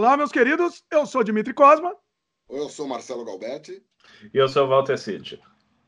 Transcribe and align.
Olá, 0.00 0.16
meus 0.16 0.32
queridos. 0.32 0.82
Eu 0.90 1.04
sou 1.04 1.22
Dimitri 1.22 1.52
Cosma. 1.52 1.94
Eu 2.48 2.70
sou 2.70 2.88
Marcelo 2.88 3.22
Galbetti. 3.22 3.84
E 4.32 4.38
eu 4.38 4.48
sou 4.48 4.66
Walter 4.66 4.96
Cid. 4.96 5.38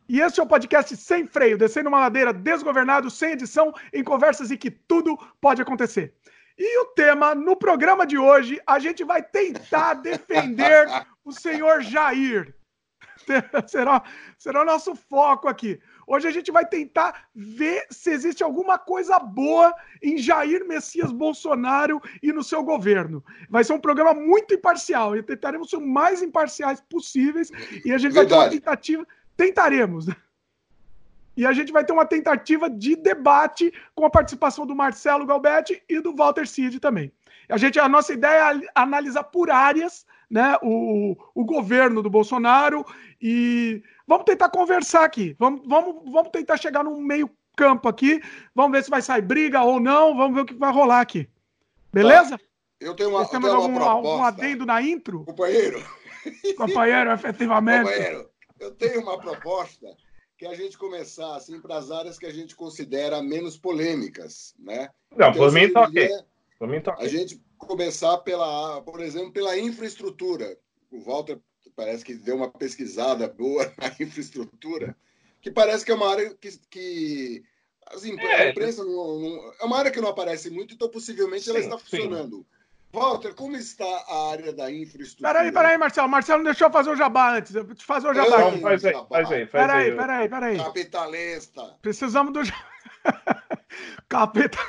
E 0.07 0.21
esse 0.21 0.39
é 0.39 0.43
o 0.43 0.47
podcast 0.47 0.95
Sem 0.99 1.27
Freio, 1.27 1.57
descendo 1.57 1.89
uma 1.89 1.99
ladeira 1.99 2.31
desgovernado, 2.31 3.11
sem 3.11 3.33
edição, 3.33 3.73
em 3.91 4.05
conversas 4.05 4.51
em 4.51 4.59
que 4.59 4.71
tudo 4.71 5.17
pode 5.41 5.63
acontecer. 5.63 6.15
E 6.59 6.81
o 6.83 6.89
tema, 6.89 7.35
no 7.35 7.57
programa 7.57 8.07
de 8.07 8.19
hoje, 8.19 8.61
a 8.67 8.79
gente 8.79 9.03
vai 9.03 9.23
tentar 9.23 9.95
defender 10.05 10.87
o 11.25 11.33
senhor 11.33 11.81
Jair. 11.81 12.55
será, 13.67 14.03
será 14.37 14.61
o 14.61 14.67
nosso 14.67 14.95
foco 14.95 15.49
aqui. 15.49 15.81
Hoje 16.13 16.29
a 16.29 16.31
gente 16.31 16.53
vai 16.53 16.67
tentar 16.67 17.25
ver 17.35 17.87
se 17.89 18.11
existe 18.11 18.45
alguma 18.45 18.79
coisa 18.79 19.19
boa 19.19 19.75
em 20.03 20.19
Jair 20.19 20.63
Messias 20.69 21.11
Bolsonaro 21.11 22.03
e 22.23 22.31
no 22.35 22.45
seu 22.45 22.63
governo. 22.63 23.25
Vai 23.49 23.65
ser 23.65 23.73
um 23.73 23.81
programa 23.81 24.13
muito 24.13 24.53
imparcial 24.53 25.17
e 25.17 25.23
tentaremos 25.23 25.71
ser 25.71 25.77
o 25.77 25.81
mais 25.81 26.21
imparciais 26.21 26.83
possíveis 26.83 27.51
e 27.83 27.95
a 27.95 27.97
gente 27.97 28.13
Verdade. 28.13 28.15
vai 28.15 28.27
ter 28.27 28.35
uma 28.35 28.51
tentativa. 28.51 29.07
Tentaremos. 29.39 30.07
E 31.35 31.47
a 31.47 31.53
gente 31.55 31.73
vai 31.73 31.83
ter 31.83 31.95
uma 31.95 32.05
tentativa 32.05 32.69
de 32.69 32.95
debate 32.95 33.73
com 33.95 34.05
a 34.05 34.11
participação 34.11 34.67
do 34.67 34.77
Marcelo 34.77 35.25
Galbetti 35.25 35.83
e 35.89 35.99
do 35.99 36.15
Walter 36.15 36.47
Cid 36.47 36.79
também. 36.79 37.11
A, 37.49 37.57
gente, 37.57 37.81
a 37.81 37.89
nossa 37.89 38.13
ideia 38.13 38.55
é 38.55 38.69
analisar 38.75 39.25
por 39.25 39.51
áreas 39.51 40.05
né, 40.33 40.59
o, 40.63 41.17
o 41.35 41.43
governo 41.43 42.03
do 42.03 42.11
Bolsonaro 42.11 42.85
e 43.21 43.83
vamos 44.13 44.25
tentar 44.27 44.51
conversar 44.51 45.05
aqui. 45.05 45.35
Vamos, 45.39 45.63
vamos, 45.67 46.13
vamos 46.13 46.31
tentar 46.31 46.59
chegar 46.59 46.85
num 46.85 47.01
meio 47.01 47.31
campo 47.57 47.89
aqui. 47.89 48.21
Vamos 48.55 48.73
ver 48.73 48.85
se 48.85 48.91
vai 48.91 49.01
sair 49.01 49.23
briga 49.23 49.63
ou 49.63 49.81
não. 49.81 50.15
Vamos 50.15 50.35
ver 50.35 50.41
o 50.43 50.45
que 50.45 50.55
vai 50.55 50.73
rolar 50.73 51.01
aqui. 51.01 51.29
Beleza? 51.93 52.37
Tá. 52.37 52.45
Eu 52.81 52.95
tenho 52.95 53.11
uma, 53.11 53.25
Vocês 53.25 53.41
têm 53.41 53.51
algum, 53.51 53.79
algum 53.79 54.23
adendo 54.23 54.67
na 54.67 54.83
intro? 54.83 55.25
Companheiro. 55.25 55.83
Companheiro, 56.57 57.11
efetivamente. 57.13 57.85
Companheiro, 57.85 58.31
eu 58.61 58.71
tenho 58.73 59.01
uma 59.01 59.19
proposta 59.19 59.87
que 60.37 60.47
a 60.47 60.55
gente 60.55 60.77
começar 60.77 61.37
assim 61.37 61.61
para 61.61 61.77
as 61.77 61.91
áreas 61.91 62.19
que 62.19 62.27
a 62.27 62.33
gente 62.33 62.57
considera 62.57 63.23
menos 63.23 63.57
polêmicas, 63.57 64.55
né? 64.59 64.91
Não, 65.17 65.33
por 65.33 65.53
mim 65.53 65.73
tá 65.73 65.83
ok. 65.83 66.11
Por 66.59 66.69
mim 66.69 66.81
tá 66.81 66.97
A 66.99 67.07
gente 67.07 67.41
começar 67.57 68.19
pela, 68.19 68.83
por 68.83 69.01
exemplo, 69.01 69.33
pela 69.33 69.57
infraestrutura. 69.57 70.59
O 70.91 71.01
Walter 71.01 71.41
parece 71.77 72.05
que 72.05 72.15
deu 72.15 72.37
uma 72.37 72.51
pesquisada 72.51 73.29
boa 73.29 73.73
na 73.79 73.89
infraestrutura, 74.01 74.97
que 75.41 75.51
parece 75.51 75.85
que 75.85 75.93
é 75.93 75.95
uma 75.95 76.11
área 76.11 76.35
que, 76.35 76.59
que 76.71 77.45
as 77.87 78.05
é, 78.05 78.11
a 78.11 78.51
imprensa 78.51 78.85
não, 78.85 79.19
não, 79.19 79.53
é 79.61 79.65
uma 79.65 79.79
área 79.79 79.91
que 79.91 80.01
não 80.01 80.09
aparece 80.09 80.51
muito, 80.51 80.75
então 80.75 80.89
possivelmente 80.89 81.45
sim, 81.45 81.51
ela 81.51 81.59
está 81.59 81.79
funcionando. 81.79 82.37
Sim. 82.39 82.47
Walter, 82.93 83.35
como 83.35 83.57
está 83.57 83.87
a 83.87 84.31
área 84.33 84.53
da 84.53 84.71
infraestrutura? 84.71 85.33
Peraí, 85.33 85.51
peraí, 85.51 85.79
Marcelo. 85.79 86.09
Marcelo 86.09 86.39
não 86.39 86.45
deixou 86.45 86.69
eu 86.69 86.73
fazer 86.73 86.91
o 86.91 86.97
jabá 86.97 87.39
antes. 87.39 87.55
Eu 87.55 87.75
te 87.75 87.85
fazer 87.85 88.09
o 88.09 88.15
jabá. 88.15 88.39
Não, 88.39 88.61
faz 88.61 88.85
aí, 88.85 88.93
faz 88.93 89.33
aí. 89.33 89.47
Faz 89.47 89.67
peraí, 89.67 89.91
aí. 89.91 89.97
peraí, 89.97 90.29
peraí. 90.29 90.57
Capitalista. 90.59 91.75
Precisamos 91.81 92.35
do. 92.35 92.41
Capitalista. 94.09 94.61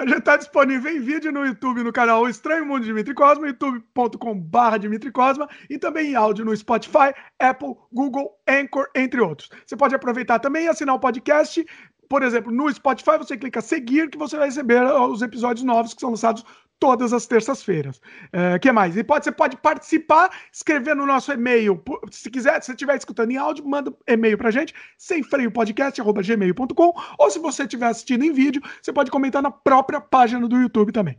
A 0.00 0.06
gente 0.06 0.20
está 0.20 0.34
disponível 0.34 0.90
em 0.90 0.98
vídeo 0.98 1.30
no 1.30 1.44
YouTube, 1.44 1.82
no 1.82 1.92
canal 1.92 2.26
Estranho 2.26 2.64
Mundo 2.64 2.80
de 2.80 2.86
Dimitri 2.86 3.12
Cosma, 3.12 3.46
youtube.com.br 3.48 4.78
Dimitri 4.80 5.12
Cosma, 5.12 5.46
e 5.68 5.76
também 5.78 6.12
em 6.12 6.14
áudio 6.14 6.42
no 6.42 6.56
Spotify, 6.56 7.12
Apple, 7.38 7.74
Google, 7.92 8.30
Anchor, 8.48 8.88
entre 8.96 9.20
outros. 9.20 9.50
Você 9.66 9.76
pode 9.76 9.94
aproveitar 9.94 10.38
também 10.38 10.64
e 10.64 10.68
assinar 10.68 10.94
o 10.94 10.98
podcast 10.98 11.66
por 12.08 12.24
exemplo, 12.24 12.50
no 12.50 12.72
Spotify 12.72 13.18
você 13.18 13.36
clica 13.36 13.60
seguir 13.60 14.10
que 14.10 14.18
você 14.18 14.36
vai 14.36 14.46
receber 14.46 14.82
os 14.82 15.22
episódios 15.22 15.64
novos 15.64 15.94
que 15.94 16.00
são 16.00 16.10
lançados 16.10 16.44
todas 16.80 17.12
as 17.12 17.26
terças-feiras. 17.26 17.98
O 17.98 18.00
é, 18.32 18.58
que 18.58 18.72
mais? 18.72 18.96
E 18.96 19.04
pode, 19.04 19.24
você 19.24 19.30
pode 19.30 19.56
participar, 19.58 20.30
escrever 20.52 20.96
no 20.96 21.06
nosso 21.06 21.30
e-mail. 21.30 21.80
Se 22.10 22.30
quiser, 22.30 22.60
se 22.62 22.72
estiver 22.72 22.96
escutando 22.96 23.30
em 23.30 23.36
áudio, 23.36 23.68
manda 23.68 23.94
e-mail 24.08 24.38
pra 24.38 24.50
gente, 24.50 24.74
sem 24.96 25.22
freio 25.22 25.52
podcast@gmail.com, 25.52 26.92
ou 27.18 27.30
se 27.30 27.38
você 27.38 27.64
estiver 27.64 27.86
assistindo 27.86 28.24
em 28.24 28.32
vídeo, 28.32 28.62
você 28.80 28.92
pode 28.92 29.10
comentar 29.10 29.42
na 29.42 29.50
própria 29.50 30.00
página 30.00 30.48
do 30.48 30.56
YouTube 30.56 30.90
também. 30.90 31.18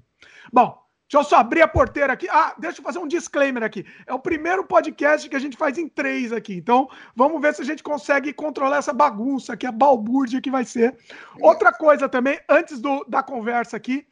Bom, 0.51 0.81
Deixa 1.11 1.25
eu 1.25 1.29
só 1.29 1.35
abrir 1.39 1.61
a 1.61 1.67
porteira 1.67 2.13
aqui. 2.13 2.25
Ah, 2.29 2.55
deixa 2.57 2.79
eu 2.79 2.85
fazer 2.85 2.99
um 2.99 3.05
disclaimer 3.05 3.63
aqui. 3.63 3.85
É 4.07 4.13
o 4.13 4.19
primeiro 4.19 4.63
podcast 4.63 5.29
que 5.29 5.35
a 5.35 5.39
gente 5.39 5.57
faz 5.57 5.77
em 5.77 5.85
três 5.85 6.31
aqui. 6.31 6.55
Então, 6.55 6.87
vamos 7.13 7.41
ver 7.41 7.53
se 7.53 7.61
a 7.61 7.65
gente 7.65 7.83
consegue 7.83 8.31
controlar 8.31 8.77
essa 8.77 8.93
bagunça 8.93 9.51
aqui, 9.51 9.67
a 9.67 9.73
balbúrdia 9.73 10.39
que 10.39 10.49
vai 10.49 10.63
ser. 10.63 10.97
Outra 11.41 11.73
coisa 11.73 12.07
também, 12.07 12.39
antes 12.47 12.79
do, 12.79 13.03
da 13.09 13.21
conversa 13.21 13.75
aqui, 13.75 14.07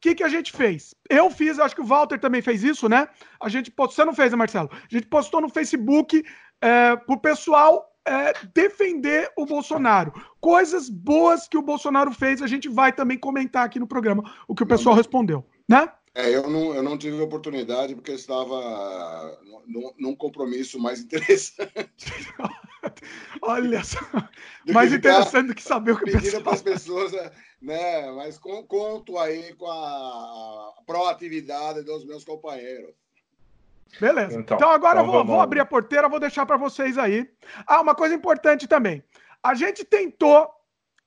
que, 0.00 0.14
que 0.14 0.24
a 0.24 0.28
gente 0.28 0.52
fez? 0.52 0.94
Eu 1.08 1.30
fiz, 1.30 1.58
acho 1.58 1.74
que 1.74 1.82
o 1.82 1.86
Walter 1.86 2.18
também 2.18 2.40
fez 2.40 2.64
isso, 2.64 2.88
né? 2.88 3.08
A 3.42 3.48
gente 3.48 3.70
postou, 3.70 3.96
você 3.96 4.04
não 4.04 4.14
fez, 4.14 4.30
né, 4.30 4.36
Marcelo? 4.36 4.70
A 4.72 4.88
gente 4.88 5.06
postou 5.06 5.40
no 5.40 5.48
Facebook 5.48 6.24
é, 6.60 6.96
pro 6.96 7.20
pessoal 7.20 7.86
é, 8.06 8.32
defender 8.54 9.30
o 9.36 9.44
Bolsonaro. 9.44 10.12
Coisas 10.40 10.88
boas 10.88 11.46
que 11.46 11.58
o 11.58 11.62
Bolsonaro 11.62 12.12
fez, 12.12 12.40
a 12.40 12.46
gente 12.46 12.68
vai 12.68 12.92
também 12.92 13.18
comentar 13.18 13.64
aqui 13.64 13.78
no 13.78 13.86
programa, 13.86 14.22
o 14.48 14.54
que 14.54 14.62
o 14.62 14.66
pessoal 14.66 14.94
respondeu, 14.94 15.46
né? 15.68 15.88
É, 16.14 16.34
eu 16.34 16.50
não, 16.50 16.74
eu 16.74 16.82
não 16.82 16.98
tive 16.98 17.20
oportunidade 17.20 17.94
porque 17.94 18.10
eu 18.10 18.16
estava 18.16 19.38
num, 19.66 19.92
num 19.96 20.16
compromisso 20.16 20.78
mais 20.78 20.98
interessante. 21.00 22.12
Olha 23.42 23.84
só, 23.84 24.00
mais 24.66 24.92
interessante 24.92 25.48
do 25.48 25.54
que 25.54 25.62
saber 25.62 25.92
o 25.92 25.98
que 25.98 26.10
pedindo 26.10 26.42
para 26.42 26.54
as 26.54 26.62
pessoas, 26.62 27.12
né? 27.62 28.10
Mas 28.12 28.38
com, 28.38 28.62
conto 28.64 29.18
aí 29.18 29.54
com 29.54 29.70
a 29.70 30.72
proatividade 30.84 31.82
dos 31.82 32.04
meus 32.04 32.24
companheiros. 32.24 32.92
Beleza. 34.00 34.38
Então, 34.38 34.56
então 34.56 34.70
agora 34.70 35.00
então 35.00 35.06
eu 35.06 35.12
vou, 35.12 35.24
vou, 35.24 35.40
abrir 35.40 35.60
a 35.60 35.66
porteira, 35.66 36.08
vou 36.08 36.20
deixar 36.20 36.46
para 36.46 36.56
vocês 36.56 36.98
aí. 36.98 37.28
Ah, 37.66 37.80
uma 37.80 37.94
coisa 37.94 38.14
importante 38.14 38.66
também. 38.66 39.02
A 39.42 39.54
gente 39.54 39.84
tentou 39.84 40.48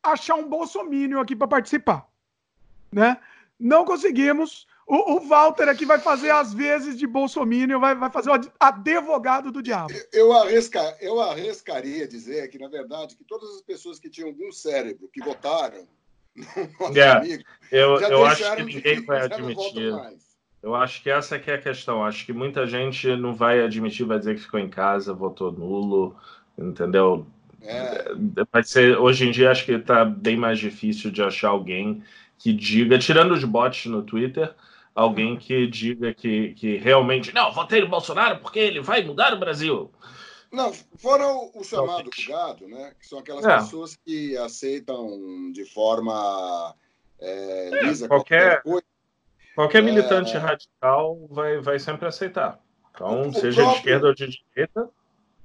achar 0.01 0.35
um 0.35 0.47
bolsomínio 0.47 1.19
aqui 1.19 1.35
para 1.35 1.47
participar, 1.47 2.07
né? 2.91 3.17
Não 3.59 3.85
conseguimos. 3.85 4.67
O, 4.85 5.15
o, 5.15 5.19
Walter 5.21 5.69
aqui 5.69 5.85
vai 5.85 5.97
fazer 5.97 6.29
as 6.29 6.53
vezes 6.53 6.97
de 6.97 7.07
Bolsonaro, 7.07 7.79
vai, 7.79 7.95
vai 7.95 8.09
fazer 8.09 8.29
o 8.29 8.39
advogado 8.59 9.51
do 9.51 9.61
diabo. 9.61 9.93
Eu, 10.11 10.33
arrisca, 10.33 10.97
eu 10.99 11.21
arriscaria 11.21 12.07
dizer 12.07 12.49
que, 12.49 12.59
na 12.59 12.67
verdade, 12.67 13.15
que 13.15 13.23
todas 13.23 13.49
as 13.55 13.61
pessoas 13.61 13.97
que 13.97 14.09
tinham 14.09 14.29
algum 14.29 14.51
cérebro, 14.51 15.09
que 15.11 15.23
votaram 15.23 15.87
no 16.35 16.95
yeah, 16.95 17.21
amigo, 17.21 17.43
eu, 17.71 17.99
eu 18.01 18.25
acho 18.25 18.55
que 18.55 18.63
ninguém 18.63 19.05
vai 19.05 19.21
admitir. 19.25 19.93
Eu 20.61 20.75
acho 20.75 21.03
que 21.03 21.09
essa 21.09 21.35
é 21.35 21.53
a 21.53 21.61
questão. 21.61 22.05
Acho 22.05 22.25
que 22.25 22.31
muita 22.31 22.65
gente 22.65 23.15
não 23.17 23.35
vai 23.35 23.61
admitir, 23.61 24.05
vai 24.05 24.17
dizer 24.17 24.35
que 24.35 24.41
ficou 24.41 24.59
em 24.59 24.69
casa, 24.69 25.13
votou 25.13 25.51
nulo, 25.51 26.15
entendeu? 26.57 27.25
É. 27.61 28.13
Vai 28.51 28.63
ser, 28.63 28.97
hoje 28.97 29.27
em 29.27 29.31
dia 29.31 29.51
acho 29.51 29.65
que 29.65 29.73
está 29.73 30.03
bem 30.03 30.37
mais 30.37 30.59
difícil 30.59 31.11
de 31.11 31.21
achar 31.21 31.49
alguém 31.49 32.03
que 32.37 32.51
diga, 32.51 32.97
tirando 32.97 33.33
os 33.33 33.43
bots 33.43 33.85
no 33.85 34.03
Twitter, 34.03 34.53
alguém 34.95 35.37
que 35.37 35.67
diga 35.67 36.13
que, 36.13 36.53
que 36.53 36.77
realmente, 36.77 37.33
não, 37.33 37.51
votei 37.51 37.81
no 37.81 37.87
Bolsonaro 37.87 38.39
porque 38.39 38.59
ele 38.59 38.81
vai 38.81 39.03
mudar 39.03 39.33
o 39.33 39.39
Brasil. 39.39 39.91
Não, 40.51 40.71
foram 40.97 41.49
o 41.55 41.63
chamado 41.63 42.11
gado, 42.27 42.67
né? 42.67 42.93
Que 42.99 43.07
são 43.07 43.17
aquelas 43.17 43.43
é. 43.43 43.57
pessoas 43.57 43.95
que 43.95 44.37
aceitam 44.37 45.51
de 45.51 45.65
forma 45.65 46.75
é, 47.19 47.69
é 47.69 47.83
lisa 47.85 48.07
qualquer, 48.07 48.61
qualquer, 48.61 48.85
qualquer 49.55 49.77
é. 49.79 49.81
militante 49.81 50.37
radical 50.37 51.27
vai, 51.31 51.59
vai 51.59 51.79
sempre 51.79 52.07
aceitar. 52.07 52.59
Então, 52.93 53.29
o, 53.29 53.33
seja 53.33 53.63
próprio... 53.63 53.71
de 53.71 53.77
esquerda 53.77 54.07
ou 54.07 54.13
de 54.13 54.27
direita. 54.27 54.89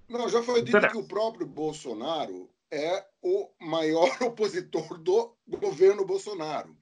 Não, 0.08 0.28
já 0.28 0.42
foi 0.42 0.62
dito 0.62 0.76
interessa. 0.76 0.94
que 0.94 1.00
o 1.00 1.08
próprio 1.08 1.46
Bolsonaro 1.46 2.48
é 2.70 3.02
o 3.22 3.48
maior 3.58 4.10
opositor 4.20 4.98
do 4.98 5.34
governo 5.48 6.04
Bolsonaro 6.04 6.76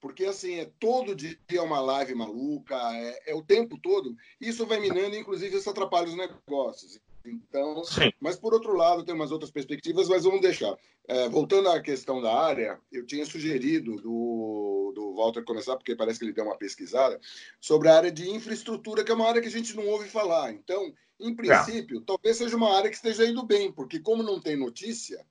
porque 0.00 0.24
assim 0.24 0.56
é 0.56 0.70
todo 0.78 1.14
dia 1.14 1.62
uma 1.62 1.80
live 1.80 2.14
maluca, 2.14 2.76
é, 2.94 3.30
é, 3.32 3.34
o 3.34 3.42
tempo 3.42 3.78
todo. 3.78 4.14
Isso 4.40 4.66
vai 4.66 4.80
minando, 4.80 5.16
inclusive 5.16 5.56
isso 5.56 5.70
atrapalha 5.70 6.08
os 6.08 6.16
negócios. 6.16 7.00
Então, 7.24 7.84
Sim. 7.84 8.12
mas 8.20 8.36
por 8.36 8.54
outro 8.54 8.74
lado 8.74 9.04
tem 9.04 9.14
umas 9.14 9.30
outras 9.30 9.50
perspectivas, 9.50 10.08
mas 10.08 10.24
vamos 10.24 10.40
deixar. 10.40 10.74
É, 11.06 11.28
voltando 11.28 11.68
à 11.68 11.80
questão 11.80 12.20
da 12.20 12.34
área, 12.34 12.78
eu 12.92 13.04
tinha 13.04 13.24
sugerido 13.24 13.96
do, 13.96 14.92
do 14.94 15.14
Walter 15.14 15.42
começar, 15.42 15.76
porque 15.76 15.96
parece 15.96 16.18
que 16.18 16.24
ele 16.24 16.32
deu 16.32 16.44
uma 16.44 16.56
pesquisada 16.56 17.20
sobre 17.60 17.88
a 17.88 17.96
área 17.96 18.12
de 18.12 18.30
infraestrutura, 18.30 19.04
que 19.04 19.10
é 19.10 19.14
uma 19.14 19.26
área 19.26 19.40
que 19.40 19.48
a 19.48 19.50
gente 19.50 19.74
não 19.74 19.86
ouve 19.86 20.08
falar. 20.08 20.52
Então, 20.52 20.92
em 21.20 21.34
princípio, 21.34 21.98
é. 21.98 22.02
talvez 22.06 22.36
seja 22.36 22.56
uma 22.56 22.76
área 22.76 22.90
que 22.90 22.96
esteja 22.96 23.26
indo 23.26 23.44
bem, 23.44 23.72
porque 23.72 23.98
como 23.98 24.22
não 24.22 24.40
tem 24.40 24.56
notícia, 24.56 25.24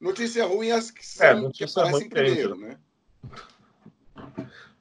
notícia 0.00 0.44
ruim 0.46 0.68
é 0.68 0.72
as 0.72 0.90
que, 0.90 1.00
é, 1.00 1.04
são, 1.04 1.48
é, 1.48 1.52
que 1.52 1.64
aparecem 1.64 2.08
primeiro, 2.08 2.56
né? 2.56 2.78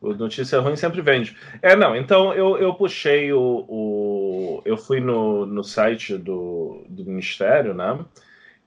O 0.01 0.13
notícia 0.13 0.59
ruim 0.59 0.77
sempre 0.77 1.01
vende. 1.01 1.35
É, 1.61 1.75
não, 1.75 1.95
então 1.95 2.33
eu, 2.33 2.57
eu 2.57 2.73
puxei 2.73 3.33
o, 3.33 3.65
o. 3.67 4.61
eu 4.63 4.77
fui 4.77 5.01
no, 5.01 5.45
no 5.45 5.63
site 5.63 6.17
do, 6.17 6.85
do 6.87 7.03
Ministério, 7.03 7.73
né? 7.73 7.99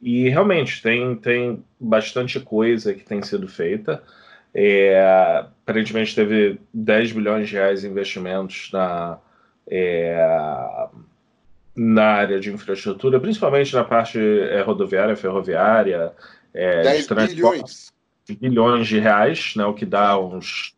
E 0.00 0.28
realmente 0.28 0.82
tem, 0.82 1.14
tem 1.16 1.64
bastante 1.80 2.38
coisa 2.38 2.92
que 2.92 3.04
tem 3.04 3.22
sido 3.22 3.48
feita. 3.48 4.02
É, 4.52 5.44
aparentemente 5.62 6.14
teve 6.14 6.60
10 6.74 7.12
bilhões 7.12 7.48
de 7.48 7.54
reais 7.54 7.82
em 7.82 7.88
investimentos 7.88 8.68
na, 8.70 9.18
é, 9.66 10.88
na 11.74 12.04
área 12.04 12.38
de 12.38 12.52
infraestrutura, 12.52 13.18
principalmente 13.18 13.72
na 13.74 13.84
parte 13.84 14.18
é, 14.18 14.60
rodoviária, 14.60 15.16
ferroviária. 15.16 16.12
É, 16.52 16.82
10 16.82 17.06
bilhões. 17.34 17.92
bilhões 18.38 18.86
de 18.86 18.98
reais, 18.98 19.54
né, 19.56 19.64
o 19.64 19.72
que 19.72 19.86
dá 19.86 20.18
uns 20.18 20.74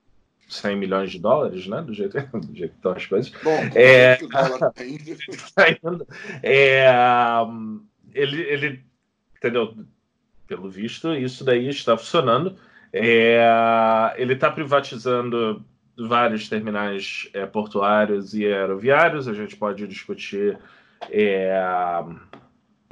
100 0.49 0.77
milhões 0.77 1.11
de 1.11 1.19
dólares, 1.19 1.67
né? 1.67 1.83
Do 1.83 1.93
jeito, 1.93 2.17
do 2.33 2.57
jeito 2.57 2.73
que 2.73 2.77
estão 2.77 2.93
as 2.93 3.07
coisas. 3.07 3.33
Bom, 3.43 3.59
é, 3.75 4.17
tá 4.17 4.73
é, 6.43 6.87
ele, 8.13 8.43
ele, 8.43 8.85
entendeu? 9.37 9.77
Pelo 10.47 10.69
visto, 10.69 11.15
isso 11.15 11.45
daí 11.45 11.69
está 11.69 11.97
funcionando. 11.97 12.57
É, 12.93 14.15
ele 14.17 14.35
está 14.35 14.51
privatizando 14.51 15.65
vários 15.97 16.49
terminais 16.49 17.29
é, 17.33 17.47
portuários 17.47 18.35
e 18.35 18.47
aeroviários. 18.47 19.27
A 19.27 19.33
gente 19.33 19.57
pode 19.57 19.87
discutir 19.87 20.59
é, 21.11 21.61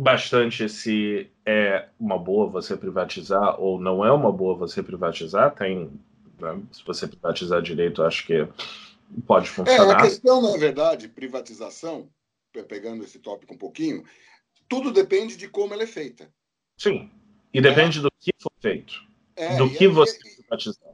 bastante 0.01 0.69
se 0.69 1.31
é 1.45 1.87
uma 1.99 2.19
boa 2.19 2.49
você 2.49 2.77
privatizar 2.77 3.61
ou 3.61 3.81
não 3.81 4.05
é 4.05 4.13
uma 4.13 4.33
boa 4.33 4.57
você 4.57 4.83
privatizar. 4.83 5.55
Tem, 5.55 5.91
né, 6.43 6.61
se 6.73 6.85
você 6.85 7.07
privatizar 7.07 7.63
direito, 7.63 8.03
acho 8.03 8.27
que 8.27 8.47
pode 9.27 9.49
funcionar. 9.49 9.95
É, 9.95 9.95
a 9.95 10.03
questão, 10.03 10.43
na 10.43 10.59
verdade, 10.59 11.09
privatização, 11.09 12.11
pegando 12.69 13.05
esse 13.05 13.19
tópico 13.19 13.55
um 13.55 13.59
pouquinho, 13.59 14.05
tudo 14.69 14.93
depende 14.93 15.37
de 15.37 15.49
como 15.49 15.73
ela 15.73 15.85
é 15.85 15.87
feita. 15.87 16.33
Sim, 16.77 17.11
e 17.55 17.61
depende 17.61 17.99
é. 17.99 18.03
do 18.03 18.11
que 18.19 18.33
for 18.41 18.53
feito. 18.61 18.95
É, 19.37 19.57
do 19.57 19.71
que 19.71 19.87
você 19.87 20.19
e, 20.19 20.43
privatizar. 20.43 20.93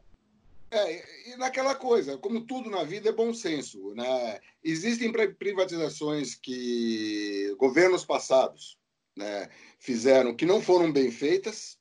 É, 0.70 1.30
e 1.32 1.36
naquela 1.36 1.74
coisa, 1.74 2.18
como 2.18 2.42
tudo 2.42 2.68
na 2.68 2.84
vida 2.84 3.08
é 3.08 3.12
bom 3.12 3.32
senso. 3.32 3.94
Né? 3.94 4.40
Existem 4.62 5.10
privatizações 5.10 6.34
que 6.34 7.54
governos 7.58 8.04
passados 8.04 8.76
né, 9.16 9.48
fizeram 9.78 10.34
que 10.34 10.46
não 10.46 10.60
foram 10.60 10.92
bem 10.92 11.10
feitas, 11.10 11.77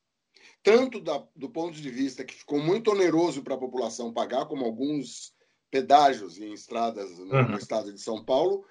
tanto 0.64 1.00
da, 1.00 1.24
do 1.36 1.50
ponto 1.50 1.80
de 1.80 1.90
vista 1.90 2.24
que 2.24 2.34
ficou 2.34 2.60
muito 2.60 2.92
oneroso 2.92 3.42
para 3.42 3.56
a 3.56 3.60
população 3.60 4.14
pagar, 4.14 4.46
como 4.46 4.66
alguns 4.66 5.34
pedágios 5.70 6.38
em 6.38 6.54
estradas 6.54 7.18
no, 7.20 7.34
uhum. 7.34 7.50
no 7.50 7.58
estado 7.58 7.92
de 7.92 8.02
São 8.02 8.24
Paulo, 8.24 8.66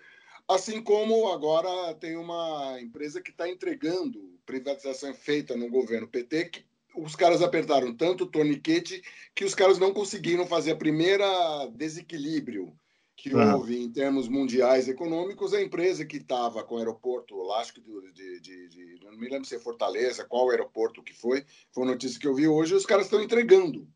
assim 0.49 0.83
como 0.83 1.29
agora 1.29 1.95
tem 1.95 2.17
uma 2.17 2.79
empresa 2.81 3.21
que 3.21 3.31
está 3.31 3.49
entregando 3.49 4.39
privatização 4.45 5.13
feita 5.15 5.57
no 5.57 5.69
governo 5.69 6.07
PT 6.07 6.45
que 6.47 6.67
os 6.95 7.15
caras 7.15 7.43
apertaram 7.43 7.95
tanto 7.95 8.25
o 8.25 8.31
torniquete 8.31 9.03
que 9.35 9.45
os 9.45 9.55
caras 9.55 9.79
não 9.79 9.93
conseguiram 9.93 10.47
fazer 10.47 10.73
a 10.73 10.77
primeira 10.77 11.67
desequilíbrio 11.75 12.73
que 13.17 13.33
ah. 13.35 13.57
houve 13.57 13.83
em 13.83 13.91
termos 13.91 14.29
mundiais 14.29 14.89
econômicos. 14.89 15.55
A 15.55 15.63
empresa 15.63 16.05
que 16.05 16.19
estava 16.19 16.63
com 16.63 16.75
o 16.75 16.79
aeroporto, 16.79 17.51
acho 17.53 17.73
que 17.73 17.81
de, 17.81 18.41
de, 18.41 18.69
de, 18.69 19.01
não 19.05 19.17
me 19.17 19.29
lembro 19.29 19.47
se 19.47 19.57
é 19.57 19.59
Fortaleza, 19.59 20.25
qual 20.25 20.51
aeroporto 20.51 21.03
que 21.03 21.15
foi, 21.15 21.45
foi 21.73 21.85
a 21.85 21.87
notícia 21.87 22.21
que 22.21 22.29
eu 22.29 22.35
vi 22.35 22.47
hoje, 22.47 22.75
os 22.75 22.85
caras 22.85 23.07
estão 23.07 23.23
entregando 23.23 23.89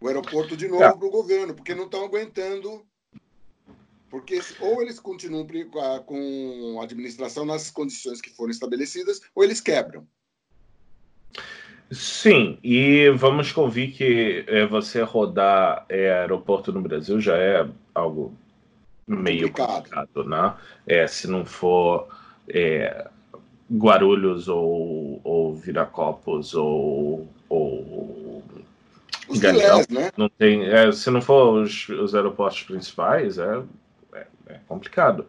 o 0.00 0.06
aeroporto 0.06 0.56
de 0.56 0.68
novo 0.68 0.84
é. 0.84 0.92
para 0.92 1.06
o 1.06 1.10
governo, 1.10 1.54
porque 1.54 1.74
não 1.74 1.84
estão 1.84 2.04
aguentando. 2.04 2.86
Porque 4.10 4.40
ou 4.60 4.80
eles 4.80 4.98
continuam 4.98 5.46
com 6.06 6.78
a 6.80 6.84
administração 6.84 7.44
nas 7.44 7.70
condições 7.70 8.20
que 8.20 8.30
foram 8.30 8.50
estabelecidas, 8.50 9.20
ou 9.34 9.44
eles 9.44 9.60
quebram. 9.60 10.06
Sim, 11.90 12.58
e 12.62 13.08
vamos 13.10 13.50
convir 13.50 13.92
que 13.92 14.44
é, 14.46 14.66
você 14.66 15.02
rodar 15.02 15.86
é, 15.88 16.12
aeroporto 16.12 16.70
no 16.70 16.82
Brasil 16.82 17.18
já 17.18 17.36
é 17.36 17.66
algo 17.94 18.34
meio 19.06 19.50
complicado, 19.50 20.06
complicado 20.06 20.24
né? 20.24 20.54
É, 20.86 21.06
se 21.06 21.26
não 21.26 21.46
for 21.46 22.08
é, 22.46 23.06
Guarulhos 23.72 24.48
ou, 24.48 25.20
ou 25.24 25.54
Viracopos 25.54 26.54
ou, 26.54 27.26
ou 27.48 28.42
os 29.26 29.38
Galeão, 29.38 29.82
né? 29.90 30.10
não 30.16 30.28
tem, 30.28 30.66
é, 30.66 30.92
se 30.92 31.10
não 31.10 31.22
for 31.22 31.62
os, 31.62 31.88
os 31.88 32.14
aeroportos 32.14 32.62
principais, 32.64 33.38
é, 33.38 33.62
é, 34.14 34.26
é 34.46 34.60
complicado. 34.66 35.26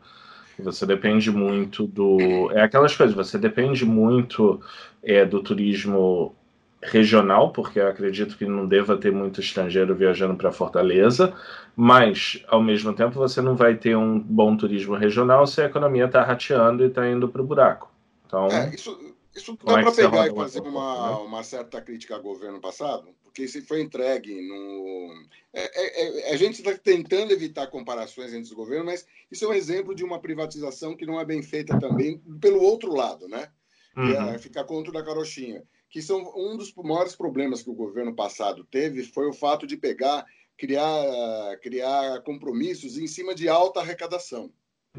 Você 0.58 0.86
depende 0.86 1.32
muito 1.32 1.88
do. 1.88 2.52
É 2.52 2.62
aquelas 2.62 2.94
coisas, 2.94 3.16
você 3.16 3.38
depende 3.38 3.86
muito 3.86 4.60
é, 5.02 5.24
do 5.24 5.42
turismo 5.42 6.36
regional, 6.82 7.52
porque 7.52 7.80
eu 7.80 7.88
acredito 7.88 8.38
que 8.38 8.46
não 8.46 8.66
deva 8.66 8.98
ter 8.98 9.12
muito 9.12 9.42
estrangeiro 9.42 9.94
viajando 9.96 10.36
para 10.36 10.52
Fortaleza, 10.52 11.34
mas 11.76 12.44
ao 12.48 12.64
mesmo 12.64 12.94
tempo 12.94 13.16
você 13.16 13.42
não 13.42 13.56
vai 13.56 13.76
ter 13.76 13.98
um 13.98 14.20
bom 14.20 14.56
turismo 14.56 14.96
regional 14.96 15.46
se 15.46 15.62
a 15.62 15.66
economia 15.66 16.06
está 16.06 16.24
rateando 16.24 16.84
e 16.84 16.88
está 16.88 17.08
indo 17.08 17.28
para 17.28 17.42
o 17.42 17.46
buraco. 17.46 17.92
Então, 18.26 18.48
é, 18.48 18.74
isso, 18.74 18.98
isso 19.36 19.58
dá 19.66 19.80
é 19.80 19.84
para 19.84 19.92
pegar 19.92 20.28
e 20.28 20.36
fazer 20.36 20.62
uma, 20.62 21.10
né? 21.10 21.16
uma 21.18 21.44
certa 21.44 21.82
crítica 21.82 22.16
ao 22.16 22.22
governo 22.22 22.62
passado, 22.62 23.10
porque 23.24 23.44
isso 23.44 23.62
foi 23.66 23.82
entregue 23.82 24.42
no. 24.48 25.26
É, 25.54 25.62
é, 25.62 26.30
é 26.30 26.34
a 26.34 26.38
gente 26.38 26.62
está 26.62 26.74
tentando 26.78 27.34
evitar 27.34 27.68
comparações 27.68 28.32
entre 28.32 28.44
os 28.44 28.54
governos, 28.54 28.86
mas 28.86 29.06
isso 29.30 29.44
é 29.44 29.48
um 29.50 29.54
exemplo 29.54 29.94
de 29.94 30.06
uma 30.06 30.20
privatização 30.20 30.96
que 30.96 31.06
não 31.06 31.20
é 31.20 31.26
bem 31.26 31.42
feita 31.42 31.78
também 31.78 32.20
pelo 32.40 32.62
outro 32.62 32.94
lado, 32.94 33.28
né? 33.28 33.50
Uhum. 33.98 34.08
Que 34.08 34.16
é 34.16 34.22
uhum. 34.22 34.40
ficar 34.40 34.64
contra 34.64 34.94
da 34.94 35.04
carochinha 35.04 35.64
que 35.90 36.02
são 36.02 36.32
um 36.36 36.56
dos 36.56 36.74
maiores 36.76 37.16
problemas 37.16 37.64
que 37.64 37.70
o 37.70 37.76
governo 37.76 38.16
passado 38.16 38.64
teve 38.64 39.04
foi 39.04 39.28
o 39.28 39.34
fato 39.34 39.66
de 39.66 39.76
pegar, 39.76 40.26
criar, 40.58 41.58
criar 41.62 42.22
compromissos 42.22 42.98
em 42.98 43.08
cima 43.08 43.34
de 43.34 43.50
alta 43.50 43.80
arrecadação. 43.80 44.54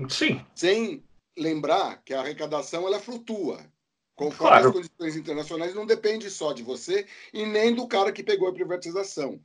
Sim. 0.08 0.44
Sem 0.54 1.04
lembrar 1.36 2.02
que 2.04 2.12
a 2.12 2.20
arrecadação 2.20 2.86
ela 2.86 2.98
flutua. 2.98 3.64
Conforme 4.16 4.50
claro. 4.50 4.68
as 4.68 4.74
condições 4.74 5.16
internacionais, 5.16 5.74
não 5.74 5.86
depende 5.86 6.28
só 6.28 6.52
de 6.52 6.62
você 6.62 7.06
e 7.32 7.46
nem 7.46 7.74
do 7.74 7.88
cara 7.88 8.12
que 8.12 8.22
pegou 8.22 8.48
a 8.48 8.52
privatização. 8.52 9.40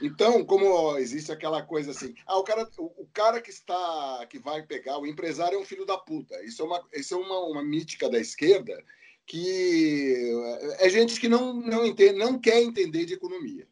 Então, 0.00 0.44
como 0.44 0.96
existe 0.96 1.30
aquela 1.30 1.62
coisa 1.62 1.90
assim, 1.90 2.14
ah, 2.26 2.38
o 2.38 2.44
cara, 2.44 2.68
o, 2.78 3.06
cara 3.12 3.40
que 3.40 3.50
está, 3.50 4.26
que 4.28 4.38
vai 4.38 4.62
pegar, 4.62 4.98
o 4.98 5.06
empresário 5.06 5.56
é 5.56 5.60
um 5.60 5.64
filho 5.64 5.84
da 5.84 5.96
puta. 5.96 6.42
Isso 6.44 6.62
é 6.62 6.64
uma, 6.64 6.84
isso 6.94 7.14
é 7.14 7.16
uma, 7.16 7.38
uma 7.46 7.64
mítica 7.64 8.08
da 8.08 8.18
esquerda 8.18 8.82
que 9.28 10.32
é 10.78 10.88
gente 10.88 11.20
que 11.20 11.28
não, 11.28 11.52
não 11.52 11.84
entende, 11.84 12.18
não 12.18 12.38
quer 12.38 12.62
entender 12.62 13.04
de 13.04 13.14
economia. 13.14 13.68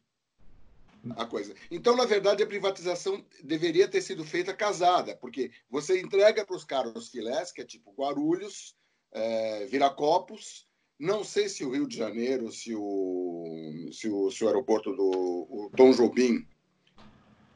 A 1.15 1.25
coisa. 1.25 1.55
Então, 1.71 1.95
na 1.95 2.05
verdade, 2.05 2.43
a 2.43 2.47
privatização 2.47 3.25
deveria 3.41 3.87
ter 3.87 4.01
sido 4.01 4.25
feita 4.25 4.53
casada, 4.53 5.15
porque 5.15 5.51
você 5.69 5.99
entrega 6.01 6.45
para 6.45 6.55
os 6.55 6.65
caras 6.65 6.93
os 6.95 7.09
filés, 7.09 7.51
que 7.51 7.61
é 7.61 7.65
tipo 7.65 7.93
Guarulhos, 7.97 8.75
é, 9.11 9.65
Viracopos, 9.65 10.67
não 10.99 11.23
sei 11.23 11.47
se 11.47 11.63
o 11.63 11.71
Rio 11.71 11.87
de 11.87 11.95
Janeiro, 11.95 12.51
se 12.51 12.75
o, 12.75 13.89
se 13.91 14.09
o, 14.09 14.29
se 14.29 14.43
o 14.43 14.47
aeroporto 14.47 14.93
do 14.95 15.47
o 15.49 15.71
Tom 15.75 15.91
Jobim, 15.91 16.45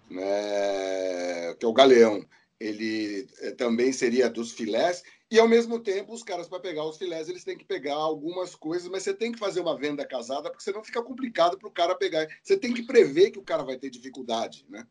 né, 0.10 1.54
que 1.60 1.66
é 1.66 1.68
o 1.68 1.74
Galeão, 1.74 2.26
ele 2.62 3.28
é, 3.40 3.52
também 3.52 3.92
seria 3.92 4.30
dos 4.30 4.52
filés, 4.52 5.04
e 5.32 5.40
ao 5.40 5.48
mesmo 5.48 5.80
tempo, 5.80 6.14
os 6.14 6.24
caras, 6.24 6.48
para 6.48 6.60
pegar 6.60 6.84
os 6.84 6.98
filés, 6.98 7.30
eles 7.30 7.44
têm 7.44 7.58
que 7.58 7.64
pegar 7.64 7.96
algumas 7.96 8.54
coisas, 8.54 8.90
mas 8.90 9.04
você 9.04 9.14
tem 9.14 9.32
que 9.32 9.40
fazer 9.40 9.62
uma 9.62 9.78
venda 9.78 10.06
casada, 10.06 10.50
porque 10.50 10.64
senão 10.64 10.84
fica 10.84 11.02
complicado 11.02 11.58
para 11.58 11.70
o 11.70 11.72
cara 11.72 11.96
pegar. 11.96 12.28
Você 12.44 12.58
tem 12.58 12.74
que 12.74 12.84
prever 12.84 13.32
que 13.32 13.40
o 13.40 13.44
cara 13.44 13.64
vai 13.64 13.78
ter 13.78 13.90
dificuldade, 13.90 14.66
né? 14.70 14.86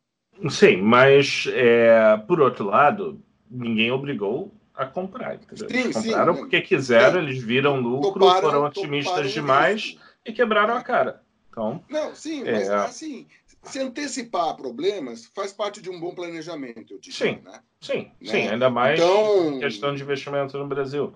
Sim, 0.48 0.78
mas 0.78 1.46
é, 1.52 2.16
por 2.26 2.40
outro 2.40 2.64
lado, 2.64 3.22
ninguém 3.50 3.90
obrigou 3.90 4.50
a 4.74 4.86
comprar. 4.86 5.34
Entendeu? 5.34 5.68
Sim, 5.68 5.80
eles 5.80 5.96
compraram 5.96 6.34
sim, 6.34 6.40
porque 6.40 6.60
quiseram, 6.62 7.22
eles 7.22 7.42
viram 7.42 7.78
lucro, 7.78 8.20
toparam, 8.20 8.40
foram 8.40 8.64
otimistas 8.64 9.32
demais 9.32 9.98
e 10.24 10.32
quebraram 10.32 10.74
a 10.74 10.82
cara. 10.82 11.22
Então, 11.50 11.84
não, 11.90 12.14
sim, 12.14 12.48
é... 12.48 12.52
mas 12.52 12.70
assim, 12.70 13.26
se 13.62 13.78
antecipar 13.78 14.56
problemas 14.56 15.26
faz 15.34 15.52
parte 15.52 15.82
de 15.82 15.90
um 15.90 16.00
bom 16.00 16.14
planejamento, 16.14 16.94
eu 16.94 16.98
digo. 16.98 17.14
Sim, 17.14 17.38
né? 17.44 17.60
sim, 17.80 18.10
né? 18.20 18.30
sim, 18.30 18.48
ainda 18.48 18.70
mais 18.70 18.98
então... 18.98 19.58
questão 19.58 19.94
de 19.94 20.02
investimento 20.02 20.56
no 20.58 20.66
Brasil. 20.66 21.12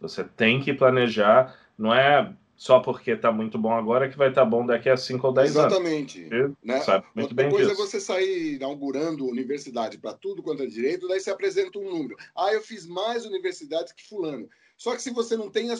Você 0.00 0.24
tem 0.24 0.60
que 0.60 0.72
planejar, 0.72 1.56
não 1.76 1.92
é 1.94 2.32
só 2.56 2.78
porque 2.78 3.12
está 3.12 3.32
muito 3.32 3.58
bom 3.58 3.72
agora 3.72 4.08
que 4.08 4.18
vai 4.18 4.28
estar 4.28 4.42
tá 4.42 4.46
bom 4.46 4.66
daqui 4.66 4.88
a 4.88 4.96
5 4.96 5.26
ou 5.26 5.32
10 5.32 5.56
anos. 5.56 5.72
Exatamente. 5.72 6.28
Né? 6.62 6.80
Sabe 6.80 7.06
muito 7.14 7.30
Outra 7.30 7.34
bem 7.34 7.50
coisa 7.50 7.70
disso. 7.70 7.82
é 7.82 7.86
você 7.86 8.00
sair 8.00 8.54
inaugurando 8.56 9.26
universidade 9.26 9.96
para 9.96 10.12
tudo 10.12 10.42
quanto 10.42 10.62
é 10.62 10.66
direito, 10.66 11.08
daí 11.08 11.18
você 11.18 11.30
apresenta 11.30 11.78
um 11.78 11.90
número. 11.90 12.16
Ah, 12.36 12.52
eu 12.52 12.60
fiz 12.60 12.86
mais 12.86 13.24
universidades 13.24 13.92
que 13.92 14.06
fulano. 14.06 14.48
Só 14.76 14.94
que 14.94 15.02
se 15.02 15.10
você 15.10 15.36
não 15.36 15.50
tem 15.50 15.70
a 15.70 15.76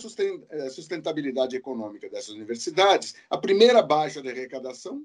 sustentabilidade 0.71 1.57
econômica 1.57 2.09
dessas 2.09 2.31
universidades, 2.31 3.15
a 3.29 3.37
primeira 3.37 3.83
baixa 3.83 4.21
de 4.21 4.29
arrecadação 4.29 5.05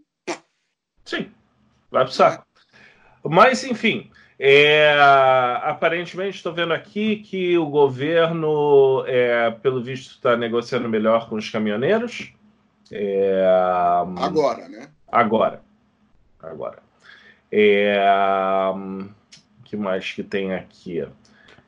Sim, 1.05 1.31
vai 1.89 2.03
pro 2.03 2.13
saco. 2.13 2.45
Mas, 3.23 3.63
enfim, 3.63 4.11
é, 4.37 4.97
aparentemente 5.63 6.37
estou 6.37 6.53
vendo 6.53 6.73
aqui 6.73 7.17
que 7.17 7.57
o 7.57 7.67
governo, 7.67 9.03
é, 9.07 9.51
pelo 9.51 9.81
visto, 9.81 10.11
está 10.11 10.35
negociando 10.35 10.89
melhor 10.89 11.29
com 11.29 11.35
os 11.35 11.49
caminhoneiros. 11.49 12.33
É, 12.91 13.45
agora, 14.17 14.67
né? 14.67 14.89
Agora, 15.07 15.61
agora. 16.41 16.83
É, 17.51 18.03
que 19.63 19.77
mais 19.77 20.11
que 20.11 20.23
tem 20.23 20.53
aqui? 20.53 21.07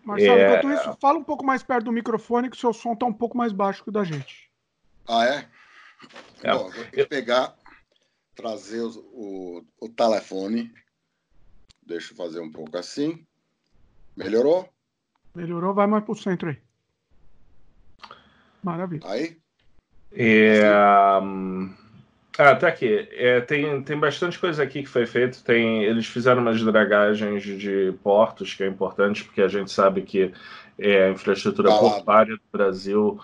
Marcelo, 0.03 0.39
é... 0.39 0.60
enquanto 0.60 0.74
isso, 0.74 0.98
fala 1.01 1.20
um 1.20 1.24
pouco 1.24 1.46
mais 1.46 1.63
perto 1.63 1.86
do 1.86 1.91
microfone, 1.91 2.50
que 2.50 2.56
o 2.56 2.60
seu 2.60 2.74
som 2.74 2.94
está 2.94 3.06
um 3.06 3.13
pouco 3.13 3.38
mais 3.38 3.51
baixo 3.51 3.84
que 3.84 3.89
o 3.89 3.91
da 3.91 4.03
gente. 4.03 4.50
Ah, 5.08 5.25
é? 5.25 5.46
é. 6.44 6.53
Bom, 6.53 6.70
vou 6.96 7.08
pegar, 7.08 7.56
trazer 8.38 8.82
o, 8.82 8.91
o, 9.13 9.65
o 9.82 9.89
telefone. 9.89 10.72
Deixa 11.86 12.13
eu 12.13 12.17
fazer 12.17 12.39
um 12.39 12.51
pouco 12.51 12.77
assim. 12.77 13.25
Melhorou? 14.15 14.70
Melhorou, 15.36 15.74
vai 15.74 15.88
mais 15.88 16.03
para 16.03 16.12
o 16.13 16.15
centro 16.15 16.50
aí. 16.50 16.58
Maravilha. 18.63 19.01
Aí? 19.06 19.38
É. 20.12 20.62
Ah, 22.38 22.56
tá 22.56 22.67
aqui. 22.67 23.08
É, 23.12 23.41
tem, 23.41 23.82
tem 23.82 24.00
bastante 24.00 24.38
coisa 24.38 24.62
aqui 24.62 24.84
que 24.84 24.89
foi 24.89 25.08
feito. 25.08 25.44
Tem, 25.44 25.84
eles 25.84 26.06
fizeram 26.06 26.41
umas 26.41 26.62
dragagens 26.62 27.44
de 27.44 27.94
portos, 28.03 28.53
que 28.53 28.63
é 28.63 28.67
importante, 28.67 29.24
porque 29.24 29.41
a 29.41 29.48
gente 29.48 29.72
sabe 29.72 30.03
que 30.03 30.32
é, 30.77 31.06
a 31.06 31.12
infraestrutura 31.12 31.70
tá 31.70 31.79
portuária 31.79 32.36
do 32.36 32.41
Brasil 32.51 33.20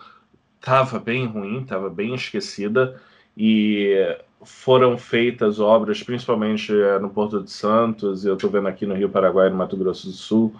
estava 0.59 0.97
bem 0.97 1.27
ruim, 1.27 1.61
estava 1.61 1.89
bem 1.89 2.15
esquecida, 2.15 2.99
e 3.37 4.17
foram 4.43 4.97
feitas 4.97 5.59
obras, 5.59 6.03
principalmente 6.03 6.73
é, 6.73 6.99
no 6.99 7.09
Porto 7.09 7.41
de 7.41 7.51
Santos, 7.51 8.25
eu 8.25 8.35
estou 8.35 8.49
vendo 8.49 8.67
aqui 8.67 8.85
no 8.85 8.93
Rio 8.93 9.09
Paraguai, 9.09 9.49
no 9.49 9.55
Mato 9.55 9.77
Grosso 9.77 10.07
do 10.07 10.13
Sul, 10.13 10.53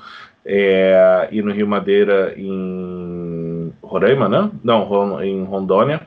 é, 0.45 1.27
e 1.31 1.41
no 1.41 1.51
Rio 1.51 1.67
Madeira, 1.67 2.33
em 2.37 3.73
Roraima, 3.81 4.27
né? 4.27 4.49
Não, 4.63 5.23
em 5.23 5.43
Rondônia. 5.43 6.01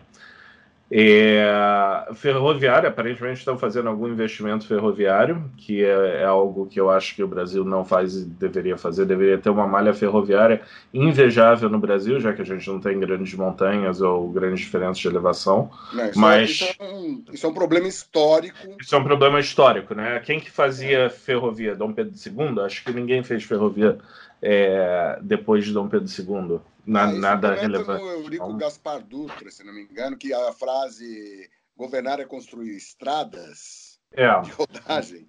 É, 0.89 2.07
ferroviária, 2.15 2.89
aparentemente 2.89 3.41
estão 3.41 3.59
fazendo 3.59 3.89
algum 3.89 4.07
investimento 4.07 4.69
ferroviário, 4.69 5.51
que 5.57 5.85
é, 5.85 6.21
é, 6.23 6.25
algo 6.25 6.67
que 6.67 6.79
eu 6.81 6.89
acho 6.89 7.17
que 7.17 7.25
o 7.25 7.29
Brasil 7.29 7.65
não 7.65 7.85
faz 7.85 8.15
e 8.15 8.25
deveria 8.25 8.79
fazer. 8.79 9.05
Deveria 9.05 9.37
ter 9.37 9.51
uma 9.51 9.67
malha 9.67 9.93
ferroviária 9.93 10.63
invejável 10.95 11.69
no 11.69 11.79
Brasil, 11.79 12.21
já 12.21 12.33
que 12.33 12.41
a 12.41 12.45
gente 12.45 12.69
não 12.69 12.79
tem 12.79 13.01
grandes 13.01 13.35
montanhas 13.35 14.01
ou 14.01 14.29
grandes 14.31 14.61
diferenças 14.61 14.99
de 14.99 15.09
elevação. 15.09 15.69
Não, 15.93 16.09
isso, 16.09 16.19
é- 16.19 16.23
mas 16.23 16.41
é, 16.41 16.45
isso, 16.45 16.65
é 16.79 16.85
um, 16.85 17.25
isso, 17.33 17.47
é 17.47 17.49
um, 17.49 17.55
problema 17.55 17.89
histórico. 17.89 18.77
Isso 18.81 18.95
é 18.95 18.99
um 18.99 19.05
problema 19.05 19.41
histórico, 19.41 19.93
né? 19.93 20.21
Quem 20.25 20.39
que 20.39 20.53
fazia 20.53 21.11
ferrovia? 21.11 21.75
Dom 21.75 21.93
Pedro 21.93 22.15
II? 22.15 22.61
Acho 22.65 22.85
que 22.85 22.93
ninguém 22.93 23.25
fez 23.25 23.43
ferrovia 23.43 23.99
é, 24.41 25.19
depois 25.23 25.65
de 25.65 25.73
Dom 25.73 25.89
Pedro 25.89 26.09
II. 26.09 26.61
Na, 26.85 27.05
ah, 27.05 27.13
nada 27.13 27.55
relevante. 27.55 28.03
No 28.03 28.11
Eurico 28.11 28.45
então... 28.45 28.59
Gaspar 28.59 29.03
Dutra, 29.03 29.51
se 29.51 29.65
não 29.65 29.73
me 29.73 29.83
engano, 29.83 30.17
que 30.17 30.33
a 30.33 30.53
frase 30.53 31.51
governar 31.77 32.21
é 32.21 32.25
construir 32.25 32.77
estradas 32.77 33.99
é. 34.13 34.41
de 34.41 34.51
rodagem. 34.53 35.27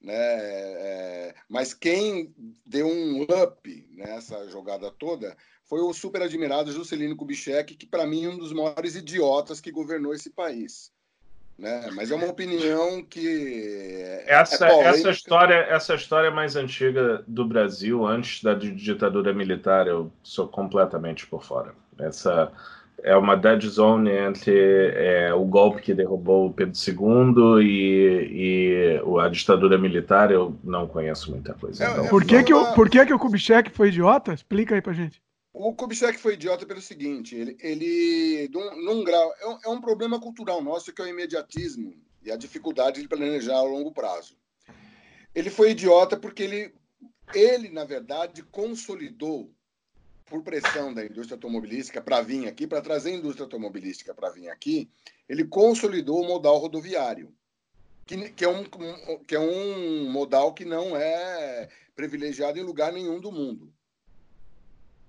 Né? 0.00 0.14
É, 0.14 1.34
mas 1.48 1.74
quem 1.74 2.34
deu 2.66 2.86
um 2.86 3.22
up 3.22 3.88
nessa 3.90 4.48
jogada 4.48 4.90
toda 4.90 5.36
foi 5.64 5.80
o 5.80 5.92
super 5.92 6.22
admirado 6.22 6.72
Juscelino 6.72 7.16
Kubitschek, 7.16 7.76
que 7.76 7.86
para 7.86 8.06
mim 8.06 8.24
é 8.24 8.28
um 8.28 8.38
dos 8.38 8.52
maiores 8.52 8.96
idiotas 8.96 9.60
que 9.60 9.70
governou 9.70 10.12
esse 10.12 10.30
país. 10.30 10.92
Né? 11.58 11.90
Mas 11.94 12.10
é 12.10 12.14
uma 12.14 12.26
opinião 12.26 13.02
que 13.04 14.02
é 14.02 14.24
essa 14.26 14.66
é 14.66 14.80
essa 14.84 15.10
história 15.10 15.54
essa 15.54 15.94
história 15.94 16.30
mais 16.30 16.56
antiga 16.56 17.22
do 17.26 17.44
Brasil 17.44 18.04
antes 18.06 18.42
da 18.42 18.54
ditadura 18.54 19.32
militar 19.32 19.86
eu 19.86 20.10
sou 20.22 20.48
completamente 20.48 21.26
por 21.26 21.44
fora. 21.44 21.74
Essa 21.98 22.50
é 23.02 23.16
uma 23.16 23.36
dead 23.36 23.62
zone 23.66 24.10
entre 24.10 24.52
é, 24.94 25.34
o 25.34 25.44
golpe 25.44 25.82
que 25.82 25.94
derrubou 25.94 26.46
o 26.46 26.52
Pedro 26.52 26.74
II 26.74 27.64
e, 27.64 28.28
e, 28.32 29.20
a 29.20 29.28
ditadura 29.28 29.76
militar. 29.76 30.30
Eu 30.30 30.56
não 30.62 30.86
conheço 30.86 31.30
muita 31.30 31.52
coisa. 31.54 31.84
É, 31.84 31.90
então. 31.90 32.08
por 32.08 32.24
que, 32.24 32.42
que, 32.44 32.54
o, 32.54 32.74
por 32.74 32.88
que, 32.88 33.04
que 33.04 33.12
o 33.12 33.18
Kubitschek 33.18 33.70
foi 33.70 33.88
idiota? 33.88 34.32
Explica 34.32 34.74
aí 34.74 34.80
pra 34.80 34.92
gente. 34.92 35.20
O 35.52 35.74
Kubitschek 35.74 36.18
foi 36.18 36.34
idiota 36.34 36.64
pelo 36.64 36.80
seguinte: 36.80 37.36
ele, 37.36 37.56
ele 37.60 38.48
num, 38.48 39.04
grau, 39.04 39.34
é 39.38 39.46
um, 39.46 39.58
é 39.64 39.68
um, 39.68 39.80
problema 39.80 40.18
cultural 40.18 40.62
nosso 40.62 40.92
que 40.92 41.02
é 41.02 41.04
o 41.04 41.08
imediatismo 41.08 41.94
e 42.22 42.32
a 42.32 42.36
dificuldade 42.36 43.02
de 43.02 43.08
planejar 43.08 43.56
a 43.56 43.62
longo 43.62 43.92
prazo. 43.92 44.36
Ele 45.34 45.50
foi 45.50 45.72
idiota 45.72 46.16
porque 46.16 46.42
ele, 46.42 46.74
ele 47.34 47.68
na 47.68 47.84
verdade, 47.84 48.42
consolidou 48.44 49.54
por 50.24 50.42
pressão 50.42 50.94
da 50.94 51.04
indústria 51.04 51.36
automobilística 51.36 52.00
para 52.00 52.22
vir 52.22 52.48
aqui, 52.48 52.66
para 52.66 52.80
trazer 52.80 53.10
a 53.10 53.16
indústria 53.16 53.44
automobilística 53.44 54.14
para 54.14 54.30
vir 54.30 54.48
aqui, 54.48 54.90
ele 55.28 55.44
consolidou 55.44 56.22
o 56.22 56.26
modal 56.26 56.56
rodoviário, 56.56 57.34
que, 58.06 58.30
que, 58.30 58.42
é 58.42 58.48
um, 58.48 58.64
que 59.26 59.34
é 59.34 59.38
um 59.38 60.10
modal 60.10 60.54
que 60.54 60.64
não 60.64 60.96
é 60.96 61.68
privilegiado 61.94 62.58
em 62.58 62.62
lugar 62.62 62.94
nenhum 62.94 63.20
do 63.20 63.30
mundo. 63.30 63.70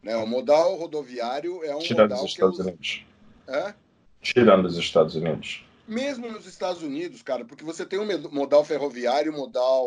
Né? 0.03 0.15
O 0.17 0.27
modal 0.27 0.75
rodoviário 0.75 1.63
é 1.63 1.73
um 1.73 1.79
Tirando 1.79 2.09
modal 2.09 2.25
os 2.25 2.31
Estados. 2.31 2.59
Unidos. 2.59 3.05
É? 3.47 3.73
Tirando 4.21 4.65
os 4.65 4.77
Estados 4.77 5.15
Unidos. 5.15 5.65
Mesmo 5.85 6.31
nos 6.31 6.45
Estados 6.45 6.81
Unidos, 6.81 7.21
cara, 7.21 7.43
porque 7.43 7.63
você 7.63 7.85
tem 7.85 7.99
um 7.99 8.29
modal 8.29 8.63
ferroviário, 8.63 9.33
modal. 9.33 9.85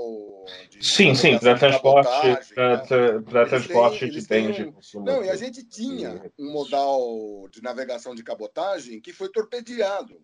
De 0.68 0.84
sim, 0.84 1.14
sim, 1.14 1.38
para 1.38 1.58
transporte, 1.58 2.54
para 2.54 3.46
transporte 3.46 4.10
de 4.10 4.20
bens 4.26 4.56
de 4.56 4.64
consumo. 4.66 5.06
Não, 5.06 5.24
e 5.24 5.30
a 5.30 5.36
gente 5.36 5.64
tinha 5.64 6.30
um 6.38 6.52
modal 6.52 7.48
de 7.50 7.62
navegação 7.62 8.14
de 8.14 8.22
cabotagem 8.22 9.00
que 9.00 9.12
foi 9.12 9.30
torpedeado. 9.30 10.20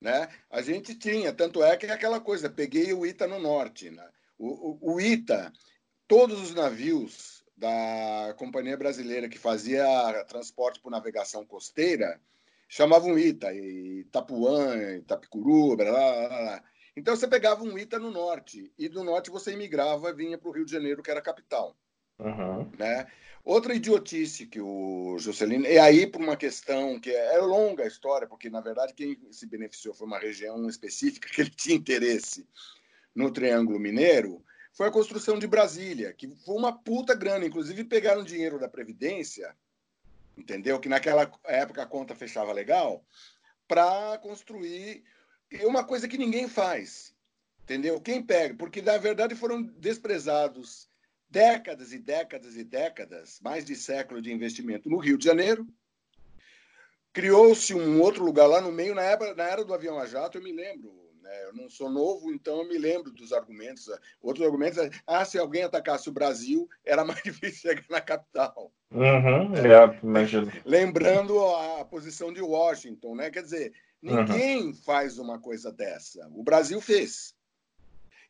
Né? 0.00 0.28
A 0.50 0.60
gente 0.60 0.96
tinha, 0.96 1.32
tanto 1.32 1.62
é 1.62 1.76
que 1.76 1.86
é 1.86 1.92
aquela 1.92 2.20
coisa, 2.20 2.50
peguei 2.50 2.92
o 2.92 3.06
ITA 3.06 3.28
no 3.28 3.38
norte. 3.38 3.90
Né? 3.90 4.06
O, 4.36 4.48
o, 4.48 4.94
o 4.94 5.00
ITA, 5.00 5.52
todos 6.08 6.40
os 6.40 6.54
navios 6.54 7.35
da 7.56 8.34
Companhia 8.36 8.76
Brasileira 8.76 9.28
que 9.28 9.38
fazia 9.38 9.84
transporte 10.24 10.80
por 10.80 10.90
navegação 10.90 11.46
costeira 11.46 12.20
chamavam 12.68 13.18
ITA, 13.18 13.54
Itapuã, 13.54 14.96
Itapicuru, 14.96 15.76
blá, 15.76 15.90
blá, 15.90 16.28
blá. 16.28 16.64
Então 16.96 17.14
você 17.14 17.28
pegava 17.28 17.62
um 17.62 17.78
ITA 17.78 17.98
no 17.98 18.10
norte, 18.10 18.72
e 18.78 18.88
do 18.88 19.04
norte 19.04 19.30
você 19.30 19.52
imigrava 19.52 20.12
vinha 20.12 20.38
para 20.38 20.48
o 20.48 20.52
Rio 20.52 20.64
de 20.64 20.72
Janeiro, 20.72 21.02
que 21.02 21.10
era 21.10 21.20
a 21.20 21.22
capital. 21.22 21.76
Uhum. 22.18 22.70
Né? 22.78 23.06
Outra 23.44 23.74
idiotice 23.74 24.46
que 24.46 24.60
o 24.60 25.16
Juscelino. 25.18 25.66
E 25.66 25.78
aí, 25.78 26.06
por 26.06 26.20
uma 26.20 26.36
questão 26.36 26.98
que 26.98 27.10
é, 27.10 27.34
é, 27.34 27.38
longa 27.38 27.84
a 27.84 27.86
história, 27.86 28.26
porque 28.26 28.50
na 28.50 28.60
verdade 28.60 28.94
quem 28.94 29.18
se 29.30 29.46
beneficiou 29.46 29.94
foi 29.94 30.06
uma 30.06 30.18
região 30.18 30.68
específica 30.68 31.28
que 31.28 31.42
ele 31.42 31.50
tinha 31.50 31.76
interesse 31.76 32.46
no 33.14 33.30
Triângulo 33.30 33.78
Mineiro, 33.78 34.42
foi 34.76 34.88
a 34.88 34.92
construção 34.92 35.38
de 35.38 35.46
Brasília, 35.46 36.12
que 36.12 36.28
foi 36.44 36.54
uma 36.54 36.70
puta 36.70 37.14
grana. 37.14 37.46
Inclusive, 37.46 37.82
pegaram 37.82 38.22
dinheiro 38.22 38.58
da 38.58 38.68
Previdência, 38.68 39.56
entendeu? 40.36 40.78
Que 40.78 40.86
naquela 40.86 41.32
época 41.44 41.82
a 41.82 41.86
conta 41.86 42.14
fechava 42.14 42.52
legal, 42.52 43.02
para 43.66 44.18
construir 44.18 45.02
uma 45.62 45.82
coisa 45.82 46.06
que 46.06 46.18
ninguém 46.18 46.46
faz, 46.46 47.14
entendeu? 47.62 47.98
Quem 48.02 48.22
pega? 48.22 48.54
Porque, 48.54 48.82
na 48.82 48.98
verdade, 48.98 49.34
foram 49.34 49.62
desprezados 49.62 50.90
décadas 51.30 51.94
e 51.94 51.98
décadas 51.98 52.54
e 52.54 52.62
décadas, 52.62 53.40
mais 53.40 53.64
de 53.64 53.74
século 53.74 54.20
de 54.20 54.30
investimento 54.30 54.90
no 54.90 54.98
Rio 54.98 55.16
de 55.16 55.24
Janeiro. 55.24 55.66
Criou-se 57.14 57.72
um 57.72 58.02
outro 58.02 58.22
lugar 58.22 58.46
lá 58.46 58.60
no 58.60 58.70
meio, 58.70 58.94
na 58.94 59.02
era, 59.02 59.34
na 59.34 59.44
era 59.44 59.64
do 59.64 59.72
avião 59.72 59.98
a 59.98 60.04
jato, 60.04 60.36
eu 60.36 60.42
me 60.42 60.52
lembro, 60.52 61.05
né? 61.26 61.44
Eu 61.44 61.52
não 61.52 61.68
sou 61.68 61.90
novo, 61.90 62.32
então 62.32 62.60
eu 62.60 62.68
me 62.68 62.78
lembro 62.78 63.10
dos 63.10 63.32
argumentos. 63.32 63.88
Outros 64.22 64.46
argumentos, 64.46 64.78
ah, 65.06 65.24
se 65.24 65.38
alguém 65.38 65.64
atacasse 65.64 66.08
o 66.08 66.12
Brasil, 66.12 66.68
era 66.84 67.04
mais 67.04 67.20
difícil 67.24 67.70
chegar 67.70 67.84
na 67.90 68.00
capital. 68.00 68.72
Uhum, 68.92 69.52
é, 69.56 70.00
imagino. 70.02 70.50
Lembrando 70.64 71.44
a 71.44 71.84
posição 71.84 72.32
de 72.32 72.40
Washington, 72.40 73.16
né? 73.16 73.30
Quer 73.30 73.42
dizer, 73.42 73.72
ninguém 74.00 74.66
uhum. 74.68 74.74
faz 74.74 75.18
uma 75.18 75.38
coisa 75.38 75.72
dessa. 75.72 76.28
O 76.32 76.42
Brasil 76.42 76.80
fez. 76.80 77.34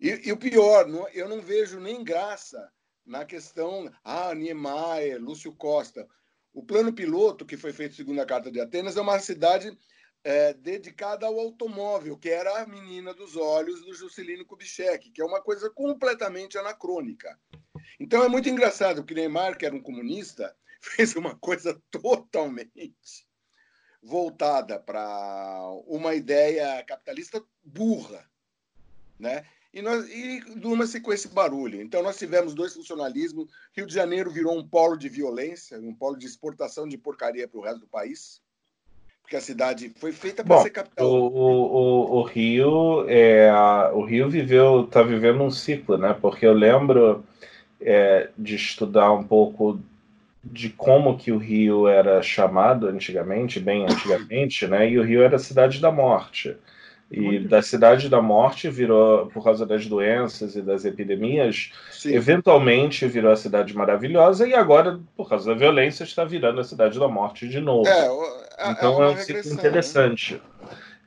E, 0.00 0.28
e 0.28 0.32
o 0.32 0.36
pior, 0.36 0.86
não, 0.86 1.06
eu 1.10 1.28
não 1.28 1.40
vejo 1.40 1.78
nem 1.78 2.02
graça 2.02 2.70
na 3.04 3.24
questão, 3.24 3.90
ah, 4.02 4.34
Niemeyer, 4.34 5.20
Lúcio 5.20 5.52
Costa. 5.52 6.08
O 6.52 6.62
plano 6.62 6.92
piloto 6.92 7.44
que 7.44 7.56
foi 7.56 7.72
feito 7.72 7.94
segundo 7.94 8.20
a 8.20 8.26
Carta 8.26 8.50
de 8.50 8.58
Atenas 8.58 8.96
é 8.96 9.00
uma 9.00 9.18
cidade 9.18 9.76
é, 10.26 10.52
dedicada 10.54 11.24
ao 11.24 11.38
automóvel, 11.38 12.18
que 12.18 12.28
era 12.28 12.60
a 12.60 12.66
menina 12.66 13.14
dos 13.14 13.36
olhos 13.36 13.82
do 13.82 13.94
Juscelino 13.94 14.44
Kubitschek, 14.44 15.12
que 15.12 15.22
é 15.22 15.24
uma 15.24 15.40
coisa 15.40 15.70
completamente 15.70 16.58
anacrônica. 16.58 17.38
Então 18.00 18.24
é 18.24 18.28
muito 18.28 18.48
engraçado 18.48 19.04
que 19.04 19.14
Neymar, 19.14 19.56
que 19.56 19.64
era 19.64 19.72
um 19.72 19.80
comunista, 19.80 20.52
fez 20.82 21.14
uma 21.14 21.36
coisa 21.36 21.80
totalmente 21.92 23.24
voltada 24.02 24.80
para 24.80 25.60
uma 25.86 26.12
ideia 26.12 26.82
capitalista 26.82 27.40
burra, 27.62 28.28
né? 29.20 29.46
E, 29.72 29.80
nós, 29.80 30.08
e 30.08 30.40
durma-se 30.56 31.00
com 31.00 31.12
esse 31.12 31.28
barulho. 31.28 31.80
Então, 31.80 32.02
nós 32.02 32.18
tivemos 32.18 32.54
dois 32.54 32.72
funcionalismos. 32.72 33.52
Rio 33.76 33.86
de 33.86 33.94
Janeiro 33.94 34.30
virou 34.30 34.58
um 34.58 34.66
polo 34.66 34.96
de 34.96 35.08
violência, 35.08 35.78
um 35.78 35.94
polo 35.94 36.16
de 36.16 36.26
exportação 36.26 36.88
de 36.88 36.96
porcaria 36.96 37.46
para 37.46 37.60
o 37.60 37.62
resto 37.62 37.80
do 37.80 37.86
país 37.86 38.40
Porque 39.26 39.34
a 39.34 39.40
cidade 39.40 39.92
foi 39.96 40.12
feita 40.12 40.44
para 40.44 40.62
ser 40.62 40.70
capital. 40.70 41.04
O, 41.04 41.26
o, 41.26 42.18
o, 42.18 42.22
Rio, 42.22 43.04
é, 43.08 43.50
o 43.92 44.04
Rio 44.04 44.30
viveu, 44.30 44.84
está 44.84 45.02
vivendo 45.02 45.42
um 45.42 45.50
ciclo, 45.50 45.98
né? 45.98 46.14
Porque 46.22 46.46
eu 46.46 46.52
lembro 46.52 47.24
é, 47.80 48.28
de 48.38 48.54
estudar 48.54 49.12
um 49.12 49.24
pouco 49.24 49.80
de 50.44 50.70
como 50.70 51.18
que 51.18 51.32
o 51.32 51.38
Rio 51.38 51.88
era 51.88 52.22
chamado 52.22 52.86
antigamente, 52.86 53.58
bem 53.58 53.82
antigamente, 53.82 54.64
né? 54.68 54.88
E 54.88 54.96
o 54.96 55.02
Rio 55.02 55.22
era 55.22 55.34
a 55.34 55.40
cidade 55.40 55.80
da 55.80 55.90
morte. 55.90 56.56
E 57.10 57.38
da 57.38 57.62
cidade 57.62 58.08
da 58.08 58.20
morte 58.20 58.68
virou, 58.68 59.26
por 59.26 59.44
causa 59.44 59.64
das 59.64 59.86
doenças 59.86 60.56
e 60.56 60.62
das 60.62 60.84
epidemias, 60.84 61.70
Sim. 61.90 62.14
eventualmente 62.14 63.06
virou 63.06 63.30
a 63.30 63.36
cidade 63.36 63.76
maravilhosa 63.76 64.46
e 64.46 64.54
agora, 64.54 64.98
por 65.16 65.28
causa 65.28 65.52
da 65.52 65.58
violência, 65.58 66.02
está 66.02 66.24
virando 66.24 66.60
a 66.60 66.64
cidade 66.64 66.98
da 66.98 67.06
morte 67.06 67.48
de 67.48 67.60
novo. 67.60 67.88
É, 67.88 68.08
é 68.58 68.70
então 68.72 69.02
é, 69.04 69.06
é 69.06 69.10
um 69.10 69.16
ciclo 69.16 69.50
né? 69.50 69.54
interessante. 69.54 70.34
Né? 70.34 70.40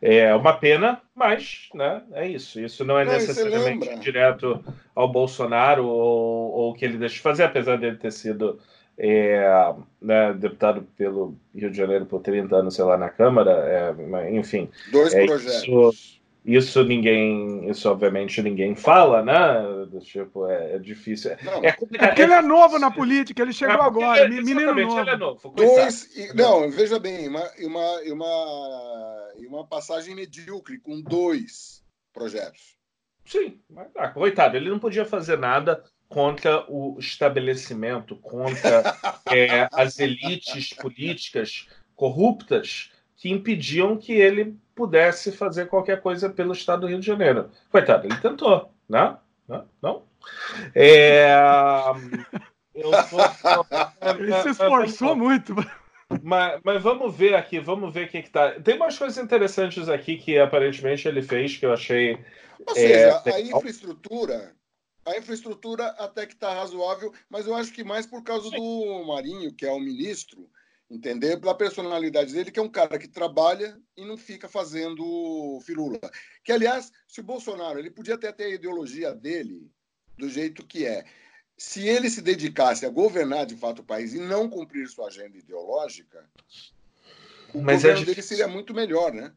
É 0.02 0.34
uma 0.34 0.54
pena, 0.54 1.02
mas 1.14 1.68
né, 1.74 2.02
é 2.14 2.26
isso. 2.26 2.62
Isso 2.62 2.86
não 2.86 2.98
é 2.98 3.04
não, 3.04 3.12
necessariamente 3.12 4.00
direto 4.00 4.64
ao 4.96 5.12
Bolsonaro 5.12 5.86
ou, 5.86 6.52
ou 6.52 6.72
o 6.72 6.74
que 6.74 6.86
ele 6.86 6.98
deixa 6.98 7.16
de 7.16 7.22
fazer, 7.22 7.44
apesar 7.44 7.78
dele 7.78 7.98
ter 7.98 8.12
sido 8.12 8.58
é, 9.02 9.74
né, 10.02 10.34
deputado 10.34 10.86
pelo 10.98 11.38
Rio 11.56 11.72
de 11.72 11.78
Janeiro 11.78 12.06
por 12.06 12.22
30 12.22 12.54
anos, 12.54 12.76
sei 12.76 12.84
lá, 12.84 12.98
na 12.98 13.10
Câmara, 13.10 13.52
é, 13.52 14.36
enfim. 14.38 14.70
Dois 14.92 15.14
é, 15.14 15.26
projetos. 15.26 15.64
Isso, 15.64 16.20
isso, 16.44 16.84
ninguém, 16.84 17.70
isso 17.70 17.90
obviamente 17.90 18.42
ninguém 18.42 18.76
fala, 18.76 19.24
né? 19.24 19.64
Tipo, 20.02 20.48
é, 20.48 20.76
é 20.76 20.80
difícil. 20.80 21.32
Não, 21.44 21.64
é. 21.64 21.68
É 21.68 21.72
porque 21.72 22.22
ele 22.22 22.34
é 22.34 22.42
novo 22.42 22.78
na 22.78 22.92
política, 22.92 23.42
ele 23.42 23.54
chegou 23.54 23.82
agora, 23.82 24.22
ele, 24.26 24.42
menino 24.42 24.76
novo. 24.76 25.00
Ele 25.00 25.10
é 25.10 25.18
novo 25.18 25.50
Dois, 25.56 26.14
e, 26.18 26.34
não, 26.36 26.70
veja 26.70 27.00
bem, 27.00 27.30
uma, 27.30 27.50
uma, 27.60 28.02
uma, 28.02 29.34
uma 29.48 29.68
passagem 29.68 30.14
medíocre 30.14 30.78
com 30.78 31.02
dois 31.02 31.82
projetos. 32.14 32.78
Sim, 33.24 33.62
mas 33.70 33.88
ah, 33.96 34.10
coitado, 34.10 34.58
ele 34.58 34.70
não 34.70 34.80
podia 34.80 35.06
fazer 35.06 35.38
nada 35.38 35.82
contra 36.10 36.66
o 36.68 36.98
estabelecimento, 37.00 38.16
contra 38.16 38.98
é, 39.32 39.70
as 39.72 40.00
elites 40.00 40.74
políticas 40.74 41.68
corruptas 41.96 42.92
que 43.16 43.30
impediam 43.30 43.96
que 43.96 44.14
ele 44.14 44.58
pudesse 44.74 45.32
fazer 45.32 45.68
qualquer 45.68 46.02
coisa 46.02 46.30
pelo 46.30 46.54
Estado 46.54 46.82
do 46.82 46.88
Rio 46.88 47.00
de 47.00 47.06
Janeiro. 47.06 47.52
Coitado, 47.70 48.08
ele 48.08 48.16
tentou, 48.18 48.72
né? 48.88 49.18
Não? 49.82 50.04
É... 50.74 51.36
Eu 52.74 52.92
ele 54.18 54.42
se 54.42 54.50
esforçou 54.50 55.16
muito. 55.16 55.54
Mas, 56.24 56.60
mas, 56.64 56.82
vamos 56.82 57.16
ver 57.16 57.36
aqui, 57.36 57.60
vamos 57.60 57.94
ver 57.94 58.08
o 58.08 58.10
que, 58.10 58.24
que 58.24 58.30
tá. 58.30 58.52
Tem 58.62 58.76
umas 58.76 58.98
coisas 58.98 59.24
interessantes 59.24 59.88
aqui 59.90 60.18
que 60.18 60.40
aparentemente 60.40 61.08
ele 61.08 61.22
fez 61.22 61.58
que 61.58 61.66
eu 61.66 61.74
achei. 61.74 62.18
Ou 62.66 62.74
seja, 62.74 63.22
é... 63.26 63.32
a 63.32 63.42
infraestrutura 63.42 64.54
a 65.12 65.18
infraestrutura 65.18 65.88
até 65.98 66.26
que 66.26 66.34
está 66.34 66.54
razoável, 66.54 67.14
mas 67.30 67.48
eu 67.48 67.56
acho 67.56 67.72
que 67.72 67.84
mais 67.84 68.06
por 68.06 68.24
causa 68.24 68.50
do 68.50 69.04
Marinho, 69.06 69.54
que 69.54 69.66
é 69.66 69.72
o 69.72 69.80
ministro, 69.80 70.50
entender 70.90 71.38
pela 71.38 71.56
personalidade 71.56 72.34
dele, 72.34 72.52
que 72.52 72.60
é 72.60 72.64
um 72.64 72.70
cara 72.70 72.98
que 72.98 73.08
trabalha 73.08 73.80
e 73.96 74.04
não 74.04 74.18
fica 74.18 74.50
fazendo 74.50 75.60
firula. 75.66 76.00
Que, 76.44 76.52
aliás, 76.52 76.92
se 77.08 77.20
o 77.20 77.24
Bolsonaro 77.24 77.78
ele 77.78 77.92
podia 77.92 78.16
até 78.16 78.32
ter 78.32 78.46
a 78.46 78.56
ideologia 78.56 79.14
dele 79.14 79.70
do 80.18 80.28
jeito 80.28 80.66
que 80.66 80.86
é. 80.86 81.06
Se 81.58 81.88
ele 81.88 82.10
se 82.10 82.22
dedicasse 82.22 82.86
a 82.86 82.90
governar 82.90 83.46
de 83.46 83.56
fato 83.56 83.80
o 83.80 83.86
país 83.86 84.14
e 84.14 84.20
não 84.20 84.50
cumprir 84.50 84.88
sua 84.88 85.08
agenda 85.08 85.38
ideológica, 85.38 86.26
o 87.54 87.62
mas 87.62 87.82
governo 87.82 88.02
é 88.02 88.06
dele 88.06 88.22
seria 88.22 88.48
muito 88.48 88.74
melhor, 88.74 89.14
né? 89.14 89.34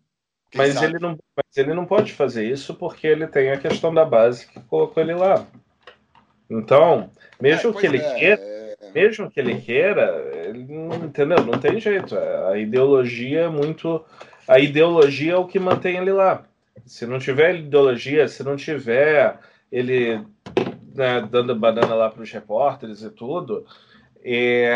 mas 0.54 0.80
ele, 0.82 0.98
não, 0.98 1.18
mas 1.34 1.56
ele 1.56 1.72
não 1.72 1.86
pode 1.86 2.12
fazer 2.12 2.48
isso 2.48 2.74
porque 2.74 3.06
ele 3.06 3.26
tem 3.26 3.50
a 3.50 3.58
questão 3.58 3.92
da 3.92 4.04
base 4.04 4.46
que 4.46 4.60
colocou 4.60 5.02
ele 5.02 5.14
lá. 5.14 5.46
Então, 6.52 7.10
mesmo 7.40 7.70
é, 7.70 7.80
que 7.80 7.86
ele 7.86 7.98
é, 7.98 8.14
queira, 8.14 8.42
é... 8.42 8.76
mesmo 8.94 9.30
que 9.30 9.40
ele 9.40 9.60
queira, 9.60 10.30
ele 10.44 10.64
não, 10.64 10.94
entendeu? 11.06 11.44
Não 11.44 11.58
tem 11.58 11.80
jeito. 11.80 12.16
A 12.16 12.58
ideologia 12.58 13.42
é 13.42 13.48
muito. 13.48 14.04
A 14.46 14.58
ideologia 14.58 15.32
é 15.32 15.36
o 15.36 15.46
que 15.46 15.58
mantém 15.58 15.96
ele 15.96 16.12
lá. 16.12 16.44
Se 16.84 17.06
não 17.06 17.18
tiver 17.18 17.56
ideologia, 17.56 18.28
se 18.28 18.42
não 18.42 18.56
tiver 18.56 19.38
ele 19.70 20.24
né, 20.94 21.26
dando 21.30 21.54
banana 21.54 21.94
lá 21.94 22.10
para 22.10 22.22
os 22.22 22.30
repórteres 22.30 23.02
e 23.02 23.10
tudo, 23.10 23.64
é, 24.22 24.70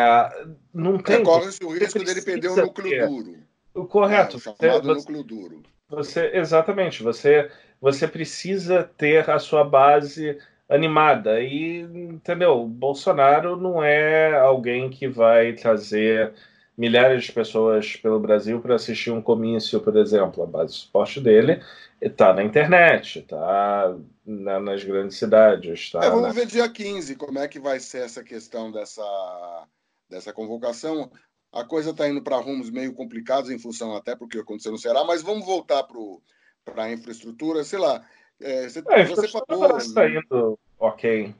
não 0.72 0.98
tem. 0.98 1.22
Corre-se 1.22 1.64
o 1.64 1.72
risco 1.72 2.02
dele 2.02 2.22
perder 2.22 2.48
o 2.48 2.56
núcleo 2.56 2.88
ter. 2.88 3.06
duro. 3.06 3.86
Correto. 3.88 4.36
É, 4.60 4.74
o 4.74 4.82
você, 4.82 4.94
núcleo 4.94 5.22
duro. 5.22 5.62
Você, 5.90 6.30
exatamente. 6.32 7.02
Você, 7.02 7.50
você 7.80 8.08
precisa 8.08 8.82
ter 8.96 9.28
a 9.28 9.38
sua 9.38 9.62
base 9.62 10.38
animada. 10.68 11.40
E, 11.40 11.80
entendeu? 11.80 12.62
O 12.62 12.66
Bolsonaro 12.68 13.56
não 13.56 13.82
é 13.82 14.38
alguém 14.38 14.90
que 14.90 15.08
vai 15.08 15.52
trazer 15.52 16.32
milhares 16.76 17.24
de 17.24 17.32
pessoas 17.32 17.96
pelo 17.96 18.20
Brasil 18.20 18.60
para 18.60 18.74
assistir 18.74 19.10
um 19.10 19.22
comício, 19.22 19.80
por 19.80 19.96
exemplo. 19.96 20.42
A 20.42 20.46
base 20.46 20.74
de 20.74 20.80
suporte 20.80 21.20
dele 21.20 21.62
está 22.00 22.34
na 22.34 22.42
internet, 22.42 23.20
está 23.20 23.96
na, 24.24 24.60
nas 24.60 24.84
grandes 24.84 25.16
cidades. 25.16 25.90
Tá 25.90 26.04
é, 26.04 26.10
vamos 26.10 26.28
na... 26.28 26.32
ver 26.32 26.46
dia 26.46 26.68
15 26.68 27.16
como 27.16 27.38
é 27.38 27.48
que 27.48 27.58
vai 27.58 27.80
ser 27.80 28.02
essa 28.04 28.22
questão 28.22 28.70
dessa, 28.70 29.66
dessa 30.08 30.32
convocação. 30.32 31.10
A 31.52 31.64
coisa 31.64 31.90
está 31.90 32.06
indo 32.06 32.22
para 32.22 32.36
rumos 32.36 32.68
meio 32.68 32.92
complicados 32.92 33.50
em 33.50 33.58
função 33.58 33.96
até 33.96 34.14
porque 34.14 34.38
aconteceu 34.38 34.72
no 34.72 34.78
Ceará, 34.78 35.04
mas 35.04 35.22
vamos 35.22 35.46
voltar 35.46 35.84
para 35.84 36.84
a 36.84 36.92
infraestrutura, 36.92 37.64
sei 37.64 37.78
lá. 37.78 38.04
É, 38.40 38.68
você, 38.68 38.82
é, 38.88 39.04
você 39.04 39.28
falou. 39.28 39.76
Está 39.78 40.08
indo 40.08 40.58
ok. 40.78 41.34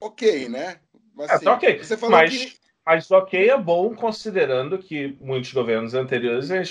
Ok, 0.00 0.48
né? 0.48 0.78
Mas, 1.14 1.30
é, 1.30 1.38
tá 1.38 1.54
ok. 1.54 1.78
Você 1.78 1.96
falou 1.96 2.16
mas, 2.16 2.36
que... 2.36 2.58
mas 2.86 3.10
ok 3.10 3.50
é 3.50 3.58
bom 3.58 3.94
considerando 3.94 4.78
que 4.78 5.16
muitos 5.20 5.52
governos 5.52 5.94
anteriores 5.94 6.50
a 6.50 6.62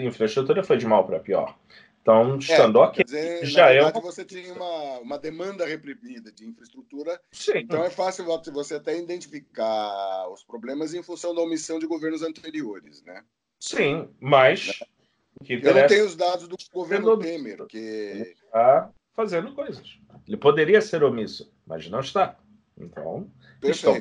infraestrutura 0.00 0.62
foi 0.62 0.76
de 0.76 0.86
mal 0.86 1.06
para 1.06 1.20
pior. 1.20 1.56
Então, 2.02 2.36
estando 2.36 2.78
é, 2.80 2.82
ok. 2.82 3.02
Dizer, 3.02 3.46
já 3.46 3.72
é 3.72 3.78
é 3.78 3.92
você 3.92 4.26
tinha 4.26 4.52
uma, 4.52 4.98
uma 4.98 5.18
demanda 5.18 5.64
reprimida 5.64 6.30
de 6.30 6.44
infraestrutura. 6.46 7.18
Sim. 7.32 7.60
Então 7.60 7.82
é 7.82 7.88
fácil 7.88 8.26
você 8.52 8.74
até 8.74 8.98
identificar 8.98 10.28
os 10.28 10.44
problemas 10.44 10.92
em 10.92 11.02
função 11.02 11.34
da 11.34 11.40
omissão 11.40 11.78
de 11.78 11.86
governos 11.86 12.22
anteriores, 12.22 13.02
né? 13.04 13.24
Sim, 13.58 14.10
mas. 14.20 14.66
Né? 14.66 15.60
Eu 15.62 15.74
não 15.74 15.86
tenho 15.86 16.04
os 16.04 16.14
dados 16.14 16.46
do 16.46 16.56
governo 16.74 17.16
Temer, 17.16 17.64
que. 17.64 17.78
Está 17.78 18.90
fazendo 19.14 19.54
coisas. 19.54 19.98
Ele 20.26 20.36
poderia 20.36 20.80
ser 20.80 21.02
omisso, 21.02 21.52
mas 21.66 21.88
não 21.88 22.00
está. 22.00 22.38
Então, 22.76 23.30
isso 23.62 23.88
é. 23.88 24.00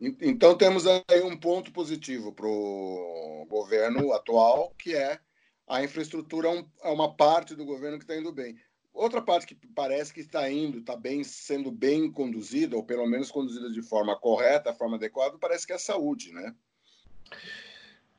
Então 0.00 0.56
temos 0.56 0.86
aí 0.86 1.22
um 1.22 1.36
ponto 1.36 1.72
positivo 1.72 2.32
para 2.32 2.46
o 2.46 3.46
governo 3.48 4.12
atual, 4.12 4.72
que 4.78 4.94
é 4.94 5.18
a 5.66 5.82
infraestrutura 5.82 6.48
é, 6.82 6.88
uma 6.88 7.14
parte 7.14 7.54
do 7.54 7.64
governo 7.64 7.98
que 7.98 8.04
está 8.04 8.16
indo 8.16 8.32
bem. 8.32 8.56
Outra 8.94 9.20
parte 9.20 9.46
que 9.46 9.54
parece 9.74 10.12
que 10.12 10.20
está 10.20 10.50
indo, 10.50 10.78
está 10.78 10.96
bem, 10.96 11.22
sendo 11.22 11.70
bem 11.70 12.10
conduzida, 12.10 12.76
ou 12.76 12.82
pelo 12.82 13.06
menos 13.06 13.30
conduzida 13.30 13.70
de 13.70 13.82
forma 13.82 14.18
correta, 14.18 14.74
forma 14.74 14.96
adequada, 14.96 15.36
parece 15.38 15.66
que 15.66 15.72
é 15.72 15.76
a 15.76 15.80
saúde, 15.80 16.32
né? 16.32 16.54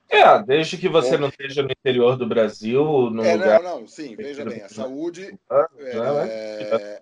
É, 0.10 0.42
desde 0.44 0.78
que 0.78 0.90
você 0.90 1.16
é. 1.16 1.18
não 1.18 1.30
esteja 1.30 1.62
no 1.62 1.72
interior 1.72 2.18
do 2.18 2.28
Brasil, 2.28 3.10
no 3.12 3.24
é, 3.24 3.34
lugar... 3.36 3.62
Não, 3.62 3.82
não, 3.82 3.88
sim, 3.88 4.16
veja 4.16 4.44
bem, 4.44 4.62
a 4.64 4.70
saúde, 4.70 5.38
é, 5.80 7.02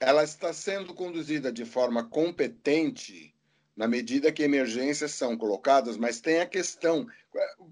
ela 0.00 0.24
está 0.24 0.52
sendo 0.52 0.94
conduzida 0.94 1.52
de 1.52 1.66
forma 1.66 2.04
competente 2.04 3.34
na 3.76 3.86
medida 3.86 4.32
que 4.32 4.42
emergências 4.42 5.12
são 5.12 5.36
colocadas, 5.36 5.96
mas 5.96 6.20
tem 6.20 6.40
a 6.40 6.46
questão. 6.46 7.06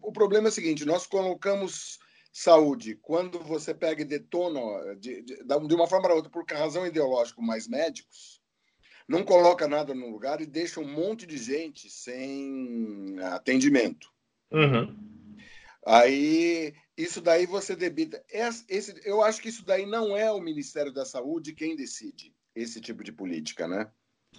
O 0.02 0.12
problema 0.12 0.48
é 0.48 0.50
o 0.50 0.52
seguinte: 0.52 0.84
nós 0.84 1.06
colocamos 1.06 1.98
saúde, 2.32 2.98
quando 3.02 3.40
você 3.40 3.74
pega 3.74 4.02
e 4.02 4.04
detona 4.04 4.94
de, 4.96 5.22
de, 5.22 5.36
de 5.44 5.74
uma 5.74 5.86
forma 5.86 6.08
ou 6.08 6.16
outra, 6.16 6.30
por 6.30 6.44
razão 6.48 6.86
ideológica, 6.86 7.42
mais 7.42 7.66
médicos, 7.66 8.40
não 9.08 9.24
coloca 9.24 9.66
nada 9.66 9.92
no 9.94 10.10
lugar 10.10 10.40
e 10.40 10.46
deixa 10.46 10.80
um 10.80 10.88
monte 10.88 11.26
de 11.26 11.36
gente 11.36 11.90
sem 11.90 13.16
atendimento. 13.20 14.08
Uhum. 14.50 14.96
Aí, 15.86 16.74
isso 16.96 17.20
daí 17.20 17.46
você 17.46 17.74
debita. 17.74 18.22
Esse, 18.28 18.94
eu 19.04 19.22
acho 19.22 19.40
que 19.40 19.48
isso 19.48 19.64
daí 19.64 19.86
não 19.86 20.16
é 20.16 20.30
o 20.30 20.40
Ministério 20.40 20.92
da 20.92 21.04
Saúde 21.04 21.54
quem 21.54 21.76
decide 21.76 22.34
esse 22.54 22.80
tipo 22.80 23.02
de 23.02 23.12
política, 23.12 23.66
né? 23.66 23.90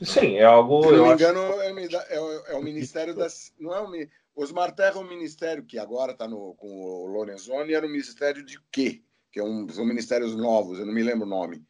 Sim, 0.02 0.38
é 0.38 0.44
algo. 0.44 0.84
Se 0.84 0.92
não 0.92 1.08
me 1.08 1.14
engano, 1.14 1.40
é, 1.62 1.70
é, 1.70 2.54
é, 2.54 2.56
o 2.56 2.62
Ministério 2.62 3.16
das. 3.16 3.54
Não 3.60 3.74
é 3.74 3.82
o, 3.82 4.10
Osmar 4.36 4.74
Terra 4.74 4.96
é 4.96 5.00
um 5.00 5.08
ministério 5.08 5.64
que 5.64 5.78
agora 5.78 6.14
está 6.14 6.28
com 6.28 6.56
o 6.62 7.06
Lorenzoni, 7.08 7.74
era 7.74 7.86
um 7.86 7.90
ministério 7.92 8.44
de 8.44 8.60
quê? 8.72 9.02
Que 9.32 9.40
é 9.40 9.44
um, 9.44 9.68
são 9.70 9.86
ministérios 9.86 10.36
novos, 10.36 10.80
eu 10.80 10.86
não 10.86 10.94
me 10.94 11.04
lembro 11.04 11.26
o 11.26 11.30
nome. 11.30 11.64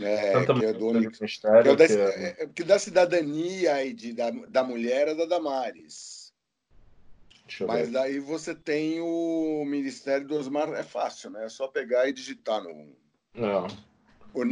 É, 0.00 0.32
que 0.44 0.64
é 0.64 0.72
do 0.72 0.92
ministério, 0.92 1.62
que 1.62 1.68
é, 1.68 1.76
da, 1.76 1.86
que 1.86 1.92
é... 1.92 2.36
é, 2.42 2.46
que 2.48 2.64
da 2.64 2.78
cidadania 2.80 3.84
e 3.84 3.92
de, 3.92 4.12
da, 4.12 4.30
da 4.30 4.64
mulher 4.64 5.08
é 5.08 5.14
da 5.14 5.24
Damares. 5.24 6.13
Mas 7.66 7.88
ver. 7.88 7.92
daí 7.92 8.18
você 8.18 8.54
tem 8.54 9.00
o 9.00 9.64
Ministério 9.66 10.26
do 10.26 10.36
Osmar, 10.36 10.72
é 10.72 10.82
fácil, 10.82 11.30
né? 11.30 11.44
É 11.44 11.48
só 11.48 11.68
pegar 11.68 12.08
e 12.08 12.12
digitar 12.12 12.62
no. 12.62 12.96
Não. 13.34 13.66
O, 14.32 14.42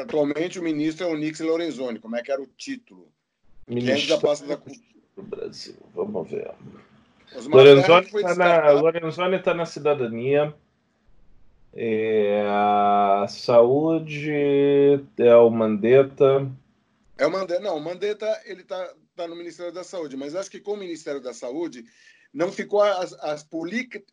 atualmente 0.00 0.58
o 0.58 0.62
ministro 0.62 1.06
é 1.06 1.10
o 1.10 1.16
Nix 1.16 1.38
Lorenzoni. 1.40 2.00
Como 2.00 2.16
é 2.16 2.22
que 2.22 2.32
era 2.32 2.42
o 2.42 2.46
título? 2.46 3.12
Ministro 3.68 4.08
da 4.08 4.18
pasta 4.18 4.46
da 4.46 4.56
do 5.14 5.22
Brasil. 5.22 5.76
Vamos 5.94 6.30
ver. 6.30 6.50
Lorenzoni 7.46 8.06
está 8.06 8.34
na, 8.34 8.70
Lorenzoni 8.72 9.42
tá 9.42 9.54
na 9.54 9.66
cidadania. 9.66 10.54
É, 11.74 12.44
a 12.48 13.26
saúde 13.28 14.30
é 15.18 15.36
o 15.36 15.50
Mandetta. 15.50 16.50
É 17.18 17.26
o 17.26 17.30
Mandetta. 17.30 17.60
Não, 17.60 17.76
o 17.76 17.80
Mandetta 17.80 18.40
ele 18.46 18.62
está 18.62 18.92
tá 19.14 19.28
no 19.28 19.36
Ministério 19.36 19.72
da 19.72 19.84
Saúde, 19.84 20.16
mas 20.16 20.34
acho 20.34 20.50
que 20.50 20.60
com 20.60 20.72
o 20.72 20.76
Ministério 20.76 21.20
da 21.20 21.34
Saúde 21.34 21.84
não 22.32 22.52
ficou 22.52 22.82
as, 22.82 23.12
as, 23.14 23.46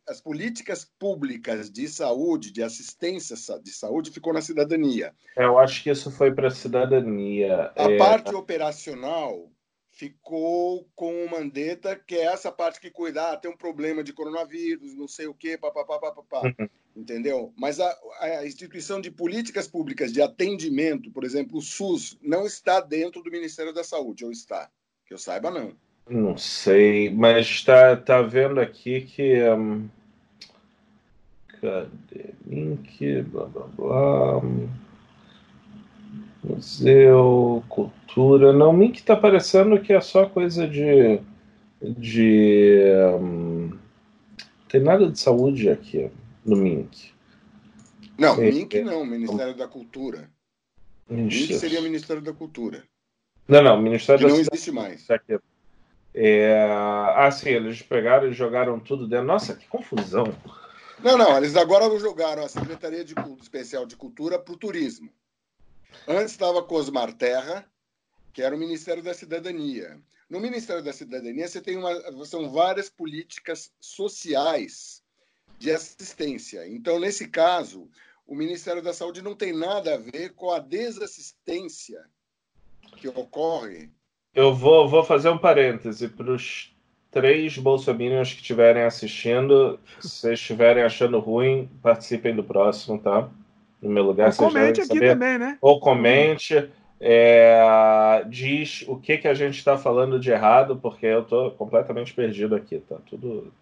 as, 0.08 0.20
políticas 0.20 0.90
públicas 0.98 1.70
de 1.70 1.86
saúde, 1.88 2.50
de 2.50 2.62
assistência 2.62 3.36
de 3.60 3.70
saúde, 3.70 4.10
ficou 4.10 4.32
na 4.32 4.40
cidadania. 4.40 5.14
É, 5.36 5.44
eu 5.44 5.58
acho 5.58 5.82
que 5.82 5.90
isso 5.90 6.10
foi 6.10 6.34
para 6.34 6.48
a 6.48 6.50
cidadania. 6.50 7.72
A 7.76 7.90
é... 7.90 7.96
parte 7.98 8.34
operacional 8.34 9.50
ficou 9.96 10.86
com 10.94 11.24
o 11.24 11.30
Mandetta, 11.30 11.96
que 11.96 12.16
é 12.16 12.24
essa 12.24 12.52
parte 12.52 12.80
que 12.80 12.90
cuidar, 12.90 13.32
ah, 13.32 13.36
tem 13.36 13.50
um 13.50 13.56
problema 13.56 14.04
de 14.04 14.12
coronavírus, 14.12 14.94
não 14.94 15.08
sei 15.08 15.26
o 15.26 15.34
quê, 15.34 15.56
papapá, 15.56 15.98
papapá, 15.98 16.42
uhum. 16.42 16.68
entendeu? 16.94 17.52
Mas 17.56 17.80
a, 17.80 17.96
a, 18.20 18.46
instituição 18.46 19.00
de 19.00 19.10
políticas 19.10 19.66
públicas 19.66 20.12
de 20.12 20.20
atendimento, 20.20 21.10
por 21.10 21.24
exemplo, 21.24 21.56
o 21.58 21.62
SUS, 21.62 22.18
não 22.20 22.44
está 22.44 22.78
dentro 22.78 23.22
do 23.22 23.30
Ministério 23.30 23.72
da 23.72 23.82
Saúde, 23.82 24.22
ou 24.22 24.30
está? 24.30 24.70
Que 25.06 25.14
eu 25.14 25.18
saiba, 25.18 25.50
não. 25.50 25.74
Não 26.08 26.36
sei, 26.38 27.10
mas 27.10 27.46
está 27.46 27.96
tá 27.96 28.22
vendo 28.22 28.60
aqui 28.60 29.00
que. 29.00 29.42
Um... 29.50 29.88
Cadê? 31.60 32.30
Link, 32.46 33.22
blá 33.22 33.46
blá 33.46 33.66
blá. 33.76 34.42
Museu, 36.44 37.64
cultura. 37.68 38.52
Não, 38.52 38.72
Mink 38.72 39.02
tá 39.02 39.16
parecendo 39.16 39.80
que 39.80 39.92
é 39.92 40.00
só 40.00 40.26
coisa 40.26 40.68
de. 40.68 41.20
de. 41.82 42.82
Um... 43.20 43.76
Tem 44.68 44.80
nada 44.80 45.10
de 45.10 45.18
saúde 45.18 45.68
aqui 45.68 46.08
no 46.44 46.56
Mink. 46.56 47.12
Não, 48.16 48.40
é, 48.40 48.52
Mink 48.52 48.80
não, 48.82 49.04
Ministério 49.04 49.56
da 49.56 49.66
Cultura. 49.66 50.30
Mink 51.10 51.52
seria 51.54 51.80
Ministério 51.80 52.22
da 52.22 52.32
Cultura. 52.32 52.84
Não, 53.48 53.62
não, 53.62 53.80
Ministério 53.82 54.20
que 54.20 54.26
da 54.26 54.32
não 54.32 54.40
existe 54.40 54.70
mais. 54.70 55.10
Aqui. 55.10 55.38
É... 56.18 56.66
Ah, 57.14 57.30
sim, 57.30 57.50
eles 57.50 57.82
pegaram 57.82 58.28
e 58.28 58.32
jogaram 58.32 58.80
tudo 58.80 59.06
dentro. 59.06 59.26
Nossa, 59.26 59.54
que 59.54 59.68
confusão. 59.68 60.34
Não, 60.98 61.18
não, 61.18 61.36
eles 61.36 61.54
agora 61.56 61.84
jogaram 61.98 62.42
a 62.42 62.48
Secretaria 62.48 63.04
de 63.04 63.14
Especial 63.38 63.84
de 63.84 63.96
Cultura 63.96 64.38
para 64.38 64.54
o 64.54 64.56
turismo. 64.56 65.12
Antes 66.08 66.32
estava 66.32 66.62
Cosmar 66.62 67.12
Terra, 67.12 67.70
que 68.32 68.40
era 68.42 68.56
o 68.56 68.58
Ministério 68.58 69.02
da 69.02 69.12
Cidadania. 69.12 70.00
No 70.28 70.40
Ministério 70.40 70.82
da 70.82 70.92
Cidadania, 70.92 71.46
você 71.46 71.60
tem 71.60 71.76
uma, 71.76 72.24
são 72.24 72.50
várias 72.50 72.88
políticas 72.88 73.70
sociais 73.78 75.02
de 75.58 75.70
assistência. 75.70 76.66
Então, 76.66 76.98
nesse 76.98 77.28
caso, 77.28 77.90
o 78.26 78.34
Ministério 78.34 78.82
da 78.82 78.94
Saúde 78.94 79.20
não 79.20 79.36
tem 79.36 79.52
nada 79.52 79.94
a 79.94 79.98
ver 79.98 80.32
com 80.34 80.50
a 80.50 80.58
desassistência 80.58 82.04
que 82.96 83.06
ocorre 83.06 83.90
eu 84.36 84.54
vou, 84.54 84.86
vou 84.86 85.02
fazer 85.02 85.30
um 85.30 85.38
parêntese 85.38 86.08
para 86.08 86.30
os 86.30 86.70
três 87.10 87.56
bolsominions 87.56 88.34
que 88.34 88.42
estiverem 88.42 88.82
assistindo. 88.82 89.80
Se 89.98 90.08
vocês 90.08 90.38
estiverem 90.38 90.84
achando 90.84 91.18
ruim, 91.18 91.70
participem 91.82 92.36
do 92.36 92.44
próximo, 92.44 92.98
tá? 92.98 93.30
No 93.80 93.88
meu 93.88 94.04
lugar. 94.04 94.28
Ou 94.28 94.36
comente 94.36 94.82
aqui 94.82 94.94
saber. 94.94 95.08
também, 95.08 95.38
né? 95.38 95.56
Ou 95.62 95.80
comente. 95.80 96.68
É, 96.98 98.24
diz 98.28 98.84
o 98.88 98.96
que, 98.96 99.18
que 99.18 99.28
a 99.28 99.34
gente 99.34 99.58
está 99.58 99.76
falando 99.76 100.18
de 100.18 100.30
errado, 100.30 100.76
porque 100.76 101.04
eu 101.04 101.20
estou 101.20 101.50
completamente 101.50 102.12
perdido 102.14 102.54
aqui, 102.54 102.78
tá? 102.78 102.96
Tudo 103.08 103.52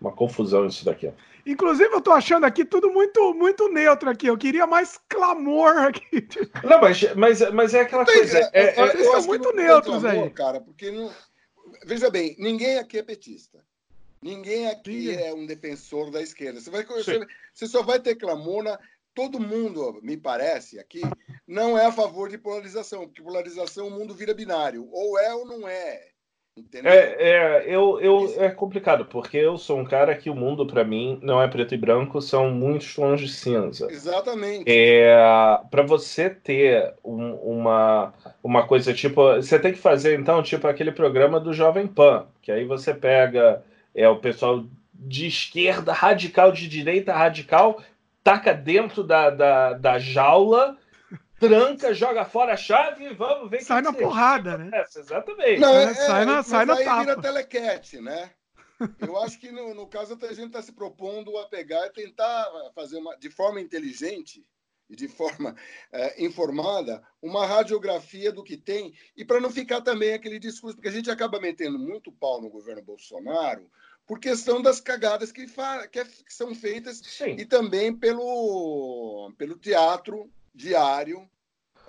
uma 0.00 0.10
confusão 0.10 0.66
isso 0.66 0.84
daqui. 0.84 1.10
Inclusive, 1.44 1.92
eu 1.92 2.00
tô 2.00 2.12
achando 2.12 2.44
aqui 2.44 2.64
tudo 2.64 2.90
muito 2.90 3.34
muito 3.34 3.68
neutro 3.68 4.08
aqui. 4.08 4.26
Eu 4.26 4.38
queria 4.38 4.66
mais 4.66 4.98
clamor 5.08 5.76
aqui. 5.78 6.28
Não, 6.62 6.80
mas, 6.80 7.14
mas, 7.14 7.52
mas 7.52 7.74
é 7.74 7.80
aquela 7.80 8.04
Tem, 8.04 8.18
coisa. 8.18 8.38
É, 8.52 8.80
é, 8.80 8.80
é, 8.80 9.04
são 9.04 9.22
muito 9.22 9.52
neutros 9.52 10.00
clamor, 10.00 10.24
aí. 10.24 10.30
Cara, 10.30 10.60
porque 10.60 10.90
não... 10.90 11.10
Veja 11.84 12.10
bem, 12.10 12.36
ninguém 12.38 12.78
aqui 12.78 12.98
é 12.98 13.02
petista. 13.02 13.64
Ninguém 14.20 14.68
aqui 14.68 15.08
Sim. 15.08 15.16
é 15.16 15.34
um 15.34 15.46
defensor 15.46 16.10
da 16.10 16.22
esquerda. 16.22 16.60
Você, 16.60 16.70
vai, 16.70 16.84
você, 16.84 17.26
você 17.52 17.66
só 17.66 17.82
vai 17.82 17.98
ter 17.98 18.14
clamor 18.14 18.62
na, 18.62 18.78
todo 19.14 19.40
mundo, 19.40 20.00
me 20.02 20.16
parece, 20.16 20.78
aqui, 20.78 21.02
não 21.46 21.76
é 21.76 21.86
a 21.86 21.92
favor 21.92 22.28
de 22.28 22.38
polarização, 22.38 23.06
porque 23.06 23.22
polarização 23.22 23.88
o 23.88 23.90
mundo 23.90 24.14
vira 24.14 24.34
binário, 24.34 24.88
ou 24.90 25.18
é 25.18 25.34
ou 25.34 25.46
não 25.46 25.68
é. 25.68 26.11
Entendeu? 26.54 26.92
É, 26.92 27.16
é, 27.18 27.64
eu, 27.66 27.98
eu, 27.98 28.34
é 28.38 28.50
complicado, 28.50 29.06
porque 29.06 29.38
eu 29.38 29.56
sou 29.56 29.78
um 29.78 29.84
cara 29.84 30.14
que 30.14 30.28
o 30.28 30.34
mundo, 30.34 30.66
para 30.66 30.84
mim, 30.84 31.18
não 31.22 31.40
é 31.40 31.48
preto 31.48 31.74
e 31.74 31.78
branco, 31.78 32.20
são 32.20 32.50
muitos 32.50 32.94
tons 32.94 33.20
de 33.20 33.28
cinza. 33.28 33.90
Exatamente. 33.90 34.64
É, 34.66 35.16
para 35.70 35.82
você 35.82 36.28
ter 36.28 36.92
um, 37.02 37.32
uma, 37.36 38.12
uma 38.42 38.66
coisa 38.66 38.92
tipo. 38.92 39.34
Você 39.36 39.58
tem 39.58 39.72
que 39.72 39.78
fazer, 39.78 40.18
então, 40.18 40.42
tipo 40.42 40.66
aquele 40.68 40.92
programa 40.92 41.40
do 41.40 41.54
Jovem 41.54 41.86
Pan, 41.86 42.26
que 42.42 42.52
aí 42.52 42.66
você 42.66 42.92
pega 42.92 43.64
é, 43.94 44.06
o 44.06 44.16
pessoal 44.16 44.62
de 44.92 45.26
esquerda 45.26 45.92
radical, 45.94 46.52
de 46.52 46.68
direita 46.68 47.14
radical, 47.14 47.82
taca 48.22 48.52
dentro 48.52 49.02
da, 49.02 49.30
da, 49.30 49.72
da 49.72 49.98
jaula 49.98 50.76
tranca, 51.48 51.94
joga 51.94 52.24
fora 52.24 52.54
a 52.54 52.56
chave 52.56 53.04
e 53.04 53.14
vamos 53.14 53.50
ver 53.50 53.62
Sai 53.62 53.82
na 53.82 53.92
porrada, 53.92 54.56
né? 54.56 54.70
É, 54.72 54.98
exatamente. 54.98 55.60
Não, 55.60 55.74
é, 55.74 55.92
sai 55.94 56.24
na, 56.24 56.42
sai 56.42 56.64
na 56.64 56.74
aí 56.74 56.84
tapa. 56.84 57.00
vira 57.00 57.20
telequete, 57.20 58.00
né? 58.00 58.30
Eu 59.00 59.16
acho 59.20 59.38
que 59.38 59.50
no, 59.50 59.74
no 59.74 59.86
caso 59.86 60.18
a 60.20 60.32
gente 60.32 60.46
está 60.46 60.62
se 60.62 60.72
propondo 60.72 61.36
a 61.38 61.46
pegar 61.46 61.86
e 61.86 61.90
tentar 61.90 62.50
fazer 62.74 62.98
uma, 62.98 63.16
de 63.16 63.30
forma 63.30 63.60
inteligente 63.60 64.44
e 64.90 64.96
de 64.96 65.08
forma 65.08 65.54
é, 65.92 66.24
informada 66.24 67.02
uma 67.20 67.46
radiografia 67.46 68.32
do 68.32 68.42
que 68.42 68.56
tem 68.56 68.92
e 69.16 69.24
para 69.24 69.40
não 69.40 69.50
ficar 69.50 69.80
também 69.80 70.12
aquele 70.12 70.38
discurso, 70.38 70.76
porque 70.76 70.88
a 70.88 70.92
gente 70.92 71.10
acaba 71.10 71.40
metendo 71.40 71.78
muito 71.78 72.12
pau 72.12 72.40
no 72.40 72.50
governo 72.50 72.82
Bolsonaro 72.82 73.70
por 74.06 74.18
questão 74.18 74.60
das 74.60 74.80
cagadas 74.80 75.30
que, 75.30 75.46
que, 75.46 75.98
é, 75.98 76.04
que 76.04 76.34
são 76.34 76.54
feitas 76.54 76.98
Sim. 76.98 77.36
e 77.38 77.44
também 77.44 77.96
pelo, 77.96 79.32
pelo 79.38 79.56
teatro 79.56 80.30
diário. 80.54 81.22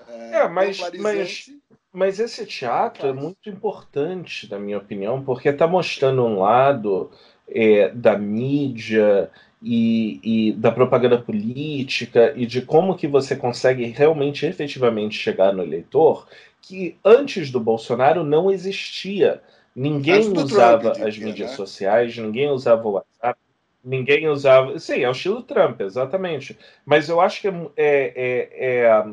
É, 0.08 0.38
é 0.38 0.48
mas, 0.48 0.80
mas, 1.00 1.50
mas 1.92 2.20
esse 2.20 2.46
teatro 2.46 3.08
é 3.08 3.14
muito 3.14 3.50
importante, 3.50 4.50
na 4.50 4.60
minha 4.60 4.78
opinião, 4.78 5.24
porque 5.24 5.50
está 5.50 5.68
mostrando 5.68 6.24
um 6.24 6.40
lado 6.40 7.12
é, 7.48 7.90
da 7.90 8.18
mídia 8.18 9.30
e, 9.62 10.20
e, 10.24 10.52
da 10.54 10.72
propaganda 10.72 11.18
política 11.18 12.34
e 12.36 12.46
de 12.46 12.62
como 12.62 12.96
que 12.96 13.08
você 13.08 13.36
consegue 13.36 13.86
realmente, 13.86 14.46
efetivamente 14.46 15.16
chegar 15.16 15.54
no 15.54 15.64
eleitor 15.64 16.28
que 16.62 16.98
antes 17.04 17.52
do 17.52 17.60
Bolsonaro 17.60 18.24
não 18.24 18.50
existia. 18.50 19.42
Ninguém 19.76 20.32
usava 20.38 20.92
as 20.92 21.18
mídias 21.18 21.52
né? 21.52 21.56
sociais, 21.56 22.18
ninguém 22.18 22.50
usava 22.50 22.88
o 22.88 22.92
WhatsApp, 22.92 23.40
Ninguém 23.84 24.28
usava. 24.28 24.80
Sim, 24.80 25.02
é 25.02 25.10
o 25.10 25.12
estilo 25.12 25.42
Trump, 25.42 25.82
exatamente. 25.82 26.58
Mas 26.86 27.10
eu 27.10 27.20
acho 27.20 27.42
que 27.42 27.48
é, 27.48 27.54
é, 27.76 28.50
é, 28.86 29.06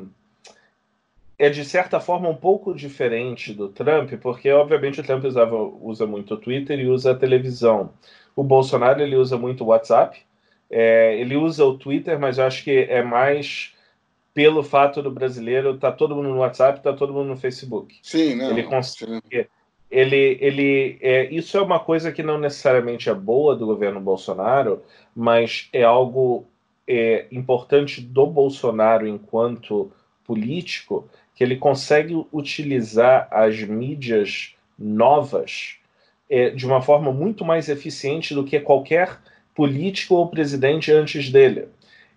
é, 1.38 1.50
de 1.50 1.64
certa 1.64 1.98
forma 1.98 2.28
um 2.28 2.36
pouco 2.36 2.74
diferente 2.74 3.52
do 3.52 3.68
Trump, 3.68 4.12
porque 4.20 4.50
obviamente 4.50 5.00
o 5.00 5.04
Trump 5.04 5.24
usava, 5.24 5.56
usa 5.56 6.06
muito 6.06 6.34
o 6.34 6.36
Twitter 6.36 6.78
e 6.78 6.86
usa 6.86 7.10
a 7.12 7.16
televisão. 7.16 7.92
O 8.36 8.44
Bolsonaro 8.44 9.02
ele 9.02 9.16
usa 9.16 9.36
muito 9.36 9.64
o 9.64 9.68
WhatsApp, 9.68 10.20
é, 10.70 11.18
ele 11.18 11.36
usa 11.36 11.64
o 11.64 11.76
Twitter, 11.76 12.18
mas 12.20 12.38
eu 12.38 12.44
acho 12.44 12.62
que 12.62 12.70
é 12.70 13.02
mais 13.02 13.74
pelo 14.32 14.62
fato 14.62 15.02
do 15.02 15.10
brasileiro 15.10 15.76
tá 15.76 15.90
todo 15.90 16.14
mundo 16.14 16.28
no 16.28 16.38
WhatsApp, 16.38 16.80
tá 16.80 16.92
todo 16.92 17.12
mundo 17.12 17.28
no 17.28 17.36
Facebook. 17.36 17.98
Sim, 18.02 18.36
não. 18.36 18.50
Ele 18.50 18.62
consegue 18.62 19.48
ele, 19.90 20.38
ele 20.40 20.98
é, 21.00 21.24
isso 21.34 21.56
é 21.58 21.62
uma 21.62 21.80
coisa 21.80 22.12
que 22.12 22.22
não 22.22 22.38
necessariamente 22.38 23.08
é 23.08 23.14
boa 23.14 23.56
do 23.56 23.66
governo 23.66 24.00
Bolsonaro, 24.00 24.82
mas 25.14 25.68
é 25.72 25.82
algo 25.82 26.46
é, 26.86 27.26
importante 27.32 28.00
do 28.00 28.26
Bolsonaro 28.26 29.06
enquanto 29.06 29.90
político, 30.24 31.08
que 31.34 31.42
ele 31.42 31.56
consegue 31.56 32.14
utilizar 32.32 33.26
as 33.30 33.60
mídias 33.62 34.54
novas 34.78 35.76
é, 36.28 36.50
de 36.50 36.64
uma 36.64 36.80
forma 36.80 37.12
muito 37.12 37.44
mais 37.44 37.68
eficiente 37.68 38.32
do 38.34 38.44
que 38.44 38.60
qualquer 38.60 39.18
político 39.54 40.14
ou 40.14 40.28
presidente 40.28 40.92
antes 40.92 41.30
dele. 41.30 41.66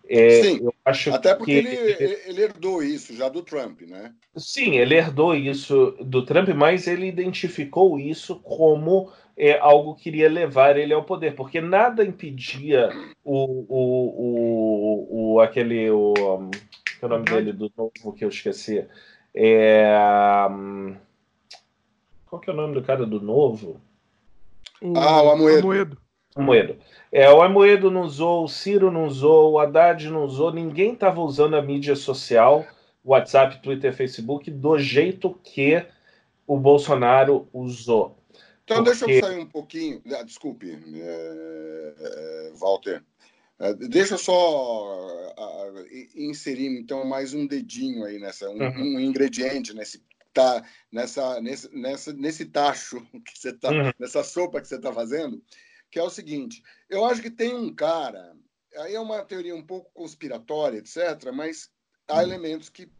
É, 0.07 0.43
Sim, 0.43 0.69
até 0.85 1.33
porque 1.33 1.51
ele, 1.51 1.69
ele, 1.69 2.17
ele, 2.25 2.41
herdou 2.41 2.83
isso 2.83 3.15
já 3.15 3.29
do 3.29 3.41
Trump, 3.41 3.81
né? 3.83 4.13
Sim, 4.35 4.75
ele 4.75 4.95
herdou 4.95 5.33
isso 5.33 5.95
do 6.01 6.25
Trump, 6.25 6.49
mas 6.49 6.87
ele 6.87 7.07
identificou 7.07 7.97
isso 7.97 8.39
como 8.41 9.11
é, 9.37 9.57
algo 9.59 9.95
que 9.95 10.09
iria 10.09 10.29
levar 10.29 10.77
ele 10.77 10.93
ao 10.93 11.05
poder, 11.05 11.35
porque 11.35 11.61
nada 11.61 12.03
impedia 12.03 12.89
o, 13.23 13.65
o, 13.69 15.29
o, 15.29 15.33
o 15.35 15.39
aquele 15.39 15.89
o, 15.89 16.13
um, 16.37 16.51
é 17.01 17.05
o 17.05 17.09
nome 17.09 17.25
dele 17.25 17.53
do 17.53 17.71
novo 17.77 18.13
que 18.13 18.25
eu 18.25 18.29
esqueci 18.29 18.85
é, 19.33 19.97
um, 20.51 20.95
qual 22.27 22.39
que 22.39 22.49
é 22.49 22.53
o 22.53 22.55
nome 22.55 22.75
do 22.75 22.83
cara 22.83 23.05
do 23.05 23.19
novo? 23.19 23.81
O, 24.81 24.97
ah, 24.97 25.23
o 25.23 25.31
Amoedo. 25.31 25.59
Amoedo. 25.59 25.97
Amoedo. 26.35 26.77
É, 27.11 27.29
o 27.29 27.41
Amoedo 27.41 27.91
não 27.91 28.01
usou, 28.01 28.43
o 28.43 28.47
Ciro 28.47 28.91
não 28.91 29.05
usou, 29.05 29.51
o 29.51 29.59
Haddad 29.59 30.09
não 30.09 30.25
usou, 30.25 30.51
ninguém 30.51 30.93
estava 30.93 31.21
usando 31.21 31.55
a 31.55 31.61
mídia 31.61 31.95
social, 31.95 32.65
WhatsApp, 33.05 33.61
Twitter, 33.61 33.93
Facebook, 33.93 34.49
do 34.49 34.77
jeito 34.79 35.37
que 35.43 35.85
o 36.47 36.57
Bolsonaro 36.57 37.47
usou. 37.53 38.17
Então, 38.63 38.83
Porque... 38.83 38.89
deixa 38.89 39.11
eu 39.11 39.21
sair 39.21 39.39
um 39.39 39.45
pouquinho. 39.45 40.01
Ah, 40.07 40.23
desculpe, 40.23 40.71
é, 40.71 41.93
é, 41.99 42.51
Walter. 42.55 43.03
É, 43.59 43.73
deixa 43.73 44.15
eu 44.15 44.17
só 44.17 45.33
inserir 46.15 46.67
então 46.67 47.05
mais 47.05 47.33
um 47.33 47.45
dedinho 47.45 48.03
aí 48.03 48.19
nessa, 48.19 48.49
um, 48.49 48.57
uhum. 48.57 48.95
um 48.95 48.99
ingrediente 48.99 49.73
nesse 49.73 50.01
tá 50.33 50.63
nessa 50.91 51.39
nesse, 51.39 51.75
nessa, 51.75 52.11
nesse 52.13 52.45
tacho 52.45 52.99
que 53.23 53.37
você 53.37 53.53
tá 53.53 53.69
uhum. 53.69 53.91
nessa 53.99 54.23
sopa 54.23 54.59
que 54.59 54.67
você 54.67 54.75
está 54.75 54.91
fazendo, 54.91 55.41
que 55.93 55.99
é 55.99 56.03
o 56.03 56.09
seguinte: 56.09 56.63
eu 56.89 57.05
acho 57.05 57.21
que 57.21 57.29
tem 57.29 57.53
um 57.53 57.73
cara, 57.73 58.35
aí 58.77 58.95
é 58.95 58.99
uma 58.99 59.23
teoria 59.23 59.55
um 59.55 59.61
pouco 59.61 59.91
conspiratória, 59.93 60.79
etc., 60.79 61.31
mas 61.31 61.69
há 62.07 62.15
uhum. 62.15 62.21
elementos 62.23 62.67
que 62.67 62.91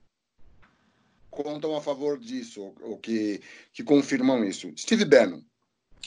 contam 1.31 1.75
a 1.75 1.81
favor 1.81 2.19
disso, 2.19 2.61
ou, 2.61 2.75
ou 2.81 2.97
que, 2.99 3.41
que 3.73 3.83
confirmam 3.83 4.45
isso. 4.45 4.71
Steve 4.77 5.05
Bannon. 5.05 5.41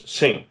Sim. 0.06 0.46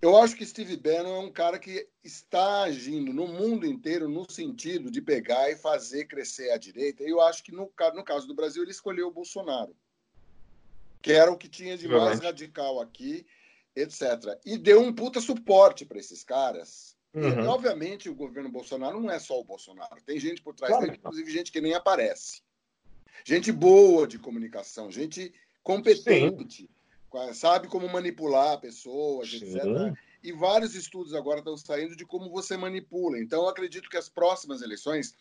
Eu 0.00 0.16
acho 0.16 0.34
que 0.34 0.46
Steve 0.46 0.78
Bannon 0.78 1.16
é 1.16 1.26
um 1.26 1.30
cara 1.30 1.58
que 1.58 1.86
está 2.02 2.62
agindo 2.62 3.12
no 3.12 3.28
mundo 3.28 3.66
inteiro 3.66 4.08
no 4.08 4.30
sentido 4.30 4.90
de 4.90 5.02
pegar 5.02 5.50
e 5.50 5.56
fazer 5.56 6.06
crescer 6.06 6.50
a 6.52 6.56
direita. 6.56 7.02
E 7.02 7.10
eu 7.10 7.20
acho 7.20 7.42
que 7.44 7.52
no, 7.52 7.70
no 7.94 8.04
caso 8.04 8.26
do 8.26 8.34
Brasil 8.34 8.62
ele 8.62 8.70
escolheu 8.70 9.08
o 9.08 9.12
Bolsonaro, 9.12 9.76
que 11.02 11.12
era 11.12 11.30
o 11.30 11.36
que 11.36 11.48
tinha 11.48 11.76
de 11.76 11.86
mais 11.86 12.20
radical 12.20 12.80
aqui, 12.80 13.26
etc. 13.76 14.38
E 14.44 14.56
deu 14.56 14.80
um 14.80 14.92
puta 14.92 15.20
suporte 15.20 15.84
para 15.84 15.98
esses 15.98 16.24
caras. 16.24 16.96
Uhum. 17.14 17.44
E, 17.44 17.46
obviamente, 17.46 18.08
o 18.08 18.14
governo 18.14 18.50
Bolsonaro 18.50 19.00
não 19.00 19.10
é 19.10 19.18
só 19.18 19.38
o 19.38 19.44
Bolsonaro. 19.44 20.02
Tem 20.04 20.18
gente 20.18 20.42
por 20.42 20.54
trás 20.54 20.70
claro. 20.70 20.86
dele, 20.86 20.98
inclusive 20.98 21.30
gente 21.30 21.52
que 21.52 21.60
nem 21.60 21.74
aparece. 21.74 22.42
Gente 23.24 23.52
boa 23.52 24.06
de 24.06 24.18
comunicação, 24.18 24.90
gente 24.90 25.32
competente. 25.62 26.62
Sim 26.62 26.68
sabe 27.32 27.68
como 27.68 27.88
manipular 27.88 28.60
pessoas, 28.60 29.32
etc. 29.32 29.96
E 30.22 30.32
vários 30.32 30.74
estudos 30.74 31.14
agora 31.14 31.38
estão 31.38 31.56
saindo 31.56 31.96
de 31.96 32.04
como 32.04 32.30
você 32.30 32.56
manipula. 32.56 33.18
Então, 33.18 33.48
acredito 33.48 33.88
que 33.88 33.96
as 33.96 34.08
próximas 34.08 34.60
eleições 34.60 35.14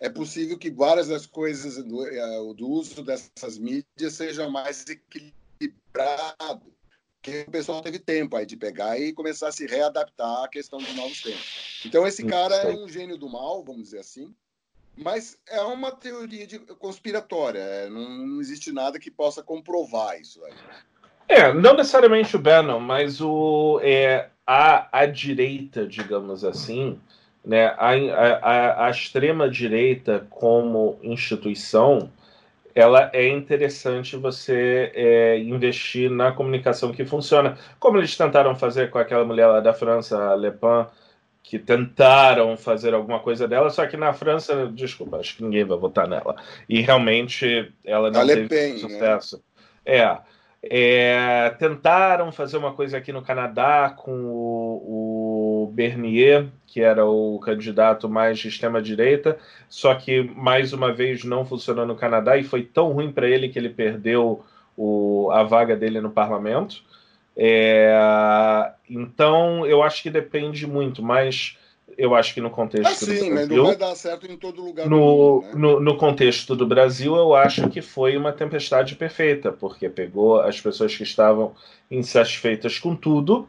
é 0.00 0.08
possível 0.08 0.58
que 0.58 0.70
várias 0.70 1.08
das 1.08 1.26
coisas 1.26 1.82
do, 1.84 2.06
é, 2.06 2.54
do 2.54 2.68
uso 2.68 3.02
dessas 3.02 3.58
mídias 3.58 4.14
sejam 4.14 4.50
mais 4.50 4.84
equilibrado, 4.86 6.74
porque 7.26 7.44
o 7.48 7.50
pessoal 7.50 7.82
teve 7.82 7.98
tempo 7.98 8.36
aí 8.36 8.46
de 8.46 8.56
pegar 8.56 8.98
e 9.00 9.12
começar 9.12 9.48
a 9.48 9.52
se 9.52 9.66
readaptar 9.66 10.44
à 10.44 10.48
questão 10.48 10.78
dos 10.78 10.94
novos 10.94 11.20
tempos. 11.20 11.82
Então, 11.84 12.06
esse 12.06 12.24
cara 12.24 12.54
é 12.54 12.72
um 12.72 12.88
gênio 12.88 13.18
do 13.18 13.28
mal, 13.28 13.64
vamos 13.64 13.82
dizer 13.82 13.98
assim, 13.98 14.32
mas 14.96 15.36
é 15.48 15.60
uma 15.62 15.90
teoria 15.90 16.46
de, 16.46 16.60
conspiratória. 16.60 17.58
É, 17.58 17.90
não, 17.90 18.08
não, 18.08 18.40
existe 18.40 18.70
nada 18.70 19.00
que 19.00 19.10
possa 19.10 19.42
comprovar 19.42 20.20
isso 20.20 20.42
aí. 20.44 20.54
É, 21.28 21.52
não 21.52 21.74
necessariamente 21.74 22.36
o 22.36 22.38
Bannon, 22.38 22.78
mas 22.78 23.20
o, 23.20 23.80
é, 23.82 24.28
a, 24.46 25.00
a 25.00 25.06
direita, 25.06 25.84
digamos 25.84 26.44
assim, 26.44 27.00
né, 27.44 27.66
a, 27.76 27.90
a, 28.40 28.86
a 28.86 28.90
extrema-direita 28.90 30.24
como 30.30 30.96
instituição, 31.02 32.08
ela 32.76 33.10
é 33.14 33.26
interessante 33.26 34.18
você 34.18 34.92
é, 34.94 35.38
investir 35.38 36.10
na 36.10 36.30
comunicação 36.30 36.92
que 36.92 37.06
funciona. 37.06 37.56
Como 37.80 37.96
eles 37.96 38.14
tentaram 38.14 38.54
fazer 38.54 38.90
com 38.90 38.98
aquela 38.98 39.24
mulher 39.24 39.46
lá 39.46 39.60
da 39.60 39.72
França, 39.72 40.32
a 40.32 40.36
Le 40.36 40.50
Pen, 40.50 40.86
que 41.42 41.58
tentaram 41.58 42.54
fazer 42.54 42.92
alguma 42.92 43.18
coisa 43.18 43.48
dela, 43.48 43.70
só 43.70 43.86
que 43.86 43.96
na 43.96 44.12
França, 44.12 44.66
desculpa, 44.66 45.16
acho 45.16 45.38
que 45.38 45.42
ninguém 45.42 45.64
vai 45.64 45.78
votar 45.78 46.06
nela. 46.06 46.36
E 46.68 46.82
realmente 46.82 47.72
ela 47.82 48.10
não 48.10 48.20
a 48.20 48.26
teve 48.26 48.54
né? 48.54 48.76
sucesso. 48.76 49.42
Né? 49.86 49.96
É. 49.96 50.18
É, 50.68 51.50
tentaram 51.58 52.30
fazer 52.30 52.58
uma 52.58 52.74
coisa 52.74 52.98
aqui 52.98 53.12
no 53.12 53.22
Canadá 53.22 53.94
com 53.96 54.12
o, 54.12 54.82
o, 54.84 55.15
Bernier, 55.66 56.46
que 56.66 56.80
era 56.80 57.04
o 57.04 57.38
candidato 57.40 58.08
mais 58.08 58.38
de 58.38 58.48
extrema-direita, 58.48 59.38
só 59.68 59.94
que 59.94 60.22
mais 60.22 60.72
uma 60.72 60.92
vez 60.92 61.24
não 61.24 61.44
funcionou 61.44 61.86
no 61.86 61.96
Canadá 61.96 62.36
e 62.36 62.44
foi 62.44 62.62
tão 62.62 62.92
ruim 62.92 63.10
para 63.10 63.28
ele 63.28 63.48
que 63.48 63.58
ele 63.58 63.70
perdeu 63.70 64.44
o, 64.76 65.30
a 65.32 65.42
vaga 65.42 65.76
dele 65.76 66.00
no 66.00 66.10
parlamento. 66.10 66.82
É, 67.36 68.72
então 68.88 69.66
eu 69.66 69.82
acho 69.82 70.02
que 70.02 70.10
depende 70.10 70.66
muito, 70.66 71.02
mas 71.02 71.56
eu 71.98 72.14
acho 72.14 72.34
que 72.34 72.40
no 72.40 72.50
contexto. 72.50 72.86
Ah, 72.86 72.94
sim, 72.94 73.30
mas 73.30 73.48
não 73.48 73.66
vai 73.66 73.76
dar 73.76 73.94
certo 73.94 74.30
em 74.30 74.36
todo 74.36 74.62
lugar. 74.62 74.88
No, 74.88 74.96
mundo, 74.98 75.42
né? 75.42 75.52
no, 75.54 75.80
no, 75.80 75.96
contexto 75.96 76.54
do 76.54 76.66
Brasil, 76.66 77.14
eu 77.16 77.34
acho 77.34 77.68
que 77.68 77.80
foi 77.80 78.16
uma 78.16 78.32
tempestade 78.32 78.94
perfeita, 78.96 79.52
porque 79.52 79.88
pegou 79.88 80.40
as 80.40 80.60
pessoas 80.60 80.94
que 80.94 81.02
estavam 81.02 81.54
insatisfeitas 81.90 82.78
com 82.78 82.94
tudo, 82.94 83.48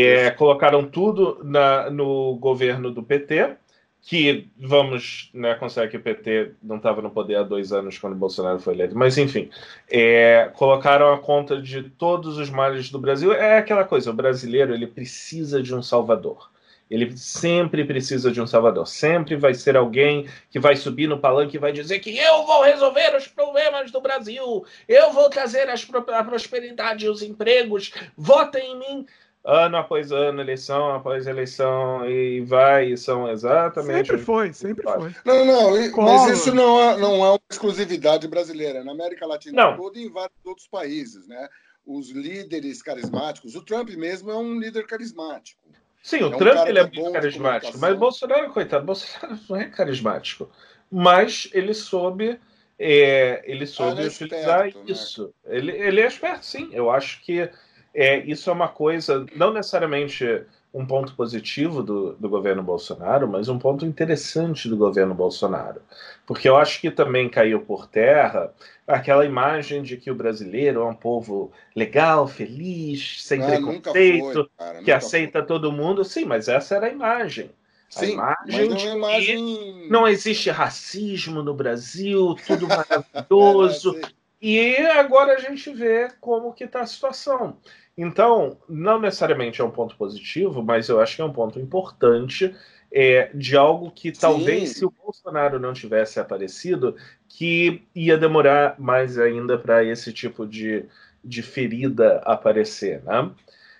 é, 0.00 0.30
colocaram 0.30 0.86
tudo 0.86 1.38
na, 1.44 1.90
no 1.90 2.36
governo 2.36 2.90
do 2.90 3.02
PT, 3.02 3.56
que 4.00 4.48
vamos 4.56 5.30
né, 5.34 5.54
considerar 5.54 5.88
que 5.88 5.96
o 5.96 6.02
PT 6.02 6.52
não 6.62 6.76
estava 6.76 7.02
no 7.02 7.10
poder 7.10 7.36
há 7.36 7.42
dois 7.42 7.72
anos 7.72 7.98
quando 7.98 8.16
Bolsonaro 8.16 8.58
foi 8.58 8.74
eleito, 8.74 8.96
mas 8.96 9.18
enfim, 9.18 9.50
é, 9.88 10.50
colocaram 10.54 11.12
a 11.12 11.18
conta 11.18 11.60
de 11.60 11.82
todos 11.84 12.38
os 12.38 12.48
males 12.48 12.90
do 12.90 12.98
Brasil. 12.98 13.32
É 13.32 13.58
aquela 13.58 13.84
coisa, 13.84 14.10
o 14.10 14.14
brasileiro 14.14 14.74
ele 14.74 14.86
precisa 14.86 15.62
de 15.62 15.74
um 15.74 15.82
salvador. 15.82 16.50
Ele 16.90 17.16
sempre 17.16 17.84
precisa 17.84 18.30
de 18.30 18.40
um 18.40 18.46
salvador. 18.46 18.86
Sempre 18.86 19.36
vai 19.36 19.54
ser 19.54 19.76
alguém 19.76 20.26
que 20.50 20.58
vai 20.58 20.76
subir 20.76 21.06
no 21.06 21.18
palanque 21.18 21.56
e 21.56 21.60
vai 21.60 21.72
dizer 21.72 22.00
que 22.00 22.16
eu 22.18 22.44
vou 22.44 22.62
resolver 22.62 23.16
os 23.16 23.26
problemas 23.26 23.90
do 23.90 24.00
Brasil, 24.00 24.64
eu 24.88 25.12
vou 25.12 25.30
trazer 25.30 25.70
as, 25.70 25.86
a 26.08 26.24
prosperidade 26.24 27.06
e 27.06 27.08
os 27.08 27.22
empregos, 27.22 27.92
votem 28.16 28.72
em 28.72 28.78
mim. 28.78 29.06
Ano 29.44 29.76
após 29.76 30.12
ano, 30.12 30.40
eleição 30.40 30.94
após 30.94 31.26
eleição, 31.26 32.08
e 32.08 32.40
vai, 32.42 32.92
e 32.92 32.96
são 32.96 33.28
exatamente. 33.28 34.06
Sempre 34.06 34.18
foi, 34.18 34.52
sempre 34.52 34.84
foi. 34.84 35.12
Não, 35.24 35.44
não, 35.44 35.96
mas 35.96 36.38
isso 36.38 36.54
não 36.54 36.80
é, 36.80 36.96
não 36.96 37.24
é 37.24 37.30
uma 37.30 37.40
exclusividade 37.50 38.28
brasileira. 38.28 38.84
Na 38.84 38.92
América 38.92 39.26
Latina 39.26 39.70
não. 39.70 39.76
toda 39.76 39.98
e 39.98 40.04
em 40.04 40.10
vários 40.10 40.38
outros 40.44 40.68
países, 40.68 41.26
né? 41.26 41.48
Os 41.84 42.10
líderes 42.10 42.80
carismáticos, 42.82 43.56
o 43.56 43.62
Trump 43.62 43.90
mesmo 43.90 44.30
é 44.30 44.36
um 44.36 44.60
líder 44.60 44.86
carismático. 44.86 45.60
Sim, 46.02 46.18
o 46.18 46.32
é 46.32 46.36
um 46.36 46.38
Trump 46.38 46.68
ele 46.68 46.78
é, 46.78 46.82
é 46.82 46.84
muito 46.84 47.12
carismático, 47.12 47.78
mas 47.78 47.94
o 47.94 47.98
Bolsonaro, 47.98 48.52
coitado, 48.52 48.84
Bolsonaro 48.84 49.38
não 49.48 49.56
é 49.56 49.64
carismático. 49.64 50.48
Mas 50.90 51.48
ele 51.52 51.74
soube, 51.74 52.38
é, 52.78 53.42
ele 53.44 53.66
soube 53.66 54.02
ah, 54.02 54.06
utilizar 54.06 54.68
esperto, 54.68 54.78
né? 54.78 54.84
isso. 54.86 55.34
Né? 55.44 55.56
Ele, 55.56 55.72
ele 55.72 56.00
é 56.00 56.06
esperto, 56.06 56.44
sim. 56.44 56.68
Eu 56.72 56.90
acho 56.90 57.20
que 57.22 57.48
é, 57.94 58.18
isso 58.18 58.50
é 58.50 58.52
uma 58.52 58.68
coisa, 58.68 59.26
não 59.34 59.52
necessariamente 59.52 60.44
um 60.74 60.86
ponto 60.86 61.14
positivo 61.14 61.82
do, 61.82 62.14
do 62.14 62.28
governo 62.28 62.62
Bolsonaro, 62.62 63.28
mas 63.28 63.48
um 63.48 63.58
ponto 63.58 63.84
interessante 63.84 64.68
do 64.68 64.76
governo 64.76 65.14
Bolsonaro. 65.14 65.82
Porque 66.26 66.48
eu 66.48 66.56
acho 66.56 66.80
que 66.80 66.90
também 66.90 67.28
caiu 67.28 67.60
por 67.60 67.86
terra 67.86 68.52
aquela 68.86 69.24
imagem 69.26 69.82
de 69.82 69.96
que 69.98 70.10
o 70.10 70.14
brasileiro 70.14 70.80
é 70.80 70.84
um 70.84 70.94
povo 70.94 71.52
legal, 71.76 72.26
feliz, 72.26 73.22
sem 73.22 73.42
ah, 73.42 73.46
preconceito, 73.46 74.50
foi, 74.56 74.84
que 74.84 74.90
aceita 74.90 75.40
foi. 75.40 75.46
todo 75.46 75.72
mundo. 75.72 76.04
Sim, 76.04 76.24
mas 76.24 76.48
essa 76.48 76.76
era 76.76 76.86
a 76.86 76.90
imagem. 76.90 77.50
Sim, 77.90 78.18
a 78.18 78.36
imagem 78.48 78.74
de 78.74 78.86
imagem... 78.86 79.88
não 79.90 80.08
existe 80.08 80.48
racismo 80.48 81.42
no 81.42 81.52
Brasil, 81.52 82.34
tudo 82.46 82.66
maravilhoso. 83.28 84.00
e 84.40 84.74
agora 84.78 85.34
a 85.34 85.38
gente 85.38 85.70
vê 85.74 86.08
como 86.18 86.54
que 86.54 86.64
está 86.64 86.80
a 86.80 86.86
situação. 86.86 87.58
Então, 87.96 88.58
não 88.68 88.98
necessariamente 88.98 89.60
é 89.60 89.64
um 89.64 89.70
ponto 89.70 89.96
positivo, 89.96 90.62
mas 90.62 90.88
eu 90.88 91.00
acho 91.00 91.16
que 91.16 91.22
é 91.22 91.24
um 91.24 91.32
ponto 91.32 91.58
importante 91.60 92.54
é, 92.90 93.30
de 93.34 93.56
algo 93.56 93.90
que 93.90 94.12
talvez, 94.12 94.70
Sim. 94.70 94.74
se 94.74 94.84
o 94.84 94.90
Bolsonaro 94.90 95.58
não 95.58 95.72
tivesse 95.72 96.18
aparecido, 96.20 96.96
que 97.28 97.82
ia 97.94 98.16
demorar 98.16 98.78
mais 98.78 99.18
ainda 99.18 99.58
para 99.58 99.84
esse 99.84 100.12
tipo 100.12 100.46
de, 100.46 100.84
de 101.24 101.42
ferida 101.42 102.18
aparecer, 102.24 103.02
né? 103.04 103.30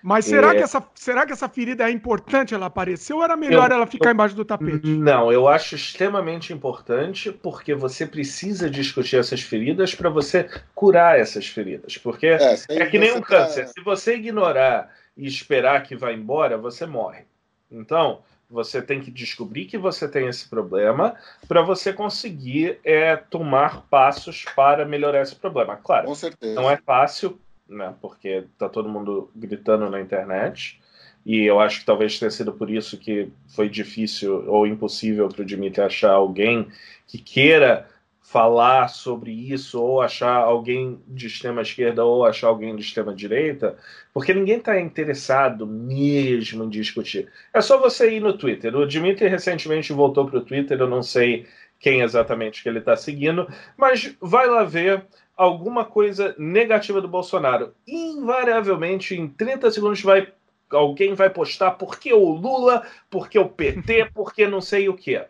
Mas 0.03 0.25
será, 0.25 0.51
é... 0.53 0.57
que 0.57 0.63
essa, 0.63 0.85
será 0.93 1.25
que 1.25 1.31
essa 1.31 1.47
ferida 1.47 1.87
é 1.87 1.89
importante 1.89 2.53
ela 2.53 2.65
aparecer 2.65 3.13
ou 3.13 3.23
era 3.23 3.37
melhor 3.37 3.71
eu, 3.71 3.77
ela 3.77 3.87
ficar 3.87 4.09
eu, 4.09 4.13
embaixo 4.13 4.35
do 4.35 4.43
tapete? 4.43 4.85
Não, 4.85 5.31
eu 5.31 5.47
acho 5.47 5.75
extremamente 5.75 6.51
importante 6.51 7.31
porque 7.31 7.73
você 7.73 8.05
precisa 8.05 8.69
discutir 8.69 9.15
essas 9.15 9.41
feridas 9.41 9.95
para 9.95 10.09
você 10.09 10.49
curar 10.75 11.17
essas 11.17 11.47
feridas. 11.47 11.97
Porque 11.97 12.27
é, 12.27 12.55
é 12.67 12.85
que 12.85 12.99
nem 12.99 13.13
um 13.13 13.21
câncer. 13.21 13.69
Se 13.69 13.81
você 13.81 14.15
ignorar 14.15 14.93
e 15.15 15.25
esperar 15.25 15.81
que 15.83 15.95
vá 15.95 16.11
embora, 16.11 16.57
você 16.57 16.85
morre. 16.85 17.23
Então, 17.71 18.21
você 18.49 18.81
tem 18.81 19.01
que 19.01 19.09
descobrir 19.09 19.65
que 19.65 19.77
você 19.77 20.07
tem 20.07 20.27
esse 20.27 20.49
problema 20.49 21.15
para 21.47 21.61
você 21.61 21.93
conseguir 21.93 22.77
é, 22.83 23.15
tomar 23.15 23.83
passos 23.89 24.45
para 24.55 24.85
melhorar 24.85 25.21
esse 25.21 25.35
problema. 25.35 25.77
Claro, 25.77 26.07
Com 26.07 26.15
certeza. 26.15 26.53
não 26.53 26.69
é 26.69 26.77
fácil, 26.77 27.39
né? 27.67 27.93
Porque 28.01 28.45
tá 28.57 28.69
todo 28.69 28.89
mundo 28.89 29.29
gritando 29.35 29.89
na 29.89 30.01
internet. 30.01 30.79
E 31.25 31.43
eu 31.43 31.59
acho 31.59 31.79
que 31.79 31.85
talvez 31.85 32.19
tenha 32.19 32.31
sido 32.31 32.51
por 32.51 32.69
isso 32.69 32.97
que 32.97 33.29
foi 33.47 33.69
difícil 33.69 34.45
ou 34.47 34.67
impossível 34.67 35.29
para 35.29 35.41
o 35.41 35.45
Dimitri 35.45 35.81
achar 35.81 36.11
alguém 36.11 36.67
que 37.07 37.17
queira 37.17 37.87
falar 38.23 38.87
sobre 38.87 39.31
isso, 39.31 39.81
ou 39.81 40.01
achar 40.01 40.35
alguém 40.37 40.99
de 41.07 41.27
extrema 41.27 41.61
esquerda, 41.61 42.03
ou 42.03 42.25
achar 42.25 42.47
alguém 42.47 42.75
de 42.75 42.81
extrema 42.81 43.13
direita, 43.13 43.77
porque 44.13 44.33
ninguém 44.33 44.57
está 44.57 44.79
interessado 44.79 45.67
mesmo 45.67 46.63
em 46.63 46.69
discutir. 46.69 47.29
É 47.53 47.61
só 47.61 47.77
você 47.77 48.15
ir 48.15 48.21
no 48.21 48.35
Twitter. 48.35 48.75
O 48.75 48.87
Dimitri 48.87 49.27
recentemente 49.27 49.93
voltou 49.93 50.25
para 50.25 50.39
o 50.39 50.45
Twitter, 50.45 50.79
eu 50.79 50.89
não 50.89 51.03
sei 51.03 51.45
quem 51.79 52.01
exatamente 52.01 52.63
que 52.63 52.69
ele 52.69 52.79
está 52.79 52.95
seguindo, 52.95 53.47
mas 53.77 54.15
vai 54.21 54.47
lá 54.47 54.63
ver 54.63 55.05
alguma 55.35 55.85
coisa 55.85 56.35
negativa 56.37 57.01
do 57.01 57.07
Bolsonaro. 57.07 57.73
Invariavelmente, 57.87 59.15
em 59.15 59.27
30 59.27 59.71
segundos, 59.71 60.01
vai 60.01 60.27
alguém 60.71 61.13
vai 61.13 61.29
postar 61.29 61.71
por 61.71 61.99
que 61.99 62.11
o 62.13 62.31
Lula, 62.31 62.83
por 63.09 63.29
que 63.29 63.37
o 63.37 63.47
PT, 63.47 64.09
por 64.13 64.33
que 64.33 64.47
não 64.47 64.61
sei 64.61 64.89
o 64.89 64.95
que. 64.95 65.21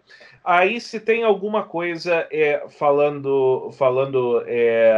Aí 0.43 0.79
se 0.79 0.99
tem 0.99 1.23
alguma 1.23 1.63
coisa 1.63 2.27
é, 2.31 2.65
falando 2.69 3.69
falando 3.73 4.43
é, 4.45 4.93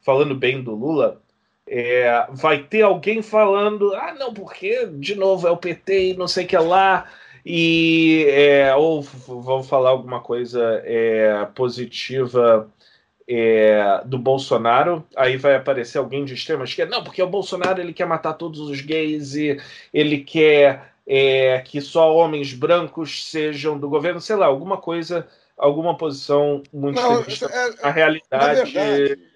falando 0.00 0.34
bem 0.34 0.62
do 0.62 0.74
Lula, 0.74 1.20
é, 1.66 2.26
vai 2.30 2.62
ter 2.62 2.82
alguém 2.82 3.20
falando 3.22 3.94
ah 3.94 4.14
não 4.14 4.32
porque 4.32 4.86
de 4.86 5.14
novo 5.14 5.46
é 5.46 5.50
o 5.50 5.56
PT 5.56 6.12
e 6.12 6.16
não 6.16 6.26
sei 6.26 6.44
o 6.46 6.48
que 6.48 6.56
lá 6.56 7.06
e 7.44 8.26
é, 8.28 8.74
ou 8.74 9.02
vão 9.02 9.62
falar 9.62 9.90
alguma 9.90 10.20
coisa 10.20 10.82
é, 10.84 11.46
positiva 11.54 12.70
é, 13.28 14.00
do 14.06 14.18
Bolsonaro, 14.18 15.06
aí 15.14 15.36
vai 15.36 15.54
aparecer 15.54 15.98
alguém 15.98 16.24
de 16.24 16.32
extrema 16.32 16.64
esquerda. 16.64 16.96
Não, 16.96 17.04
porque 17.04 17.22
o 17.22 17.28
Bolsonaro 17.28 17.80
ele 17.80 17.92
quer 17.92 18.06
matar 18.06 18.32
todos 18.32 18.58
os 18.58 18.80
gays 18.80 19.34
e 19.34 19.60
ele 19.92 20.24
quer 20.24 20.94
é, 21.06 21.60
que 21.60 21.80
só 21.80 22.14
homens 22.14 22.54
brancos 22.54 23.26
sejam 23.30 23.78
do 23.78 23.88
governo, 23.88 24.20
sei 24.20 24.36
lá, 24.36 24.46
alguma 24.46 24.78
coisa, 24.78 25.28
alguma 25.58 25.94
posição 25.94 26.62
muito 26.72 27.00
Não, 27.00 27.20
é, 27.20 27.74
a 27.82 27.90
realidade 27.90 28.72
verdade, 28.72 29.28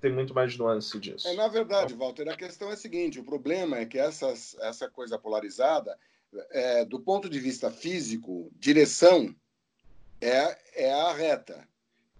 tem 0.00 0.12
muito 0.12 0.34
mais 0.34 0.56
nuance 0.58 0.98
disso. 0.98 1.26
É, 1.26 1.34
na 1.34 1.48
verdade, 1.48 1.94
Walter, 1.94 2.28
a 2.28 2.36
questão 2.36 2.68
é 2.70 2.74
a 2.74 2.76
seguinte: 2.76 3.18
o 3.18 3.24
problema 3.24 3.78
é 3.78 3.86
que 3.86 3.98
essas, 3.98 4.54
essa 4.60 4.88
coisa 4.88 5.18
polarizada, 5.18 5.96
é, 6.50 6.84
do 6.84 7.00
ponto 7.00 7.28
de 7.28 7.40
vista 7.40 7.70
físico, 7.70 8.50
direção 8.58 9.34
é, 10.20 10.58
é 10.74 10.92
a 10.92 11.12
reta, 11.14 11.66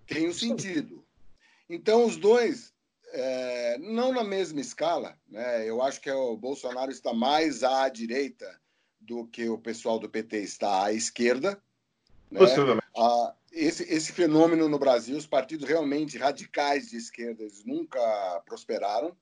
tem 0.07 0.27
o 0.27 0.33
sentido. 0.33 1.00
Então, 1.71 2.05
os 2.05 2.17
dois, 2.17 2.75
é, 3.13 3.79
não 3.79 4.13
na 4.13 4.25
mesma 4.25 4.61
escala, 4.61 5.17
né? 5.29 5.69
eu 5.69 5.81
acho 5.81 6.01
que 6.01 6.11
o 6.11 6.37
Bolsonaro 6.37 6.91
está 6.91 7.15
mais 7.15 7.63
à 7.63 7.89
direita 7.89 8.61
do 9.01 9.25
que 9.29 9.49
o 9.49 9.57
pessoal 9.57 9.99
do 9.99 10.09
PT 10.09 10.39
está 10.39 10.85
à 10.87 10.93
esquerda. 10.93 11.63
Né? 12.29 12.41
Ah, 12.97 13.35
esse, 13.53 13.85
esse 13.85 14.13
fenômeno 14.13 14.69
no 14.69 14.79
Brasil, 14.81 15.17
os 15.17 15.27
partidos 15.27 15.69
realmente 15.69 16.19
radicais 16.19 16.91
de 16.91 16.97
esquerda 16.97 17.45
nunca 17.65 18.01
prosperaram. 18.45 19.17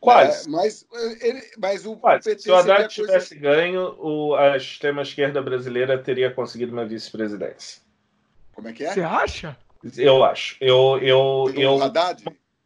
Quase. 0.00 0.48
É, 0.48 0.50
mas, 0.50 0.84
ele, 1.20 1.42
mas 1.56 1.86
o 1.86 1.96
Quase. 1.96 2.24
PT. 2.24 2.42
Se 2.42 2.50
o 2.50 2.56
Haddad 2.56 2.92
tivesse 2.92 3.38
coisa... 3.38 3.56
ganho, 3.56 3.96
o, 4.00 4.34
a 4.34 4.56
extrema-esquerda 4.56 5.40
brasileira 5.40 5.96
teria 5.96 6.32
conseguido 6.32 6.72
uma 6.72 6.84
vice-presidência. 6.84 7.80
Como 8.52 8.66
é 8.66 8.72
que 8.72 8.84
é? 8.84 8.92
Você 8.92 9.00
acha? 9.00 9.56
Eu 9.96 10.24
acho. 10.24 10.56
Eu, 10.60 10.98
eu, 11.00 11.52
eu, 11.54 11.82
Haddad? 11.82 12.24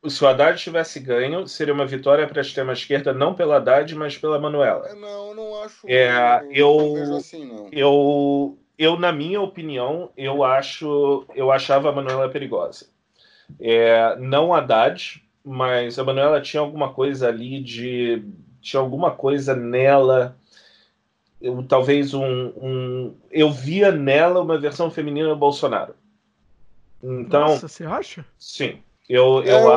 Se 0.09 0.25
o 0.25 0.29
Haddad 0.29 0.61
tivesse 0.63 1.01
ganho, 1.01 1.47
seria 1.47 1.75
uma 1.75 1.87
vitória 1.87 2.27
para 2.27 2.41
a 2.41 2.43
extrema-esquerda, 2.43 3.13
não 3.13 3.35
pela 3.35 3.57
Haddad, 3.57 3.95
mas 3.95 4.17
pela 4.17 4.39
Manuela. 4.39 4.89
É, 4.89 4.95
não, 4.95 5.35
não 5.35 5.63
acho. 5.63 5.87
É, 5.89 6.47
eu, 6.51 6.95
não 7.07 7.17
assim. 7.17 7.69
Eu, 7.73 8.59
eu, 8.79 8.99
na 8.99 9.13
minha 9.13 9.41
opinião, 9.41 10.11
eu 10.17 10.45
acho, 10.45 11.27
eu 11.35 11.51
achava 11.51 11.89
a 11.89 11.93
Manuela 11.93 12.29
perigosa. 12.29 12.87
É, 13.59 14.17
não 14.17 14.53
a 14.53 14.59
Haddad, 14.59 15.23
mas 15.45 15.99
a 15.99 16.05
Manuela 16.05 16.41
tinha 16.41 16.61
alguma 16.61 16.93
coisa 16.93 17.29
ali 17.29 17.61
de. 17.61 18.23
Tinha 18.61 18.81
alguma 18.81 19.13
coisa 19.13 19.55
nela. 19.55 20.37
Eu, 21.41 21.63
talvez 21.63 22.15
um, 22.15 22.53
um. 22.57 23.15
Eu 23.31 23.51
via 23.51 23.91
nela 23.91 24.41
uma 24.41 24.59
versão 24.59 24.91
feminina 24.91 25.29
do 25.29 25.37
Bolsonaro. 25.37 25.95
Então, 27.07 27.49
Nossa, 27.49 27.69
você 27.69 27.85
acha? 27.85 28.25
Sim. 28.39 28.83
Eu, 29.09 29.45
eu, 29.45 29.71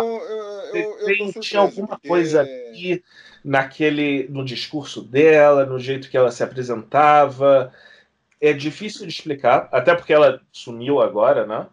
eu, 0.74 0.74
eu, 0.74 1.10
eu 1.36 1.40
tinha 1.40 1.62
alguma 1.62 1.90
porque... 1.90 2.08
coisa 2.08 2.42
aqui 2.42 3.04
naquele 3.46 4.28
no 4.30 4.44
discurso 4.44 5.04
dela, 5.04 5.66
no 5.66 5.80
jeito 5.80 6.10
que 6.10 6.18
ela 6.18 6.32
se 6.32 6.42
apresentava. 6.42 7.72
É 8.42 8.54
difícil 8.54 9.06
de 9.06 9.14
explicar, 9.14 9.70
até 9.72 9.94
porque 9.94 10.14
ela 10.14 10.42
sumiu 10.52 11.00
agora, 11.02 11.46
né? 11.46 11.68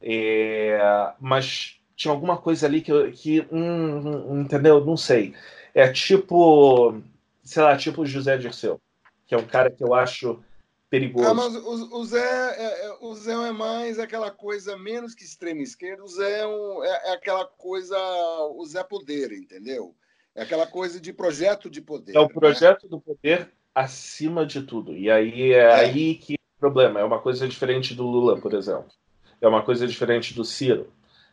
É, 0.00 0.78
mas 1.20 1.78
tinha 1.96 2.12
alguma 2.12 2.38
coisa 2.38 2.66
ali 2.66 2.80
que, 2.80 3.10
que 3.12 3.46
hum, 3.52 4.40
entendeu? 4.40 4.84
Não 4.84 4.96
sei. 4.96 5.34
É 5.74 5.88
tipo, 5.88 7.02
sei 7.42 7.62
lá, 7.62 7.76
tipo 7.76 8.06
José 8.06 8.38
Dirceu, 8.38 8.80
que 9.26 9.34
é 9.34 9.38
um 9.38 9.44
cara 9.44 9.70
que 9.70 9.82
eu 9.82 9.92
acho 9.92 10.42
perigoso. 10.94 11.28
Ah, 11.28 11.34
mas 11.34 11.56
o, 11.56 11.98
o 11.98 12.04
Zé, 12.04 12.20
é, 12.20 12.86
é, 12.86 12.96
o 13.00 13.14
Zé 13.14 13.32
é 13.32 13.52
mais 13.52 13.98
aquela 13.98 14.30
coisa 14.30 14.76
menos 14.76 15.14
que 15.14 15.24
extrema 15.24 15.62
esquerda. 15.62 16.04
O 16.04 16.08
Zé 16.08 16.40
é, 16.40 16.46
um, 16.46 16.84
é, 16.84 16.88
é, 16.88 17.12
aquela 17.14 17.44
coisa, 17.44 17.96
o 18.54 18.64
Zé 18.64 18.82
poder, 18.84 19.32
entendeu? 19.32 19.94
É 20.34 20.42
aquela 20.42 20.66
coisa 20.66 21.00
de 21.00 21.12
projeto 21.12 21.68
de 21.68 21.80
poder. 21.80 22.14
É 22.14 22.20
o 22.20 22.28
né? 22.28 22.32
projeto 22.32 22.84
né? 22.84 22.88
do 22.88 23.00
poder 23.00 23.50
acima 23.74 24.46
de 24.46 24.62
tudo. 24.62 24.96
E 24.96 25.10
aí 25.10 25.52
é, 25.52 25.58
é, 25.58 25.74
aí 25.74 26.14
que 26.14 26.34
é 26.34 26.36
o 26.56 26.60
problema. 26.60 27.00
É 27.00 27.04
uma 27.04 27.20
coisa 27.20 27.48
diferente 27.48 27.94
do 27.94 28.04
Lula, 28.04 28.40
por 28.40 28.54
exemplo. 28.54 28.88
É 29.40 29.48
uma 29.48 29.62
coisa 29.62 29.86
diferente 29.86 30.32
do 30.32 30.44
Ciro. 30.44 30.92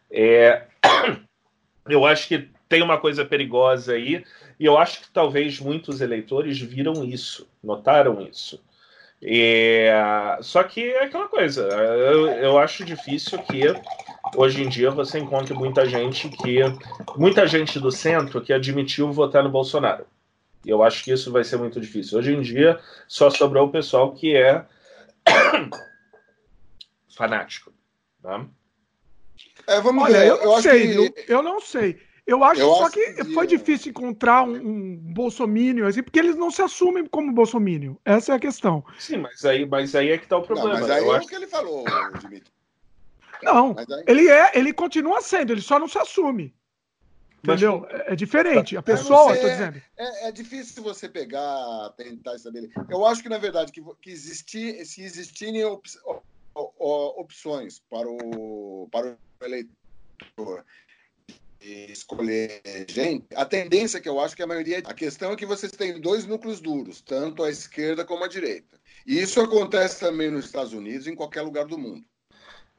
É... 0.10 0.65
Eu 1.89 2.06
acho 2.06 2.28
que 2.28 2.47
tem 2.69 2.82
uma 2.82 3.00
coisa 3.00 3.26
perigosa 3.26 3.93
aí, 3.93 4.24
e 4.58 4.65
eu 4.65 4.78
acho 4.78 5.02
que 5.02 5.12
talvez 5.12 5.60
muitos 5.60 6.00
eleitores 6.00 6.62
viram 6.62 7.04
isso, 7.04 7.50
notaram 7.62 8.21
isso. 8.21 8.63
É, 9.24 10.40
só 10.42 10.64
que 10.64 10.82
é 10.82 11.04
aquela 11.04 11.28
coisa, 11.28 11.62
eu, 11.62 12.28
eu 12.28 12.58
acho 12.58 12.84
difícil 12.84 13.38
que 13.44 13.62
hoje 14.36 14.64
em 14.64 14.68
dia 14.68 14.90
você 14.90 15.20
encontre 15.20 15.54
muita 15.54 15.86
gente 15.86 16.28
que. 16.30 16.58
muita 17.16 17.46
gente 17.46 17.80
do 17.80 17.92
centro 17.92 18.42
que 18.42 18.52
admitiu 18.52 19.12
votar 19.12 19.44
no 19.44 19.50
Bolsonaro. 19.50 20.08
E 20.66 20.70
eu 20.70 20.82
acho 20.82 21.04
que 21.04 21.12
isso 21.12 21.32
vai 21.32 21.44
ser 21.44 21.58
muito 21.58 21.80
difícil. 21.80 22.18
Hoje 22.18 22.34
em 22.34 22.42
dia 22.42 22.80
só 23.08 23.30
sobrou 23.30 23.68
o 23.68 23.72
pessoal 23.72 24.12
que 24.12 24.36
é 24.36 24.66
fanático. 27.16 27.72
Tá? 28.24 28.46
É, 29.68 29.80
vamos 29.82 30.04
Olha, 30.04 30.20
ver. 30.20 30.28
Eu, 30.30 30.36
eu 30.38 30.46
não 30.46 30.62
sei, 30.62 30.88
que... 30.88 30.98
eu, 30.98 31.36
eu 31.38 31.44
não 31.44 31.60
sei. 31.62 32.02
Eu 32.32 32.46
acho 32.46 32.62
eu 32.62 32.74
só 32.76 32.86
acho 32.86 32.94
que, 32.94 33.13
que, 33.13 33.34
foi 33.34 33.46
difícil 33.46 33.89
encontrar 33.89 34.44
um, 34.44 34.56
um 34.56 34.96
bolsomínio, 35.13 35.86
assim, 35.86 36.02
porque 36.02 36.17
eles 36.17 36.38
não 36.38 36.50
se 36.50 36.62
assumem 36.62 37.06
como 37.06 37.34
bolsomínio. 37.34 38.00
Essa 38.06 38.32
é 38.32 38.36
a 38.36 38.39
questão. 38.39 38.86
Sim, 38.98 39.17
mas 39.17 39.44
aí, 39.44 39.65
mas 39.65 39.94
aí 39.94 40.12
é 40.12 40.17
que 40.17 40.28
tá 40.28 40.38
o 40.38 40.41
problema. 40.41 40.80
Não, 40.80 40.80
mas 40.80 40.89
aí 40.89 41.04
eu 41.04 41.13
é 41.13 41.17
acho... 41.17 41.26
o 41.26 41.30
que 41.30 41.36
ele 41.36 41.48
falou, 41.48 41.84
Dimitri. 42.22 42.50
Não, 43.44 43.76
aí... 43.78 43.86
ele 44.08 44.30
é, 44.30 44.58
ele 44.58 44.72
continua 44.72 45.22
sendo, 45.22 45.52
ele 45.52 45.62
só 45.62 45.78
não 45.78 45.89
se 45.89 45.98
assume. 45.98 46.56
Entendeu? 47.44 47.82
Mas... 47.82 48.00
É, 48.00 48.13
é 48.13 48.15
diferente. 48.15 48.78
A 48.78 48.82
pessoa, 48.82 49.34
estou 49.34 49.50
dizendo. 49.50 49.82
É, 49.98 50.30
é, 50.30 50.32
difícil 50.32 50.82
você 50.82 51.10
pegar, 51.10 51.90
tentar 51.98 52.36
estabelecer. 52.36 52.82
Eu 52.90 53.06
acho 53.06 53.21
que, 53.21 53.27
na 53.27 53.40
verdade, 53.40 53.73
que, 53.73 53.84
que 54.02 54.10
existir, 54.10 54.86
se 54.86 55.04
existirem 55.04 55.65
op, 55.65 55.86
opções 56.56 57.82
para 57.90 58.08
o, 58.08 58.88
para 58.90 59.17
o 59.17 59.46
eleitor 59.46 60.63
escolher 61.62 62.62
gente, 62.90 63.28
a 63.36 63.46
tendência 63.46 64.00
que 64.00 64.10
eu 64.10 64.20
acho 64.20 64.36
que 64.36 64.44
a 64.44 64.48
maioria. 64.48 64.80
A 64.80 64.94
questão 64.94 65.32
é 65.32 65.36
que 65.36 65.46
vocês 65.46 65.72
têm 65.72 66.02
dois 66.02 66.26
núcleos 66.26 66.60
duros, 66.60 67.02
tanto 67.02 67.44
a 67.44 67.50
esquerda 67.50 68.04
como 68.04 68.24
a 68.24 68.28
direita. 68.28 68.80
E 69.06 69.20
isso 69.20 69.40
acontece 69.40 70.00
também 70.00 70.30
nos 70.30 70.46
Estados 70.46 70.74
Unidos 70.74 71.08
e 71.08 71.12
em 71.12 71.16
qualquer 71.16 71.42
lugar 71.42 71.66
do 71.66 71.78
mundo. 71.78 72.04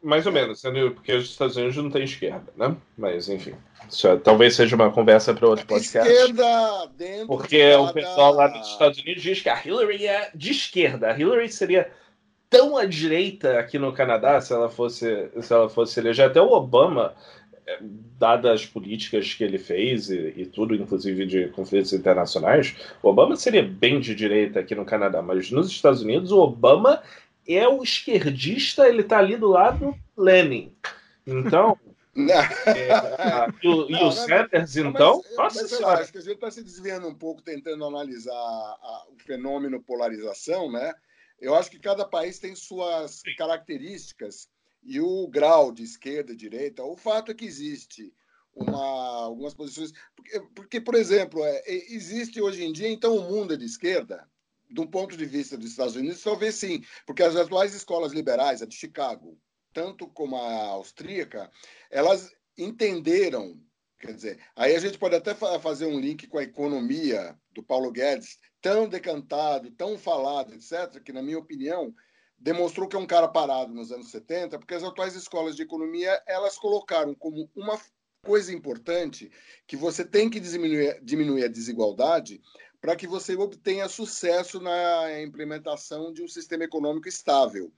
Mais 0.02 0.26
ou 0.26 0.32
menos, 0.32 0.60
porque 0.94 1.14
os 1.14 1.30
Estados 1.30 1.56
Unidos 1.56 1.76
não 1.76 1.88
tem 1.88 2.02
esquerda, 2.02 2.52
né? 2.56 2.76
Mas, 2.98 3.28
enfim. 3.28 3.54
É, 4.04 4.16
talvez 4.16 4.56
seja 4.56 4.74
uma 4.74 4.90
conversa 4.90 5.32
para 5.32 5.46
outro 5.46 5.64
podcast. 5.64 6.10
Esquerda 6.10 6.86
dentro 6.96 7.28
Porque 7.28 7.72
o 7.74 7.92
pessoal 7.92 8.34
lá 8.34 8.48
dos 8.48 8.68
Estados 8.68 8.98
Unidos 8.98 9.22
diz 9.22 9.40
que 9.40 9.48
a 9.48 9.64
Hillary 9.64 10.08
é 10.08 10.30
de 10.34 10.50
esquerda. 10.50 11.12
A 11.12 11.18
Hillary 11.18 11.48
seria 11.48 11.88
tão 12.50 12.76
à 12.76 12.84
direita 12.84 13.60
aqui 13.60 13.78
no 13.78 13.92
Canadá 13.92 14.40
se 14.40 14.52
ela 14.52 14.68
fosse 14.68 15.30
se 15.40 15.52
ela 15.52 15.68
fosse 15.68 16.00
eleger. 16.00 16.26
Até 16.26 16.40
o 16.40 16.50
Obama 16.50 17.14
dadas 18.18 18.62
as 18.62 18.66
políticas 18.66 19.34
que 19.34 19.44
ele 19.44 19.58
fez 19.58 20.10
e, 20.10 20.34
e, 20.36 20.46
tudo, 20.46 20.74
inclusive 20.74 21.26
de 21.26 21.48
conflitos 21.48 21.92
internacionais, 21.92 22.74
o 23.02 23.08
Obama 23.08 23.36
seria 23.36 23.62
bem 23.62 24.00
de 24.00 24.14
direita 24.14 24.60
aqui 24.60 24.74
no 24.74 24.84
Canadá, 24.84 25.22
mas 25.22 25.50
nos 25.50 25.70
Estados 25.70 26.02
Unidos 26.02 26.32
o 26.32 26.38
Obama 26.38 27.02
é 27.46 27.66
o 27.66 27.82
esquerdista, 27.82 28.88
ele 28.88 29.02
está 29.02 29.18
ali 29.18 29.36
do 29.36 29.48
lado 29.48 29.96
do 30.16 30.22
Lenin. 30.22 30.74
Então, 31.26 31.78
é, 32.16 33.48
e 33.62 33.68
o, 33.68 33.90
e 33.90 34.04
o 34.04 34.12
Sanders, 34.12 34.76
então? 34.76 35.22
Mas, 35.24 35.36
nossa 35.36 35.62
mas, 35.62 35.70
senhora. 35.70 36.00
Acho 36.00 36.12
que 36.12 36.18
a 36.18 36.22
gente 36.22 36.34
está 36.34 36.50
se 36.50 36.62
desviando 36.62 37.08
um 37.08 37.14
pouco 37.14 37.42
tentando 37.42 37.84
analisar 37.84 38.32
a, 38.32 39.06
o 39.10 39.22
fenômeno 39.24 39.82
polarização, 39.82 40.70
né? 40.70 40.92
Eu 41.40 41.54
acho 41.54 41.70
que 41.70 41.78
cada 41.78 42.04
país 42.04 42.38
tem 42.38 42.54
suas 42.54 43.22
características 43.36 44.48
e 44.82 45.00
o 45.00 45.26
grau 45.28 45.72
de 45.72 45.82
esquerda 45.82 46.34
direita. 46.34 46.82
O 46.82 46.96
fato 46.96 47.30
é 47.30 47.34
que 47.34 47.44
existe 47.44 48.12
uma, 48.54 49.24
algumas 49.24 49.54
posições. 49.54 49.92
Porque, 50.14 50.40
porque 50.54 50.80
por 50.80 50.94
exemplo, 50.94 51.44
é, 51.44 51.62
existe 51.66 52.40
hoje 52.40 52.64
em 52.64 52.72
dia, 52.72 52.88
então, 52.88 53.16
o 53.16 53.30
mundo 53.30 53.54
é 53.54 53.56
de 53.56 53.64
esquerda, 53.64 54.28
do 54.70 54.86
ponto 54.86 55.16
de 55.16 55.24
vista 55.24 55.56
dos 55.56 55.70
Estados 55.70 55.96
Unidos, 55.96 56.22
talvez 56.22 56.54
sim, 56.54 56.82
porque 57.06 57.22
as 57.22 57.36
atuais 57.36 57.74
escolas 57.74 58.12
liberais, 58.12 58.62
a 58.62 58.66
de 58.66 58.74
Chicago, 58.74 59.38
tanto 59.72 60.08
como 60.08 60.36
a 60.36 60.66
austríaca, 60.68 61.50
elas 61.90 62.30
entenderam, 62.56 63.60
quer 63.98 64.14
dizer, 64.14 64.40
aí 64.56 64.74
a 64.74 64.80
gente 64.80 64.98
pode 64.98 65.14
até 65.14 65.34
fazer 65.34 65.86
um 65.86 66.00
link 66.00 66.26
com 66.26 66.38
a 66.38 66.42
economia 66.42 67.38
do 67.52 67.62
Paulo 67.62 67.90
Guedes, 67.90 68.38
tão 68.60 68.88
decantado, 68.88 69.70
tão 69.72 69.98
falado, 69.98 70.54
etc., 70.54 71.02
que, 71.02 71.12
na 71.12 71.22
minha 71.22 71.38
opinião, 71.38 71.94
demonstrou 72.42 72.88
que 72.88 72.96
é 72.96 72.98
um 72.98 73.06
cara 73.06 73.28
parado 73.28 73.72
nos 73.72 73.92
anos 73.92 74.10
70, 74.10 74.58
porque 74.58 74.74
as 74.74 74.82
atuais 74.82 75.14
escolas 75.14 75.54
de 75.54 75.62
economia, 75.62 76.20
elas 76.26 76.58
colocaram 76.58 77.14
como 77.14 77.48
uma 77.54 77.80
coisa 78.24 78.52
importante 78.52 79.30
que 79.66 79.76
você 79.76 80.04
tem 80.04 80.28
que 80.28 80.40
diminuir, 80.40 81.00
diminuir 81.02 81.44
a 81.44 81.48
desigualdade 81.48 82.42
para 82.80 82.96
que 82.96 83.06
você 83.06 83.36
obtenha 83.36 83.88
sucesso 83.88 84.60
na 84.60 85.22
implementação 85.22 86.12
de 86.12 86.20
um 86.20 86.26
sistema 86.26 86.64
econômico 86.64 87.08
estável. 87.08 87.72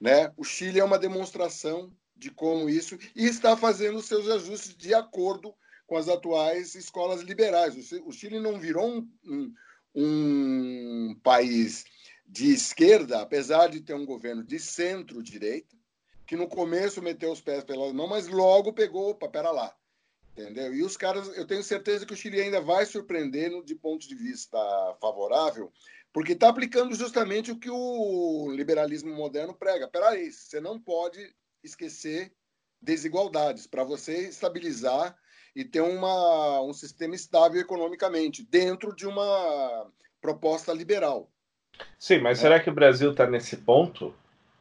Né? 0.00 0.32
O 0.34 0.44
Chile 0.44 0.80
é 0.80 0.84
uma 0.84 0.98
demonstração 0.98 1.92
de 2.16 2.30
como 2.30 2.70
isso 2.70 2.96
e 3.14 3.26
está 3.26 3.54
fazendo 3.54 4.00
seus 4.00 4.30
ajustes 4.30 4.74
de 4.74 4.94
acordo 4.94 5.54
com 5.86 5.96
as 5.96 6.08
atuais 6.08 6.74
escolas 6.74 7.20
liberais. 7.20 7.92
O 8.06 8.12
Chile 8.12 8.40
não 8.40 8.58
virou 8.58 8.88
um, 8.88 9.10
um, 9.24 9.54
um 9.94 11.20
país 11.22 11.84
de 12.26 12.52
esquerda, 12.52 13.20
apesar 13.20 13.68
de 13.68 13.80
ter 13.80 13.94
um 13.94 14.04
governo 14.04 14.42
de 14.42 14.58
centro-direita, 14.58 15.76
que 16.26 16.36
no 16.36 16.48
começo 16.48 17.00
meteu 17.00 17.30
os 17.30 17.40
pés 17.40 17.62
pelas 17.64 17.92
mãos, 17.92 18.08
mas 18.08 18.28
logo 18.28 18.72
pegou, 18.72 19.10
opa, 19.10 19.28
pera 19.28 19.50
lá. 19.50 19.74
Entendeu? 20.32 20.74
E 20.74 20.82
os 20.82 20.96
caras, 20.96 21.28
eu 21.36 21.46
tenho 21.46 21.62
certeza 21.62 22.04
que 22.04 22.12
o 22.12 22.16
Chile 22.16 22.40
ainda 22.40 22.60
vai 22.60 22.84
surpreender 22.84 23.50
de 23.62 23.74
ponto 23.74 24.06
de 24.06 24.14
vista 24.14 24.58
favorável, 25.00 25.72
porque 26.12 26.32
está 26.32 26.48
aplicando 26.48 26.94
justamente 26.94 27.50
o 27.50 27.58
que 27.58 27.70
o 27.70 28.50
liberalismo 28.50 29.14
moderno 29.14 29.54
prega. 29.54 29.88
Peraí, 29.88 30.30
você 30.30 30.60
não 30.60 30.78
pode 30.78 31.34
esquecer 31.64 32.34
desigualdades 32.82 33.66
para 33.66 33.82
você 33.82 34.28
estabilizar 34.28 35.16
e 35.54 35.64
ter 35.64 35.80
uma, 35.80 36.60
um 36.60 36.72
sistema 36.74 37.14
estável 37.14 37.60
economicamente 37.60 38.42
dentro 38.44 38.94
de 38.94 39.06
uma 39.06 39.90
proposta 40.20 40.72
liberal. 40.72 41.32
Sim, 41.98 42.18
mas 42.18 42.38
é. 42.38 42.42
será 42.42 42.60
que 42.60 42.70
o 42.70 42.74
Brasil 42.74 43.10
está 43.10 43.26
nesse 43.26 43.56
ponto? 43.56 44.14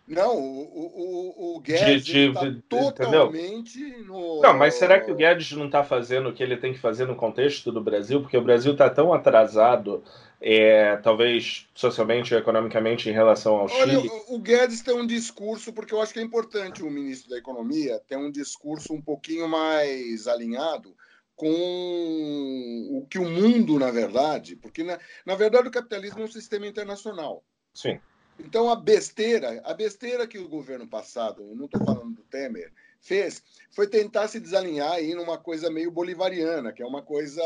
Não, 0.08 0.38
o, 0.38 1.56
o, 1.56 1.56
o 1.56 1.60
Guedes 1.60 2.08
está 2.08 2.54
totalmente 2.70 3.80
no. 4.04 4.40
Não, 4.40 4.54
mas 4.54 4.76
será 4.76 5.00
que 5.00 5.10
o 5.10 5.16
Guedes 5.16 5.52
não 5.54 5.66
está 5.66 5.84
fazendo 5.84 6.30
o 6.30 6.34
que 6.34 6.44
ele 6.44 6.58
tem 6.58 6.74
que 6.74 6.80
fazer 6.80 7.08
no 7.08 7.16
contexto 7.16 7.72
do 7.72 7.82
Brasil? 7.82 8.22
Porque 8.22 8.38
o 8.38 8.44
Brasil 8.44 8.74
está 8.74 8.88
tão 8.88 9.12
atrasado, 9.12 10.04
é, 10.40 10.98
talvez 10.98 11.68
socialmente 11.74 12.36
e 12.36 12.38
economicamente, 12.38 13.10
em 13.10 13.14
relação 13.14 13.56
ao 13.56 13.68
Chile. 13.68 13.98
Olha, 13.98 14.12
o 14.28 14.38
Guedes 14.38 14.82
tem 14.82 14.94
um 14.94 15.08
discurso, 15.08 15.74
porque 15.74 15.92
eu 15.92 16.00
acho 16.00 16.14
que 16.14 16.20
é 16.20 16.24
importante 16.24 16.84
o 16.84 16.92
ministro 16.92 17.32
da 17.32 17.40
Economia 17.40 18.00
ter 18.08 18.16
um 18.16 18.30
discurso 18.30 18.94
um 18.94 19.02
pouquinho 19.02 19.48
mais 19.48 20.28
alinhado 20.28 20.96
com 21.36 22.88
o 22.92 23.06
que 23.10 23.20
o 23.20 23.30
mundo, 23.30 23.78
na 23.78 23.92
verdade, 23.92 24.56
porque 24.56 24.84
na, 24.84 24.98
na 25.26 25.36
verdade 25.36 25.68
o 25.68 25.72
capitalismo 25.72 26.22
é 26.22 26.26
um 26.26 26.32
sistema 26.32 26.66
internacional. 26.66 27.44
Sim. 27.74 28.00
Então, 28.40 28.70
a 28.70 28.76
besteira, 28.76 29.62
a 29.64 29.74
besteira 29.74 30.28
que 30.28 30.38
o 30.38 30.50
governo 30.50 30.88
passado, 30.88 31.42
eu 31.44 31.56
não 31.56 31.66
estou 31.66 31.84
falando 31.86 32.16
do 32.16 32.24
Temer, 32.24 32.72
fez, 33.00 33.42
foi 33.72 33.88
tentar 33.88 34.28
se 34.28 34.40
desalinhar 34.40 34.92
aí 34.92 35.14
numa 35.14 35.38
coisa 35.38 35.70
meio 35.70 35.92
bolivariana, 35.92 36.74
que 36.74 36.82
é 36.82 36.86
uma 36.86 37.02
coisa 37.02 37.42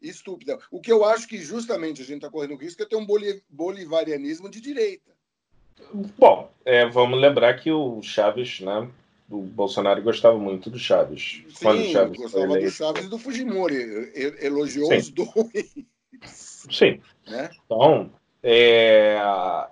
estúpida. 0.00 0.58
O 0.70 0.80
que 0.80 0.92
eu 0.92 1.04
acho 1.04 1.26
que 1.26 1.38
justamente 1.38 2.00
a 2.00 2.04
gente 2.04 2.18
está 2.18 2.30
correndo 2.30 2.56
risco 2.56 2.82
é 2.82 2.86
ter 2.86 2.96
um 2.96 3.06
bolivarianismo 3.50 4.48
de 4.48 4.60
direita. 4.60 5.12
Bom, 6.18 6.50
é, 6.64 6.86
vamos 6.86 7.20
lembrar 7.20 7.54
que 7.54 7.70
o 7.70 8.00
Chaves, 8.02 8.60
né, 8.60 8.88
o 9.30 9.42
Bolsonaro 9.42 10.02
gostava 10.02 10.38
muito 10.38 10.70
do 10.70 10.78
Chaves. 10.78 11.42
Sim, 11.48 11.64
Quando 11.64 11.80
o 11.80 11.92
Chaves 11.92 12.18
gostava 12.18 12.58
do 12.58 12.70
Chaves 12.70 13.04
e 13.04 13.08
do 13.08 13.18
Fujimori. 13.18 14.12
Elogiou 14.40 14.88
Sim. 14.88 14.96
os 14.96 15.10
dois. 15.10 15.74
Sim. 16.70 17.00
Né? 17.26 17.50
Então, 17.64 18.10
é, 18.42 19.20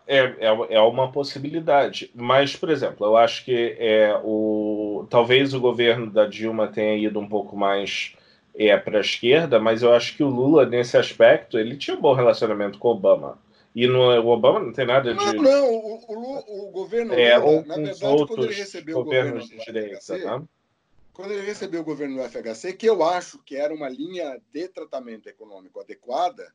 é, 0.07 0.19
é, 0.19 0.75
é 0.75 0.81
uma 0.81 1.11
possibilidade. 1.11 2.11
Mas, 2.15 2.55
por 2.55 2.69
exemplo, 2.69 3.07
eu 3.07 3.17
acho 3.17 3.45
que 3.45 3.77
é, 3.79 4.19
o, 4.23 5.07
talvez 5.09 5.55
o 5.55 5.61
governo 5.61 6.11
da 6.11 6.27
Dilma 6.27 6.69
tenha 6.69 6.97
ido 6.97 7.19
um 7.19 7.29
pouco 7.29 7.57
mais 7.57 8.15
é, 8.55 8.77
para 8.77 8.99
a 8.99 9.01
esquerda, 9.01 9.59
mas 9.59 9.83
eu 9.83 9.93
acho 9.93 10.17
que 10.17 10.23
o 10.23 10.29
Lula, 10.29 10.67
nesse 10.67 10.97
aspecto, 10.97 11.59
ele 11.59 11.77
tinha 11.77 11.97
um 11.97 12.01
bom 12.01 12.13
relacionamento 12.13 12.79
com 12.79 12.89
o 12.89 12.93
Obama. 12.93 13.39
E 13.77 13.87
no, 13.87 14.01
o 14.01 14.29
Obama 14.29 14.59
não 14.59 14.73
tem 14.73 14.87
nada 14.87 15.15
de. 15.15 15.23
Não, 15.23 15.35
não, 15.35 15.71
o, 15.71 16.01
o, 16.09 16.69
o 16.69 16.71
governo 16.71 17.13
é, 17.13 17.37
Lula, 17.37 17.63
na 17.67 17.75
verdade, 17.77 18.27
quando 18.27 18.45
ele 18.45 18.55
recebeu 18.55 18.99
o 18.99 19.05
governo 19.05 19.39
de 19.39 19.59
direita, 19.59 20.17
né? 20.17 20.43
quando 21.13 21.33
ele 21.33 21.45
recebeu 21.45 21.83
o 21.83 21.85
governo 21.85 22.17
do 22.17 22.27
FHC, 22.27 22.73
que 22.73 22.89
eu 22.89 23.05
acho 23.05 23.39
que 23.45 23.55
era 23.55 23.75
uma 23.75 23.91
linha 23.91 24.41
de 24.51 24.67
tratamento 24.69 25.29
econômico 25.29 25.79
adequada, 25.79 26.51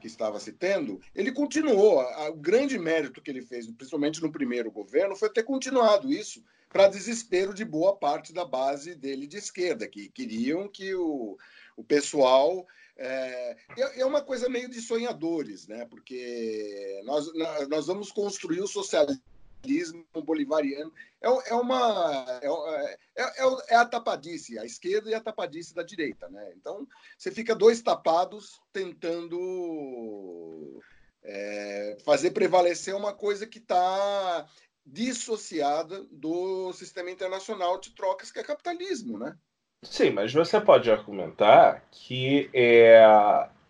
que 0.00 0.08
estava 0.08 0.40
se 0.40 0.52
tendo, 0.52 1.00
ele 1.14 1.30
continuou. 1.30 2.04
O 2.28 2.34
grande 2.34 2.76
mérito 2.76 3.22
que 3.22 3.30
ele 3.30 3.42
fez, 3.42 3.68
principalmente 3.68 4.20
no 4.20 4.32
primeiro 4.32 4.68
governo, 4.68 5.14
foi 5.14 5.30
ter 5.30 5.44
continuado 5.44 6.12
isso 6.12 6.42
para 6.68 6.88
desespero 6.88 7.54
de 7.54 7.64
boa 7.64 7.94
parte 7.94 8.32
da 8.32 8.44
base 8.44 8.96
dele 8.96 9.28
de 9.28 9.36
esquerda, 9.36 9.86
que 9.86 10.08
queriam 10.08 10.66
que 10.68 10.92
o, 10.92 11.38
o 11.76 11.84
pessoal. 11.84 12.66
É, 12.96 13.56
é, 13.76 14.00
é 14.00 14.06
uma 14.06 14.22
coisa 14.22 14.48
meio 14.48 14.68
de 14.68 14.80
sonhadores, 14.80 15.66
né? 15.66 15.84
porque 15.86 17.00
nós, 17.04 17.26
nós 17.68 17.86
vamos 17.86 18.12
construir 18.12 18.60
o 18.60 18.68
socialismo 18.68 20.04
bolivariano. 20.24 20.92
É, 21.20 21.50
é 21.50 21.54
uma. 21.54 22.40
É, 22.42 22.48
é, 23.16 23.22
é, 23.22 23.56
é, 23.70 23.76
a 23.76 23.84
tapadice, 23.84 24.58
a 24.58 24.64
esquerda 24.64 25.10
e 25.10 25.14
a 25.14 25.20
tapadice 25.20 25.74
da 25.74 25.82
direita. 25.82 26.28
Né? 26.28 26.52
Então, 26.56 26.86
você 27.16 27.30
fica 27.30 27.54
dois 27.54 27.82
tapados 27.82 28.60
tentando 28.72 30.80
é, 31.22 31.96
fazer 32.04 32.30
prevalecer 32.30 32.94
uma 32.94 33.12
coisa 33.12 33.46
que 33.46 33.58
está 33.58 34.48
dissociada 34.86 36.04
do 36.12 36.72
sistema 36.74 37.10
internacional 37.10 37.80
de 37.80 37.94
trocas, 37.94 38.30
que 38.30 38.38
é 38.38 38.44
capitalismo. 38.44 39.18
Né? 39.18 39.36
Sim, 39.84 40.10
mas 40.10 40.32
você 40.32 40.60
pode 40.60 40.90
argumentar 40.90 41.82
que 41.90 42.48
é, 42.52 43.04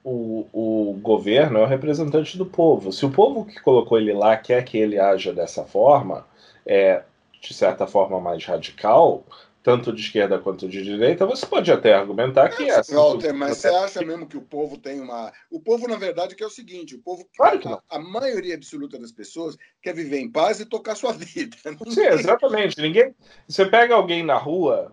o, 0.02 0.46
o 0.52 0.98
governo 1.00 1.58
é 1.58 1.62
o 1.62 1.66
representante 1.66 2.36
do 2.36 2.46
povo. 2.46 2.92
Se 2.92 3.06
o 3.06 3.10
povo 3.10 3.44
que 3.44 3.60
colocou 3.60 3.98
ele 3.98 4.12
lá 4.12 4.36
quer 4.36 4.64
que 4.64 4.78
ele 4.78 4.98
haja 4.98 5.32
dessa 5.32 5.64
forma, 5.64 6.26
é, 6.66 7.02
de 7.40 7.54
certa 7.54 7.86
forma 7.86 8.20
mais 8.20 8.44
radical, 8.44 9.24
tanto 9.64 9.94
de 9.94 10.02
esquerda 10.02 10.38
quanto 10.38 10.68
de 10.68 10.82
direita, 10.82 11.24
você 11.24 11.46
pode 11.46 11.72
até 11.72 11.94
argumentar 11.94 12.50
que 12.50 12.64
é. 12.64 12.78
Assim, 12.78 12.94
Walter, 12.94 13.32
mas 13.32 13.56
você 13.56 13.68
acha 13.68 14.02
mesmo 14.02 14.26
que 14.26 14.36
o 14.36 14.42
povo 14.42 14.76
tem 14.76 15.00
uma. 15.00 15.32
O 15.50 15.58
povo, 15.58 15.88
na 15.88 15.96
verdade, 15.96 16.36
que 16.36 16.44
é 16.44 16.46
o 16.46 16.50
seguinte: 16.50 16.94
o 16.94 16.98
povo. 16.98 17.26
Claro 17.34 17.58
que 17.58 17.66
não. 17.66 17.80
A, 17.88 17.96
a 17.96 17.98
maioria 17.98 18.54
absoluta 18.54 18.98
das 18.98 19.10
pessoas 19.10 19.56
quer 19.82 19.94
viver 19.94 20.18
em 20.18 20.30
paz 20.30 20.60
e 20.60 20.66
tocar 20.66 20.94
sua 20.94 21.12
vida. 21.16 21.56
Sim, 21.88 22.04
exatamente. 22.04 22.78
Ninguém. 22.78 23.14
Você 23.48 23.64
pega 23.64 23.94
alguém 23.94 24.22
na 24.22 24.36
rua, 24.36 24.92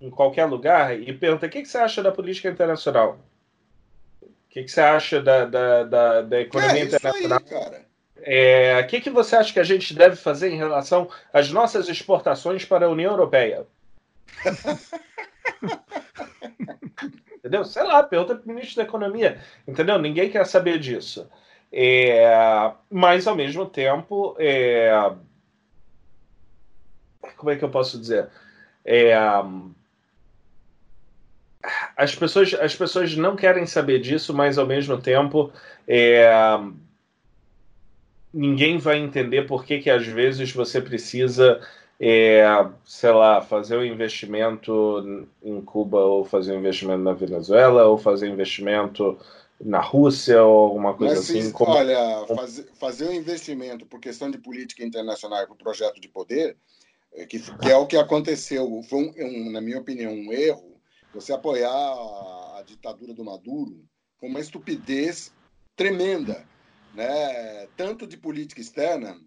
em 0.00 0.10
qualquer 0.10 0.44
lugar, 0.44 0.98
e 0.98 1.12
pergunta: 1.12 1.46
o 1.46 1.50
que 1.50 1.64
você 1.64 1.78
acha 1.78 2.02
da 2.02 2.12
política 2.12 2.48
internacional? 2.48 3.18
que, 4.54 4.62
que 4.62 4.70
você 4.70 4.80
acha 4.80 5.20
da, 5.20 5.44
da, 5.46 5.82
da, 5.82 6.22
da 6.22 6.40
economia 6.40 6.82
é, 6.82 6.84
internacional? 6.84 7.40
Aí, 7.40 7.50
cara. 7.50 7.84
É, 8.18 8.80
o 8.80 8.86
que, 8.86 9.00
que 9.00 9.10
você 9.10 9.34
acha 9.34 9.52
que 9.52 9.58
a 9.58 9.64
gente 9.64 9.92
deve 9.92 10.14
fazer 10.14 10.52
em 10.52 10.56
relação 10.56 11.10
às 11.32 11.50
nossas 11.50 11.88
exportações 11.88 12.64
para 12.64 12.86
a 12.86 12.88
União 12.88 13.10
Europeia? 13.10 13.66
entendeu? 17.36 17.64
Sei 17.64 17.82
lá, 17.82 18.04
pergunta 18.04 18.36
para 18.36 18.44
o 18.44 18.48
ministro 18.48 18.76
da 18.76 18.84
Economia. 18.84 19.40
Entendeu? 19.66 19.98
Ninguém 19.98 20.30
quer 20.30 20.46
saber 20.46 20.78
disso. 20.78 21.28
É, 21.72 22.72
mas, 22.88 23.26
ao 23.26 23.34
mesmo 23.34 23.66
tempo, 23.66 24.36
é, 24.38 25.12
como 27.36 27.50
é 27.50 27.56
que 27.56 27.64
eu 27.64 27.70
posso 27.70 27.98
dizer? 27.98 28.28
É, 28.84 29.16
as 31.96 32.14
pessoas, 32.14 32.54
as 32.54 32.74
pessoas 32.74 33.16
não 33.16 33.36
querem 33.36 33.66
saber 33.66 34.00
disso, 34.00 34.34
mas 34.34 34.58
ao 34.58 34.66
mesmo 34.66 35.00
tempo 35.00 35.52
é, 35.86 36.30
ninguém 38.32 38.78
vai 38.78 38.98
entender 38.98 39.46
por 39.46 39.64
que, 39.64 39.78
que 39.78 39.88
às 39.88 40.06
vezes 40.06 40.52
você 40.52 40.80
precisa, 40.80 41.60
é, 42.00 42.44
sei 42.84 43.12
lá, 43.12 43.40
fazer 43.40 43.76
um 43.76 43.84
investimento 43.84 45.28
em 45.42 45.60
Cuba 45.60 45.98
ou 45.98 46.24
fazer 46.24 46.52
um 46.52 46.58
investimento 46.58 47.02
na 47.02 47.12
Venezuela 47.12 47.84
ou 47.84 47.96
fazer 47.96 48.28
um 48.28 48.32
investimento 48.32 49.16
na 49.60 49.80
Rússia 49.80 50.42
ou 50.42 50.66
alguma 50.66 50.94
coisa 50.94 51.14
Mas, 51.14 51.30
assim. 51.30 51.52
Como... 51.52 51.70
Olha, 51.70 52.26
fazer, 52.26 52.66
fazer 52.74 53.08
um 53.08 53.12
investimento 53.12 53.86
por 53.86 54.00
questão 54.00 54.30
de 54.30 54.38
política 54.38 54.84
internacional 54.84 55.44
para 55.46 55.54
o 55.54 55.56
projeto 55.56 56.00
de 56.00 56.08
poder, 56.08 56.56
é, 57.14 57.24
que, 57.24 57.38
que, 57.38 57.70
é 57.70 57.76
o 57.76 57.86
que 57.86 57.96
aconteceu, 57.96 58.82
foi, 58.88 59.12
um, 59.16 59.52
na 59.52 59.60
minha 59.60 59.78
opinião, 59.78 60.12
um 60.12 60.32
erro, 60.32 60.73
você 61.14 61.32
apoiar 61.32 61.70
a, 61.70 62.58
a 62.58 62.62
ditadura 62.66 63.14
do 63.14 63.24
Maduro, 63.24 63.84
foi 64.18 64.28
uma 64.28 64.40
estupidez 64.40 65.32
tremenda, 65.76 66.46
né? 66.94 67.66
tanto 67.76 68.06
de 68.06 68.16
política 68.16 68.60
externa, 68.60 69.18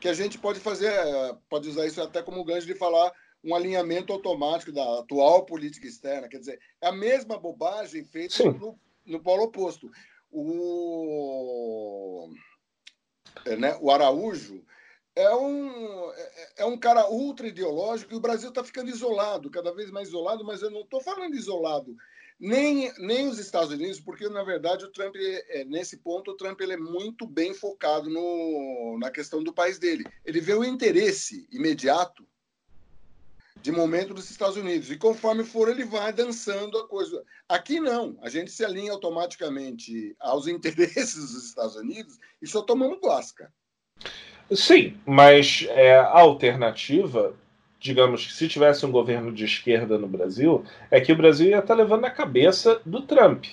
que 0.00 0.08
a 0.08 0.14
gente 0.14 0.38
pode 0.38 0.60
fazer, 0.60 0.92
pode 1.48 1.68
usar 1.68 1.86
isso 1.86 2.00
até 2.02 2.22
como 2.22 2.44
gancho 2.44 2.66
de 2.66 2.74
falar 2.74 3.12
um 3.42 3.54
alinhamento 3.54 4.12
automático 4.12 4.72
da 4.72 5.00
atual 5.00 5.44
política 5.46 5.86
externa. 5.86 6.28
Quer 6.28 6.38
dizer, 6.38 6.60
é 6.80 6.88
a 6.88 6.92
mesma 6.92 7.38
bobagem 7.38 8.04
feita 8.04 8.44
no, 8.52 8.78
no 9.04 9.22
polo 9.22 9.44
oposto. 9.44 9.90
O, 10.30 12.28
né, 13.58 13.76
o 13.80 13.90
Araújo 13.90 14.64
é 15.16 15.34
um, 15.34 16.12
é, 16.12 16.52
é 16.58 16.64
um 16.64 16.78
cara 16.78 17.10
ultra 17.10 17.48
ideológico 17.48 18.12
e 18.12 18.16
o 18.16 18.20
Brasil 18.20 18.50
está 18.50 18.62
ficando 18.62 18.90
isolado, 18.90 19.50
cada 19.50 19.72
vez 19.72 19.90
mais 19.90 20.08
isolado, 20.08 20.44
mas 20.44 20.62
eu 20.62 20.70
não 20.70 20.82
estou 20.82 21.00
falando 21.00 21.34
isolado 21.34 21.96
nem, 22.38 22.92
nem 22.98 23.28
os 23.28 23.38
Estados 23.38 23.70
Unidos, 23.70 23.98
porque 23.98 24.28
na 24.28 24.44
verdade 24.44 24.84
o 24.84 24.92
Trump, 24.92 25.16
é, 25.16 25.64
nesse 25.64 25.96
ponto, 25.96 26.30
o 26.30 26.36
Trump 26.36 26.60
ele 26.60 26.74
é 26.74 26.76
muito 26.76 27.26
bem 27.26 27.54
focado 27.54 28.10
no, 28.10 28.98
na 29.00 29.10
questão 29.10 29.42
do 29.42 29.52
país 29.52 29.78
dele. 29.78 30.04
Ele 30.24 30.40
vê 30.40 30.52
o 30.52 30.64
interesse 30.64 31.48
imediato 31.50 32.26
de 33.62 33.72
momento 33.72 34.12
dos 34.12 34.30
Estados 34.30 34.56
Unidos. 34.56 34.90
E 34.90 34.98
conforme 34.98 35.42
for, 35.42 35.68
ele 35.68 35.84
vai 35.84 36.12
dançando 36.12 36.78
a 36.78 36.86
coisa. 36.86 37.24
Aqui 37.48 37.80
não, 37.80 38.18
a 38.20 38.28
gente 38.28 38.50
se 38.50 38.64
alinha 38.64 38.92
automaticamente 38.92 40.14
aos 40.20 40.46
interesses 40.46 41.32
dos 41.32 41.46
Estados 41.46 41.76
Unidos 41.76 42.18
e 42.40 42.46
só 42.46 42.62
tomamos 42.62 42.98
guasca. 43.00 43.52
Sim, 44.52 44.96
mas 45.04 45.66
é, 45.70 45.96
a 45.96 46.20
alternativa, 46.20 47.34
digamos 47.80 48.26
que 48.26 48.32
se 48.32 48.48
tivesse 48.48 48.86
um 48.86 48.90
governo 48.90 49.32
de 49.32 49.44
esquerda 49.44 49.98
no 49.98 50.06
Brasil, 50.06 50.64
é 50.90 51.00
que 51.00 51.12
o 51.12 51.16
Brasil 51.16 51.48
ia 51.48 51.58
estar 51.58 51.74
levando 51.74 52.02
na 52.02 52.10
cabeça 52.10 52.80
do 52.86 53.02
Trump. 53.02 53.44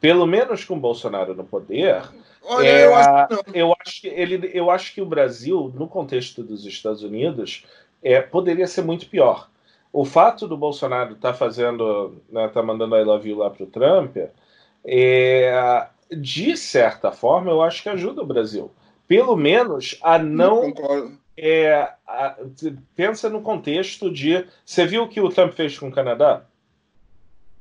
Pelo 0.00 0.26
menos 0.26 0.64
com 0.64 0.74
o 0.76 0.80
Bolsonaro 0.80 1.34
no 1.34 1.44
poder, 1.44 2.02
Olha, 2.42 2.66
é, 2.66 2.86
eu, 2.86 2.94
acho 2.94 3.44
eu, 3.52 3.76
acho 3.80 4.00
que 4.00 4.08
ele, 4.08 4.50
eu 4.54 4.70
acho 4.70 4.94
que 4.94 5.02
o 5.02 5.06
Brasil, 5.06 5.70
no 5.74 5.86
contexto 5.86 6.42
dos 6.42 6.64
Estados 6.64 7.02
Unidos, 7.02 7.66
é, 8.02 8.20
poderia 8.20 8.66
ser 8.66 8.82
muito 8.82 9.06
pior. 9.06 9.50
O 9.92 10.04
fato 10.04 10.48
do 10.48 10.56
Bolsonaro 10.56 11.14
estar 11.14 11.32
tá 11.32 11.34
fazendo, 11.34 12.16
né, 12.30 12.48
tá 12.48 12.62
mandando 12.62 12.96
I 12.96 13.04
love 13.04 13.28
you 13.28 13.36
lá 13.36 13.50
para 13.50 13.64
o 13.64 13.66
Trump, 13.66 14.16
é, 14.84 15.86
de 16.10 16.56
certa 16.56 17.12
forma, 17.12 17.50
eu 17.50 17.60
acho 17.60 17.82
que 17.82 17.88
ajuda 17.88 18.22
o 18.22 18.26
Brasil. 18.26 18.70
Pelo 19.10 19.34
menos 19.34 19.98
a 20.04 20.20
não. 20.20 20.72
É, 21.36 21.94
a, 22.06 22.36
pensa 22.94 23.28
no 23.28 23.42
contexto 23.42 24.08
de. 24.08 24.46
Você 24.64 24.86
viu 24.86 25.02
o 25.02 25.08
que 25.08 25.20
o 25.20 25.28
Trump 25.28 25.52
fez 25.52 25.76
com 25.76 25.88
o 25.88 25.92
Canadá? 25.92 26.44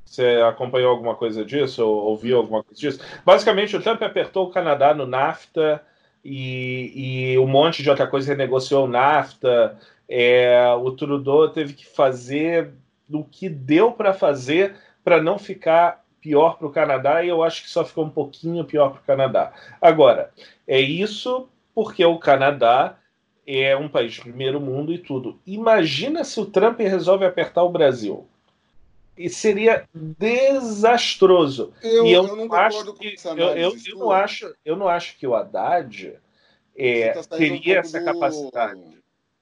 Você 0.06 0.44
acompanhou 0.48 0.92
alguma 0.92 1.16
coisa 1.16 1.44
disso? 1.44 1.84
Ou 1.84 2.12
ouviu 2.12 2.38
alguma 2.38 2.64
coisa 2.64 2.80
disso? 2.80 3.00
Basicamente, 3.26 3.76
o 3.76 3.82
Trump 3.82 4.00
apertou 4.04 4.46
o 4.46 4.52
Canadá 4.52 4.94
no 4.94 5.08
NAFTA 5.08 5.82
e, 6.24 7.32
e 7.34 7.40
um 7.40 7.48
monte 7.48 7.82
de 7.82 7.90
outra 7.90 8.06
coisa 8.06 8.32
renegociou 8.32 8.86
o 8.86 8.88
NAFTA. 8.88 9.76
É, 10.08 10.72
o 10.80 10.92
Trudeau 10.92 11.50
teve 11.50 11.74
que 11.74 11.88
fazer 11.88 12.74
o 13.12 13.24
que 13.24 13.50
deu 13.50 13.92
para 13.92 14.14
fazer 14.14 14.76
para 15.04 15.20
não 15.20 15.40
ficar 15.40 16.06
pior 16.22 16.58
para 16.58 16.68
o 16.68 16.72
Canadá 16.72 17.24
e 17.24 17.30
eu 17.30 17.44
acho 17.44 17.64
que 17.64 17.70
só 17.70 17.84
ficou 17.84 18.06
um 18.06 18.10
pouquinho 18.10 18.66
pior 18.66 18.92
para 18.92 19.02
o 19.02 19.04
Canadá. 19.04 19.54
Agora, 19.82 20.32
é 20.68 20.80
isso 20.80 21.48
porque 21.74 22.04
o 22.04 22.18
Canadá 22.18 22.98
é 23.48 23.76
um 23.76 23.90
país 23.90 24.14
de 24.14 24.22
primeiro 24.22 24.60
mundo 24.60 24.94
e 24.94 24.98
tudo. 24.98 25.40
Imagina 25.46 26.24
se 26.24 26.40
o 26.40 26.46
Trump 26.46 26.80
resolve 26.80 27.26
apertar 27.26 27.64
o 27.64 27.70
Brasil. 27.70 28.28
E 29.18 29.30
seria 29.30 29.84
desastroso. 29.94 31.74
Eu, 31.82 32.06
e 32.06 32.14
eu, 32.14 32.28
eu 32.28 32.36
não 32.36 32.54
acho 32.54 32.94
que, 32.94 33.16
eu, 33.26 33.38
eu, 33.38 33.76
eu, 33.88 33.98
não 33.98 34.12
acho, 34.12 34.56
eu 34.64 34.76
não 34.78 34.88
acho 34.88 35.18
que 35.18 35.28
o 35.28 35.36
Haddad 35.36 36.14
é, 36.78 37.10
tá 37.10 37.38
teria 37.38 37.78
um 37.78 37.80
essa 37.80 38.02
capacidade. 38.02 38.99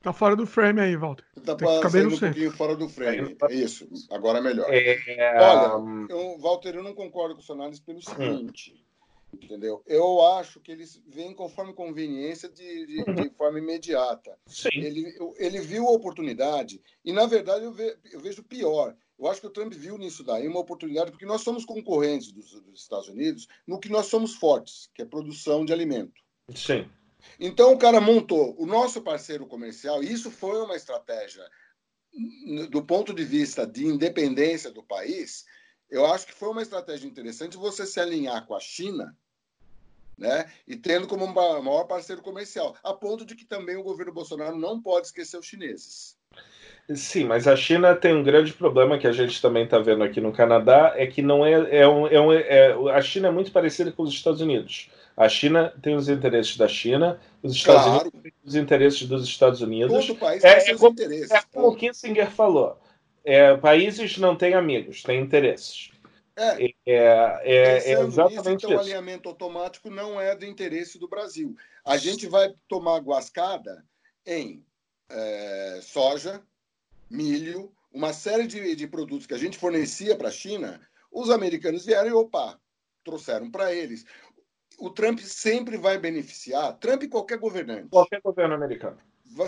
Tá 0.08 0.14
fora 0.14 0.38
do 0.38 0.46
frame 0.46 0.80
aí, 0.80 0.96
Walter. 0.96 1.26
Tá 1.44 1.58
saindo 1.90 2.16
um 2.16 2.18
pouquinho 2.18 2.52
fora 2.54 2.78
do 2.78 2.88
frame. 2.88 3.36
É 3.50 3.54
isso, 3.54 3.86
agora 4.10 4.40
é 4.40 4.42
melhor. 4.42 4.66
É... 4.74 4.98
Olha, 5.38 6.08
eu, 6.08 6.40
Walter, 6.40 6.76
eu 6.76 6.84
não 6.84 6.94
concordo 6.94 7.36
com 7.36 7.42
o 7.42 7.44
seu 7.44 7.56
análise 7.56 7.82
pelo 7.82 7.98
hum. 7.98 8.02
seguinte. 8.02 8.74
Hum. 8.74 9.38
Entendeu? 9.44 9.84
Eu 9.86 10.26
acho 10.26 10.62
que 10.62 10.72
eles 10.72 11.04
vêm 11.06 11.34
conforme 11.34 11.74
conveniência 11.74 12.48
de, 12.48 12.86
de, 12.86 13.04
de 13.04 13.22
uhum. 13.22 13.30
forma 13.38 13.60
imediata. 13.60 14.38
Sim. 14.46 14.70
Ele, 14.76 15.14
ele 15.36 15.60
viu 15.60 15.86
a 15.86 15.92
oportunidade, 15.92 16.82
e 17.04 17.12
na 17.12 17.26
verdade 17.26 17.66
eu, 17.66 17.74
ve, 17.74 17.98
eu 18.14 18.22
vejo 18.22 18.42
pior. 18.42 18.96
Eu 19.20 19.28
acho 19.28 19.42
que 19.42 19.48
o 19.48 19.52
Trump 19.52 19.74
viu 19.74 19.98
nisso 19.98 20.24
daí 20.24 20.48
uma 20.48 20.62
oportunidade, 20.62 21.12
porque 21.12 21.26
nós 21.26 21.42
somos 21.42 21.66
concorrentes 21.66 22.32
dos, 22.32 22.50
dos 22.62 22.80
Estados 22.80 23.10
Unidos 23.10 23.46
no 23.68 23.78
que 23.78 23.90
nós 23.90 24.06
somos 24.06 24.36
fortes, 24.36 24.90
que 24.96 25.02
é 25.02 25.06
produção 25.06 25.66
de 25.66 25.74
alimento. 25.74 26.22
Sim. 26.56 26.88
Então 27.40 27.74
o 27.74 27.78
cara 27.78 28.02
montou 28.02 28.56
o 28.58 28.66
nosso 28.66 29.02
parceiro 29.02 29.46
comercial, 29.46 30.04
e 30.04 30.12
isso 30.12 30.32
foi 30.32 30.62
uma 30.62 30.76
estratégia 30.76 31.44
do 32.70 32.84
ponto 32.84 33.14
de 33.14 33.24
vista 33.24 33.66
de 33.66 33.86
independência 33.86 34.72
do 34.72 34.82
país. 34.82 35.46
Eu 35.90 36.06
acho 36.06 36.26
que 36.26 36.34
foi 36.34 36.50
uma 36.50 36.62
estratégia 36.62 37.08
interessante 37.08 37.58
você 37.58 37.86
se 37.86 38.00
alinhar 38.00 38.46
com 38.46 38.56
a 38.56 38.60
China, 38.60 39.16
né? 40.18 40.52
E 40.68 40.76
tendo 40.76 41.08
como 41.08 41.28
maior 41.28 41.84
parceiro 41.86 42.22
comercial, 42.22 42.76
a 42.84 42.94
ponto 42.94 43.26
de 43.26 43.36
que 43.36 43.46
também 43.46 43.78
o 43.78 43.84
governo 43.84 44.12
Bolsonaro 44.12 44.58
não 44.58 44.82
pode 44.82 45.08
esquecer 45.08 45.38
os 45.38 45.46
chineses. 45.46 46.18
Sim, 46.96 47.26
mas 47.26 47.48
a 47.48 47.56
China 47.56 47.94
tem 47.96 48.16
um 48.16 48.24
grande 48.24 48.54
problema 48.54 48.98
que 48.98 49.08
a 49.08 49.12
gente 49.12 49.42
também 49.42 49.66
está 49.66 49.78
vendo 49.78 50.04
aqui 50.04 50.22
no 50.22 50.32
Canadá, 50.32 50.94
é 50.96 51.06
que 51.06 51.22
não 51.22 51.46
é, 51.46 51.80
é, 51.82 51.88
um, 51.88 52.08
é, 52.08 52.20
um, 52.20 52.32
é, 52.32 52.92
a 52.94 53.02
China 53.02 53.28
é 53.28 53.32
muito 53.32 53.52
parecida 53.52 53.92
com 53.92 54.04
os 54.04 54.14
Estados 54.14 54.40
Unidos. 54.40 54.90
A 55.18 55.28
China 55.28 55.74
tem 55.82 55.96
os 55.96 56.08
interesses 56.10 56.56
da 56.58 56.68
China, 56.68 57.20
os 57.42 57.56
Estados 57.56 57.86
claro. 57.86 58.02
Unidos 58.02 58.22
têm 58.22 58.34
os 58.46 58.56
interesses 58.56 59.08
dos 59.08 59.24
Estados 59.28 59.62
Unidos. 59.62 60.06
Todo 60.06 60.20
país 60.20 60.44
é, 60.44 60.54
tem 60.54 60.66
seus 60.66 60.80
como, 60.80 60.94
interesses. 60.94 61.32
É 61.32 61.42
como 61.52 61.68
o 61.70 61.76
Kissinger 61.76 62.30
falou. 62.30 62.80
É, 63.26 63.58
países 63.58 64.16
não 64.20 64.36
têm 64.36 64.54
amigos, 64.54 65.02
têm 65.02 65.20
interesses. 65.20 65.90
É, 66.36 66.66
é, 66.66 66.72
é, 66.86 67.94
é 67.94 68.00
exatamente 68.00 68.38
nisso, 68.38 68.68
então, 68.68 68.76
o 68.76 68.80
alinhamento 68.80 69.28
automático 69.28 69.90
não 69.90 70.22
é 70.22 70.36
do 70.36 70.46
interesse 70.46 71.00
do 71.00 71.08
Brasil. 71.08 71.56
A 71.84 71.98
gente 71.98 72.28
vai 72.28 72.54
tomar 72.68 73.00
guascada 73.00 73.84
em 74.24 74.64
é, 75.10 75.80
soja, 75.82 76.44
milho, 77.10 77.72
uma 77.92 78.14
série 78.14 78.46
de, 78.46 78.76
de 78.76 78.86
produtos 78.86 79.26
que 79.26 79.34
a 79.34 79.38
gente 79.40 79.58
fornecia 79.58 80.16
para 80.16 80.28
a 80.28 80.32
China. 80.32 80.80
Os 81.12 81.32
americanos 81.32 81.88
vieram 81.88 82.08
e, 82.08 82.14
opa, 82.14 82.60
trouxeram 83.04 83.50
para 83.50 83.74
eles 83.74 84.06
o 84.78 84.90
Trump 84.90 85.20
sempre 85.20 85.78
vai 85.78 85.98
beneficiar, 85.98 86.78
Trump 86.78 87.04
e 87.04 87.08
qualquer 87.08 87.38
governante. 87.40 87.90
Qualquer 87.90 88.22
governo 88.22 88.54
americano. 88.54 88.98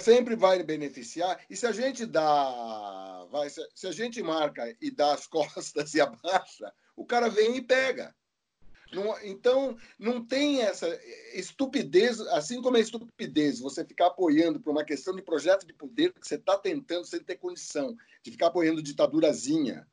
Sempre 0.02 0.36
vai 0.36 0.62
beneficiar. 0.64 1.40
E 1.50 1.56
se 1.56 1.66
a 1.66 1.72
gente 1.72 2.06
dá. 2.06 3.28
Vai, 3.32 3.50
se 3.50 3.88
a 3.88 3.92
gente 3.92 4.22
marca 4.22 4.76
e 4.82 4.92
dá 4.92 5.14
as 5.14 5.26
costas 5.28 5.94
e 5.94 6.02
abaixa, 6.02 6.74
o 6.96 7.06
cara 7.06 7.30
vem 7.30 7.58
e 7.58 7.62
pega. 7.62 8.14
Não, 8.92 9.16
então, 9.24 9.78
não 10.00 10.26
tem 10.26 10.62
essa 10.62 10.88
estupidez, 11.34 12.20
assim 12.22 12.60
como 12.60 12.76
é 12.76 12.80
estupidez 12.80 13.60
você 13.60 13.86
ficar 13.86 14.08
apoiando 14.08 14.60
por 14.60 14.72
uma 14.72 14.84
questão 14.84 15.16
de 15.16 15.22
projeto 15.22 15.66
de 15.66 15.74
poder 15.74 16.12
que 16.12 16.28
você 16.28 16.36
está 16.36 16.58
tentando 16.58 17.06
sem 17.06 17.20
ter 17.20 17.36
condição 17.36 17.96
de 18.24 18.32
ficar 18.32 18.48
apoiando 18.48 18.82
ditadurazinha, 18.82 19.88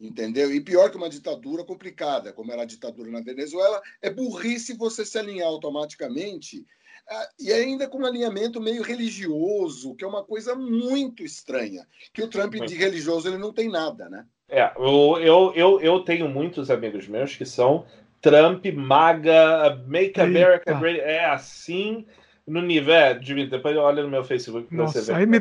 entendeu? 0.00 0.52
E 0.54 0.60
pior 0.60 0.90
que 0.90 0.96
uma 0.96 1.08
ditadura 1.08 1.64
complicada, 1.64 2.32
como 2.32 2.52
era 2.52 2.62
a 2.62 2.66
ditadura 2.66 3.10
na 3.10 3.20
Venezuela, 3.20 3.80
é 4.02 4.10
burrice 4.10 4.76
você 4.76 5.04
se 5.04 5.18
alinhar 5.18 5.48
automaticamente 5.48 6.64
ah, 7.08 7.28
e 7.38 7.52
ainda 7.52 7.88
com 7.88 7.98
um 7.98 8.06
alinhamento 8.06 8.60
meio 8.60 8.82
religioso, 8.82 9.94
que 9.94 10.04
é 10.04 10.08
uma 10.08 10.24
coisa 10.24 10.56
muito 10.56 11.22
estranha, 11.22 11.86
que 12.12 12.22
o 12.22 12.28
Trump 12.28 12.54
de 12.54 12.74
religioso 12.74 13.28
ele 13.28 13.38
não 13.38 13.52
tem 13.52 13.68
nada, 13.68 14.08
né? 14.08 14.24
É, 14.48 14.72
eu, 14.76 15.18
eu, 15.20 15.52
eu, 15.54 15.80
eu 15.80 16.00
tenho 16.00 16.28
muitos 16.28 16.70
amigos 16.70 17.06
meus 17.06 17.36
que 17.36 17.44
são 17.44 17.84
Trump, 18.20 18.64
MAGA, 18.66 19.84
Make 19.86 20.20
America. 20.20 20.74
Great, 20.74 21.00
é 21.00 21.24
assim 21.26 22.06
no 22.46 22.62
nível, 22.62 23.18
de, 23.20 23.46
depois 23.46 23.76
olha 23.76 24.02
no 24.02 24.08
meu 24.08 24.24
Facebook 24.24 24.72
Nossa, 24.74 25.00
você 25.00 25.12
ver. 25.12 25.18
Aí 25.18 25.26
me, 25.26 25.36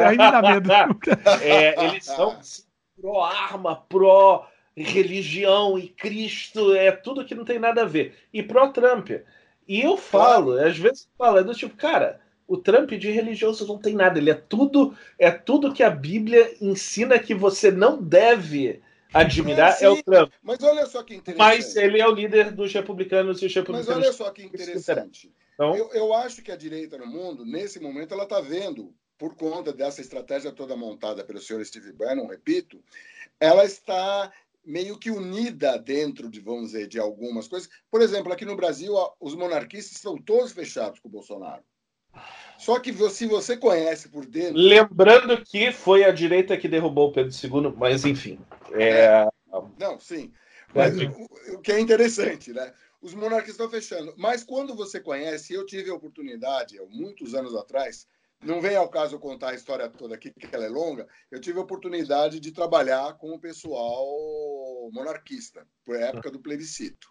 aí 0.00 0.10
me 0.12 0.16
dá 0.16 0.42
medo. 0.42 0.70
é, 1.42 1.84
eles 1.84 2.04
são 2.04 2.38
pró-arma, 3.00 3.76
pró 3.88 4.48
religião 4.76 5.78
e 5.78 5.88
Cristo 5.88 6.74
é 6.74 6.92
tudo 6.92 7.24
que 7.24 7.34
não 7.34 7.44
tem 7.44 7.58
nada 7.58 7.82
a 7.82 7.86
ver. 7.86 8.14
E 8.32 8.42
pró-Trump. 8.42 9.10
E 9.66 9.80
eu 9.80 9.96
falo, 9.96 10.52
claro. 10.52 10.68
às 10.68 10.78
vezes 10.78 11.08
falo, 11.16 11.38
é 11.38 11.42
do 11.42 11.54
tipo, 11.54 11.76
cara, 11.76 12.20
o 12.46 12.56
Trump 12.56 12.90
de 12.92 13.10
religioso 13.10 13.66
não 13.66 13.78
tem 13.78 13.94
nada, 13.94 14.18
ele 14.18 14.30
é 14.30 14.34
tudo, 14.34 14.96
é 15.18 15.30
tudo 15.30 15.72
que 15.72 15.82
a 15.82 15.90
Bíblia 15.90 16.54
ensina 16.60 17.18
que 17.18 17.34
você 17.34 17.70
não 17.70 18.00
deve 18.00 18.80
admirar 19.12 19.76
é, 19.80 19.84
é 19.84 19.88
o 19.88 20.02
Trump. 20.02 20.32
Mas 20.42 20.62
olha 20.62 20.86
só 20.86 21.02
que 21.02 21.16
interessante. 21.16 21.38
Mas 21.38 21.74
ele 21.74 22.00
é 22.00 22.06
o 22.06 22.12
líder 22.12 22.52
dos 22.52 22.72
republicanos 22.72 23.42
e 23.42 23.46
os 23.46 23.54
republicanos. 23.54 23.88
Mas 23.88 23.96
olha 23.96 24.12
só 24.12 24.30
que 24.30 24.44
interessante. 24.44 25.32
Então, 25.54 25.74
eu, 25.74 25.90
eu 25.92 26.14
acho 26.14 26.42
que 26.42 26.52
a 26.52 26.56
direita 26.56 26.98
no 26.98 27.06
mundo, 27.06 27.44
nesse 27.44 27.80
momento, 27.80 28.12
ela 28.12 28.24
está 28.24 28.40
vendo, 28.40 28.92
por 29.18 29.34
conta 29.34 29.72
dessa 29.72 30.00
estratégia 30.00 30.52
toda 30.52 30.76
montada 30.76 31.24
pelo 31.24 31.40
senhor 31.40 31.64
Steve 31.64 31.92
Bannon, 31.92 32.26
repito, 32.26 32.82
ela 33.40 33.64
está 33.64 34.32
meio 34.64 34.98
que 34.98 35.10
unida 35.10 35.78
dentro 35.78 36.28
de, 36.28 36.40
vamos 36.40 36.72
dizer, 36.72 36.88
de 36.88 36.98
algumas 36.98 37.46
coisas. 37.46 37.68
Por 37.90 38.02
exemplo, 38.02 38.32
aqui 38.32 38.44
no 38.44 38.56
Brasil, 38.56 38.94
os 39.20 39.34
monarquistas 39.34 39.96
estão 39.96 40.16
todos 40.18 40.52
fechados 40.52 40.98
com 40.98 41.08
o 41.08 41.12
Bolsonaro. 41.12 41.62
Só 42.58 42.80
que 42.80 42.92
se 43.10 43.26
você 43.26 43.56
conhece 43.56 44.08
por 44.08 44.24
dentro. 44.26 44.56
Lembrando 44.56 45.42
que 45.44 45.70
foi 45.70 46.04
a 46.04 46.10
direita 46.10 46.56
que 46.56 46.68
derrubou 46.68 47.10
o 47.10 47.12
Pedro 47.12 47.32
II, 47.32 47.74
mas 47.76 48.04
enfim. 48.04 48.40
É... 48.72 49.04
é. 49.04 49.28
Não, 49.78 50.00
sim. 50.00 50.32
Mas 50.74 50.98
é. 50.98 51.04
o, 51.04 51.54
o 51.54 51.60
que 51.60 51.72
é 51.72 51.78
interessante, 51.78 52.52
né? 52.52 52.72
Os 53.00 53.14
monarquistas 53.14 53.54
estão 53.54 53.70
fechando. 53.70 54.14
Mas 54.16 54.42
quando 54.42 54.74
você 54.74 54.98
conhece, 54.98 55.52
eu 55.52 55.64
tive 55.64 55.90
a 55.90 55.94
oportunidade, 55.94 56.80
muitos 56.88 57.34
anos 57.34 57.54
atrás, 57.54 58.08
não 58.42 58.60
vem 58.60 58.76
ao 58.76 58.88
caso 58.88 59.18
contar 59.18 59.50
a 59.50 59.54
história 59.54 59.88
toda 59.88 60.14
aqui, 60.14 60.30
porque 60.30 60.54
ela 60.54 60.64
é 60.64 60.68
longa, 60.68 61.08
eu 61.30 61.40
tive 61.40 61.58
a 61.58 61.62
oportunidade 61.62 62.38
de 62.38 62.52
trabalhar 62.52 63.14
com 63.14 63.32
o 63.32 63.40
pessoal 63.40 64.06
monarquista, 64.92 65.66
por 65.84 65.96
época 65.96 66.30
do 66.30 66.40
plebiscito. 66.40 67.08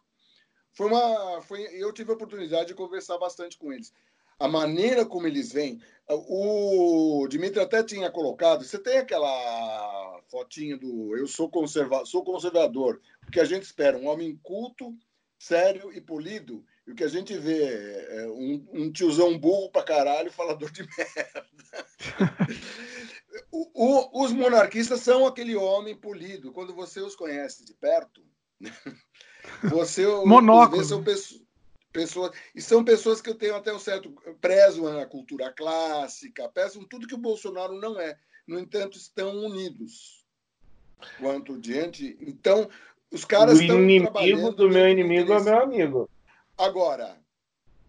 Foi 0.73 0.87
uma, 0.87 1.41
foi, 1.41 1.61
eu 1.73 1.91
tive 1.93 2.11
a 2.11 2.15
oportunidade 2.15 2.67
de 2.67 2.75
conversar 2.75 3.17
bastante 3.17 3.57
com 3.57 3.71
eles 3.71 3.93
a 4.39 4.47
maneira 4.47 5.05
como 5.05 5.27
eles 5.27 5.51
vêm. 5.51 5.81
O 6.07 7.27
Dimitri 7.27 7.59
até 7.59 7.83
tinha 7.83 8.11
colocado, 8.11 8.63
você 8.63 8.77
tem 8.77 8.97
aquela 8.97 10.21
fotinha 10.29 10.77
do 10.77 11.15
eu 11.17 11.27
sou, 11.27 11.49
conserva, 11.49 12.05
sou 12.05 12.23
conservador, 12.23 13.01
o 13.27 13.31
que 13.31 13.39
a 13.39 13.45
gente 13.45 13.63
espera, 13.63 13.97
um 13.97 14.07
homem 14.07 14.39
culto, 14.43 14.95
sério 15.39 15.91
e 15.91 16.01
polido, 16.01 16.63
e 16.87 16.91
o 16.91 16.95
que 16.95 17.03
a 17.03 17.07
gente 17.07 17.37
vê 17.37 17.63
é 17.63 18.27
um, 18.27 18.67
um 18.73 18.91
tiozão 18.91 19.37
burro 19.37 19.71
pra 19.71 19.83
caralho, 19.83 20.31
falador 20.31 20.71
de 20.71 20.83
merda. 20.97 21.47
o, 23.51 23.69
o, 23.73 24.23
os 24.23 24.31
monarquistas 24.31 25.01
são 25.01 25.25
aquele 25.25 25.55
homem 25.55 25.95
polido. 25.95 26.51
Quando 26.51 26.75
você 26.75 27.01
os 27.01 27.15
conhece 27.15 27.65
de 27.65 27.73
perto, 27.73 28.21
você 29.63 30.05
Monóculo. 30.25 30.81
Os 30.81 30.87
vê, 30.87 30.93
são 30.95 31.03
pessoas 31.03 31.45
pessoas 31.91 32.31
e 32.53 32.61
são 32.61 32.83
pessoas 32.83 33.21
que 33.21 33.29
eu 33.29 33.35
tenho 33.35 33.55
até 33.55 33.73
um 33.73 33.79
certo 33.79 34.13
prezam 34.41 34.99
a 34.99 35.05
cultura 35.05 35.49
clássica, 35.53 36.49
prezam 36.49 36.83
tudo 36.83 37.07
que 37.07 37.15
o 37.15 37.19
Bolsonaro 37.19 37.79
não 37.79 37.97
é. 37.97 38.17
No 38.45 38.59
entanto, 38.59 38.97
estão 38.97 39.33
unidos 39.45 40.25
quanto 41.17 41.57
diante. 41.57 42.17
Então, 42.19 42.69
os 43.09 43.23
caras 43.23 43.59
o 43.59 43.61
estão 43.61 43.79
inimigo 43.81 44.51
do 44.51 44.69
meu 44.69 44.89
inimigo 44.89 45.31
é 45.33 45.41
meu 45.41 45.59
amigo. 45.59 46.09
Agora, 46.57 47.17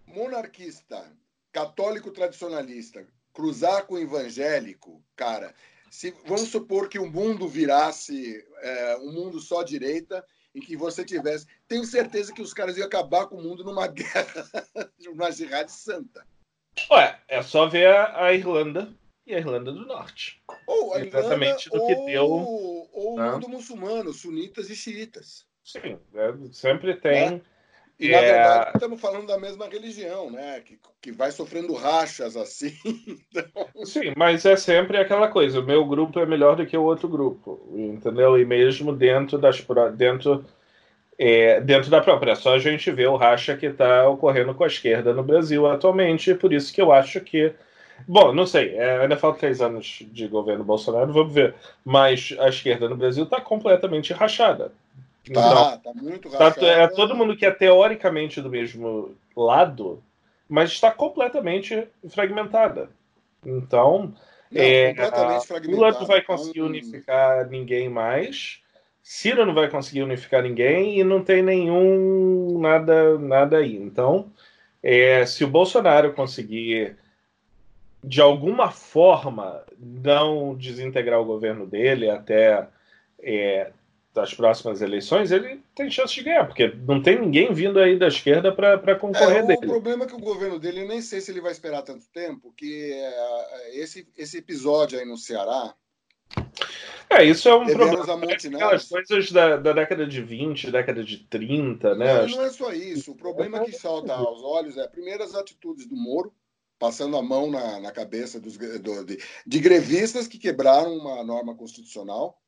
monarquista, 0.06 1.12
católico 1.52 2.10
tradicionalista, 2.10 3.06
cruzar 3.32 3.86
com 3.86 3.98
evangélico, 3.98 5.02
cara, 5.14 5.54
se 5.90 6.10
vamos 6.26 6.48
supor 6.48 6.88
que 6.88 6.98
o 6.98 7.10
mundo 7.10 7.46
virasse 7.46 8.44
é, 8.60 8.96
um 8.98 9.12
mundo 9.12 9.38
só 9.40 9.62
direita 9.62 10.24
em 10.54 10.60
que 10.60 10.76
você 10.76 11.04
tivesse. 11.04 11.46
Tenho 11.68 11.84
certeza 11.84 12.32
que 12.32 12.42
os 12.42 12.52
caras 12.52 12.76
iam 12.76 12.86
acabar 12.86 13.26
com 13.26 13.36
o 13.36 13.42
mundo 13.42 13.62
numa 13.62 13.86
guerra, 13.88 14.48
numa 14.98 15.30
jihad 15.30 15.68
santa. 15.68 16.26
Ué, 16.90 17.20
é 17.28 17.42
só 17.42 17.68
ver 17.68 17.88
a, 17.88 18.32
Irlanda 18.34 18.92
e 19.26 19.34
a 19.34 19.38
Irlanda 19.38 19.72
do 19.72 19.86
Norte. 19.86 20.42
Ou 20.66 20.92
a 20.94 20.98
Irlanda, 20.98 21.18
Exatamente 21.18 21.70
do 21.70 21.80
ou, 21.80 21.86
que 21.86 21.94
deu. 22.06 22.26
Ou 22.26 23.14
o 23.14 23.20
mundo 23.20 23.48
muçulmano, 23.48 24.12
sunitas 24.12 24.68
e 24.70 24.76
xiitas. 24.76 25.46
Sim, 25.64 25.98
é, 26.14 26.52
sempre 26.52 26.96
tem. 26.96 27.36
É. 27.36 27.55
E, 27.98 28.10
na 28.10 28.18
é... 28.18 28.32
verdade, 28.32 28.70
estamos 28.74 29.00
falando 29.00 29.26
da 29.26 29.38
mesma 29.38 29.66
religião, 29.66 30.30
né? 30.30 30.60
Que, 30.60 30.78
que 31.00 31.12
vai 31.12 31.30
sofrendo 31.30 31.74
rachas 31.74 32.36
assim. 32.36 32.74
Então... 33.30 33.84
Sim, 33.84 34.12
mas 34.16 34.44
é 34.44 34.56
sempre 34.56 34.98
aquela 34.98 35.28
coisa: 35.28 35.60
o 35.60 35.64
meu 35.64 35.84
grupo 35.84 36.18
é 36.20 36.26
melhor 36.26 36.56
do 36.56 36.66
que 36.66 36.76
o 36.76 36.82
outro 36.82 37.08
grupo, 37.08 37.60
entendeu? 37.74 38.38
E 38.38 38.44
mesmo 38.44 38.94
dentro 38.94 39.38
das. 39.38 39.64
Dentro, 39.94 40.44
é, 41.18 41.60
dentro 41.60 41.90
da 41.90 42.00
própria. 42.00 42.32
É 42.32 42.34
só 42.34 42.54
a 42.54 42.58
gente 42.58 42.90
ver 42.90 43.08
o 43.08 43.16
racha 43.16 43.56
que 43.56 43.66
está 43.66 44.08
ocorrendo 44.08 44.54
com 44.54 44.64
a 44.64 44.68
esquerda 44.68 45.14
no 45.14 45.22
Brasil 45.22 45.66
atualmente, 45.66 46.34
por 46.34 46.52
isso 46.52 46.72
que 46.72 46.80
eu 46.80 46.92
acho 46.92 47.20
que. 47.20 47.52
Bom, 48.06 48.30
não 48.34 48.46
sei, 48.46 48.76
é, 48.76 48.98
ainda 49.00 49.16
falta 49.16 49.38
três 49.38 49.62
anos 49.62 50.04
de 50.12 50.28
governo 50.28 50.62
Bolsonaro, 50.62 51.12
vamos 51.12 51.32
ver. 51.32 51.54
Mas 51.82 52.34
a 52.38 52.48
esquerda 52.48 52.88
no 52.90 52.96
Brasil 52.96 53.24
está 53.24 53.40
completamente 53.40 54.12
rachada. 54.12 54.70
Tá, 55.32 55.78
tá 55.78 55.92
muito 55.94 56.30
tá, 56.30 56.38
rachado. 56.38 56.66
é 56.66 56.86
todo 56.88 57.14
mundo 57.14 57.36
que 57.36 57.44
é 57.44 57.50
teoricamente 57.50 58.40
do 58.40 58.50
mesmo 58.50 59.14
lado, 59.36 60.02
mas 60.48 60.70
está 60.70 60.90
completamente 60.90 61.88
fragmentada. 62.08 62.88
Então, 63.44 64.14
não, 64.50 64.62
é, 64.62 64.94
Lula 65.64 65.92
não 65.92 66.06
vai 66.06 66.22
conseguir 66.22 66.60
então... 66.60 66.66
unificar 66.66 67.48
ninguém 67.48 67.88
mais. 67.88 68.60
Ciro 69.02 69.46
não 69.46 69.54
vai 69.54 69.68
conseguir 69.68 70.02
unificar 70.02 70.42
ninguém 70.42 70.98
e 70.98 71.04
não 71.04 71.22
tem 71.22 71.42
nenhum 71.42 72.58
nada 72.60 73.18
nada 73.18 73.58
aí. 73.58 73.76
Então, 73.76 74.30
é, 74.82 75.24
se 75.26 75.44
o 75.44 75.48
Bolsonaro 75.48 76.12
conseguir 76.12 76.96
de 78.02 78.20
alguma 78.20 78.70
forma 78.70 79.64
não 79.78 80.54
desintegrar 80.54 81.20
o 81.20 81.24
governo 81.24 81.66
dele 81.66 82.08
até 82.08 82.66
é, 83.20 83.70
das 84.16 84.32
próximas 84.32 84.80
eleições, 84.80 85.30
ele 85.30 85.62
tem 85.74 85.90
chance 85.90 86.14
de 86.14 86.22
ganhar, 86.22 86.46
porque 86.46 86.74
não 86.88 87.02
tem 87.02 87.20
ninguém 87.20 87.52
vindo 87.52 87.78
aí 87.78 87.98
da 87.98 88.08
esquerda 88.08 88.50
para 88.50 88.96
concorrer 88.96 89.44
é, 89.44 89.46
dele. 89.46 89.66
O 89.66 89.68
problema 89.68 90.04
é 90.04 90.08
que 90.08 90.14
o 90.14 90.18
governo 90.18 90.58
dele, 90.58 90.80
eu 90.80 90.88
nem 90.88 91.02
sei 91.02 91.20
se 91.20 91.30
ele 91.30 91.42
vai 91.42 91.52
esperar 91.52 91.82
tanto 91.82 92.08
tempo, 92.08 92.50
que 92.56 92.92
é, 92.92 93.78
esse, 93.78 94.08
esse 94.16 94.38
episódio 94.38 94.98
aí 94.98 95.04
no 95.04 95.18
Ceará. 95.18 95.74
É, 97.10 97.22
isso 97.24 97.46
é 97.46 97.54
um 97.54 97.66
problema. 97.66 98.24
Aquelas 98.24 98.88
coisas 98.88 99.30
da, 99.30 99.58
da 99.58 99.74
década 99.74 100.06
de 100.06 100.22
20, 100.22 100.70
década 100.70 101.04
de 101.04 101.18
30, 101.18 101.94
né? 101.94 102.22
Não, 102.22 102.28
não 102.28 102.44
é 102.44 102.50
só 102.50 102.72
isso. 102.72 103.12
O 103.12 103.16
problema 103.16 103.64
que 103.64 103.72
salta 103.72 104.14
aos 104.14 104.42
olhos 104.42 104.78
é, 104.78 104.88
primeiro, 104.88 105.22
as 105.22 105.34
atitudes 105.34 105.86
do 105.86 105.94
Moro, 105.94 106.32
passando 106.78 107.18
a 107.18 107.22
mão 107.22 107.50
na, 107.50 107.80
na 107.80 107.92
cabeça 107.92 108.40
dos, 108.40 108.56
do, 108.56 109.04
de, 109.04 109.22
de 109.46 109.60
grevistas 109.60 110.26
que 110.26 110.38
quebraram 110.38 110.96
uma 110.96 111.22
norma 111.22 111.54
constitucional 111.54 112.40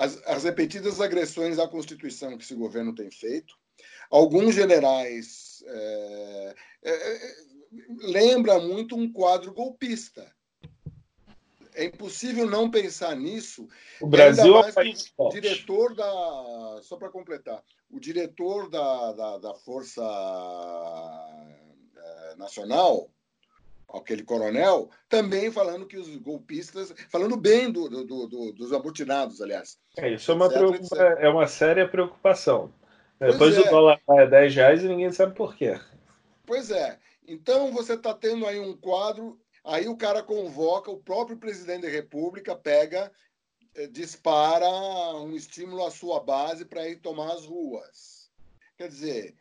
as, 0.00 0.22
as 0.26 0.44
repetidas 0.44 0.98
agressões 0.98 1.58
à 1.58 1.68
Constituição 1.68 2.36
que 2.38 2.42
esse 2.42 2.54
governo 2.54 2.94
tem 2.94 3.10
feito. 3.10 3.54
Alguns 4.10 4.54
generais 4.54 5.62
é, 5.66 6.54
é, 6.82 6.90
é, 6.90 7.36
lembra 8.00 8.58
muito 8.58 8.96
um 8.96 9.12
quadro 9.12 9.52
golpista. 9.52 10.34
É 11.74 11.84
impossível 11.84 12.48
não 12.48 12.70
pensar 12.70 13.14
nisso. 13.14 13.68
O 14.00 14.06
Brasil 14.06 14.56
é 14.58 14.72
o 15.18 15.28
diretor 15.28 15.94
da. 15.94 16.80
Só 16.82 16.96
para 16.96 17.10
completar, 17.10 17.62
o 17.90 18.00
diretor 18.00 18.70
da, 18.70 19.12
da, 19.12 19.38
da 19.38 19.54
Força 19.54 20.02
é, 21.94 22.36
Nacional, 22.36 23.10
aquele 23.94 24.22
coronel, 24.22 24.90
também 25.08 25.50
falando 25.50 25.86
que 25.86 25.96
os 25.96 26.14
golpistas, 26.16 26.94
falando 27.08 27.36
bem 27.36 27.70
do, 27.70 27.88
do, 27.88 28.26
do, 28.26 28.52
dos 28.52 28.72
amotinados, 28.72 29.40
aliás. 29.40 29.78
É, 29.96 30.10
isso 30.10 30.30
é 30.30 30.34
uma, 30.34 30.48
é 31.18 31.28
uma 31.28 31.46
séria 31.46 31.88
preocupação. 31.88 32.72
Pois 33.18 33.32
Depois 33.32 33.56
é. 33.56 33.60
o 33.60 33.70
dólar 33.70 34.00
vai 34.06 34.24
a 34.24 34.26
10 34.26 34.54
reais 34.54 34.82
e 34.82 34.88
ninguém 34.88 35.12
sabe 35.12 35.34
por 35.34 35.54
quê. 35.54 35.78
Pois 36.46 36.70
é. 36.70 36.98
Então 37.28 37.72
você 37.72 37.94
está 37.94 38.14
tendo 38.14 38.46
aí 38.46 38.58
um 38.58 38.76
quadro, 38.76 39.38
aí 39.62 39.86
o 39.88 39.96
cara 39.96 40.22
convoca, 40.22 40.90
o 40.90 41.02
próprio 41.02 41.36
presidente 41.36 41.82
da 41.82 41.88
República 41.88 42.56
pega, 42.56 43.12
eh, 43.74 43.86
dispara 43.86 44.66
um 45.16 45.36
estímulo 45.36 45.84
à 45.84 45.90
sua 45.90 46.18
base 46.18 46.64
para 46.64 46.88
ir 46.88 46.96
tomar 46.96 47.32
as 47.32 47.44
ruas. 47.44 48.30
Quer 48.76 48.88
dizer, 48.88 49.34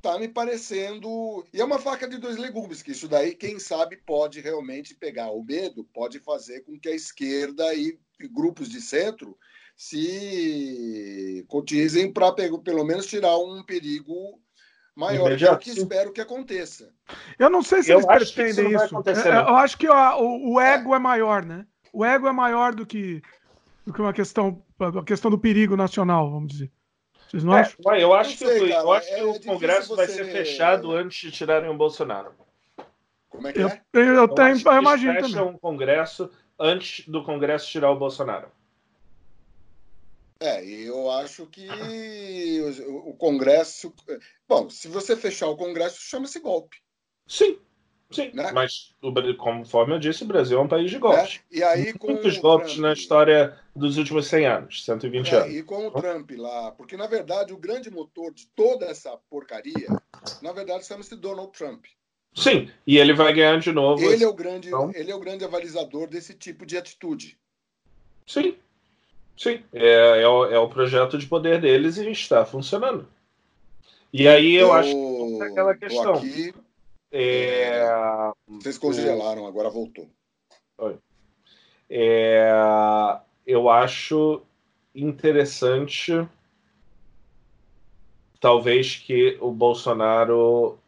tá 0.00 0.18
me 0.18 0.28
parecendo. 0.28 1.44
E 1.52 1.60
é 1.60 1.64
uma 1.64 1.78
faca 1.78 2.08
de 2.08 2.18
dois 2.18 2.36
legumes, 2.36 2.82
que 2.82 2.92
isso 2.92 3.08
daí, 3.08 3.34
quem 3.34 3.58
sabe, 3.58 3.96
pode 3.96 4.40
realmente 4.40 4.94
pegar 4.94 5.30
o 5.30 5.42
medo, 5.42 5.84
pode 5.92 6.18
fazer 6.20 6.60
com 6.60 6.78
que 6.78 6.88
a 6.88 6.94
esquerda 6.94 7.74
e 7.74 7.98
grupos 8.30 8.68
de 8.68 8.80
centro 8.80 9.36
se 9.76 11.44
cotizem 11.48 12.12
para 12.12 12.32
pelo 12.32 12.84
menos 12.84 13.06
tirar 13.06 13.38
um 13.38 13.62
perigo 13.62 14.40
maior, 14.96 15.36
que 15.36 15.46
é 15.46 15.52
o 15.52 15.58
que 15.58 15.70
espero 15.70 16.12
que 16.12 16.20
aconteça. 16.20 16.92
Eu 17.38 17.48
não 17.48 17.62
sei 17.62 17.84
se 17.84 17.92
eu 17.92 18.00
eles 18.10 18.32
pretendem 18.32 18.74
isso. 18.74 18.84
isso. 18.84 19.28
Eu, 19.28 19.32
eu, 19.32 19.56
acho 19.56 19.78
que 19.78 19.88
o, 19.88 20.52
o, 20.52 20.60
ego 20.60 20.92
é. 20.92 20.96
é 20.96 20.98
maior, 20.98 21.44
né? 21.44 21.64
O 21.92 22.04
ego 22.04 22.26
é 22.26 22.32
maior 22.32 22.74
do 22.74 22.84
que 22.84 23.22
do 23.86 23.92
que 23.94 24.02
uma 24.02 24.12
questão, 24.12 24.62
a 24.78 25.02
questão 25.04 25.30
do 25.30 25.38
perigo 25.38 25.74
nacional, 25.74 26.30
vamos 26.30 26.52
dizer. 26.52 26.72
Vocês 27.28 27.44
não 27.44 27.56
é, 27.56 27.60
acham? 27.60 27.94
Eu 27.96 28.14
acho 28.14 28.30
que, 28.30 28.46
sei, 28.46 28.72
eu 28.72 28.92
acho 28.92 29.08
que 29.08 29.14
é, 29.14 29.24
o 29.24 29.40
Congresso 29.40 29.94
vai 29.94 30.06
ser 30.06 30.24
fechado 30.24 30.92
antes 30.92 31.20
de 31.20 31.30
tirarem 31.30 31.68
o 31.68 31.76
Bolsonaro. 31.76 32.32
Como 33.28 33.46
é 33.46 33.52
que 33.52 33.60
é? 33.60 33.62
Eu, 33.64 34.02
eu, 34.02 34.14
eu 34.14 34.28
tenho, 34.28 34.56
eu 34.64 34.78
imagino 34.78 35.14
também. 35.14 35.30
Fecham 35.30 35.48
um 35.48 35.58
Congresso 35.58 36.30
antes 36.58 37.06
do 37.06 37.22
Congresso 37.22 37.68
tirar 37.68 37.90
o 37.90 37.98
Bolsonaro. 37.98 38.48
É, 40.40 40.64
eu 40.64 41.10
acho 41.10 41.46
que 41.46 41.68
o, 42.86 43.10
o 43.10 43.14
Congresso. 43.14 43.92
Bom, 44.48 44.70
se 44.70 44.88
você 44.88 45.16
fechar 45.16 45.48
o 45.48 45.56
Congresso, 45.56 46.00
chama-se 46.00 46.40
golpe. 46.40 46.78
Sim, 47.26 47.58
sim. 48.10 48.30
Né? 48.32 48.50
Mas, 48.52 48.94
conforme 49.38 49.94
eu 49.94 49.98
disse, 49.98 50.24
o 50.24 50.26
Brasil 50.26 50.58
é 50.58 50.62
um 50.62 50.68
país 50.68 50.90
de 50.90 50.98
golpes. 50.98 51.40
É, 51.52 51.58
e 51.58 51.62
aí, 51.62 51.92
com 51.92 52.12
Muitos 52.12 52.38
golpes 52.38 52.72
Trump, 52.72 52.82
na 52.82 52.92
história 52.92 53.58
dos 53.74 53.96
últimos 53.96 54.26
100 54.26 54.46
anos, 54.46 54.84
120 54.84 55.28
é, 55.28 55.36
anos. 55.36 55.54
E 55.54 55.62
com 55.62 55.86
o 55.86 55.90
Trump 55.90 56.30
lá, 56.36 56.72
porque 56.72 56.96
na 56.96 57.06
verdade 57.06 57.52
o 57.52 57.56
grande 57.56 57.90
motor 57.90 58.32
de 58.32 58.46
toda 58.48 58.86
essa 58.86 59.16
porcaria, 59.30 59.88
na 60.42 60.52
verdade, 60.52 60.86
chama-se 60.86 61.16
Donald 61.16 61.52
Trump. 61.52 61.84
Sim, 62.34 62.70
e 62.86 62.98
ele 62.98 63.12
vai 63.12 63.32
ganhar 63.32 63.58
de 63.58 63.72
novo. 63.72 64.04
Ele 64.04 64.22
é 64.22 64.28
o 64.28 64.34
grande, 64.34 64.68
então... 64.68 64.92
ele 64.94 65.10
é 65.10 65.14
o 65.14 65.20
grande 65.20 65.44
avalizador 65.44 66.06
desse 66.06 66.34
tipo 66.34 66.64
de 66.64 66.76
atitude. 66.76 67.36
Sim, 68.26 68.56
sim, 69.36 69.62
é, 69.72 70.22
é, 70.22 70.28
o, 70.28 70.44
é 70.46 70.58
o 70.58 70.68
projeto 70.68 71.18
de 71.18 71.26
poder 71.26 71.60
deles 71.60 71.96
e 71.96 72.10
está 72.10 72.44
funcionando. 72.44 73.08
E 74.12 74.26
aí 74.26 74.54
eu, 74.54 74.68
eu 74.68 74.72
acho 74.72 74.90
que 74.90 75.42
é 75.42 75.46
aquela 75.46 75.74
questão. 75.74 76.14
Aqui, 76.14 76.54
é... 77.10 78.32
Vocês 78.46 78.78
congelaram, 78.78 79.46
agora 79.46 79.70
voltou. 79.70 80.08
É... 81.90 82.50
Eu 83.46 83.70
acho 83.70 84.42
interessante, 84.94 86.26
talvez, 88.40 88.96
que 88.96 89.38
o 89.40 89.50
Bolsonaro 89.50 90.78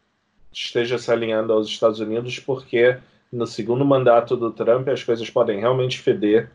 esteja 0.53 0.99
se 0.99 1.11
alinhando 1.11 1.53
aos 1.53 1.69
Estados 1.69 2.01
Unidos, 2.01 2.39
porque 2.39 2.99
no 3.33 3.47
segundo 3.47 3.85
mandato 3.85 4.37
do 4.37 4.51
Trump 4.51 4.89
as 4.89 5.03
coisas 5.03 5.31
podem 5.31 5.61
realmente 5.61 5.99
feder 5.99 6.51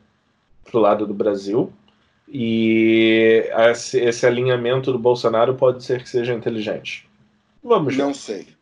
para 0.63 0.77
o 0.77 0.81
lado 0.81 1.07
do 1.07 1.13
Brasil. 1.13 1.71
E 2.27 3.47
esse, 3.69 3.99
esse, 3.99 4.25
alinhamento 4.25 4.91
do 4.91 4.99
Bolsonaro 4.99 5.55
pode 5.55 5.83
ser 5.83 6.01
que 6.01 6.09
seja 6.09 6.33
inteligente. 6.33 7.07
Vamos 7.63 7.95
ver. 7.95 8.03
Não 8.03 8.13
sei. 8.13 8.54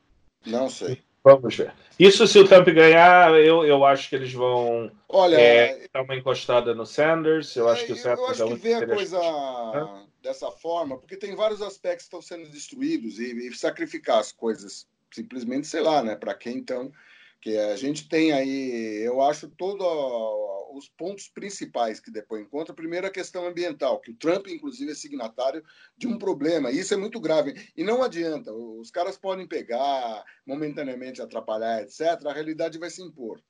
Não 0.46 0.70
sei. 0.70 1.02
Vamos 1.24 1.56
ver. 1.56 1.74
Isso 1.98 2.28
se 2.28 2.38
o 2.38 2.46
Trump 2.46 2.68
ganhar, 2.68 3.34
eu, 3.40 3.64
eu 3.64 3.86
acho 3.86 4.10
que 4.10 4.16
eles 4.16 4.34
vão 4.34 4.92
Olha, 5.08 5.38
é, 5.40 5.88
dar 5.94 6.02
uma 6.02 6.16
encostada 6.16 6.76
no 6.76 6.86
Sanders. 6.86 7.56
Eu 7.56 7.70
acho 7.70 7.86
que 7.86 7.94
o 7.94 7.96
Sanders 7.96 8.20
eu 8.20 8.28
acho 8.28 8.44
é 8.44 8.48
que 8.48 8.56
vê 8.56 8.74
a 8.74 8.88
coisa 8.88 9.20
dessa 10.22 10.52
forma, 10.52 10.98
porque 10.98 11.16
tem 11.16 11.36
vários 11.36 11.62
aspectos 11.62 12.08
que 12.08 12.16
estão 12.16 12.22
sendo 12.22 12.50
destruídos 12.50 13.20
e, 13.20 13.48
e 13.48 13.56
sacrificar 13.56 14.20
as 14.20 14.32
coisas 14.32 14.88
simplesmente, 15.12 15.68
sei 15.68 15.82
lá, 15.82 16.04
né? 16.04 16.16
Para 16.16 16.34
quem 16.34 16.58
então 16.58 16.92
que 17.44 17.58
a 17.58 17.76
gente 17.76 18.08
tem 18.08 18.32
aí, 18.32 19.04
eu 19.04 19.22
acho 19.22 19.50
todos 19.50 19.86
os 20.74 20.88
pontos 20.88 21.28
principais 21.28 22.00
que 22.00 22.10
depois 22.10 22.42
encontra. 22.42 22.74
Primeiro, 22.74 23.06
a 23.06 23.12
questão 23.12 23.46
ambiental, 23.46 24.00
que 24.00 24.12
o 24.12 24.16
Trump, 24.16 24.48
inclusive, 24.48 24.94
é 24.94 24.96
signatário 24.96 25.62
de 25.98 26.08
um 26.08 26.18
problema. 26.18 26.72
E 26.72 26.80
isso 26.80 26.94
é 26.94 26.98
muito 26.98 27.20
grave. 27.20 27.70
E 27.76 27.84
não 27.84 28.02
adianta, 28.02 28.54
os 28.54 28.90
caras 28.90 29.18
podem 29.18 29.46
pegar, 29.46 30.24
momentaneamente 30.46 31.22
atrapalhar, 31.22 31.82
etc. 31.82 32.26
A 32.26 32.32
realidade 32.32 32.80
vai 32.80 32.90
se 32.90 33.02
impor. 33.02 33.44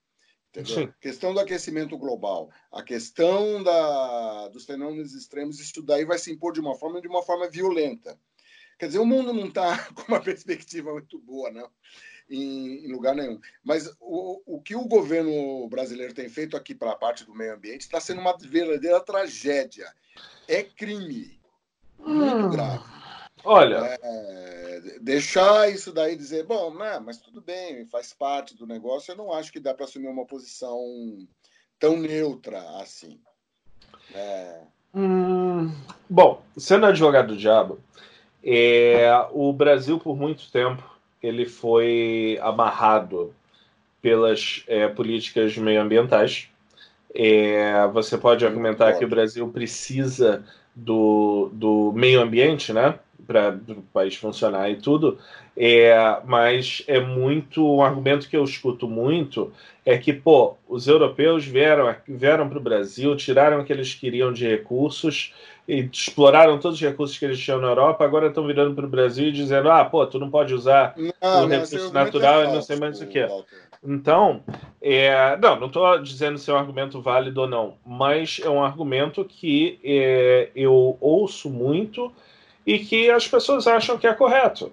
Entendeu? 0.50 0.92
Questão 1.00 1.32
do 1.32 1.40
aquecimento 1.40 1.96
global, 1.96 2.50
a 2.72 2.82
questão 2.82 3.62
da, 3.62 4.48
dos 4.48 4.66
fenômenos 4.66 5.14
extremos, 5.14 5.60
isso 5.60 5.84
daí 5.84 6.04
vai 6.04 6.18
se 6.18 6.32
impor 6.32 6.52
de 6.52 6.60
uma 6.60 6.76
forma 6.76 7.00
de 7.00 7.08
uma 7.08 7.22
forma 7.22 7.48
violenta. 7.48 8.20
Quer 8.80 8.88
dizer, 8.88 9.00
o 9.00 9.06
mundo 9.06 9.32
não 9.34 9.48
está 9.48 9.78
com 9.94 10.12
uma 10.12 10.22
perspectiva 10.22 10.92
muito 10.92 11.20
boa, 11.20 11.52
não, 11.52 11.70
em, 12.30 12.86
em 12.86 12.92
lugar 12.92 13.16
nenhum. 13.16 13.40
Mas 13.64 13.92
o, 14.00 14.42
o 14.46 14.62
que 14.62 14.76
o 14.76 14.88
governo 14.88 15.68
brasileiro 15.70 16.14
tem 16.14 16.30
feito 16.30 16.58
aqui 16.58 16.74
para 16.74 16.92
a 16.92 16.96
parte 16.96 17.26
do 17.26 17.36
meio 17.36 17.54
ambiente 17.54 17.82
está 17.82 18.00
sendo 18.00 18.22
uma 18.22 18.38
verdadeira 18.38 19.00
tragédia. 19.00 19.92
É 20.48 20.64
crime. 20.64 21.40
Muito 22.00 22.48
hum. 22.48 22.50
grave. 22.50 22.84
Olha. 23.44 24.00
É, 24.02 24.82
deixar 25.02 25.70
isso 25.70 25.92
daí 25.92 26.16
dizer, 26.16 26.46
bom, 26.46 26.74
né, 26.74 27.00
mas 27.00 27.18
tudo 27.18 27.42
bem, 27.42 27.86
faz 27.88 28.14
parte 28.14 28.56
do 28.56 28.66
negócio. 28.66 29.12
Eu 29.12 29.18
não 29.18 29.34
acho 29.34 29.52
que 29.52 29.60
dá 29.60 29.74
para 29.74 29.86
assumir 29.86 30.08
uma 30.08 30.26
posição 30.26 30.80
tão 31.80 31.98
neutra 31.98 32.62
assim. 32.82 33.20
É... 34.14 34.62
Hum, 34.96 35.74
bom, 36.10 36.44
sendo 36.56 36.86
advogado 36.86 37.30
do 37.30 37.38
diabo, 37.38 37.80
é, 38.44 39.10
o 39.32 39.52
Brasil, 39.52 40.00
por 40.00 40.16
muito 40.16 40.52
tempo, 40.52 40.84
ele 41.24 41.46
foi 41.46 42.38
amarrado 42.42 43.34
pelas 44.02 44.64
é, 44.68 44.88
políticas 44.90 45.58
meioambientais. 45.58 46.50
É, 47.16 47.88
você 47.88 48.18
pode 48.18 48.46
argumentar 48.46 48.94
que 48.94 49.06
o 49.06 49.08
Brasil 49.08 49.48
precisa 49.48 50.44
do, 50.76 51.50
do 51.54 51.94
meio 51.96 52.22
ambiente, 52.22 52.74
né? 52.74 53.00
Para 53.26 53.58
o 53.70 53.82
país 53.94 54.16
funcionar 54.16 54.70
e 54.70 54.76
tudo, 54.76 55.18
é, 55.56 55.94
mas 56.26 56.84
é 56.88 57.00
muito 57.00 57.66
um 57.66 57.82
argumento 57.82 58.28
que 58.28 58.36
eu 58.36 58.44
escuto 58.44 58.88
muito 58.88 59.52
é 59.86 59.98
que 59.98 60.14
pô, 60.14 60.56
os 60.68 60.88
europeus 60.88 61.46
vieram 61.46 61.94
vieram 62.08 62.48
para 62.48 62.58
o 62.58 62.62
Brasil, 62.62 63.16
tiraram 63.16 63.60
o 63.60 63.66
que 63.66 63.74
eles 63.74 63.94
queriam 63.94 64.32
de 64.32 64.48
recursos 64.48 65.34
e 65.68 65.90
exploraram 65.92 66.60
todos 66.60 66.78
os 66.78 66.84
recursos 66.86 67.18
que 67.18 67.26
eles 67.26 67.40
tinham 67.40 67.60
na 67.60 67.68
Europa, 67.68 68.04
agora 68.04 68.28
estão 68.28 68.46
virando 68.46 68.76
para 68.76 68.86
o 68.86 68.90
Brasil 68.90 69.28
e 69.28 69.32
dizendo: 69.32 69.70
ah, 69.70 69.84
pô, 69.86 70.06
tu 70.06 70.20
não 70.20 70.30
pode 70.30 70.54
usar 70.54 70.94
não, 70.98 71.46
o 71.46 71.48
recurso 71.48 71.94
natural 71.94 72.44
é 72.44 72.50
e 72.50 72.54
não 72.54 72.62
sei 72.62 72.76
mais 72.78 73.02
o 73.02 73.08
que. 73.08 73.26
Então, 73.86 74.42
é, 74.82 75.38
não, 75.38 75.60
não 75.60 75.68
estou 75.68 76.00
dizendo 76.00 76.38
se 76.38 76.50
é 76.50 76.54
um 76.54 76.58
argumento 76.58 77.02
válido 77.02 77.42
ou 77.42 77.48
não, 77.48 77.76
mas 77.86 78.40
é 78.44 78.50
um 78.50 78.64
argumento 78.64 79.26
que 79.26 79.80
é, 79.84 80.50
eu 80.56 80.98
ouço 81.02 81.50
muito 81.50 82.12
e 82.66 82.80
que 82.80 83.10
as 83.10 83.28
pessoas 83.28 83.68
acham 83.68 83.98
que 83.98 84.08
é 84.08 84.14
correto. 84.14 84.72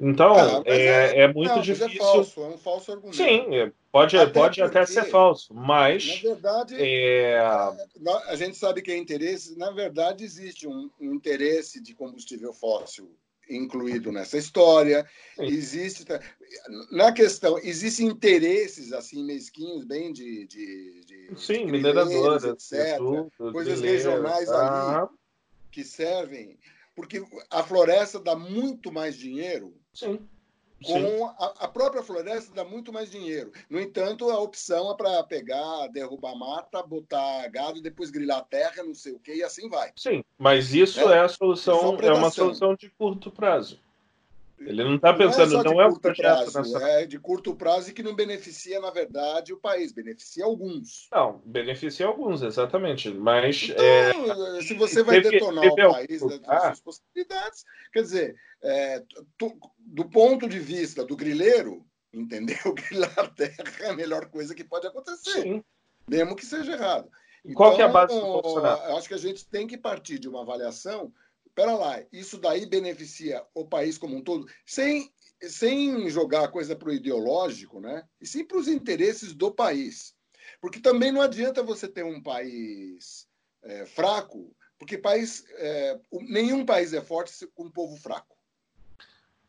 Então, 0.00 0.34
ah, 0.34 0.62
é, 0.64 0.76
é, 0.76 1.18
é, 1.20 1.32
muito 1.32 1.50
não, 1.50 1.58
é 1.58 1.62
difícil. 1.62 1.86
É, 1.86 1.98
falso, 1.98 2.40
é 2.40 2.46
um 2.46 2.58
falso 2.58 2.92
argumento. 2.92 3.16
Sim, 3.16 3.54
é, 3.54 3.70
pode 3.92 4.16
até, 4.16 4.32
pode 4.32 4.62
até 4.62 4.86
ser 4.86 5.04
falso, 5.04 5.52
mas. 5.52 6.22
Na 6.22 6.30
verdade, 6.30 6.74
é... 6.78 7.38
a 7.38 8.34
gente 8.34 8.56
sabe 8.56 8.80
que 8.80 8.90
é 8.90 8.96
interesse. 8.96 9.58
Na 9.58 9.70
verdade, 9.70 10.24
existe 10.24 10.66
um, 10.66 10.90
um 10.98 11.12
interesse 11.12 11.82
de 11.82 11.94
combustível 11.94 12.52
fóssil 12.54 13.14
incluído 13.50 14.12
nessa 14.12 14.38
história. 14.38 15.06
Sim. 15.36 15.44
Existe. 15.44 16.04
Na 16.90 17.12
questão, 17.12 17.58
existem 17.58 18.06
interesses 18.06 18.92
assim 18.92 19.24
mesquinhos, 19.24 19.84
bem 19.84 20.12
de. 20.12 20.46
de, 20.46 21.04
de 21.04 21.30
Sim, 21.36 21.66
mineradoras, 21.66 22.44
etc. 22.44 22.96
Tudo, 22.96 23.52
coisas 23.52 23.80
regionais 23.80 24.48
ah. 24.48 25.00
ali 25.00 25.08
que 25.70 25.84
servem. 25.84 26.58
Porque 26.94 27.24
a 27.50 27.62
floresta 27.62 28.18
dá 28.18 28.36
muito 28.36 28.92
mais 28.92 29.16
dinheiro 29.16 29.74
Sim. 29.92 30.20
Com 30.82 31.26
a, 31.26 31.54
a, 31.60 31.68
própria 31.68 32.02
floresta 32.02 32.54
dá 32.54 32.64
muito 32.64 32.90
mais 32.90 33.10
dinheiro. 33.10 33.52
No 33.68 33.78
entanto, 33.78 34.30
a 34.30 34.40
opção 34.40 34.90
é 34.90 34.96
para 34.96 35.22
pegar, 35.24 35.88
derrubar 35.88 36.34
mata, 36.34 36.82
botar 36.82 37.46
gado 37.48 37.82
depois 37.82 38.10
grilar 38.10 38.38
a 38.38 38.44
terra, 38.44 38.82
não 38.82 38.94
sei 38.94 39.12
o 39.12 39.18
que, 39.18 39.34
e 39.34 39.42
assim 39.42 39.68
vai. 39.68 39.92
Sim, 39.94 40.24
mas 40.38 40.72
isso 40.72 41.00
é, 41.00 41.18
é 41.18 41.20
a 41.20 41.28
solução, 41.28 41.98
é 42.00 42.12
uma 42.14 42.30
solução 42.30 42.74
de 42.74 42.88
curto 42.88 43.30
prazo. 43.30 43.78
Ele 44.60 44.84
não 44.84 44.96
está 44.96 45.14
pensando, 45.14 45.52
não 45.52 45.60
é, 45.60 45.64
não 45.64 45.82
é 45.82 45.98
projeto 45.98 46.52
prazo, 46.52 46.78
É 46.78 47.06
de 47.06 47.18
curto 47.18 47.56
prazo 47.56 47.90
e 47.90 47.92
que 47.94 48.02
não 48.02 48.14
beneficia, 48.14 48.78
na 48.78 48.90
verdade, 48.90 49.54
o 49.54 49.56
país, 49.56 49.90
beneficia 49.90 50.44
alguns. 50.44 51.08
Não, 51.10 51.40
beneficia 51.46 52.06
alguns, 52.06 52.42
exatamente. 52.42 53.10
Mas. 53.10 53.70
Então, 53.70 54.56
é... 54.56 54.62
se 54.62 54.74
você 54.74 55.02
vai 55.02 55.22
teve, 55.22 55.38
detonar 55.38 55.62
teve 55.62 55.86
o 55.86 55.92
país 55.92 56.20
das 56.20 56.40
ah. 56.46 56.60
suas 56.60 56.80
possibilidades, 56.80 57.64
quer 57.90 58.02
dizer, 58.02 58.36
é, 58.62 59.02
tu, 59.38 59.58
do 59.78 60.04
ponto 60.04 60.46
de 60.46 60.58
vista 60.58 61.04
do 61.04 61.16
grileiro, 61.16 61.86
entendeu? 62.12 62.56
Grilar 62.74 63.18
a 63.18 63.28
terra 63.28 63.64
é 63.80 63.88
a 63.88 63.96
melhor 63.96 64.26
coisa 64.26 64.54
que 64.54 64.62
pode 64.62 64.86
acontecer. 64.86 65.42
Sim. 65.42 65.64
Mesmo 66.06 66.36
que 66.36 66.44
seja 66.44 66.72
errado. 66.72 67.08
Qual 67.54 67.70
então, 67.70 67.76
que 67.76 67.82
é 67.82 67.84
a 67.86 67.88
base 67.88 68.14
do 68.14 68.20
Bolsonaro? 68.20 68.96
Acho 68.96 69.08
que 69.08 69.14
a 69.14 69.18
gente 69.18 69.48
tem 69.48 69.66
que 69.66 69.78
partir 69.78 70.18
de 70.18 70.28
uma 70.28 70.42
avaliação 70.42 71.10
Pera 71.60 71.74
lá, 71.74 72.02
isso 72.10 72.38
daí 72.38 72.64
beneficia 72.64 73.44
o 73.52 73.66
país 73.66 73.98
como 73.98 74.16
um 74.16 74.22
todo, 74.22 74.46
sem, 74.64 75.12
sem 75.42 76.08
jogar 76.08 76.44
a 76.44 76.48
coisa 76.48 76.74
para 76.74 76.88
o 76.88 76.92
ideológico, 76.94 77.78
né? 77.78 78.02
E 78.18 78.26
sim 78.26 78.46
para 78.46 78.56
os 78.56 78.66
interesses 78.66 79.34
do 79.34 79.52
país. 79.52 80.14
Porque 80.58 80.80
também 80.80 81.12
não 81.12 81.20
adianta 81.20 81.62
você 81.62 81.86
ter 81.86 82.02
um 82.02 82.22
país 82.22 83.28
é, 83.62 83.84
fraco, 83.84 84.56
porque 84.78 84.96
país, 84.96 85.44
é, 85.58 86.00
nenhum 86.22 86.64
país 86.64 86.94
é 86.94 87.02
forte 87.02 87.46
com 87.48 87.64
um 87.64 87.70
povo 87.70 87.94
fraco. 87.98 88.38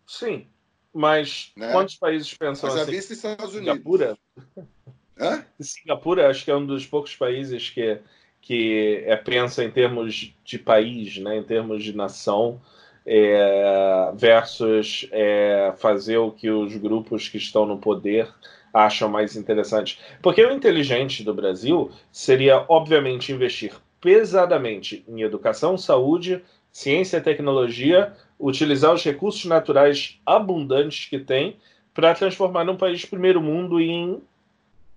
Sim, 0.05 0.49
mas 0.93 1.53
né? 1.55 1.71
quantos 1.71 1.95
países 1.95 2.33
pensam 2.33 2.69
mas 2.69 2.81
assim? 2.81 2.91
Vista 2.91 3.13
Estados 3.13 3.55
Unidos. 3.55 3.77
Singapura? 3.77 4.17
Hã? 5.17 5.45
Singapura 5.61 6.29
acho 6.29 6.43
que 6.43 6.51
é 6.51 6.55
um 6.57 6.65
dos 6.65 6.85
poucos 6.85 7.15
países 7.15 7.69
que 7.69 8.01
que 8.41 9.03
é, 9.05 9.15
pensa 9.15 9.63
em 9.63 9.69
termos 9.69 10.33
de 10.43 10.59
país, 10.59 11.17
né, 11.17 11.37
em 11.37 11.43
termos 11.43 11.83
de 11.83 11.95
nação, 11.95 12.59
é, 13.05 14.11
versus 14.15 15.07
é, 15.11 15.73
fazer 15.77 16.17
o 16.17 16.31
que 16.31 16.49
os 16.49 16.75
grupos 16.75 17.27
que 17.27 17.37
estão 17.37 17.65
no 17.65 17.77
poder 17.77 18.27
acham 18.73 19.09
mais 19.09 19.35
interessante. 19.35 19.99
Porque 20.21 20.43
o 20.43 20.51
inteligente 20.51 21.23
do 21.23 21.33
Brasil 21.33 21.91
seria, 22.11 22.65
obviamente, 22.67 23.31
investir 23.31 23.73
pesadamente 23.99 25.03
em 25.07 25.21
educação, 25.21 25.77
saúde, 25.77 26.41
ciência 26.71 27.17
e 27.17 27.21
tecnologia, 27.21 28.13
utilizar 28.39 28.93
os 28.93 29.03
recursos 29.03 29.45
naturais 29.45 30.19
abundantes 30.25 31.05
que 31.05 31.19
tem 31.19 31.57
para 31.93 32.15
transformar 32.15 32.63
num 32.63 32.77
país 32.77 33.05
primeiro 33.05 33.41
mundo 33.41 33.79
em 33.79 34.21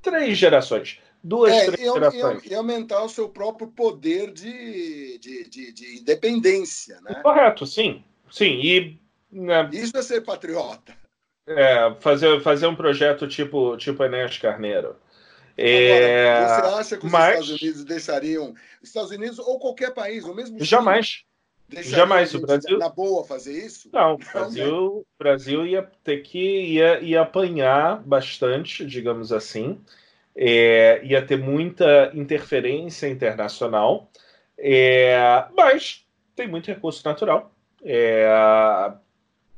três 0.00 0.38
gerações. 0.38 1.00
Duas, 1.26 1.54
é, 1.54 1.64
três 1.70 1.88
e, 1.88 1.92
gerações. 1.92 2.44
E, 2.44 2.54
aumentar 2.54 3.02
o 3.02 3.08
seu 3.08 3.30
próprio 3.30 3.68
poder 3.68 4.30
de, 4.30 5.18
de, 5.18 5.48
de, 5.48 5.72
de 5.72 6.00
independência. 6.00 7.00
Né? 7.00 7.14
Correto, 7.22 7.66
sim. 7.66 8.04
Sim, 8.30 8.60
e. 8.62 9.00
Né, 9.32 9.70
Isso 9.72 9.96
é 9.96 10.02
ser 10.02 10.20
patriota. 10.20 10.94
É, 11.46 11.94
fazer, 12.00 12.40
fazer 12.42 12.66
um 12.66 12.76
projeto 12.76 13.26
tipo, 13.26 13.74
tipo 13.78 14.04
Enéas 14.04 14.36
Carneiro. 14.36 14.96
É, 15.56 16.28
Agora, 16.28 16.60
você 16.60 16.80
acha 16.80 16.96
que 16.98 17.06
os 17.06 17.12
mas... 17.12 17.40
Estados 17.40 17.62
Unidos 17.62 17.84
deixariam. 17.84 18.54
Estados 18.82 19.10
Unidos 19.10 19.38
ou 19.38 19.58
qualquer 19.58 19.94
país, 19.94 20.24
ou 20.24 20.34
mesmo. 20.34 20.62
Jamais. 20.62 21.24
Jamais 21.70 22.34
o 22.34 22.40
Brasil. 22.40 22.78
Na 22.78 22.90
boa 22.90 23.24
fazer 23.24 23.64
isso? 23.64 23.88
Não, 23.92 24.14
o 24.14 24.18
Brasil, 24.18 24.96
né? 24.96 25.02
Brasil 25.18 25.66
ia 25.66 25.82
ter 26.04 26.18
que 26.18 26.38
ia, 26.38 27.00
ia 27.00 27.22
apanhar 27.22 28.02
bastante, 28.04 28.84
digamos 28.84 29.32
assim. 29.32 29.80
É, 30.36 31.00
ia 31.04 31.22
ter 31.22 31.38
muita 31.38 32.10
interferência 32.14 33.08
internacional, 33.08 34.10
é, 34.58 35.44
mas 35.56 36.04
tem 36.34 36.48
muito 36.48 36.66
recurso 36.66 37.02
natural. 37.04 37.52
É, 37.84 38.26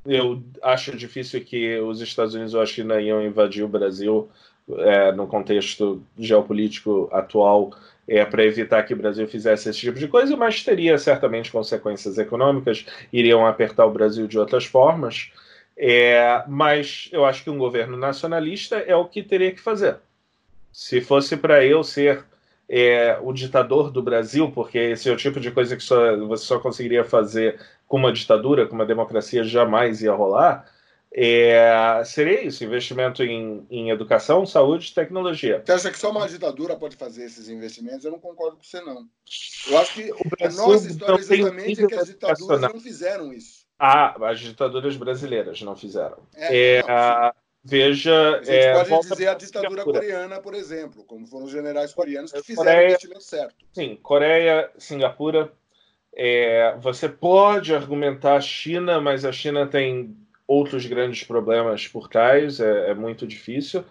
eu 0.04 0.42
acho 0.62 0.96
difícil 0.96 1.44
que 1.44 1.78
os 1.78 2.00
Estados 2.00 2.34
Unidos 2.34 2.54
ou 2.54 2.60
a 2.60 2.66
China 2.66 3.00
iam 3.00 3.22
invadir 3.22 3.64
o 3.64 3.68
Brasil 3.68 4.28
é, 4.78 5.12
no 5.12 5.26
contexto 5.26 6.02
geopolítico 6.18 7.08
atual 7.12 7.72
é, 8.08 8.24
para 8.24 8.44
evitar 8.44 8.82
que 8.84 8.94
o 8.94 8.96
Brasil 8.96 9.26
fizesse 9.26 9.68
esse 9.68 9.80
tipo 9.80 9.98
de 9.98 10.08
coisa, 10.08 10.36
mas 10.36 10.62
teria 10.62 10.96
certamente 10.98 11.50
consequências 11.50 12.18
econômicas, 12.18 12.86
iriam 13.12 13.46
apertar 13.46 13.84
o 13.86 13.90
Brasil 13.90 14.26
de 14.26 14.38
outras 14.38 14.64
formas. 14.64 15.30
É, 15.76 16.42
mas 16.48 17.08
eu 17.12 17.24
acho 17.24 17.44
que 17.44 17.50
um 17.50 17.58
governo 17.58 17.96
nacionalista 17.96 18.76
é 18.76 18.96
o 18.96 19.04
que 19.04 19.22
teria 19.22 19.52
que 19.52 19.60
fazer. 19.60 19.96
Se 20.76 21.00
fosse 21.00 21.38
para 21.38 21.64
eu 21.64 21.82
ser 21.82 22.22
é, 22.68 23.18
o 23.22 23.32
ditador 23.32 23.90
do 23.90 24.02
Brasil, 24.02 24.52
porque 24.52 24.76
esse 24.76 25.08
é 25.08 25.12
o 25.12 25.16
tipo 25.16 25.40
de 25.40 25.50
coisa 25.50 25.74
que 25.74 25.82
só, 25.82 26.14
você 26.26 26.44
só 26.44 26.58
conseguiria 26.58 27.02
fazer 27.02 27.58
com 27.88 27.96
uma 27.96 28.12
ditadura, 28.12 28.66
com 28.66 28.74
uma 28.74 28.84
democracia 28.84 29.42
jamais 29.42 30.02
ia 30.02 30.12
rolar, 30.12 30.70
é, 31.10 32.02
seria 32.04 32.42
isso: 32.44 32.62
investimento 32.62 33.22
em, 33.22 33.66
em 33.70 33.88
educação, 33.88 34.44
saúde 34.44 34.90
e 34.90 34.94
tecnologia. 34.94 35.62
Você 35.64 35.72
acha 35.72 35.90
que 35.90 35.98
só 35.98 36.10
uma 36.10 36.28
ditadura 36.28 36.76
pode 36.76 36.94
fazer 36.94 37.24
esses 37.24 37.48
investimentos? 37.48 38.04
Eu 38.04 38.10
não 38.10 38.20
concordo 38.20 38.58
com 38.58 38.62
você, 38.62 38.82
não. 38.82 39.08
Eu 39.68 39.78
acho 39.78 39.94
que 39.94 40.12
a 40.42 40.50
nossa 40.50 40.88
história 40.88 41.18
exatamente 41.18 41.84
é 41.84 41.86
que 41.86 41.94
as 41.94 42.08
ditaduras 42.08 42.60
não 42.60 42.78
fizeram 42.78 43.32
isso. 43.32 43.64
Ah, 43.78 44.14
as 44.28 44.40
ditaduras 44.40 44.94
brasileiras 44.94 45.62
não 45.62 45.74
fizeram. 45.74 46.18
É, 46.34 46.76
é, 46.76 46.82
não, 46.82 47.32
veja. 47.66 48.36
A 48.36 48.42
gente 48.42 48.50
é, 48.50 48.84
pode 48.84 49.08
dizer 49.08 49.28
a 49.28 49.34
ditadura 49.34 49.84
coreana, 49.84 50.40
por 50.40 50.54
exemplo, 50.54 51.04
como 51.04 51.26
foram 51.26 51.46
os 51.46 51.50
generais 51.50 51.92
coreanos 51.92 52.32
que 52.32 52.42
fizeram 52.42 52.64
Coreia, 52.64 52.82
o 52.82 52.88
investimento 52.90 53.24
certo. 53.24 53.54
Sim, 53.72 53.98
Coreia, 54.02 54.70
Singapura, 54.78 55.52
é, 56.14 56.76
você 56.80 57.08
pode 57.08 57.74
argumentar 57.74 58.36
a 58.36 58.40
China, 58.40 59.00
mas 59.00 59.24
a 59.24 59.32
China 59.32 59.66
tem 59.66 60.16
outros 60.46 60.86
grandes 60.86 61.24
problemas 61.24 61.88
por 61.88 62.08
trás, 62.08 62.60
é, 62.60 62.90
é 62.90 62.94
muito 62.94 63.26
difícil. 63.26 63.84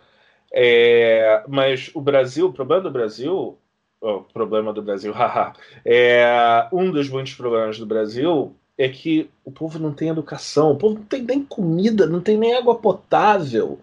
É, 0.51 1.43
mas 1.47 1.91
o 1.93 1.99
Brasil, 1.99 2.47
o 2.47 2.53
problema 2.53 2.84
do 2.84 2.91
Brasil, 2.91 3.57
o 3.99 4.21
problema 4.21 4.71
do 4.71 4.82
Brasil, 4.82 5.11
haha, 5.13 5.53
é, 5.84 6.67
um 6.71 6.89
dos 6.89 7.09
muitos 7.09 7.34
problemas 7.34 7.78
do 7.78 7.86
Brasil 7.86 8.55
é 8.78 8.89
que 8.89 9.30
o 9.43 9.51
povo 9.51 9.80
não 9.80 9.93
tem 9.93 10.09
educação, 10.09 10.71
o 10.71 10.78
povo 10.78 10.95
não 10.95 11.05
tem 11.05 11.21
nem 11.21 11.43
comida, 11.43 12.05
não 12.05 12.19
tem 12.21 12.38
nem 12.38 12.55
água 12.55 12.76
potável. 12.76 13.80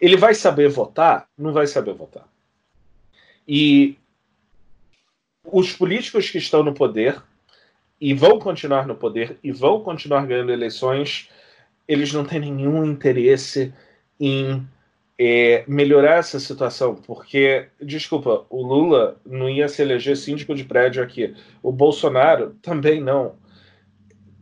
Ele 0.00 0.16
vai 0.16 0.34
saber 0.34 0.68
votar? 0.68 1.28
Não 1.38 1.52
vai 1.52 1.66
saber 1.66 1.94
votar. 1.94 2.26
E 3.46 3.96
os 5.44 5.72
políticos 5.72 6.28
que 6.28 6.38
estão 6.38 6.62
no 6.62 6.74
poder 6.74 7.22
e 8.00 8.12
vão 8.12 8.38
continuar 8.38 8.86
no 8.86 8.96
poder 8.96 9.38
e 9.42 9.52
vão 9.52 9.80
continuar 9.80 10.26
ganhando 10.26 10.52
eleições, 10.52 11.30
eles 11.86 12.12
não 12.12 12.24
têm 12.24 12.40
nenhum 12.40 12.84
interesse 12.84 13.72
em 14.18 14.66
é, 15.18 15.64
melhorar 15.66 16.18
essa 16.18 16.38
situação, 16.38 16.94
porque, 16.94 17.68
desculpa, 17.80 18.44
o 18.50 18.62
Lula 18.62 19.18
não 19.24 19.48
ia 19.48 19.68
se 19.68 19.80
eleger 19.80 20.16
síndico 20.16 20.54
de 20.54 20.64
prédio 20.64 21.02
aqui, 21.02 21.34
o 21.62 21.72
Bolsonaro 21.72 22.54
também 22.60 23.00
não. 23.00 23.34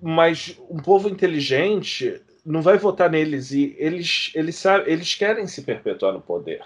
Mas 0.06 0.60
um 0.68 0.76
povo 0.76 1.08
inteligente 1.08 2.20
não 2.44 2.60
vai 2.60 2.76
votar 2.76 3.10
neles 3.10 3.52
e 3.52 3.74
eles, 3.78 4.30
eles, 4.34 4.62
eles 4.84 5.14
querem 5.14 5.46
se 5.46 5.62
perpetuar 5.62 6.12
no 6.12 6.20
poder. 6.20 6.62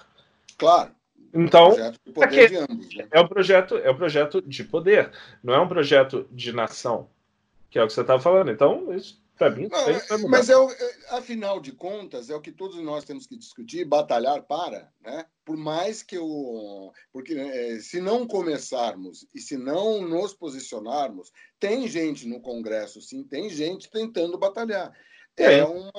Claro. 0.56 0.90
Então, 1.32 1.72
é, 1.78 2.56
ambos, 2.56 2.94
né? 2.96 3.06
é 3.12 3.20
um 3.20 3.28
projeto, 3.28 3.76
é 3.76 3.90
um 3.90 3.96
projeto 3.96 4.42
de 4.42 4.64
poder, 4.64 5.12
não 5.44 5.54
é 5.54 5.60
um 5.60 5.68
projeto 5.68 6.26
de 6.32 6.52
nação, 6.52 7.08
que 7.70 7.78
é 7.78 7.84
o 7.84 7.86
que 7.86 7.92
você 7.92 8.00
estava 8.00 8.20
falando. 8.20 8.50
Então, 8.50 8.92
isso 8.92 9.22
para 9.38 9.50
mim 9.50 9.68
não, 9.68 10.28
mas 10.28 10.50
é, 10.50 10.54
é, 10.54 11.16
afinal 11.16 11.60
de 11.60 11.70
contas 11.72 12.28
é 12.28 12.34
o 12.34 12.40
que 12.40 12.50
todos 12.50 12.76
nós 12.82 13.04
temos 13.04 13.26
que 13.26 13.36
discutir, 13.36 13.84
batalhar 13.84 14.42
para, 14.42 14.92
né? 15.00 15.24
Por 15.44 15.56
mais 15.56 16.02
que 16.02 16.18
o, 16.18 16.92
porque 17.12 17.34
é, 17.34 17.78
se 17.78 18.00
não 18.00 18.26
começarmos 18.26 19.26
e 19.34 19.40
se 19.40 19.56
não 19.56 20.02
nos 20.02 20.34
posicionarmos, 20.34 21.32
tem 21.58 21.86
gente 21.86 22.26
no 22.26 22.40
Congresso, 22.40 23.00
sim, 23.00 23.22
tem 23.22 23.48
gente 23.48 23.88
tentando 23.90 24.36
batalhar. 24.36 24.92
É, 25.36 25.60
é 25.60 25.64
uma, 25.64 25.92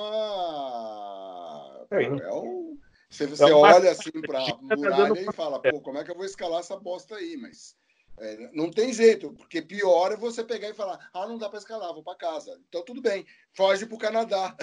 é, 1.90 2.04
é 2.04 2.32
um 2.32 2.78
você, 3.10 3.26
você 3.26 3.50
é 3.50 3.52
olha 3.52 3.90
assim 3.90 4.12
para 4.24 4.38
a 4.38 4.56
muralha 4.62 5.20
e 5.20 5.32
fala, 5.32 5.60
pô, 5.60 5.80
como 5.80 5.98
é 5.98 6.04
que 6.04 6.12
eu 6.12 6.16
vou 6.16 6.24
escalar 6.24 6.60
essa 6.60 6.78
bosta 6.78 7.16
aí? 7.16 7.36
Mas 7.36 7.74
é, 8.20 8.50
não 8.52 8.70
tem 8.70 8.92
jeito, 8.92 9.32
porque 9.32 9.62
pior 9.62 10.12
é 10.12 10.16
você 10.16 10.44
pegar 10.44 10.68
e 10.68 10.74
falar, 10.74 11.10
ah, 11.14 11.26
não 11.26 11.38
dá 11.38 11.48
para 11.48 11.58
escalar, 11.58 11.94
vou 11.94 12.02
para 12.02 12.18
casa. 12.18 12.60
Então 12.68 12.84
tudo 12.84 13.00
bem, 13.00 13.24
foge 13.54 13.86
para 13.86 13.94
o 13.94 13.98
Canadá. 13.98 14.54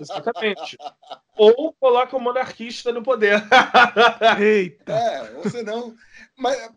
exatamente. 0.00 0.76
Ou 1.36 1.72
coloca 1.74 2.16
o 2.16 2.20
monarquista 2.20 2.90
no 2.92 3.02
poder. 3.02 3.40
Eita! 4.40 4.92
É, 4.92 5.36
ou 5.36 5.48
senão... 5.48 5.94
Mas, 6.36 6.68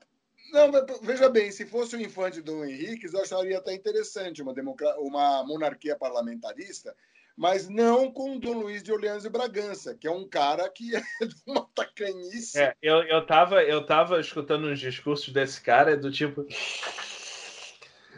não, 0.54 0.72
veja 1.02 1.30
bem, 1.30 1.52
se 1.52 1.66
fosse 1.66 1.96
o 1.96 2.02
infante 2.02 2.42
do 2.42 2.64
Henrique, 2.64 3.12
eu 3.12 3.22
acharia 3.22 3.58
até 3.58 3.74
interessante 3.74 4.44
uma, 4.44 4.54
democra... 4.54 5.00
uma 5.00 5.44
monarquia 5.44 5.96
parlamentarista, 5.96 6.96
mas 7.40 7.70
não 7.70 8.12
com 8.12 8.36
o 8.36 8.40
Dom 8.40 8.52
Luiz 8.52 8.84
de 8.84 8.92
Orleans 8.92 9.24
e 9.24 9.30
Bragança, 9.30 9.96
que 9.96 10.06
é 10.06 10.12
um 10.12 10.28
cara 10.28 10.68
que 10.68 10.94
é 10.94 11.00
de 11.26 11.36
uma 11.48 11.66
tacanice. 11.74 12.60
É, 12.60 12.76
eu, 12.82 13.02
eu, 13.04 13.26
tava, 13.26 13.64
eu 13.64 13.86
tava 13.86 14.20
escutando 14.20 14.68
uns 14.68 14.78
discursos 14.78 15.32
desse 15.34 15.62
cara 15.62 15.96
do 15.96 16.12
tipo. 16.12 16.46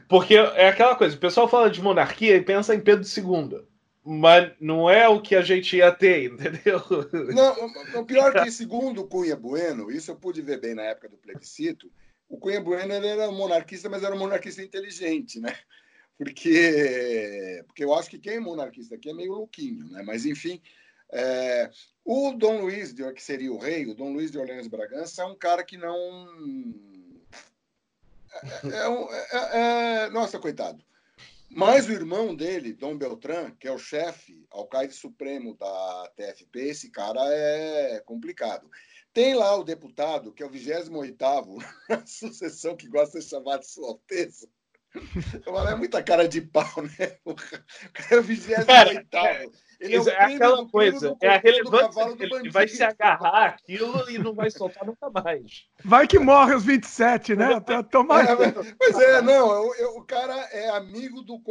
Porque 0.10 0.34
é 0.34 0.70
aquela 0.70 0.96
coisa, 0.96 1.16
o 1.16 1.20
pessoal 1.20 1.48
fala 1.48 1.70
de 1.70 1.80
monarquia 1.84 2.36
e 2.36 2.42
pensa 2.42 2.74
em 2.74 2.82
Pedro 2.82 3.06
II. 3.08 3.62
Mas 4.04 4.54
não 4.60 4.90
é 4.90 5.08
o 5.08 5.22
que 5.22 5.36
a 5.36 5.44
gente 5.44 5.78
ia 5.78 5.92
ter, 5.92 6.24
entendeu? 6.34 6.82
Não, 7.32 8.02
o 8.02 8.04
pior 8.04 8.36
é 8.36 8.44
que, 8.44 8.52
segundo 8.52 9.06
Cunha 9.06 9.36
Bueno, 9.36 9.92
isso 9.92 10.10
eu 10.10 10.16
pude 10.16 10.42
ver 10.42 10.60
bem 10.60 10.74
na 10.74 10.82
época 10.82 11.08
do 11.08 11.18
plebiscito, 11.18 11.92
o 12.28 12.40
Cunha 12.40 12.60
Bueno 12.60 12.92
era 12.92 13.30
um 13.30 13.38
monarquista, 13.38 13.88
mas 13.88 14.02
era 14.02 14.16
um 14.16 14.20
monarquista 14.20 14.64
inteligente, 14.64 15.40
né? 15.40 15.56
Porque, 16.24 17.64
porque 17.66 17.84
eu 17.84 17.96
acho 17.96 18.08
que 18.08 18.20
quem 18.20 18.34
é 18.34 18.40
monarquista 18.40 18.94
aqui 18.94 19.10
é 19.10 19.14
meio 19.14 19.32
louquinho, 19.32 19.90
né? 19.90 20.04
Mas, 20.04 20.24
enfim, 20.24 20.62
é, 21.12 21.68
o 22.06 22.32
Dom 22.34 22.62
Luiz, 22.62 22.94
de, 22.94 23.12
que 23.14 23.24
seria 23.24 23.52
o 23.52 23.58
rei, 23.58 23.88
o 23.88 23.96
Dom 23.96 24.14
Luiz 24.14 24.30
de 24.30 24.38
Orleans 24.38 24.68
Bragança, 24.68 25.24
é 25.24 25.26
um 25.26 25.36
cara 25.36 25.64
que 25.64 25.78
não. 25.78 26.30
É, 28.64 28.78
é, 28.78 29.38
é, 29.38 30.06
é, 30.06 30.10
nossa, 30.12 30.38
coitado. 30.38 30.86
Mas 31.50 31.88
o 31.88 31.92
irmão 31.92 32.36
dele, 32.36 32.72
Dom 32.72 32.96
Beltrán, 32.96 33.56
que 33.60 33.68
é 33.68 33.72
o 33.72 33.80
chefe, 33.80 34.46
alcaide 34.52 34.94
supremo 34.94 35.58
da 35.58 36.12
TFP, 36.16 36.60
esse 36.60 36.92
cara 36.92 37.20
é 37.34 38.00
complicado. 38.02 38.70
Tem 39.12 39.34
lá 39.34 39.56
o 39.56 39.64
deputado, 39.64 40.32
que 40.32 40.44
é 40.44 40.46
o 40.46 40.52
28 40.52 40.88
na 41.90 42.06
sucessão, 42.06 42.78
que 42.78 42.88
gosta 42.88 43.20
de 43.20 43.26
chamar 43.26 43.58
de 43.58 43.68
Sua 43.68 43.88
Alteza, 43.88 44.48
é 45.70 45.76
muita 45.76 46.04
cara 46.04 46.28
de 46.28 46.42
pau, 46.42 46.82
né? 46.82 47.18
O 47.26 47.36
cara 47.36 47.64
é 48.12 48.18
o 48.18 48.24
28. 48.24 48.66
Ele 49.82 49.96
é, 49.96 49.98
é 49.98 50.36
aquela 50.36 50.70
coisa, 50.70 51.18
é 51.22 51.28
a 51.28 51.38
relevância 51.38 52.16
que 52.16 52.24
ele 52.24 52.52
vai 52.52 52.68
se 52.68 52.84
agarrar 52.84 53.46
aquilo 53.46 54.08
e 54.12 54.20
não 54.20 54.32
vai 54.32 54.52
soltar 54.52 54.86
nunca 54.86 55.10
mais. 55.10 55.66
Vai 55.84 56.08
que 56.08 56.20
morre 56.20 56.54
os 56.54 56.64
27, 56.64 57.36
né? 57.36 57.60
Tomar... 57.90 58.30
É, 58.30 58.36
pois 58.78 59.00
é, 59.00 59.22
não, 59.24 59.52
eu, 59.52 59.76
eu, 59.76 59.90
o 59.98 60.06
cara 60.06 60.36
é 60.52 60.70
amigo 60.70 61.24
do 61.24 61.42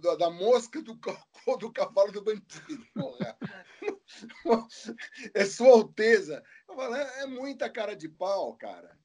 da, 0.00 0.14
da 0.14 0.30
mosca 0.30 0.80
do 0.80 0.96
cocô 0.96 1.56
do 1.58 1.72
cavalo 1.72 2.12
do 2.12 2.22
bandido. 2.22 2.86
É 5.34 5.44
sua 5.44 5.70
alteza. 5.70 6.40
Eu 6.68 6.76
falo, 6.76 6.94
é, 6.94 7.22
é 7.22 7.26
muita 7.26 7.68
cara 7.68 7.96
de 7.96 8.08
pau, 8.08 8.54
cara. 8.54 8.96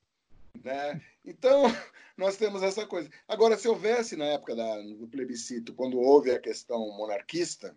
Né? 0.64 1.02
Então, 1.26 1.64
nós 2.18 2.38
temos 2.38 2.64
essa 2.64 2.86
coisa. 2.86 3.10
Agora, 3.28 3.58
se 3.58 3.68
houvesse 3.68 4.16
na 4.16 4.26
época 4.26 4.56
da, 4.56 4.82
do 4.82 5.08
plebiscito, 5.08 5.74
quando 5.74 6.00
houve 6.00 6.32
a 6.32 6.40
questão 6.40 6.80
monarquista, 6.98 7.76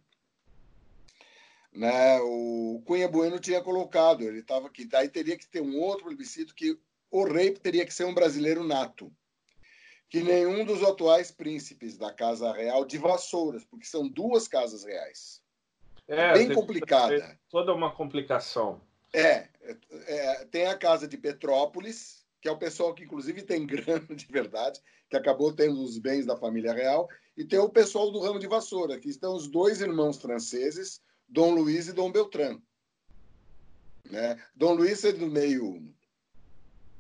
né, 1.73 2.19
o 2.21 2.83
Cunha 2.85 3.09
Bueno 3.09 3.39
tinha 3.39 3.63
colocado, 3.63 4.23
ele 4.23 4.41
estava 4.41 4.67
aqui, 4.67 4.85
daí 4.85 5.09
teria 5.09 5.37
que 5.37 5.47
ter 5.47 5.61
um 5.61 5.79
outro 5.79 6.07
plebiscito 6.07 6.55
que 6.55 6.79
o 7.11 7.25
rei 7.25 7.53
teria 7.53 7.87
que 7.87 7.95
ser 7.95 8.05
um 8.05 8.15
brasileiro 8.15 8.65
nato, 8.65 9.13
que 10.09 10.23
nenhum 10.23 10.65
dos 10.65 10.83
atuais 10.83 11.31
príncipes 11.31 11.97
da 11.97 12.13
Casa 12.13 12.53
Real 12.53 12.85
de 12.85 12.99
Vassouras, 12.99 13.65
porque 13.65 13.87
são 13.87 14.09
duas 14.09 14.49
casas 14.49 14.85
reais. 14.85 15.41
É, 16.09 16.33
bem 16.33 16.53
complicada. 16.53 17.39
Toda 17.49 17.73
uma 17.73 17.95
complicação. 17.95 18.81
É, 19.13 19.49
é, 19.63 19.77
é, 20.07 20.45
tem 20.47 20.67
a 20.67 20.77
casa 20.77 21.07
de 21.07 21.17
Petrópolis, 21.17 22.20
que 22.41 22.49
é 22.49 22.51
o 22.51 22.59
pessoal 22.59 22.95
que 22.95 23.05
inclusive 23.05 23.43
tem 23.43 23.67
grana 23.67 24.07
de 24.15 24.27
verdade, 24.27 24.81
que 25.09 25.17
acabou 25.17 25.53
tendo 25.53 25.83
os 25.83 25.99
bens 25.99 26.25
da 26.27 26.37
família 26.37 26.73
real, 26.73 27.09
e 27.37 27.45
tem 27.45 27.59
o 27.59 27.69
pessoal 27.69 28.11
do 28.11 28.21
ramo 28.21 28.39
de 28.39 28.47
Vassoura, 28.47 28.99
que 28.99 29.09
estão 29.09 29.35
os 29.35 29.49
dois 29.49 29.81
irmãos 29.81 30.19
franceses, 30.19 31.01
Dom 31.29 31.55
Luiz 31.55 31.89
e 31.89 31.93
Dom 31.93 32.11
Beltrán. 32.11 32.61
Né? 34.11 34.43
Dom 34.55 34.75
Luiz 34.75 35.05
é 35.05 35.13
do 35.13 35.27
meio 35.27 35.83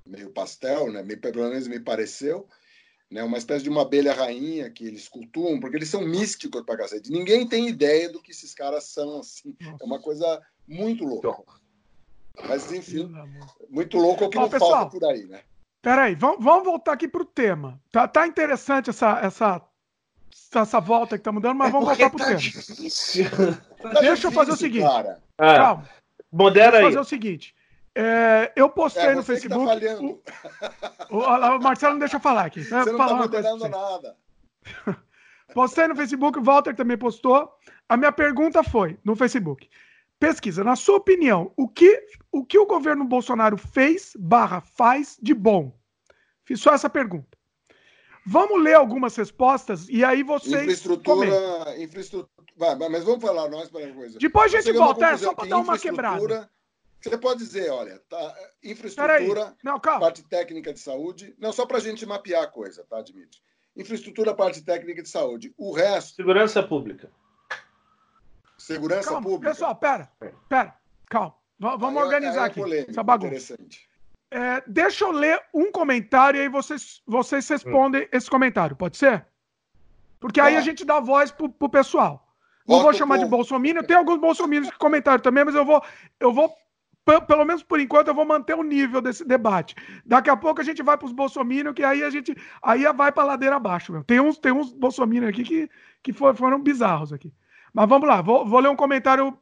meio 0.07 0.30
pastel, 0.32 0.91
né? 0.91 1.05
pelo 1.16 1.51
menos 1.51 1.68
me 1.68 1.78
pareceu, 1.78 2.49
né? 3.11 3.22
Uma 3.22 3.38
espécie 3.38 3.64
de 3.64 3.70
uma 3.70 3.82
abelha 3.82 4.12
rainha 4.12 4.70
que 4.70 4.84
eles 4.84 5.09
cultuam, 5.09 5.59
porque 5.59 5.76
eles 5.76 5.88
são 5.88 6.01
místicos 6.03 6.62
para 6.64 6.76
cacete. 6.76 7.11
Ninguém 7.11 7.47
tem 7.47 7.68
ideia 7.68 8.09
do 8.09 8.22
que 8.22 8.30
esses 8.30 8.55
caras 8.55 8.84
são 8.84 9.18
assim. 9.18 9.57
Nossa. 9.61 9.78
É 9.82 9.84
uma 9.84 10.01
coisa 10.01 10.41
muito 10.66 11.05
louca. 11.05 11.60
Mas 12.49 12.70
enfim, 12.72 13.12
muito 13.68 13.99
louco 13.99 14.24
é 14.24 14.26
o 14.26 14.31
que 14.31 14.39
Ó, 14.39 14.43
não 14.43 14.49
pessoal, 14.49 14.70
falta 14.70 14.99
por 14.99 15.05
aí, 15.11 15.24
né? 15.24 15.41
Peraí, 15.83 16.14
vamos, 16.14 16.45
vamos 16.45 16.64
voltar 16.64 16.93
aqui 16.93 17.09
para 17.09 17.22
o 17.22 17.26
tema. 17.26 17.81
Tá, 17.91 18.07
tá 18.07 18.26
interessante 18.26 18.91
essa, 18.91 19.18
essa 19.20 19.62
essa 20.59 20.81
volta 20.81 21.16
que 21.16 21.20
estamos 21.20 21.43
dando, 21.43 21.57
mas 21.57 21.68
é 21.68 21.72
vamos 21.72 21.87
voltar 21.89 22.11
pro 22.11 22.18
tá 22.18 22.26
tema. 22.26 22.39
Difícil. 22.39 23.26
Tá 23.81 24.01
Deixa 24.01 24.26
eu 24.26 24.33
fazer 24.33 24.53
o 24.53 24.57
seguinte. 24.57 24.83
Cara. 24.83 25.18
Ah, 25.39 25.57
Calma. 25.57 25.89
Modera 26.31 26.76
aí. 26.76 26.85
fazer 26.85 26.99
o 26.99 27.05
seguinte. 27.05 27.55
É, 27.95 28.53
eu 28.55 28.68
postei 28.68 29.07
é, 29.07 29.14
no 29.14 29.22
tá 29.22 29.26
Facebook. 29.26 29.64
Tá 29.64 29.72
falhando. 29.72 30.22
O, 31.09 31.16
o, 31.16 31.57
o, 31.57 31.62
Marcelo 31.62 31.95
não 31.95 31.99
deixa 31.99 32.16
eu 32.16 32.20
falar 32.20 32.45
aqui. 32.45 32.62
Você 32.62 32.74
não 32.74 32.83
está 32.83 33.14
moderando 33.14 33.68
nada. 33.70 34.16
postei 35.55 35.89
no 35.89 35.97
Facebook, 35.97 36.39
o 36.39 36.43
Walter 36.43 36.74
também 36.74 36.99
postou. 36.99 37.51
A 37.89 37.97
minha 37.97 38.12
pergunta 38.12 38.62
foi 38.62 38.99
no 39.03 39.16
Facebook. 39.16 39.66
Pesquisa, 40.21 40.62
na 40.62 40.77
sua 40.77 40.99
opinião, 40.99 41.51
o 41.57 41.66
que 41.66 42.07
o, 42.31 42.45
que 42.45 42.59
o 42.59 42.66
governo 42.66 43.07
Bolsonaro 43.07 43.57
fez 43.57 44.12
barra 44.18 44.61
faz 44.61 45.16
de 45.21 45.33
bom? 45.33 45.75
Fiz 46.45 46.61
só 46.61 46.75
essa 46.75 46.91
pergunta. 46.91 47.39
Vamos 48.27 48.62
ler 48.62 48.75
algumas 48.75 49.16
respostas 49.16 49.89
e 49.89 50.05
aí 50.05 50.23
vocês. 50.23 50.62
Infraestrutura. 50.62 51.75
infraestrutura 51.83 52.29
vai, 52.55 52.77
mas 52.91 53.03
vamos 53.03 53.23
falar 53.23 53.49
nós 53.49 53.71
para 53.71 53.91
coisa. 53.95 54.18
Depois 54.18 54.55
a 54.55 54.61
gente 54.61 54.77
volta, 54.77 55.07
é 55.07 55.16
só 55.16 55.33
para 55.33 55.49
dar 55.49 55.59
uma 55.59 55.79
quebrada. 55.79 56.51
Você 57.01 57.16
pode 57.16 57.39
dizer, 57.39 57.71
olha, 57.71 57.99
tá, 58.11 58.37
infraestrutura, 58.62 59.57
Não, 59.64 59.81
parte 59.81 60.23
técnica 60.29 60.71
de 60.71 60.81
saúde. 60.81 61.35
Não, 61.39 61.51
só 61.51 61.64
para 61.64 61.79
a 61.79 61.81
gente 61.81 62.05
mapear 62.05 62.43
a 62.43 62.47
coisa, 62.47 62.85
tá, 62.85 63.01
Dimitri? 63.01 63.41
Infraestrutura, 63.75 64.35
parte 64.35 64.61
técnica 64.62 65.03
de 65.03 65.09
saúde. 65.09 65.55
O 65.57 65.73
resto. 65.73 66.16
Segurança 66.16 66.62
pública. 66.62 67.11
Segurança 68.61 69.09
calma, 69.09 69.23
pública. 69.23 69.53
Pessoal, 69.53 69.75
pera, 69.75 70.11
pera, 70.49 70.77
calma. 71.09 71.35
Vamos 71.59 71.97
aí, 71.97 72.05
organizar 72.05 72.41
aí 72.41 72.45
é 72.45 72.47
aqui 72.47 72.61
polêmico, 72.61 72.91
essa 72.91 73.03
bagunça. 73.03 73.59
É, 74.31 74.63
deixa 74.67 75.05
eu 75.05 75.11
ler 75.13 75.43
um 75.53 75.73
comentário 75.73 76.39
e 76.39 76.43
aí 76.43 76.49
vocês, 76.49 77.03
vocês 77.07 77.49
respondem 77.49 78.03
hum. 78.03 78.09
esse 78.13 78.31
comentário, 78.31 78.77
pode 78.77 78.97
ser? 78.97 79.27
Porque 80.21 80.41
aí 80.41 80.57
a 80.57 80.61
gente 80.61 80.85
dá 80.85 81.01
voz 81.01 81.31
pro, 81.31 81.49
pro 81.49 81.69
pessoal. 81.69 82.27
Não 82.69 82.77
Voto 82.77 82.85
vou 82.85 82.93
chamar 82.93 83.17
de 83.17 83.25
Bolsonaro. 83.25 83.83
Tem 83.83 83.97
alguns 83.97 84.19
bolsominions 84.19 84.71
que 84.71 84.79
comentaram 84.79 85.19
também, 85.19 85.45
mas 85.45 85.55
eu 85.55 85.65
vou, 85.65 85.83
eu 86.21 86.33
vou, 86.33 86.55
pelo 87.27 87.45
menos 87.47 87.63
por 87.63 87.81
enquanto, 87.81 88.09
eu 88.09 88.15
vou 88.15 88.27
manter 88.27 88.55
o 88.55 88.63
nível 88.63 89.01
desse 89.01 89.25
debate. 89.25 89.75
Daqui 90.05 90.29
a 90.29 90.37
pouco 90.37 90.61
a 90.61 90.65
gente 90.65 90.83
vai 90.83 90.99
para 90.99 91.07
os 91.07 91.13
bolsominions, 91.13 91.75
que 91.75 91.83
aí 91.83 92.05
a 92.05 92.11
gente 92.11 92.37
aí 92.63 92.85
vai 92.93 93.11
para 93.11 93.25
ladeira 93.25 93.57
abaixo. 93.57 93.91
Meu. 93.91 94.05
Tem 94.05 94.21
uns, 94.21 94.39
tem 94.39 94.53
uns 94.53 94.71
bolsominions 94.73 95.31
aqui 95.31 95.43
que, 95.43 95.71
que 96.03 96.13
foram 96.13 96.61
bizarros 96.61 97.13
aqui. 97.13 97.33
Mas 97.73 97.89
vamos 97.89 98.09
lá, 98.09 98.21
vou, 98.21 98.47
vou 98.47 98.61
ler 98.61 98.68
um 98.68 98.77
comentário 98.77 99.37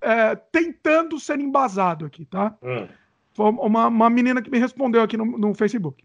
é, 0.00 0.34
tentando 0.34 1.18
ser 1.18 1.40
embasado 1.40 2.06
aqui, 2.06 2.24
tá? 2.24 2.56
Hum. 2.62 2.88
Foi 3.32 3.50
uma, 3.50 3.88
uma 3.88 4.10
menina 4.10 4.40
que 4.40 4.50
me 4.50 4.58
respondeu 4.58 5.02
aqui 5.02 5.16
no, 5.16 5.24
no 5.24 5.54
Facebook. 5.54 6.04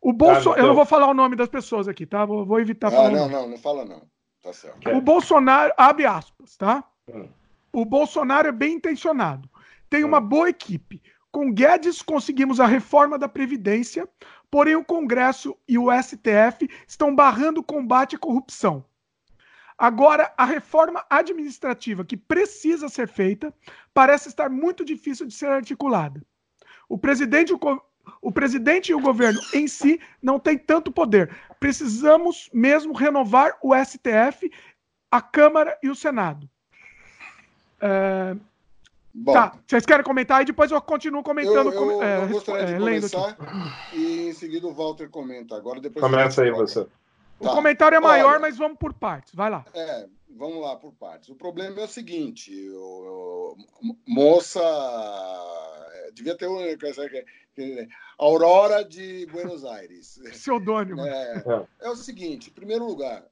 O 0.00 0.12
Bolso... 0.12 0.54
eu 0.54 0.66
não 0.66 0.74
vou 0.74 0.86
falar 0.86 1.08
o 1.08 1.14
nome 1.14 1.36
das 1.36 1.48
pessoas 1.48 1.86
aqui, 1.88 2.06
tá? 2.06 2.24
Vou, 2.24 2.46
vou 2.46 2.60
evitar 2.60 2.88
ah, 2.88 2.90
falar. 2.90 3.10
Não, 3.10 3.28
não, 3.28 3.48
não 3.48 3.58
fala 3.58 3.84
não. 3.84 4.02
Tá 4.42 4.52
certo. 4.52 4.88
O 4.90 5.00
Bolsonaro, 5.00 5.72
abre 5.76 6.06
aspas, 6.06 6.56
tá? 6.56 6.84
Hum. 7.08 7.28
O 7.72 7.84
Bolsonaro 7.84 8.48
é 8.48 8.52
bem 8.52 8.74
intencionado. 8.74 9.48
Tem 9.90 10.04
uma 10.04 10.18
hum. 10.18 10.26
boa 10.26 10.48
equipe. 10.48 11.02
Com 11.30 11.52
Guedes 11.52 12.02
conseguimos 12.02 12.58
a 12.58 12.66
reforma 12.66 13.18
da 13.18 13.28
Previdência, 13.28 14.08
porém 14.50 14.74
o 14.74 14.84
Congresso 14.84 15.56
e 15.68 15.78
o 15.78 15.86
STF 15.92 16.68
estão 16.86 17.14
barrando 17.14 17.60
o 17.60 17.64
combate 17.64 18.16
à 18.16 18.18
corrupção. 18.18 18.84
Agora, 19.80 20.30
a 20.36 20.44
reforma 20.44 21.02
administrativa 21.08 22.04
que 22.04 22.14
precisa 22.14 22.86
ser 22.90 23.08
feita 23.08 23.50
parece 23.94 24.28
estar 24.28 24.50
muito 24.50 24.84
difícil 24.84 25.26
de 25.26 25.32
ser 25.32 25.46
articulada. 25.46 26.20
O 26.86 26.98
presidente, 26.98 27.54
o, 27.54 27.58
o 28.20 28.30
presidente 28.30 28.92
e 28.92 28.94
o 28.94 29.00
governo 29.00 29.40
em 29.54 29.66
si 29.66 29.98
não 30.22 30.38
têm 30.38 30.58
tanto 30.58 30.92
poder. 30.92 31.34
Precisamos 31.58 32.50
mesmo 32.52 32.92
renovar 32.92 33.56
o 33.62 33.72
STF, 33.74 34.52
a 35.10 35.22
Câmara 35.22 35.78
e 35.82 35.88
o 35.88 35.94
Senado. 35.94 36.46
É... 37.80 38.36
Bom, 39.14 39.32
tá, 39.32 39.54
vocês 39.66 39.86
querem 39.86 40.04
comentar 40.04 40.40
aí? 40.40 40.44
Depois 40.44 40.70
eu 40.70 40.80
continuo 40.82 41.22
comentando. 41.22 41.72
Eu, 41.72 41.90
eu, 41.90 42.02
é, 42.02 42.22
eu 42.22 42.28
gostaria 42.28 42.66
de 42.66 42.74
é, 42.74 42.78
começar 42.78 43.36
e 43.94 44.28
em 44.28 44.32
seguida 44.34 44.66
o 44.66 44.74
Walter 44.74 45.08
comenta. 45.08 45.56
Agora 45.56 45.80
depois 45.80 46.04
Começa 46.04 46.42
aí 46.42 46.50
você. 46.50 46.86
O 47.40 47.44
tá. 47.44 47.54
comentário 47.54 47.96
é 47.96 48.00
maior, 48.00 48.32
Olha, 48.32 48.40
mas 48.40 48.58
vamos 48.58 48.78
por 48.78 48.92
partes. 48.92 49.34
Vai 49.34 49.50
lá. 49.50 49.64
É, 49.72 50.06
vamos 50.28 50.60
lá 50.60 50.76
por 50.76 50.92
partes. 50.92 51.30
O 51.30 51.34
problema 51.34 51.80
é 51.80 51.84
o 51.84 51.88
seguinte: 51.88 52.52
o, 52.70 53.56
o 53.80 53.96
moça 54.06 54.60
devia 56.12 56.36
ter 56.36 56.46
um. 56.46 56.60
Aurora 58.18 58.84
de 58.84 59.26
Buenos 59.26 59.64
Aires. 59.64 60.20
Pseudônimo. 60.30 61.00
É, 61.00 61.66
é 61.80 61.88
o 61.88 61.96
seguinte: 61.96 62.50
em 62.50 62.52
primeiro 62.52 62.84
lugar, 62.84 63.26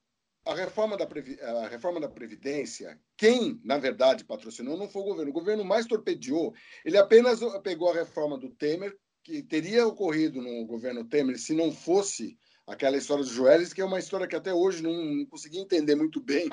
a 0.46 0.54
reforma, 0.54 0.96
da 0.96 1.06
a 1.42 1.68
reforma 1.68 2.00
da 2.00 2.08
Previdência, 2.08 2.98
quem, 3.14 3.60
na 3.62 3.76
verdade, 3.76 4.24
patrocinou 4.24 4.78
não 4.78 4.88
foi 4.88 5.02
o 5.02 5.06
governo. 5.06 5.30
O 5.30 5.34
governo 5.34 5.64
mais 5.64 5.84
torpedeou. 5.84 6.54
Ele 6.82 6.96
apenas 6.96 7.40
pegou 7.62 7.90
a 7.90 7.94
reforma 7.94 8.38
do 8.38 8.48
Temer, 8.48 8.96
que 9.22 9.42
teria 9.42 9.86
ocorrido 9.86 10.40
no 10.40 10.64
governo 10.64 11.04
Temer 11.04 11.38
se 11.38 11.52
não 11.52 11.70
fosse 11.70 12.38
aquela 12.68 12.96
história 12.96 13.24
dos 13.24 13.32
Joelis, 13.32 13.72
que 13.72 13.80
é 13.80 13.84
uma 13.84 13.98
história 13.98 14.26
que 14.26 14.36
até 14.36 14.52
hoje 14.52 14.82
não, 14.82 14.92
não 14.92 15.26
consegui 15.26 15.58
entender 15.58 15.94
muito 15.94 16.20
bem 16.20 16.48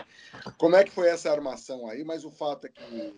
como 0.57 0.75
é 0.75 0.83
que 0.83 0.91
foi 0.91 1.09
essa 1.09 1.29
armação 1.29 1.87
aí, 1.87 2.03
mas 2.03 2.23
o 2.23 2.31
fato 2.31 2.65
é 2.65 2.69
que. 2.69 3.13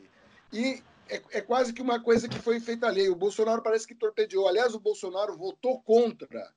E 0.51 0.83
é, 1.09 1.21
é, 1.31 1.41
quase 1.41 1.71
que 1.73 1.81
uma 1.81 2.01
coisa 2.01 2.27
que 2.27 2.39
foi 2.39 2.59
feita 2.59 2.89
lei. 2.89 3.09
O 3.09 3.15
Bolsonaro 3.15 3.61
parece 3.61 3.87
que 3.87 3.95
torpedeou. 3.95 4.47
Aliás, 4.47 4.73
o 4.73 4.79
Bolsonaro 4.79 5.37
votou 5.37 5.81
contra 5.81 6.51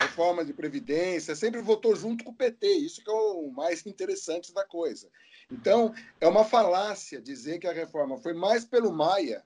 reforma 0.00 0.44
de 0.44 0.52
previdência, 0.52 1.36
sempre 1.36 1.60
votou 1.60 1.94
junto 1.94 2.24
com 2.24 2.30
o 2.30 2.36
PT. 2.36 2.66
Isso 2.66 3.02
que 3.02 3.10
é 3.10 3.14
o 3.14 3.50
mais 3.50 3.86
interessante 3.86 4.52
da 4.52 4.64
coisa. 4.64 5.08
Então, 5.50 5.94
é 6.20 6.26
uma 6.26 6.44
falácia 6.44 7.20
dizer 7.20 7.58
que 7.58 7.66
a 7.66 7.72
reforma 7.72 8.18
foi 8.18 8.32
mais 8.32 8.64
pelo 8.64 8.92
Maia. 8.92 9.44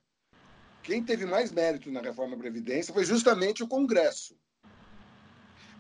Quem 0.83 1.03
teve 1.03 1.27
mais 1.27 1.51
mérito 1.51 1.91
na 1.91 2.01
reforma 2.01 2.37
da 2.37 2.43
previdência 2.43 2.95
foi 2.95 3.05
justamente 3.05 3.63
o 3.63 3.69
Congresso. 3.69 4.37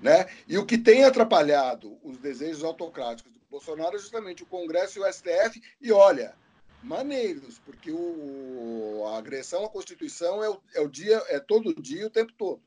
Né? 0.00 0.26
E 0.46 0.58
o 0.58 0.66
que 0.66 0.76
tem 0.76 1.04
atrapalhado 1.04 1.98
os 2.02 2.18
desejos 2.18 2.62
autocráticos 2.62 3.32
do 3.32 3.40
Bolsonaro 3.50 3.96
é 3.96 3.98
justamente 3.98 4.42
o 4.42 4.46
Congresso 4.46 4.98
e 4.98 5.02
o 5.02 5.12
STF. 5.12 5.62
E 5.80 5.92
olha, 5.92 6.34
maneiros, 6.82 7.58
porque 7.58 7.90
o, 7.90 9.04
a 9.08 9.18
agressão 9.18 9.64
à 9.64 9.68
Constituição 9.68 10.44
é 10.44 10.50
o, 10.50 10.60
é 10.74 10.80
o 10.80 10.88
dia, 10.88 11.22
é 11.28 11.40
todo 11.40 11.74
dia, 11.74 12.06
o 12.06 12.10
tempo 12.10 12.32
todo. 12.36 12.62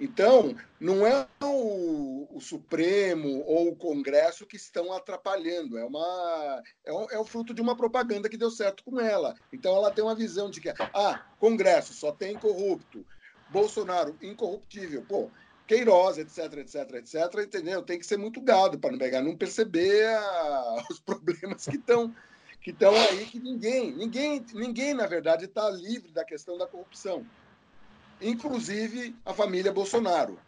Então, 0.00 0.56
não 0.80 1.06
é 1.06 1.28
o, 1.42 2.26
o, 2.30 2.40
Supremo 2.40 3.44
ou 3.46 3.68
o 3.68 3.76
Congresso 3.76 4.46
que 4.46 4.56
estão 4.56 4.92
atrapalhando, 4.92 5.78
é, 5.78 5.84
uma, 5.84 6.62
é, 6.84 7.14
é 7.14 7.18
o 7.18 7.24
fruto 7.24 7.54
de 7.54 7.60
uma 7.60 7.76
propaganda 7.76 8.28
que 8.28 8.36
deu 8.36 8.50
certo 8.50 8.82
com 8.82 8.98
ela. 8.98 9.36
Então, 9.52 9.76
ela 9.76 9.92
tem 9.92 10.02
uma 10.02 10.14
visão 10.14 10.50
de 10.50 10.60
que, 10.60 10.70
ah, 10.70 11.24
Congresso 11.38 11.92
só 11.92 12.10
tem 12.10 12.34
corrupto, 12.34 13.06
Bolsonaro 13.50 14.16
incorruptível. 14.22 15.04
Pô, 15.06 15.30
Queiroz, 15.72 16.18
etc, 16.18 16.58
etc, 16.58 16.94
etc, 16.96 17.16
entendeu? 17.42 17.82
Tem 17.82 17.98
que 17.98 18.04
ser 18.04 18.18
muito 18.18 18.42
gado 18.42 18.78
para 18.78 18.90
não 18.90 18.98
pegar, 18.98 19.22
não 19.22 19.34
perceber 19.34 20.06
a, 20.06 20.84
os 20.90 21.00
problemas 21.00 21.64
que 21.64 21.76
estão 21.76 22.14
que 22.60 22.70
estão 22.70 22.94
aí 22.94 23.24
que 23.24 23.40
ninguém, 23.40 23.90
ninguém, 23.90 24.44
ninguém 24.52 24.94
na 24.94 25.06
verdade 25.06 25.46
está 25.46 25.68
livre 25.70 26.12
da 26.12 26.24
questão 26.24 26.58
da 26.58 26.66
corrupção, 26.66 27.26
inclusive 28.20 29.16
a 29.24 29.32
família 29.32 29.72
Bolsonaro, 29.72 30.38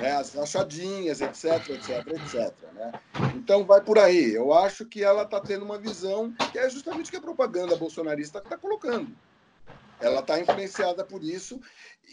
né? 0.00 0.16
as 0.16 0.34
rachadinhas, 0.34 1.20
etc, 1.20 1.70
etc, 1.70 2.06
etc. 2.08 2.52
Né? 2.74 2.92
Então 3.36 3.64
vai 3.64 3.80
por 3.80 4.00
aí. 4.00 4.34
Eu 4.34 4.52
acho 4.52 4.84
que 4.84 5.02
ela 5.02 5.22
está 5.22 5.40
tendo 5.40 5.64
uma 5.64 5.78
visão 5.78 6.32
que 6.50 6.58
é 6.58 6.68
justamente 6.68 7.06
o 7.06 7.10
que 7.10 7.16
a 7.16 7.22
propaganda 7.22 7.76
bolsonarista 7.76 8.40
está 8.40 8.58
colocando. 8.58 9.16
Ela 10.00 10.20
está 10.20 10.40
influenciada 10.40 11.04
por 11.04 11.22
isso 11.22 11.60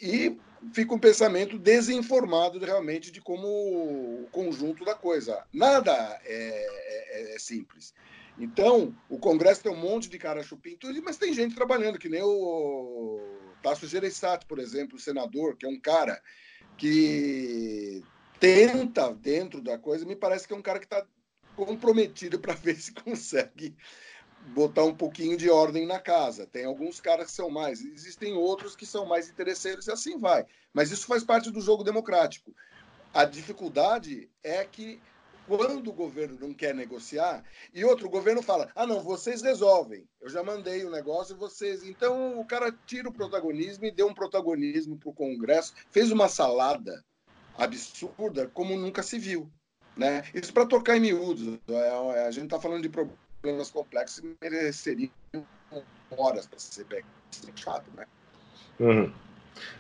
e 0.02 0.38
fica 0.74 0.94
um 0.94 1.00
pensamento 1.00 1.58
desinformado 1.58 2.60
realmente 2.60 3.12
de 3.12 3.22
como 3.22 3.48
o 3.48 4.28
conjunto 4.32 4.84
da 4.84 4.94
coisa. 4.94 5.44
Nada 5.54 5.94
é, 6.26 6.68
é, 7.12 7.36
é 7.36 7.40
simples. 7.40 7.94
Então, 8.40 8.96
o 9.10 9.18
Congresso 9.18 9.64
tem 9.64 9.72
um 9.72 9.80
monte 9.80 10.10
de 10.10 10.20
cara 10.20 10.44
chupim, 10.44 10.78
mas 11.04 11.18
tem 11.18 11.34
gente 11.34 11.56
trabalhando, 11.56 11.98
que 11.98 12.10
nem 12.10 12.22
o 12.22 13.20
Tasso 13.64 13.88
Gereissati, 13.88 14.46
por 14.46 14.60
exemplo, 14.60 14.98
o 14.98 15.02
senador, 15.02 15.58
que 15.58 15.66
é 15.66 15.70
um 15.70 15.80
cara 15.80 16.22
que 16.78 18.04
tenta 18.40 19.12
dentro 19.12 19.60
da 19.62 19.80
coisa, 19.80 20.06
me 20.06 20.16
parece 20.16 20.48
que 20.48 20.54
é 20.54 20.58
um 20.58 20.62
cara 20.62 20.78
que 20.78 20.86
está 20.86 21.04
comprometido 21.56 22.40
para 22.40 22.54
ver 22.54 22.76
se 22.76 22.94
consegue 22.94 23.76
botar 24.48 24.84
um 24.84 24.96
pouquinho 24.96 25.38
de 25.38 25.50
ordem 25.50 25.86
na 25.86 26.00
casa. 26.00 26.48
Tem 26.48 26.66
alguns 26.66 27.02
caras 27.02 27.28
que 27.28 27.34
são 27.34 27.50
mais, 27.50 27.82
existem 27.82 28.34
outros 28.34 28.76
que 28.76 28.86
são 28.86 29.06
mais 29.06 29.30
interesseiros 29.30 29.88
e 29.88 29.92
assim 29.92 30.18
vai. 30.18 30.46
Mas 30.74 30.92
isso 30.92 31.08
faz 31.08 31.24
parte 31.24 31.52
do 31.52 31.62
jogo 31.62 31.84
democrático. 31.84 32.54
A 33.14 33.26
dificuldade 33.26 34.30
é 34.44 34.64
que 34.64 35.02
quando 35.48 35.88
o 35.88 35.94
governo 35.94 36.38
não 36.40 36.54
quer 36.54 36.76
negociar 36.76 37.44
e 37.74 37.84
outro 37.84 38.10
governo 38.10 38.42
fala: 38.42 38.70
"Ah, 38.76 38.86
não, 38.86 39.02
vocês 39.02 39.42
resolvem. 39.42 40.08
Eu 40.22 40.30
já 40.30 40.44
mandei 40.44 40.84
o 40.86 40.92
negócio 40.92 41.36
e 41.36 41.40
vocês". 41.40 41.84
Então 41.84 42.40
o 42.40 42.46
cara 42.46 42.72
tira 42.86 43.10
o 43.10 43.14
protagonismo 43.14 43.86
e 43.86 43.92
deu 43.92 44.08
um 44.08 44.14
protagonismo 44.14 44.98
para 44.98 45.10
o 45.10 45.14
Congresso, 45.14 45.74
fez 45.92 46.12
uma 46.12 46.28
salada 46.28 47.04
absurda 47.58 48.48
como 48.54 48.78
nunca 48.78 49.02
se 49.02 49.18
viu, 49.18 49.50
né? 49.96 50.24
Isso 50.34 50.54
para 50.54 50.66
tocar 50.66 50.96
em 50.96 51.02
miúdos. 51.02 51.60
É, 51.68 52.26
a 52.26 52.32
gente 52.32 52.46
está 52.46 52.60
falando 52.60 52.84
de 52.84 52.90
problemas 52.90 53.27
problemas 53.42 53.70
complexos 53.72 54.24
mereceriam 54.42 55.12
horas 56.12 56.46
para 56.46 56.60
ser 56.60 56.86
chato, 57.56 57.86
né? 57.96 58.06
Uhum. 58.80 59.12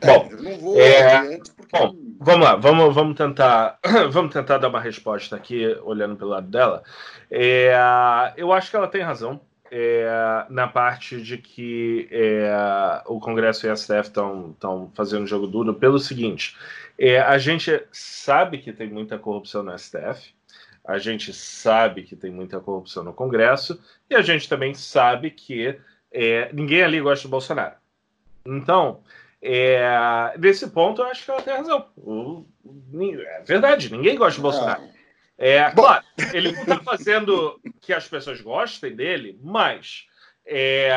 É, 0.01 0.07
bom, 0.07 0.29
não 0.41 0.57
vou 0.57 0.79
é... 0.79 1.37
porque... 1.55 1.77
bom, 1.77 1.95
vamos 2.19 2.45
lá, 2.45 2.55
vamos, 2.55 2.95
vamos 2.95 3.15
tentar 3.15 3.79
vamos 4.11 4.33
tentar 4.33 4.57
dar 4.57 4.69
uma 4.69 4.81
resposta 4.81 5.35
aqui, 5.35 5.67
olhando 5.83 6.15
pelo 6.15 6.31
lado 6.31 6.47
dela. 6.47 6.83
É, 7.29 7.73
eu 8.35 8.51
acho 8.51 8.69
que 8.69 8.75
ela 8.75 8.87
tem 8.87 9.01
razão 9.01 9.39
é, 9.71 10.45
na 10.49 10.67
parte 10.67 11.21
de 11.21 11.37
que 11.37 12.07
é, 12.11 13.03
o 13.05 13.19
Congresso 13.19 13.65
e 13.65 13.69
a 13.69 13.75
STF 13.75 14.07
estão 14.07 14.91
fazendo 14.93 15.27
jogo 15.27 15.47
duro 15.47 15.73
pelo 15.73 15.99
seguinte: 15.99 16.55
é, 16.97 17.19
a 17.19 17.37
gente 17.37 17.83
sabe 17.91 18.57
que 18.57 18.73
tem 18.73 18.89
muita 18.89 19.19
corrupção 19.19 19.63
no 19.63 19.77
STF, 19.77 20.33
a 20.87 20.97
gente 20.97 21.33
sabe 21.33 22.03
que 22.03 22.15
tem 22.15 22.31
muita 22.31 22.61
corrupção 22.61 23.03
no 23.03 23.13
Congresso 23.13 23.79
e 24.09 24.15
a 24.15 24.21
gente 24.21 24.47
também 24.47 24.73
sabe 24.73 25.29
que 25.29 25.77
é, 26.09 26.49
ninguém 26.53 26.81
ali 26.81 27.01
gosta 27.01 27.27
do 27.27 27.31
Bolsonaro. 27.31 27.75
Então, 28.45 29.03
é, 29.41 30.33
nesse 30.39 30.69
ponto, 30.69 31.01
eu 31.01 31.07
acho 31.07 31.25
que 31.25 31.29
ela 31.29 31.41
tem 31.41 31.53
razão. 31.53 31.89
O, 31.97 32.45
é 33.19 33.41
verdade, 33.43 33.91
ninguém 33.91 34.17
gosta 34.17 34.39
do 34.39 34.43
Bolsonaro. 34.43 34.83
É, 35.37 35.69
claro, 35.71 36.05
ele 36.33 36.53
não 36.53 36.61
está 36.61 36.79
fazendo 36.79 37.59
que 37.81 37.91
as 37.91 38.07
pessoas 38.07 38.39
gostem 38.39 38.95
dele, 38.95 39.37
mas 39.43 40.07
é, 40.45 40.89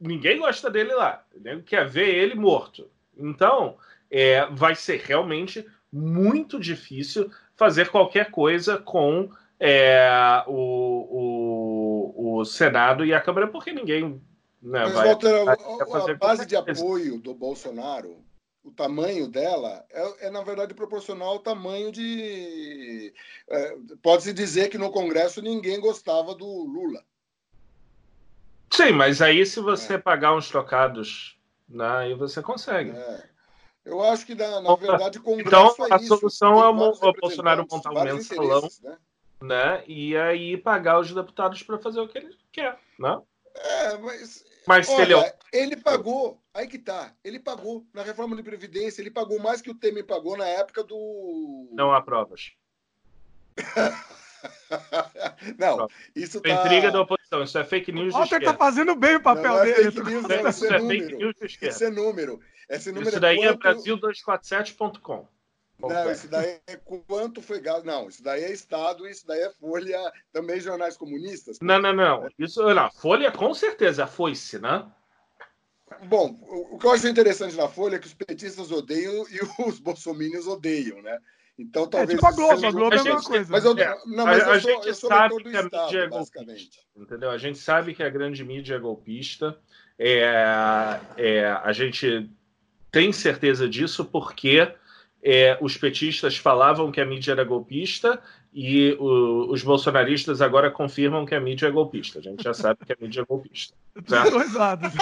ninguém 0.00 0.40
gosta 0.40 0.68
dele 0.68 0.92
lá. 0.94 1.24
Ninguém 1.32 1.62
quer 1.62 1.88
ver 1.88 2.12
ele 2.12 2.34
morto. 2.34 2.90
Então, 3.16 3.78
é, 4.10 4.46
vai 4.46 4.74
ser 4.74 5.00
realmente 5.00 5.64
muito 5.92 6.58
difícil 6.58 7.30
fazer 7.58 7.90
qualquer 7.90 8.30
coisa 8.30 8.78
com 8.78 9.28
é, 9.60 10.08
o, 10.46 12.14
o, 12.14 12.38
o 12.38 12.44
Senado 12.44 13.04
e 13.04 13.12
a 13.12 13.20
Câmara, 13.20 13.48
porque 13.48 13.72
ninguém 13.72 14.22
né, 14.62 14.84
Mas, 14.84 14.92
vai, 14.92 15.08
Walter, 15.08 15.44
vai 15.44 15.56
a, 15.56 16.12
a 16.12 16.14
base 16.14 16.46
de 16.46 16.56
apoio 16.56 17.18
do 17.18 17.34
Bolsonaro, 17.34 18.24
o 18.62 18.70
tamanho 18.70 19.28
dela, 19.28 19.84
é, 19.90 20.26
é 20.26 20.30
na 20.30 20.42
verdade 20.42 20.74
proporcional 20.74 21.28
ao 21.28 21.38
tamanho 21.38 21.90
de. 21.92 23.12
É, 23.48 23.76
Pode-se 24.02 24.32
dizer 24.32 24.68
que 24.68 24.78
no 24.78 24.90
Congresso 24.90 25.42
ninguém 25.42 25.80
gostava 25.80 26.34
do 26.34 26.46
Lula. 26.46 27.02
Sim, 28.70 28.92
mas 28.92 29.22
aí 29.22 29.44
se 29.46 29.60
você 29.60 29.94
é. 29.94 29.98
pagar 29.98 30.34
uns 30.34 30.48
trocados, 30.48 31.38
né, 31.68 31.88
aí 31.88 32.14
você 32.14 32.42
consegue. 32.42 32.90
É. 32.90 33.28
Eu 33.88 34.02
acho 34.02 34.26
que, 34.26 34.34
na, 34.34 34.60
na 34.60 34.74
verdade, 34.76 35.18
o 35.18 35.22
Congresso 35.22 35.48
Então, 35.48 35.86
é 35.86 35.94
a 35.94 35.98
solução 35.98 36.62
é 36.62 36.68
o, 36.68 36.72
o 36.72 37.12
Bolsonaro 37.14 37.66
montar 37.70 37.90
um 37.90 38.04
mensalão, 38.04 38.68
né? 38.82 38.98
né? 39.40 39.84
E 39.86 40.14
aí 40.14 40.58
pagar 40.58 41.00
os 41.00 41.12
deputados 41.12 41.62
para 41.62 41.78
fazer 41.78 42.00
o 42.00 42.06
que 42.06 42.18
ele 42.18 42.36
quer, 42.52 42.78
né? 42.98 43.20
É, 43.54 43.96
mas... 43.96 44.44
Mas 44.66 44.88
olha, 44.90 45.02
ele, 45.02 45.14
é... 45.14 45.38
ele 45.52 45.76
pagou, 45.76 46.38
aí 46.52 46.68
que 46.68 46.78
tá, 46.78 47.14
ele 47.24 47.38
pagou 47.38 47.86
na 47.94 48.02
reforma 48.02 48.36
de 48.36 48.42
Previdência, 48.42 49.00
ele 49.00 49.10
pagou 49.10 49.40
mais 49.40 49.62
que 49.62 49.70
o 49.70 49.74
Temer 49.74 50.04
pagou 50.04 50.36
na 50.36 50.46
época 50.46 50.84
do... 50.84 51.66
Não 51.72 51.90
há 51.90 52.02
provas. 52.02 52.52
não, 55.58 55.88
isso 56.14 56.40
tá... 56.40 56.50
Intriga 56.50 56.90
da 56.90 57.00
oposição, 57.00 57.42
isso 57.42 57.58
é 57.58 57.64
fake 57.64 57.92
news 57.92 58.14
O 58.14 58.18
Walter 58.18 58.42
tá 58.42 58.54
fazendo 58.54 58.94
bem 58.94 59.16
o 59.16 59.22
papel 59.22 59.52
não, 59.52 59.62
é 59.62 59.64
dele. 59.64 59.90
Fake 59.90 60.10
news, 60.10 60.22
não, 60.22 60.48
isso, 60.48 60.66
é, 60.66 60.76
é 60.76 60.80
fake 60.80 61.16
news 61.16 61.36
Isso 61.62 61.84
é 61.84 61.90
número. 61.90 62.40
Esse 62.68 62.90
número 62.90 63.08
Isso 63.08 63.16
é 63.16 63.20
daí 63.20 63.38
é, 63.38 63.56
quanto... 63.56 63.66
é 63.66 63.72
Brasil247.com. 63.74 65.26
Não, 65.80 66.10
isso 66.10 66.28
daí 66.28 66.60
é 66.66 66.76
quanto 66.76 67.40
foi 67.40 67.60
gasto. 67.60 67.84
Não, 67.84 68.08
isso 68.08 68.22
daí 68.22 68.42
é 68.42 68.52
Estado, 68.52 69.08
isso 69.08 69.26
daí 69.26 69.40
é 69.40 69.50
Folha, 69.50 70.12
também 70.32 70.60
jornais 70.60 70.96
comunistas. 70.96 71.58
Não, 71.62 71.80
não, 71.80 71.92
não. 71.92 72.28
Isso, 72.36 72.62
não. 72.74 72.90
Folha 72.90 73.30
com 73.30 73.54
certeza 73.54 74.06
foi-se, 74.06 74.58
né? 74.58 74.84
Bom, 76.04 76.38
o 76.42 76.78
que 76.78 76.86
eu 76.86 76.90
acho 76.90 77.08
interessante 77.08 77.56
na 77.56 77.68
Folha 77.68 77.96
é 77.96 77.98
que 77.98 78.06
os 78.06 78.14
petistas 78.14 78.72
odeiam 78.72 79.24
e 79.30 79.38
os 79.66 79.78
bolsominions 79.78 80.46
odeiam, 80.46 81.00
né? 81.00 81.18
Então 81.58 81.88
talvez. 81.88 82.10
É 82.10 82.14
tipo 82.14 82.26
a 82.26 82.32
Globo, 82.32 82.66
a 82.66 82.70
Globo 82.70 82.94
é 82.94 82.98
a 83.00 83.04
mesma 83.04 83.22
coisa. 83.22 83.50
Mas 83.50 83.64
eu, 83.64 83.76
é, 83.76 83.98
não, 84.06 84.24
mas 84.24 84.46
a, 84.46 84.54
eu 84.54 84.60
sou, 84.60 84.70
a 84.70 84.82
gente 84.84 84.94
sabe 84.94 85.42
que 85.42 85.56
a 85.56 85.60
Estado, 85.60 85.84
mídia 85.84 85.98
é 85.98 86.06
golpista. 86.06 86.78
Entendeu? 86.96 87.30
A 87.30 87.38
gente 87.38 87.58
sabe 87.58 87.94
que 87.94 88.02
a 88.02 88.08
grande 88.08 88.44
mídia 88.44 88.76
é 88.76 88.78
golpista. 88.78 89.58
É, 89.98 91.00
é, 91.16 91.46
a 91.50 91.72
gente 91.72 92.30
tem 92.92 93.12
certeza 93.12 93.68
disso 93.68 94.04
porque 94.04 94.72
é, 95.20 95.58
os 95.60 95.76
petistas 95.76 96.36
falavam 96.36 96.92
que 96.92 97.00
a 97.00 97.04
mídia 97.04 97.32
era 97.32 97.42
golpista 97.42 98.22
e 98.52 98.92
o, 99.00 99.50
os 99.50 99.62
bolsonaristas 99.64 100.40
agora 100.40 100.70
confirmam 100.70 101.26
que 101.26 101.34
a 101.34 101.40
mídia 101.40 101.66
é 101.66 101.70
golpista. 101.70 102.20
A 102.20 102.22
gente 102.22 102.42
já 102.42 102.54
sabe 102.54 102.86
que 102.86 102.92
a 102.92 102.96
mídia 103.00 103.22
é 103.22 103.24
golpista. 103.24 103.74
Dois 104.30 104.54
lados. 104.54 104.92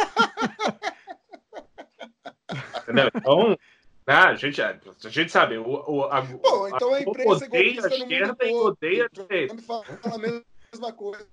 Entendeu? 2.82 3.10
Então, 3.14 3.58
né, 4.06 4.14
a, 4.14 4.34
gente, 4.34 4.62
a 4.62 4.78
gente 5.08 5.32
sabe. 5.32 5.58
O, 5.58 5.66
o, 5.66 6.04
a, 6.04 6.20
Bom, 6.20 6.68
então 6.68 6.94
a, 6.94 6.96
a 6.96 7.02
imprensa 7.02 7.44
odeia 7.46 7.84
a 7.84 7.88
esquerda 7.88 8.46
e 8.46 8.52
odeia 8.54 9.04
a 9.06 9.08
direita. 9.08 9.58
Fala 9.62 9.84
a 10.04 10.18
mesma 10.18 10.92
coisa 10.92 11.26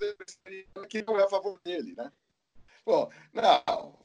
que 0.90 1.04
não 1.04 1.20
é 1.20 1.24
a 1.24 1.30
favor 1.30 1.60
dele, 1.64 1.94
né? 1.96 2.12
Bom, 2.86 3.10
não, 3.32 3.96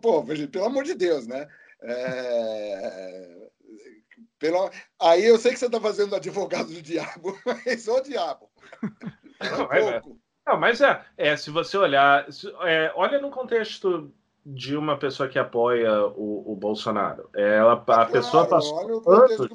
pô, 0.00 0.24
pelo 0.24 0.64
amor 0.64 0.84
de 0.84 0.94
Deus, 0.94 1.26
né? 1.26 1.48
É... 1.82 3.48
Pelo... 4.38 4.70
Aí 5.00 5.24
eu 5.24 5.38
sei 5.38 5.52
que 5.52 5.58
você 5.58 5.66
está 5.66 5.80
fazendo 5.80 6.14
advogado 6.14 6.68
do 6.68 6.82
diabo, 6.82 7.36
mas 7.44 7.88
o 7.88 8.00
diabo. 8.00 8.50
Não, 9.38 9.70
é, 9.70 10.00
não, 10.46 10.58
mas 10.58 10.80
é, 10.80 11.04
é, 11.18 11.36
se 11.36 11.50
você 11.50 11.76
olhar, 11.76 12.26
é, 12.62 12.90
olha 12.96 13.20
no 13.20 13.30
contexto 13.30 14.10
de 14.48 14.76
uma 14.76 14.96
pessoa 14.96 15.28
que 15.28 15.40
apoia 15.40 16.06
o, 16.06 16.52
o 16.52 16.54
Bolsonaro. 16.54 17.28
Ela, 17.34 17.72
a 17.72 17.76
claro, 17.76 18.12
pessoa 18.12 18.46
passou 18.46 19.02
anos, 19.04 19.48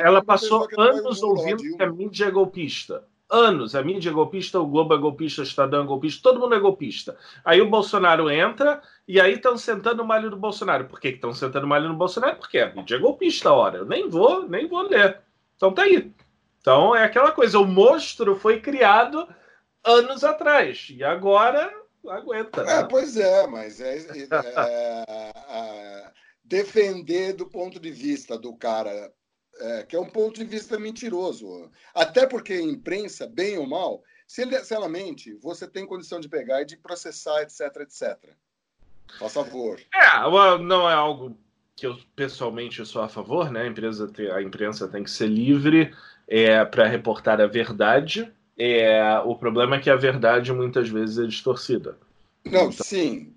ela 0.00 0.24
passou 0.24 0.66
anos 0.78 1.22
ouvindo 1.22 1.76
que 1.76 1.82
a 1.82 1.92
mídia 1.92 2.24
é 2.24 2.30
golpista. 2.30 3.04
anos. 3.30 3.74
A 3.74 3.82
mídia 3.82 4.08
é 4.08 4.12
golpista, 4.12 4.58
o 4.58 4.66
Globo 4.66 4.94
é 4.94 4.98
golpista, 4.98 5.42
o 5.42 5.44
Estadão 5.44 5.82
é 5.82 5.86
golpista, 5.86 6.22
todo 6.22 6.40
mundo 6.40 6.54
é 6.54 6.58
golpista. 6.58 7.14
Aí 7.44 7.60
o 7.60 7.68
Bolsonaro 7.68 8.30
entra 8.30 8.80
e 9.06 9.20
aí 9.20 9.34
estão 9.34 9.58
sentando 9.58 10.02
o 10.02 10.06
malho 10.06 10.30
do 10.30 10.36
Bolsonaro. 10.38 10.86
Por 10.86 10.98
que 10.98 11.08
estão 11.08 11.34
sentando 11.34 11.66
o 11.66 11.68
malho 11.68 11.88
no 11.88 11.94
Bolsonaro? 11.94 12.36
Porque 12.36 12.58
a 12.58 12.72
mídia 12.72 12.96
é 12.96 12.98
golpista, 12.98 13.52
hora. 13.52 13.78
Eu 13.78 13.84
nem 13.84 14.08
vou, 14.08 14.48
nem 14.48 14.66
vou 14.66 14.80
ler. 14.80 15.20
Então 15.56 15.74
tá 15.74 15.82
aí. 15.82 16.10
Então 16.60 16.96
é 16.96 17.04
aquela 17.04 17.32
coisa, 17.32 17.58
o 17.58 17.66
monstro 17.66 18.34
foi 18.34 18.60
criado 18.60 19.28
anos 19.84 20.24
atrás 20.24 20.88
e 20.90 21.04
agora 21.04 21.70
aguenta. 22.10 22.62
Né? 22.64 22.80
É, 22.80 22.84
pois 22.84 23.16
é, 23.16 23.46
mas 23.46 23.80
é, 23.80 23.98
é, 23.98 24.28
é, 24.30 25.32
é, 25.48 26.12
defender 26.44 27.32
do 27.32 27.46
ponto 27.46 27.78
de 27.80 27.90
vista 27.90 28.38
do 28.38 28.54
cara, 28.56 29.12
é, 29.58 29.82
que 29.84 29.96
é 29.96 30.00
um 30.00 30.08
ponto 30.08 30.38
de 30.38 30.44
vista 30.44 30.78
mentiroso. 30.78 31.70
Até 31.94 32.26
porque 32.26 32.54
a 32.54 32.62
imprensa, 32.62 33.26
bem 33.26 33.58
ou 33.58 33.66
mal, 33.66 34.02
se, 34.26 34.42
ele, 34.42 34.58
se 34.64 34.74
ela 34.74 34.88
mente, 34.88 35.34
você 35.34 35.66
tem 35.66 35.86
condição 35.86 36.20
de 36.20 36.28
pegar 36.28 36.62
e 36.62 36.66
de 36.66 36.76
processar, 36.76 37.42
etc, 37.42 37.60
etc. 37.80 38.18
Por 39.18 39.30
favor. 39.30 39.80
É, 39.94 40.58
não 40.58 40.88
é 40.90 40.94
algo 40.94 41.38
que 41.76 41.86
eu 41.86 41.96
pessoalmente 42.16 42.84
sou 42.86 43.02
a 43.02 43.08
favor, 43.08 43.50
né? 43.50 43.62
A, 43.62 43.66
empresa 43.66 44.08
tem, 44.08 44.30
a 44.30 44.42
imprensa 44.42 44.88
tem 44.88 45.04
que 45.04 45.10
ser 45.10 45.28
livre 45.28 45.94
é, 46.26 46.64
para 46.64 46.86
reportar 46.86 47.40
a 47.40 47.46
verdade. 47.46 48.32
É, 48.58 49.18
o 49.24 49.36
problema 49.36 49.76
é 49.76 49.80
que 49.80 49.90
a 49.90 49.96
verdade 49.96 50.52
muitas 50.52 50.88
vezes 50.88 51.18
é 51.18 51.26
distorcida. 51.26 51.98
Não, 52.44 52.70
então... 52.70 52.84
sim. 52.84 53.34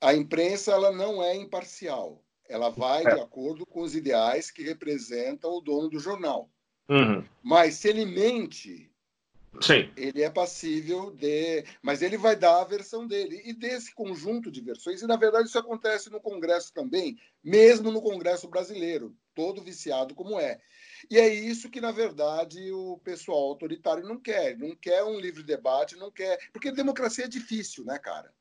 A 0.00 0.14
imprensa 0.14 0.72
ela 0.72 0.92
não 0.92 1.22
é 1.22 1.34
imparcial. 1.34 2.22
Ela 2.48 2.70
vai 2.70 3.04
é. 3.04 3.14
de 3.14 3.20
acordo 3.20 3.66
com 3.66 3.80
os 3.80 3.94
ideais 3.94 4.50
que 4.50 4.62
representam 4.62 5.50
o 5.50 5.60
dono 5.60 5.88
do 5.88 5.98
jornal. 5.98 6.48
Uhum. 6.88 7.24
Mas 7.42 7.74
se 7.74 7.88
ele 7.88 8.06
mente, 8.06 8.90
Sim. 9.60 9.90
ele 9.96 10.22
é 10.22 10.30
passível 10.30 11.10
de. 11.10 11.64
Mas 11.82 12.00
ele 12.00 12.16
vai 12.16 12.36
dar 12.36 12.60
a 12.60 12.64
versão 12.64 13.06
dele. 13.06 13.42
E 13.44 13.52
desse 13.52 13.94
conjunto 13.94 14.50
de 14.50 14.60
versões, 14.60 15.02
e 15.02 15.06
na 15.06 15.16
verdade 15.16 15.48
isso 15.48 15.58
acontece 15.58 16.10
no 16.10 16.20
Congresso 16.20 16.72
também, 16.72 17.18
mesmo 17.42 17.90
no 17.90 18.00
Congresso 18.00 18.48
brasileiro, 18.48 19.14
todo 19.38 19.62
viciado 19.62 20.16
como 20.16 20.40
é. 20.40 20.58
E 21.08 21.16
é 21.16 21.32
isso 21.32 21.70
que, 21.70 21.80
na 21.80 21.92
verdade, 21.92 22.72
o 22.72 22.98
pessoal 23.04 23.38
autoritário 23.38 24.02
não 24.02 24.18
quer. 24.18 24.58
Não 24.58 24.74
quer 24.74 25.04
um 25.04 25.16
livre 25.16 25.44
debate, 25.44 25.94
não 25.94 26.10
quer. 26.10 26.36
Porque 26.52 26.72
democracia 26.72 27.26
é 27.26 27.28
difícil, 27.28 27.84
né, 27.84 28.00
cara? 28.00 28.34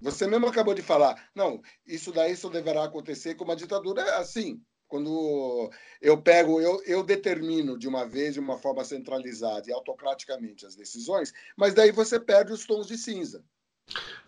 Você 0.00 0.26
mesmo 0.26 0.48
acabou 0.48 0.74
de 0.74 0.82
falar, 0.82 1.30
não, 1.32 1.62
isso 1.86 2.10
daí 2.10 2.34
só 2.34 2.48
deverá 2.48 2.82
acontecer 2.82 3.36
com 3.36 3.44
uma 3.44 3.54
ditadura. 3.54 4.16
Assim, 4.16 4.60
quando 4.88 5.70
eu 6.00 6.20
pego, 6.20 6.60
eu, 6.60 6.82
eu 6.86 7.04
determino 7.04 7.78
de 7.78 7.86
uma 7.86 8.04
vez, 8.04 8.34
de 8.34 8.40
uma 8.40 8.58
forma 8.58 8.84
centralizada 8.84 9.70
e 9.70 9.72
autocraticamente 9.72 10.66
as 10.66 10.74
decisões, 10.74 11.32
mas 11.56 11.72
daí 11.72 11.92
você 11.92 12.18
perde 12.18 12.52
os 12.52 12.66
tons 12.66 12.88
de 12.88 12.98
cinza. 12.98 13.44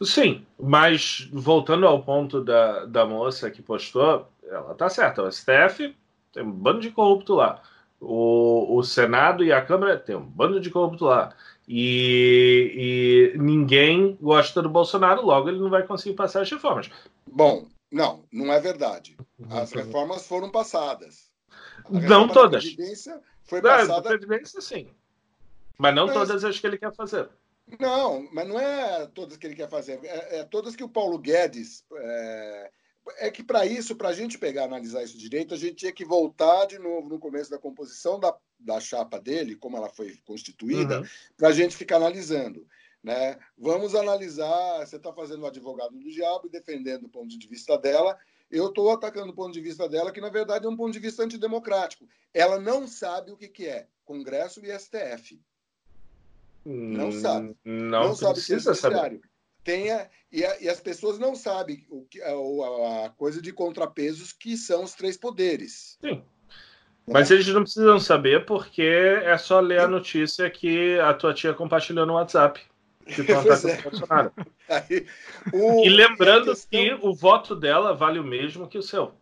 Sim, 0.01 0.47
mas 0.57 1.29
voltando 1.33 1.89
ao 1.89 2.05
ponto 2.05 2.43
da, 2.45 2.85
da 2.85 3.05
moça 3.05 3.51
que 3.51 3.63
postou, 3.63 4.29
ela 4.45 4.75
tá 4.75 4.89
certa. 4.89 5.23
O 5.23 5.33
STF 5.33 5.97
tem 6.35 6.43
um 6.43 6.51
bando 6.51 6.81
de 6.81 6.91
corrupto 6.91 7.35
lá. 7.35 7.63
O, 8.01 8.77
o 8.77 8.83
Senado 8.83 9.45
e 9.45 9.53
a 9.53 9.65
Câmara 9.65 9.97
tem 9.97 10.17
um 10.17 10.25
bando 10.25 10.61
de 10.61 10.69
corrupto 10.69 11.07
lá. 11.07 11.35
E, 11.67 13.33
e, 13.35 13.39
ninguém 13.39 14.19
gosta 14.21 14.61
do 14.61 14.69
Bolsonaro, 14.69 15.25
logo 15.25 15.49
ele 15.49 15.61
não 15.61 15.71
vai 15.71 15.85
conseguir 15.85 16.15
passar 16.15 16.43
as 16.43 16.51
reformas. 16.51 16.91
Bom, 17.27 17.67
não, 17.91 18.25
não 18.31 18.53
é 18.53 18.61
verdade. 18.61 19.17
As 19.49 19.73
reformas 19.73 20.27
foram 20.27 20.51
passadas. 20.51 21.31
Não 21.89 22.29
todas. 22.29 22.65
foi 23.45 23.63
passada. 23.63 24.03
Da 24.03 24.09
Previdência, 24.11 24.61
sim. 24.61 24.89
Mas 25.79 25.95
não 25.95 26.07
mas... 26.07 26.15
todas 26.15 26.45
as 26.45 26.59
que 26.59 26.67
ele 26.67 26.79
quer 26.79 26.95
fazer. 26.95 27.29
Não, 27.81 28.29
mas 28.33 28.47
não 28.47 28.61
é 28.61 29.07
todas 29.07 29.39
que 29.39 29.47
ele 29.47 29.57
quer 29.57 29.69
fazer. 29.69 29.99
É, 30.05 30.41
é 30.41 30.45
todas 30.45 30.77
que 30.77 30.85
o 30.85 30.89
Paulo 30.89 31.19
Guedes 31.19 31.85
é, 31.95 32.71
é 33.19 33.31
que 33.31 33.43
para 33.43 33.67
isso, 33.67 33.97
para 33.97 34.09
a 34.09 34.13
gente 34.13 34.39
pegar 34.39 34.65
analisar 34.65 35.03
isso 35.03 35.19
direito, 35.19 35.55
a 35.55 35.57
gente 35.57 35.77
tinha 35.77 35.93
que 35.93 36.05
voltar 36.05 36.67
de 36.67 36.79
novo 36.79 37.09
no 37.09 37.19
começo 37.19 37.51
da 37.51 37.59
composição 37.59 38.19
da, 38.19 38.35
da 38.59 38.81
chapa 38.81 39.21
dele, 39.21 39.57
como 39.57 39.77
ela 39.77 39.89
foi 39.89 40.17
constituída, 40.25 41.01
uhum. 41.01 41.07
para 41.37 41.49
a 41.49 41.53
gente 41.53 41.77
ficar 41.77 41.97
analisando. 41.97 42.67
Né? 43.03 43.39
Vamos 43.59 43.95
analisar. 43.95 44.87
Você 44.87 44.97
está 44.97 45.13
fazendo 45.13 45.43
o 45.43 45.47
advogado 45.47 45.93
do 45.93 46.11
diabo 46.11 46.47
e 46.47 46.51
defendendo 46.51 47.05
o 47.05 47.09
ponto 47.09 47.39
de 47.39 47.47
vista 47.47 47.77
dela. 47.77 48.19
Eu 48.51 48.69
estou 48.69 48.91
atacando 48.91 49.31
o 49.31 49.35
ponto 49.35 49.53
de 49.53 49.61
vista 49.61 49.89
dela, 49.89 50.13
que 50.13 50.21
na 50.21 50.31
verdade 50.31 50.65
é 50.65 50.69
um 50.69 50.77
ponto 50.77 50.93
de 50.93 50.99
vista 50.99 51.23
antidemocrático. 51.23 52.09
Ela 52.33 52.59
não 52.59 52.87
sabe 52.87 53.31
o 53.31 53.37
que, 53.37 53.49
que 53.49 53.67
é 53.67 53.87
Congresso 54.05 54.65
e 54.65 54.79
STF. 54.79 55.39
Não 56.65 57.13
sabe. 57.13 57.55
Não, 57.63 58.09
não 58.09 58.15
sabe 58.15 58.43
que 58.43 58.55
é 58.55 58.59
saber 58.59 59.21
tenha 59.65 60.09
e, 60.31 60.45
a, 60.45 60.61
e, 60.61 60.69
as 60.69 60.81
pessoas 60.81 61.19
não 61.19 61.35
sabem 61.35 61.85
o 61.89 62.05
que 62.05 62.21
a, 62.23 63.07
a, 63.07 63.11
coisa 63.11 63.41
de 63.41 63.53
contrapesos 63.53 64.33
que 64.33 64.57
são 64.57 64.85
os 64.85 64.95
três 64.95 65.17
poderes. 65.17 65.99
Sim. 66.01 66.23
Mas 67.07 67.31
eles 67.31 67.47
não 67.49 67.63
precisam 67.63 67.99
saber 68.01 68.47
porque 68.47 68.83
é 68.83 69.37
só 69.37 69.61
ler 69.61 69.81
a 69.81 69.89
notícia 69.89 70.49
que 70.49 70.99
a 71.01 71.13
tua 71.13 71.35
tia 71.35 71.53
compartilhou 71.53 72.07
no 72.07 72.15
WhatsApp. 72.15 72.61
Que 73.07 73.21
é. 73.31 73.35
Aí, 74.69 75.07
o, 75.53 75.85
e 75.85 75.89
lembrando 75.91 76.47
questão... 76.47 76.71
que 76.71 76.95
o 77.03 77.15
voto 77.15 77.55
dela 77.55 77.95
vale 77.95 78.19
o 78.19 78.25
mesmo 78.25 78.67
que 78.67 78.79
o 78.79 78.83
seu. 78.83 79.13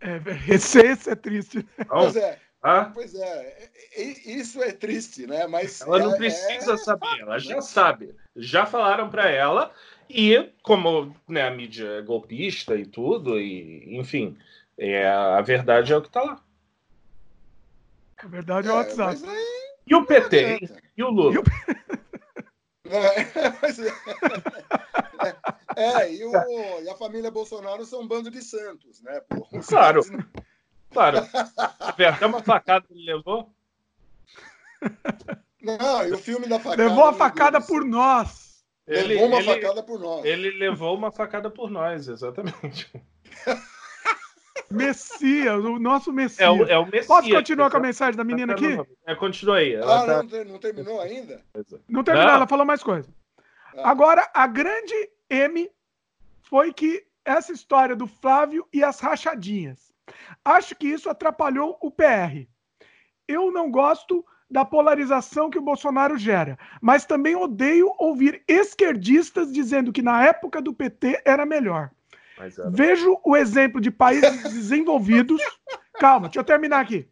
É, 0.00 0.20
esse, 0.54 0.80
esse 0.80 1.10
é 1.10 1.14
triste. 1.14 1.66
Pois 1.86 2.16
é. 2.16 2.38
Ah? 2.62 2.90
Pois 2.92 3.14
é, 3.14 3.70
isso 3.96 4.62
é 4.62 4.72
triste, 4.72 5.26
né? 5.26 5.46
Mas 5.46 5.80
ela 5.80 5.98
não 6.00 6.14
é, 6.14 6.16
precisa 6.16 6.74
é... 6.74 6.76
saber, 6.76 7.20
ela 7.20 7.38
já 7.38 7.60
sabe. 7.60 8.14
Já 8.34 8.66
falaram 8.66 9.08
para 9.08 9.30
ela 9.30 9.72
e 10.10 10.50
como 10.62 11.14
né, 11.28 11.46
a 11.46 11.50
mídia 11.50 11.86
é 11.86 12.02
golpista 12.02 12.74
e 12.74 12.84
tudo, 12.84 13.38
e 13.38 13.96
enfim, 13.96 14.36
é, 14.76 15.06
a 15.06 15.40
verdade 15.40 15.92
é 15.92 15.96
o 15.96 16.02
que 16.02 16.08
está 16.08 16.22
lá. 16.22 16.42
A 18.16 18.26
verdade 18.26 18.68
é 18.68 18.72
o 18.72 18.74
é, 18.74 18.78
WhatsApp. 18.78 19.22
Aí... 19.24 19.68
E 19.86 19.94
o 19.94 20.04
PT? 20.04 20.68
E 20.96 21.02
o 21.02 21.10
Lula? 21.10 21.34
E, 21.34 21.38
o... 21.38 21.42
é, 25.76 26.02
é, 26.02 26.12
e, 26.12 26.24
o, 26.24 26.32
e 26.82 26.90
a 26.90 26.96
família 26.96 27.30
Bolsonaro 27.30 27.84
são 27.84 28.02
um 28.02 28.08
bando 28.08 28.30
de 28.30 28.42
santos, 28.42 29.00
né? 29.02 29.20
Claro. 29.66 30.00
Claro. 30.90 31.18
Até 31.78 32.26
uma 32.26 32.42
facada 32.42 32.86
ele 32.90 33.12
levou. 33.12 33.52
Não, 35.60 36.06
e 36.06 36.12
o 36.12 36.18
filme 36.18 36.46
da 36.46 36.58
facada. 36.58 36.88
Levou 36.88 37.04
a 37.04 37.12
facada 37.12 37.60
por 37.60 37.84
nós. 37.84 38.64
Ele, 38.86 39.14
levou 39.14 39.26
uma 39.26 39.38
ele, 39.38 39.54
facada 39.54 39.82
por 39.82 40.00
nós. 40.00 40.24
Ele 40.24 40.50
levou 40.52 40.96
uma 40.96 41.10
facada 41.10 41.50
por 41.50 41.70
nós, 41.70 42.08
exatamente. 42.08 42.90
Messias, 44.70 45.64
o 45.64 45.78
nosso 45.78 46.12
Messias. 46.12 46.40
É 46.40 46.50
o, 46.50 46.64
é 46.64 46.78
o 46.78 46.84
Messias. 46.84 47.06
Posso 47.06 47.30
continuar 47.30 47.70
com 47.70 47.76
a 47.78 47.80
mensagem 47.80 48.16
da 48.16 48.24
menina 48.24 48.52
aqui? 48.52 48.78
É, 49.06 49.14
continua 49.14 49.58
aí. 49.58 49.76
ah, 49.76 49.80
tá... 49.80 50.22
não, 50.22 50.44
não, 50.44 50.58
terminou 50.58 51.00
ainda? 51.00 51.42
Não 51.88 52.04
terminou, 52.04 52.28
não. 52.28 52.36
ela 52.36 52.46
falou 52.46 52.66
mais 52.66 52.82
coisa. 52.82 53.08
Ah. 53.76 53.90
Agora, 53.90 54.30
a 54.34 54.46
grande 54.46 54.94
M 55.30 55.70
foi 56.42 56.72
que 56.72 57.06
essa 57.24 57.52
história 57.52 57.94
do 57.94 58.06
Flávio 58.06 58.66
e 58.72 58.82
as 58.82 59.00
rachadinhas. 59.00 59.92
Acho 60.44 60.74
que 60.74 60.86
isso 60.86 61.08
atrapalhou 61.08 61.78
o 61.80 61.90
PR. 61.90 62.46
Eu 63.26 63.50
não 63.50 63.70
gosto 63.70 64.24
da 64.50 64.64
polarização 64.64 65.50
que 65.50 65.58
o 65.58 65.62
Bolsonaro 65.62 66.16
gera, 66.16 66.58
mas 66.80 67.04
também 67.04 67.36
odeio 67.36 67.92
ouvir 67.98 68.42
esquerdistas 68.48 69.52
dizendo 69.52 69.92
que 69.92 70.00
na 70.00 70.24
época 70.24 70.62
do 70.62 70.72
PT 70.72 71.22
era 71.24 71.44
melhor. 71.44 71.90
Era... 72.38 72.70
Vejo 72.70 73.20
o 73.24 73.36
exemplo 73.36 73.80
de 73.80 73.90
países 73.90 74.42
desenvolvidos. 74.54 75.42
Calma, 75.98 76.28
deixa 76.28 76.40
eu 76.40 76.44
terminar 76.44 76.80
aqui. 76.80 77.06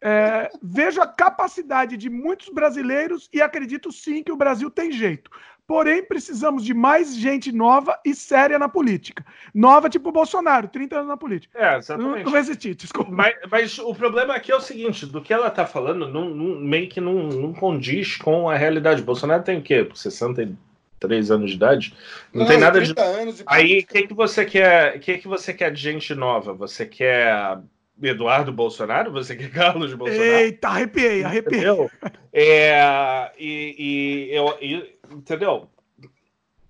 É, 0.00 0.48
vejo 0.62 1.02
a 1.02 1.06
capacidade 1.08 1.96
de 1.96 2.08
muitos 2.08 2.48
brasileiros 2.50 3.28
e 3.32 3.42
acredito 3.42 3.90
sim 3.90 4.22
que 4.22 4.30
o 4.30 4.36
Brasil 4.36 4.70
tem 4.70 4.92
jeito. 4.92 5.28
Porém, 5.68 6.02
precisamos 6.02 6.64
de 6.64 6.72
mais 6.72 7.14
gente 7.14 7.52
nova 7.52 8.00
e 8.02 8.14
séria 8.14 8.58
na 8.58 8.70
política. 8.70 9.22
Nova, 9.54 9.90
tipo 9.90 10.08
o 10.08 10.12
Bolsonaro, 10.12 10.66
30 10.66 10.96
anos 10.96 11.08
na 11.08 11.16
política. 11.18 11.58
É, 11.58 11.76
exatamente. 11.76 12.24
Não, 12.24 12.38
existir, 12.38 12.74
desculpa. 12.74 13.12
Mas, 13.12 13.34
mas, 13.50 13.78
o 13.78 13.94
problema 13.94 14.34
aqui 14.34 14.50
é 14.50 14.56
o 14.56 14.62
seguinte: 14.62 15.04
do 15.04 15.20
que 15.20 15.30
ela 15.30 15.48
está 15.48 15.66
falando, 15.66 16.08
não, 16.08 16.30
não, 16.30 16.58
meio 16.58 16.88
que 16.88 17.02
não, 17.02 17.28
não 17.28 17.52
condiz 17.52 18.16
com 18.16 18.48
a 18.48 18.56
realidade. 18.56 19.02
O 19.02 19.04
Bolsonaro 19.04 19.42
tem 19.42 19.58
o 19.58 19.62
quê? 19.62 19.86
63 19.94 21.30
anos 21.30 21.50
de 21.50 21.56
idade? 21.56 21.94
Não, 22.32 22.40
não 22.40 22.46
tem 22.48 22.58
nada 22.58 22.80
de. 22.80 22.94
de 22.94 23.42
Aí, 23.46 23.80
o 23.80 23.86
que, 23.86 24.06
que 24.06 24.14
você 24.14 24.46
quer? 24.46 24.98
que, 25.00 25.18
que 25.18 25.28
você 25.28 25.52
quer 25.52 25.70
de 25.70 25.82
gente 25.82 26.14
nova? 26.14 26.54
Você 26.54 26.86
quer 26.86 27.58
Eduardo 28.02 28.52
Bolsonaro? 28.52 29.10
Você 29.12 29.34
quer 29.34 29.50
Carlos 29.50 29.94
Bolsonaro? 29.94 30.24
Eita, 30.24 30.68
arrepiei, 30.68 31.24
arrepiei. 31.24 31.60
Entendeu? 31.60 31.90
É, 32.32 33.32
e, 33.38 33.74
e 33.78 34.34
eu, 34.34 34.58
e, 34.60 34.94
entendeu? 35.10 35.68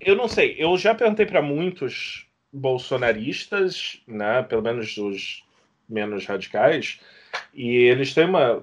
Eu 0.00 0.16
não 0.16 0.28
sei. 0.28 0.56
Eu 0.59 0.76
já 0.76 0.94
perguntei 0.94 1.26
para 1.26 1.42
muitos 1.42 2.26
bolsonaristas, 2.52 4.00
né, 4.06 4.42
pelo 4.42 4.62
menos 4.62 4.96
os 4.96 5.44
menos 5.88 6.26
radicais, 6.26 7.00
e 7.52 7.68
eles 7.68 8.14
têm 8.14 8.24
uma 8.24 8.62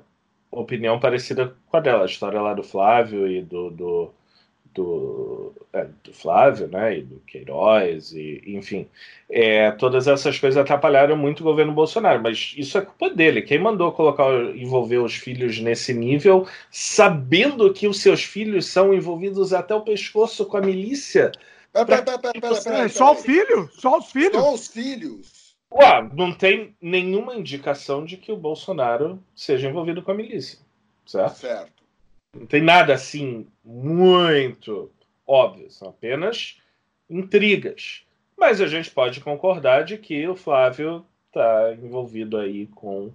opinião 0.51 0.99
parecida 0.99 1.55
com 1.67 1.77
a 1.77 1.79
dela, 1.79 2.03
a 2.03 2.07
história 2.07 2.41
lá 2.41 2.53
do 2.53 2.63
Flávio 2.63 3.27
e 3.27 3.41
do, 3.41 3.69
do, 3.69 4.13
do, 4.75 5.53
é, 5.73 5.87
do 6.03 6.13
Flávio, 6.13 6.67
né, 6.67 6.99
e 6.99 7.01
do 7.01 7.19
Queiroz, 7.21 8.11
e, 8.11 8.43
enfim, 8.45 8.87
é, 9.29 9.71
todas 9.71 10.07
essas 10.07 10.37
coisas 10.37 10.61
atrapalharam 10.61 11.15
muito 11.15 11.39
o 11.39 11.43
governo 11.43 11.71
Bolsonaro, 11.71 12.21
mas 12.21 12.53
isso 12.57 12.77
é 12.77 12.81
culpa 12.81 13.09
dele. 13.09 13.41
Quem 13.41 13.57
mandou 13.57 13.91
colocar, 13.93 14.29
envolver 14.55 14.97
os 14.97 15.15
filhos 15.15 15.59
nesse 15.59 15.93
nível, 15.93 16.45
sabendo 16.69 17.73
que 17.73 17.87
os 17.87 18.01
seus 18.01 18.23
filhos 18.23 18.65
são 18.65 18.93
envolvidos 18.93 19.53
até 19.53 19.73
o 19.73 19.81
pescoço 19.81 20.45
com 20.45 20.57
a 20.57 20.61
milícia? 20.61 21.31
Pera, 21.71 22.03
pera, 22.03 22.19
pera, 22.19 22.77
é 22.77 22.87
só 22.87 23.13
o 23.13 23.15
filho? 23.15 23.69
Só 23.73 23.97
os 23.97 24.11
filhos? 24.11 24.33
Só 24.33 24.53
os 24.53 24.67
filhos. 24.67 25.55
Ué, 25.71 26.09
não 26.13 26.33
tem 26.33 26.75
nenhuma 26.81 27.35
indicação 27.35 28.05
de 28.05 28.17
que 28.17 28.31
o 28.31 28.37
Bolsonaro 28.37 29.21
seja 29.35 29.67
envolvido 29.67 30.01
com 30.01 30.11
a 30.11 30.15
milícia, 30.15 30.59
certo? 31.05 31.37
Certo. 31.37 31.74
Não 32.35 32.45
tem 32.45 32.61
nada 32.61 32.93
assim 32.93 33.47
muito 33.63 34.91
óbvio, 35.25 35.71
são 35.71 35.89
apenas 35.89 36.57
intrigas. 37.09 38.03
Mas 38.37 38.59
a 38.59 38.67
gente 38.67 38.91
pode 38.91 39.21
concordar 39.21 39.85
de 39.85 39.97
que 39.97 40.27
o 40.27 40.35
Flávio 40.35 41.05
está 41.27 41.73
envolvido 41.73 42.37
aí 42.37 42.67
com, 42.67 43.11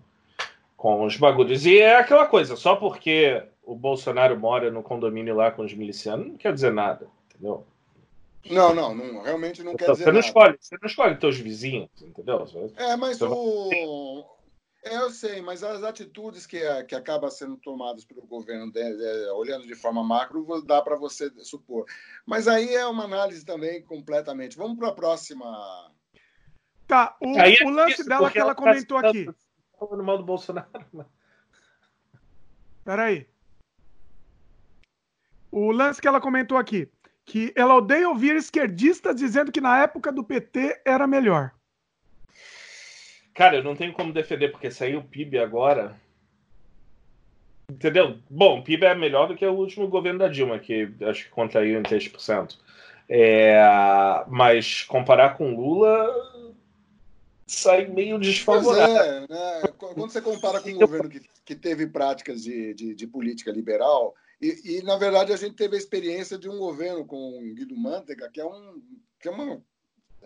com 0.76 1.05
os 1.05 1.16
bagulhos. 1.16 1.66
E 1.66 1.78
é 1.78 1.97
aquela 1.97 2.26
coisa, 2.26 2.56
só 2.56 2.74
porque 2.74 3.42
o 3.62 3.74
Bolsonaro 3.74 4.38
mora 4.38 4.70
no 4.70 4.82
condomínio 4.82 5.36
lá 5.36 5.51
com 5.51 5.62
os 5.62 5.74
milicianos, 5.74 6.26
não 6.26 6.36
quer 6.36 6.55
dizer 6.55 6.72
nada, 6.72 7.06
entendeu? 7.28 7.64
Não, 8.48 8.74
não, 8.74 8.94
não 8.94 9.22
realmente 9.22 9.62
não 9.62 9.76
quer 9.76 9.86
você 9.86 9.92
dizer 9.92 10.06
não 10.06 10.14
nada. 10.14 10.26
Escolhe, 10.26 10.56
você 10.59 10.78
não 10.80 10.88
escolhe 10.88 11.16
teus 11.16 11.38
vizinhos, 11.38 11.90
entendeu? 12.01 12.47
É, 12.76 12.97
mas 12.97 13.20
o... 13.20 14.24
É, 14.82 14.97
eu 14.97 15.11
sei, 15.11 15.43
mas 15.43 15.62
as 15.62 15.82
atitudes 15.82 16.47
que, 16.47 16.61
que 16.85 16.94
acabam 16.94 17.31
sendo 17.31 17.57
tomadas 17.59 18.05
pelo 18.05 18.27
governo, 18.27 18.73
de, 18.73 18.82
de, 18.82 19.31
olhando 19.31 19.66
de 19.66 19.74
forma 19.74 20.02
macro, 20.02 20.47
dá 20.65 20.81
para 20.81 20.97
você 20.97 21.31
supor. 21.40 21.85
Mas 22.24 22.48
aí 22.48 22.74
é 22.74 22.86
uma 22.86 23.05
análise 23.05 23.44
também 23.44 23.82
completamente. 23.82 24.57
Vamos 24.57 24.78
para 24.78 24.89
a 24.89 24.94
próxima. 24.94 25.47
Tá, 26.86 27.16
o, 27.20 27.39
aí, 27.39 27.57
o 27.65 27.69
lance 27.69 28.02
dela 28.09 28.31
que 28.31 28.39
ela 28.39 28.55
comentou 28.55 28.97
aqui. 28.97 29.27
No 29.81 30.02
mal 30.02 30.19
do 30.19 30.24
Bolsonaro. 30.24 30.69
Peraí. 32.85 33.28
O 35.51 35.70
lance 35.73 36.01
que 36.01 36.09
ela 36.09 36.20
comentou 36.20 36.57
aqui 36.57 36.90
que 37.31 37.52
ela 37.55 37.77
odeia 37.77 38.09
ouvir 38.09 38.35
esquerdistas 38.35 39.15
dizendo 39.15 39.52
que 39.52 39.61
na 39.61 39.78
época 39.82 40.11
do 40.11 40.24
PT 40.24 40.82
era 40.85 41.07
melhor. 41.07 41.52
Cara, 43.35 43.57
eu 43.57 43.65
não 43.65 43.77
tenho 43.77 43.93
como 43.93 44.12
defender, 44.12 44.51
porque 44.51 44.70
saiu 44.70 45.01
o 45.01 45.05
PIB 45.05 45.39
agora. 45.39 45.97
Entendeu? 47.70 48.19
Bom, 48.28 48.59
o 48.59 48.65
PIB 48.65 48.85
é 48.85 48.94
melhor 48.94 49.28
do 49.28 49.36
que 49.36 49.47
o 49.47 49.55
último 49.55 49.89
governo 49.89 50.19
da 50.19 50.28
Dilma, 50.28 50.59
que 50.59 50.93
acho 51.02 51.24
que 51.24 51.31
contraiu 51.31 51.78
em 51.78 51.82
3%. 51.82 52.57
É, 53.09 53.61
mas 54.28 54.82
comparar 54.82 55.36
com 55.36 55.55
Lula 55.55 56.09
sai 57.47 57.86
meio 57.86 58.19
desfavorável. 58.19 58.97
É, 58.97 59.20
né? 59.28 59.62
Quando 59.77 60.12
você 60.12 60.20
compara 60.20 60.61
com 60.61 60.70
um 60.70 60.78
governo 60.78 61.09
que, 61.09 61.20
que 61.44 61.55
teve 61.57 61.86
práticas 61.86 62.43
de, 62.43 62.74
de, 62.74 62.94
de 62.94 63.07
política 63.07 63.51
liberal, 63.51 64.15
e, 64.40 64.78
e, 64.78 64.82
na 64.82 64.97
verdade, 64.97 65.32
a 65.32 65.36
gente 65.36 65.55
teve 65.55 65.74
a 65.74 65.78
experiência 65.78 66.39
de 66.39 66.48
um 66.48 66.59
governo 66.59 67.05
com 67.05 67.52
Guido 67.55 67.77
Mantega, 67.77 68.31
que 68.31 68.40
é, 68.40 68.44
um, 68.44 68.81
que 69.19 69.28
é 69.28 69.31
uma, 69.31 69.61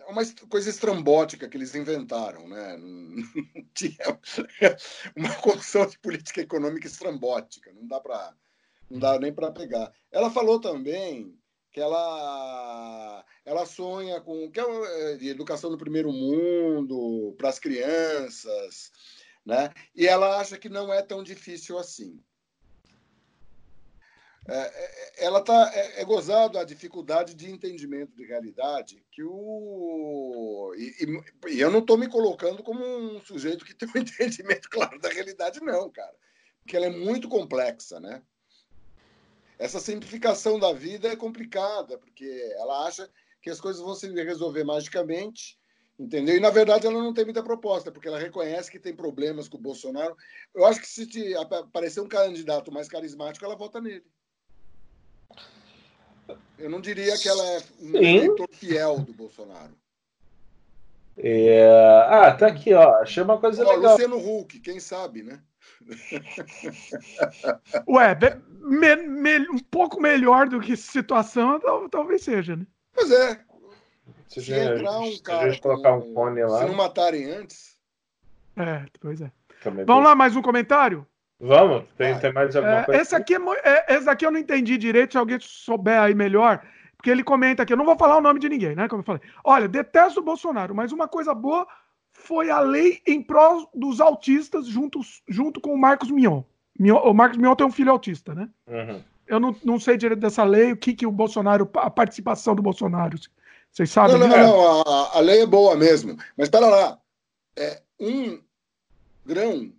é 0.07 0.11
uma 0.11 0.23
coisa 0.49 0.69
estrambótica 0.69 1.49
que 1.49 1.57
eles 1.57 1.75
inventaram. 1.75 2.47
Né? 2.47 2.77
Uma 5.15 5.33
construção 5.35 5.87
de 5.87 5.97
política 5.99 6.41
econômica 6.41 6.87
estrambótica, 6.87 7.71
não 7.73 7.87
dá, 7.87 7.99
pra, 7.99 8.33
não 8.89 8.99
dá 8.99 9.19
nem 9.19 9.33
para 9.33 9.51
pegar. 9.51 9.91
Ela 10.11 10.29
falou 10.29 10.59
também 10.59 11.37
que 11.71 11.81
ela, 11.81 13.25
ela 13.43 13.65
sonha 13.65 14.21
com 14.21 14.49
que 14.49 14.59
é 14.59 15.17
de 15.17 15.27
educação 15.27 15.69
no 15.69 15.77
primeiro 15.77 16.11
mundo, 16.11 17.35
para 17.37 17.49
as 17.49 17.59
crianças, 17.59 18.91
né? 19.45 19.71
e 19.93 20.07
ela 20.07 20.39
acha 20.39 20.57
que 20.57 20.69
não 20.69 20.93
é 20.93 21.01
tão 21.01 21.21
difícil 21.21 21.77
assim. 21.77 22.17
É, 24.47 24.57
é, 24.57 25.25
ela 25.25 25.41
tá 25.41 25.71
é, 25.73 26.01
é, 26.01 26.05
gozado 26.05 26.59
a 26.59 26.63
dificuldade 26.63 27.33
de 27.33 27.49
entendimento 27.49 28.15
de 28.15 28.25
realidade 28.25 29.03
que 29.11 29.23
o 29.23 30.71
e, 30.77 31.03
e, 31.47 31.59
eu 31.59 31.71
não 31.71 31.79
estou 31.79 31.97
me 31.97 32.07
colocando 32.07 32.61
como 32.61 32.85
um 32.85 33.19
sujeito 33.21 33.65
que 33.65 33.73
tem 33.75 33.89
um 33.89 33.99
entendimento 33.99 34.69
claro 34.69 34.99
da 34.99 35.09
realidade 35.09 35.59
não 35.61 35.89
cara. 35.89 36.13
Porque 36.61 36.77
ela 36.77 36.85
é 36.85 36.91
muito 36.91 37.27
complexa 37.27 37.99
né? 37.99 38.21
Essa 39.57 39.79
simplificação 39.79 40.59
da 40.59 40.73
vida 40.73 41.07
é 41.07 41.15
complicada 41.15 41.97
porque 41.97 42.53
ela 42.57 42.85
acha 42.85 43.09
que 43.41 43.49
as 43.49 43.59
coisas 43.59 43.81
vão 43.81 43.95
se 43.95 44.07
resolver 44.13 44.63
magicamente 44.63 45.57
entendeu? 45.97 46.35
E 46.35 46.39
na 46.39 46.51
verdade 46.51 46.85
ela 46.85 47.01
não 47.01 47.13
tem 47.13 47.23
muita 47.23 47.41
proposta 47.41 47.91
porque 47.91 48.07
ela 48.07 48.19
reconhece 48.19 48.69
que 48.69 48.77
tem 48.77 48.95
problemas 48.95 49.47
com 49.47 49.57
o 49.57 49.61
Bolsonaro. 49.61 50.15
Eu 50.53 50.65
acho 50.65 50.81
que 50.81 50.87
se 50.87 51.33
aparecer 51.35 52.01
um 52.01 52.07
candidato 52.07 52.71
mais 52.71 52.87
carismático 52.87 53.43
ela 53.43 53.55
vota 53.55 53.81
nele 53.81 54.03
eu 56.57 56.69
não 56.69 56.81
diria 56.81 57.17
que 57.17 57.27
ela 57.27 57.43
é 57.43 57.61
um 57.81 57.95
eleitor 57.95 58.47
fiel 58.51 58.99
do 58.99 59.13
Bolsonaro. 59.13 59.73
É... 61.17 62.05
Ah, 62.09 62.33
tá 62.33 62.47
aqui, 62.47 62.73
ó. 62.73 63.01
Achei 63.01 63.23
uma 63.23 63.37
coisa 63.37 63.65
ó, 63.65 63.71
legal. 63.71 63.93
Luciano 63.93 64.17
Huck, 64.17 64.59
quem 64.59 64.79
sabe, 64.79 65.23
né? 65.23 65.39
Ué, 67.87 68.17
me, 68.61 68.95
me, 68.95 69.39
um 69.49 69.59
pouco 69.59 70.01
melhor 70.01 70.49
do 70.49 70.59
que 70.59 70.75
situação, 70.75 71.59
talvez 71.89 72.23
seja, 72.23 72.55
né? 72.55 72.65
Pois 72.93 73.11
é. 73.11 73.39
Se, 74.27 74.41
se 74.41 74.53
entrar 74.53 74.99
um 74.99 75.17
cara. 75.19 75.53
Se, 75.53 75.61
colocar 75.61 75.93
um 75.93 76.13
fone 76.13 76.43
lá. 76.43 76.59
se 76.59 76.65
não 76.65 76.75
matarem 76.75 77.31
antes. 77.31 77.77
É, 78.57 78.85
pois 78.99 79.21
é. 79.21 79.31
Também 79.63 79.85
Vamos 79.85 80.03
lá, 80.03 80.15
mais 80.15 80.35
um 80.35 80.41
comentário? 80.41 81.07
Vamos, 81.39 81.83
tem, 81.97 82.17
tem 82.19 82.31
mais 82.31 82.55
alguma 82.55 82.81
é, 82.81 82.83
coisa? 82.83 83.01
Esse 83.01 83.15
aqui, 83.15 83.35
é, 83.35 83.39
é, 83.63 83.97
esse 83.97 84.09
aqui 84.09 84.25
eu 84.25 84.31
não 84.31 84.39
entendi 84.39 84.77
direito, 84.77 85.11
se 85.11 85.17
alguém 85.17 85.37
souber 85.39 85.99
aí 85.99 86.15
melhor, 86.15 86.61
porque 86.95 87.09
ele 87.09 87.23
comenta 87.23 87.63
aqui, 87.63 87.73
eu 87.73 87.77
não 87.77 87.85
vou 87.85 87.97
falar 87.97 88.17
o 88.17 88.21
nome 88.21 88.39
de 88.39 88.49
ninguém, 88.49 88.75
né? 88.75 88.87
Como 88.87 89.01
eu 89.01 89.05
falei. 89.05 89.21
Olha, 89.43 89.67
detesto 89.67 90.21
o 90.21 90.23
Bolsonaro, 90.23 90.73
mas 90.73 90.91
uma 90.91 91.07
coisa 91.07 91.33
boa 91.33 91.67
foi 92.11 92.49
a 92.49 92.59
lei 92.59 93.01
em 93.05 93.21
prol 93.21 93.69
dos 93.73 93.99
autistas 93.99 94.65
junto, 94.65 95.01
junto 95.27 95.59
com 95.59 95.73
o 95.73 95.77
Marcos 95.77 96.09
Mion. 96.09 96.41
Mion 96.79 96.97
o 97.03 97.13
Marcos 97.13 97.37
Mion 97.37 97.55
tem 97.55 97.67
um 97.67 97.71
filho 97.71 97.91
autista, 97.91 98.33
né? 98.33 98.49
Uhum. 98.67 99.03
Eu 99.27 99.39
não, 99.39 99.55
não 99.63 99.79
sei 99.79 99.97
direito 99.97 100.19
dessa 100.19 100.43
lei, 100.43 100.71
o 100.71 100.77
que, 100.77 100.93
que 100.93 101.05
o 101.05 101.11
Bolsonaro, 101.11 101.69
a 101.75 101.89
participação 101.89 102.55
do 102.55 102.61
Bolsonaro. 102.61 103.17
Vocês 103.71 103.89
sabem? 103.89 104.17
Não, 104.17 104.27
não, 104.27 104.37
não, 104.37 104.81
a, 104.81 105.17
a 105.17 105.19
lei 105.19 105.41
é 105.41 105.45
boa 105.45 105.75
mesmo. 105.75 106.15
Mas 106.37 106.47
espera 106.47 106.67
lá. 106.67 106.97
É 107.57 107.81
um 107.99 108.39
grão 109.25 109.71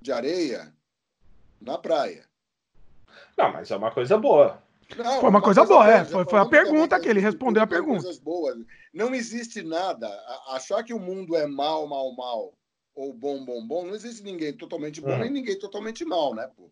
de 0.00 0.12
areia 0.12 0.72
na 1.62 1.78
praia. 1.78 2.24
Não, 3.36 3.52
mas 3.52 3.70
é 3.70 3.76
uma 3.76 3.90
coisa 3.90 4.18
boa. 4.18 4.62
Não, 4.96 5.20
foi 5.20 5.30
uma, 5.30 5.40
coisa, 5.40 5.60
coisa, 5.60 5.74
boa, 5.74 5.90
é. 5.90 6.04
Foi, 6.04 6.24
foi 6.24 6.38
a 6.38 6.46
pergunta 6.46 7.00
que 7.00 7.08
ele 7.08 7.20
respondeu 7.20 7.62
a 7.62 7.66
pergunta. 7.66 8.02
Coisas 8.02 8.18
boas. 8.18 8.58
Não 8.92 9.14
existe 9.14 9.62
nada. 9.62 10.08
Achar 10.48 10.82
que 10.82 10.92
o 10.92 10.98
mundo 10.98 11.34
é 11.34 11.46
mal, 11.46 11.86
mal, 11.86 12.14
mal, 12.14 12.52
ou 12.94 13.12
bom, 13.12 13.44
bom, 13.44 13.66
bom, 13.66 13.86
não 13.86 13.94
existe 13.94 14.22
ninguém 14.22 14.52
totalmente 14.52 15.00
bom 15.00 15.12
uhum. 15.12 15.18
nem 15.18 15.30
ninguém 15.30 15.58
totalmente 15.58 16.04
mal, 16.04 16.34
né? 16.34 16.50
Pô? 16.54 16.70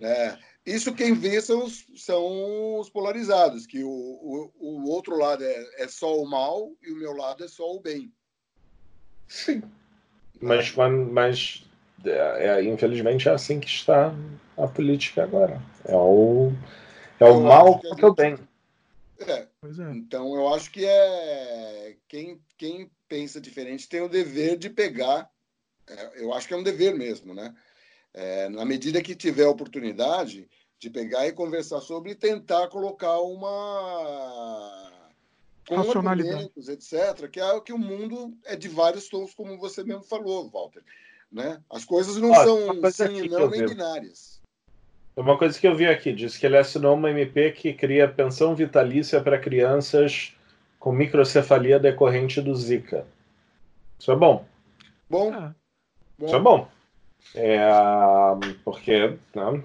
É, 0.00 0.38
isso 0.66 0.94
quem 0.94 1.14
vê 1.14 1.40
são 1.40 1.64
os, 1.64 1.86
são 1.96 2.78
os 2.78 2.90
polarizados, 2.90 3.66
que 3.66 3.82
o, 3.82 3.90
o, 3.90 4.52
o 4.58 4.90
outro 4.90 5.16
lado 5.16 5.44
é, 5.44 5.82
é 5.82 5.88
só 5.88 6.16
o 6.16 6.28
mal 6.28 6.72
e 6.82 6.92
o 6.92 6.96
meu 6.96 7.12
lado 7.12 7.44
é 7.44 7.48
só 7.48 7.64
o 7.74 7.80
bem. 7.80 8.12
Sim. 9.28 9.62
Mas, 10.40 10.74
mas 11.12 11.64
é, 12.04 12.46
é, 12.46 12.64
infelizmente 12.64 13.28
é 13.28 13.32
assim 13.32 13.60
que 13.60 13.68
está 13.68 14.14
a 14.56 14.66
política 14.66 15.22
agora. 15.22 15.60
É 15.84 15.94
o, 15.94 16.52
é 17.20 17.24
o 17.24 17.40
mal 17.40 17.78
contra 17.80 18.06
é 18.06 18.08
o 18.08 18.14
bem. 18.14 18.38
É. 19.18 19.32
é. 19.32 19.48
Então 19.94 20.34
eu 20.34 20.52
acho 20.54 20.70
que 20.70 20.84
é 20.84 21.96
quem, 22.08 22.40
quem 22.56 22.90
pensa 23.08 23.40
diferente 23.40 23.88
tem 23.88 24.00
o 24.00 24.08
dever 24.08 24.56
de 24.56 24.70
pegar. 24.70 25.30
É, 25.86 26.22
eu 26.22 26.32
acho 26.32 26.48
que 26.48 26.54
é 26.54 26.56
um 26.56 26.62
dever 26.62 26.94
mesmo, 26.94 27.34
né? 27.34 27.54
É, 28.12 28.48
na 28.48 28.64
medida 28.64 29.02
que 29.02 29.14
tiver 29.14 29.46
oportunidade 29.46 30.48
de 30.78 30.90
pegar 30.90 31.26
e 31.26 31.32
conversar 31.32 31.80
sobre 31.80 32.12
e 32.12 32.14
tentar 32.14 32.68
colocar 32.68 33.18
uma 33.20 34.92
com 35.66 35.80
argumentos, 35.80 36.68
etc., 36.68 37.28
que 37.30 37.40
é 37.40 37.60
que 37.60 37.72
o 37.72 37.78
mundo 37.78 38.36
é 38.44 38.54
de 38.54 38.68
vários 38.68 39.08
tons, 39.08 39.34
como 39.34 39.58
você 39.58 39.82
mesmo 39.82 40.02
falou, 40.02 40.48
Walter. 40.50 40.82
Né? 41.34 41.60
As 41.68 41.84
coisas 41.84 42.16
não 42.16 42.30
Ó, 42.30 42.44
são 42.44 42.90
sim 42.92 43.24
e 43.24 43.28
não 43.28 43.50
nem 43.50 43.66
binárias. 43.66 44.40
Uma 45.16 45.36
coisa 45.36 45.58
que 45.58 45.66
eu 45.66 45.74
vi 45.74 45.86
aqui, 45.86 46.12
diz 46.12 46.36
que 46.36 46.46
ele 46.46 46.56
assinou 46.56 46.94
uma 46.94 47.10
MP 47.10 47.50
que 47.50 47.72
cria 47.72 48.06
pensão 48.06 48.54
vitalícia 48.54 49.20
para 49.20 49.38
crianças 49.38 50.32
com 50.78 50.92
microcefalia 50.92 51.80
decorrente 51.80 52.40
do 52.40 52.54
Zika. 52.54 53.04
Isso 53.98 54.12
é 54.12 54.16
bom. 54.16 54.46
Bom. 55.10 55.32
Ah. 55.32 55.54
bom. 56.16 56.26
Isso 56.26 56.36
é 56.36 56.38
bom. 56.38 56.68
É, 57.34 57.58
porque 58.64 59.18
não, 59.34 59.64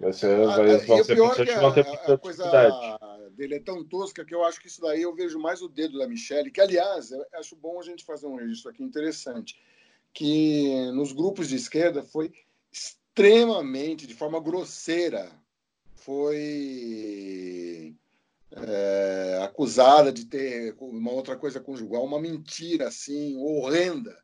vai 0.00 0.12
ser, 0.12 0.44
vai, 0.46 0.74
ah, 0.74 0.78
vão 0.78 1.04
ser 1.04 1.06
pessoas 1.14 1.36
que, 1.36 1.46
que 1.46 1.54
vão 1.54 1.72
ter 1.72 1.86
muita 1.86 2.18
coisa 2.18 2.98
dele 3.34 3.56
é 3.56 3.60
tão 3.60 3.84
tosca 3.84 4.24
que 4.24 4.34
eu 4.34 4.44
acho 4.44 4.60
que 4.60 4.68
isso 4.68 4.80
daí 4.80 5.02
eu 5.02 5.14
vejo 5.14 5.38
mais 5.38 5.60
o 5.60 5.68
dedo 5.68 5.98
da 5.98 6.06
Michelle, 6.06 6.50
que 6.50 6.60
aliás, 6.60 7.10
eu 7.10 7.24
acho 7.34 7.56
bom 7.56 7.80
a 7.80 7.82
gente 7.82 8.04
fazer 8.04 8.26
um 8.26 8.36
registro 8.36 8.70
aqui 8.70 8.82
interessante, 8.82 9.58
que 10.14 10.90
nos 10.92 11.12
grupos 11.12 11.48
de 11.48 11.56
esquerda 11.56 12.02
foi 12.02 12.32
extremamente, 12.72 14.06
de 14.06 14.14
forma 14.14 14.40
grosseira, 14.40 15.28
foi 15.96 17.94
é, 18.52 19.40
acusada 19.42 20.12
de 20.12 20.26
ter 20.26 20.76
uma 20.78 21.10
outra 21.10 21.36
coisa 21.36 21.60
conjugal, 21.60 22.04
uma 22.04 22.20
mentira 22.20 22.88
assim 22.88 23.36
horrenda 23.36 24.16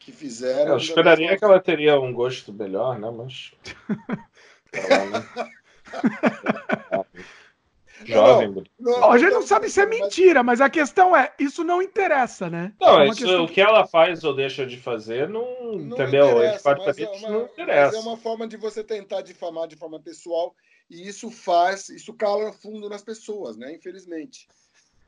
que 0.00 0.12
fizeram. 0.12 0.72
Eu 0.72 0.76
esperaria 0.76 1.38
que 1.38 1.44
ela 1.44 1.58
teria 1.58 1.98
um 1.98 2.12
gosto 2.12 2.52
melhor, 2.52 2.98
né? 2.98 3.10
Mas. 3.10 3.52
Jovem. 8.04 8.64
Não, 8.78 9.00
não, 9.00 9.12
a 9.12 9.18
gente 9.18 9.32
não 9.32 9.42
sabe 9.42 9.68
se 9.68 9.80
é 9.80 9.86
mentira, 9.86 10.42
mas 10.42 10.60
a 10.60 10.70
questão 10.70 11.16
é, 11.16 11.32
isso 11.38 11.62
não 11.62 11.82
interessa, 11.82 12.48
né? 12.48 12.72
Não, 12.80 13.00
é 13.00 13.08
isso, 13.08 13.42
o 13.42 13.48
que 13.48 13.60
ela 13.60 13.86
faz 13.86 14.24
ou 14.24 14.34
deixa 14.34 14.66
de 14.66 14.76
fazer, 14.76 15.28
não, 15.28 15.72
não 15.72 15.96
entendeu? 15.96 16.30
Interessa, 16.30 16.76
mas 16.76 16.98
é 16.98 17.08
uma, 17.08 17.28
não 17.28 17.44
interessa. 17.44 17.96
Mas 17.96 18.06
é 18.06 18.08
uma 18.08 18.16
forma 18.16 18.48
de 18.48 18.56
você 18.56 18.82
tentar 18.82 19.22
difamar 19.22 19.68
de 19.68 19.76
forma 19.76 20.00
pessoal 20.00 20.54
e 20.90 21.06
isso 21.06 21.30
faz, 21.30 21.88
isso 21.88 22.12
cala 22.14 22.52
fundo 22.52 22.88
nas 22.88 23.02
pessoas, 23.02 23.56
né? 23.56 23.72
Infelizmente. 23.74 24.48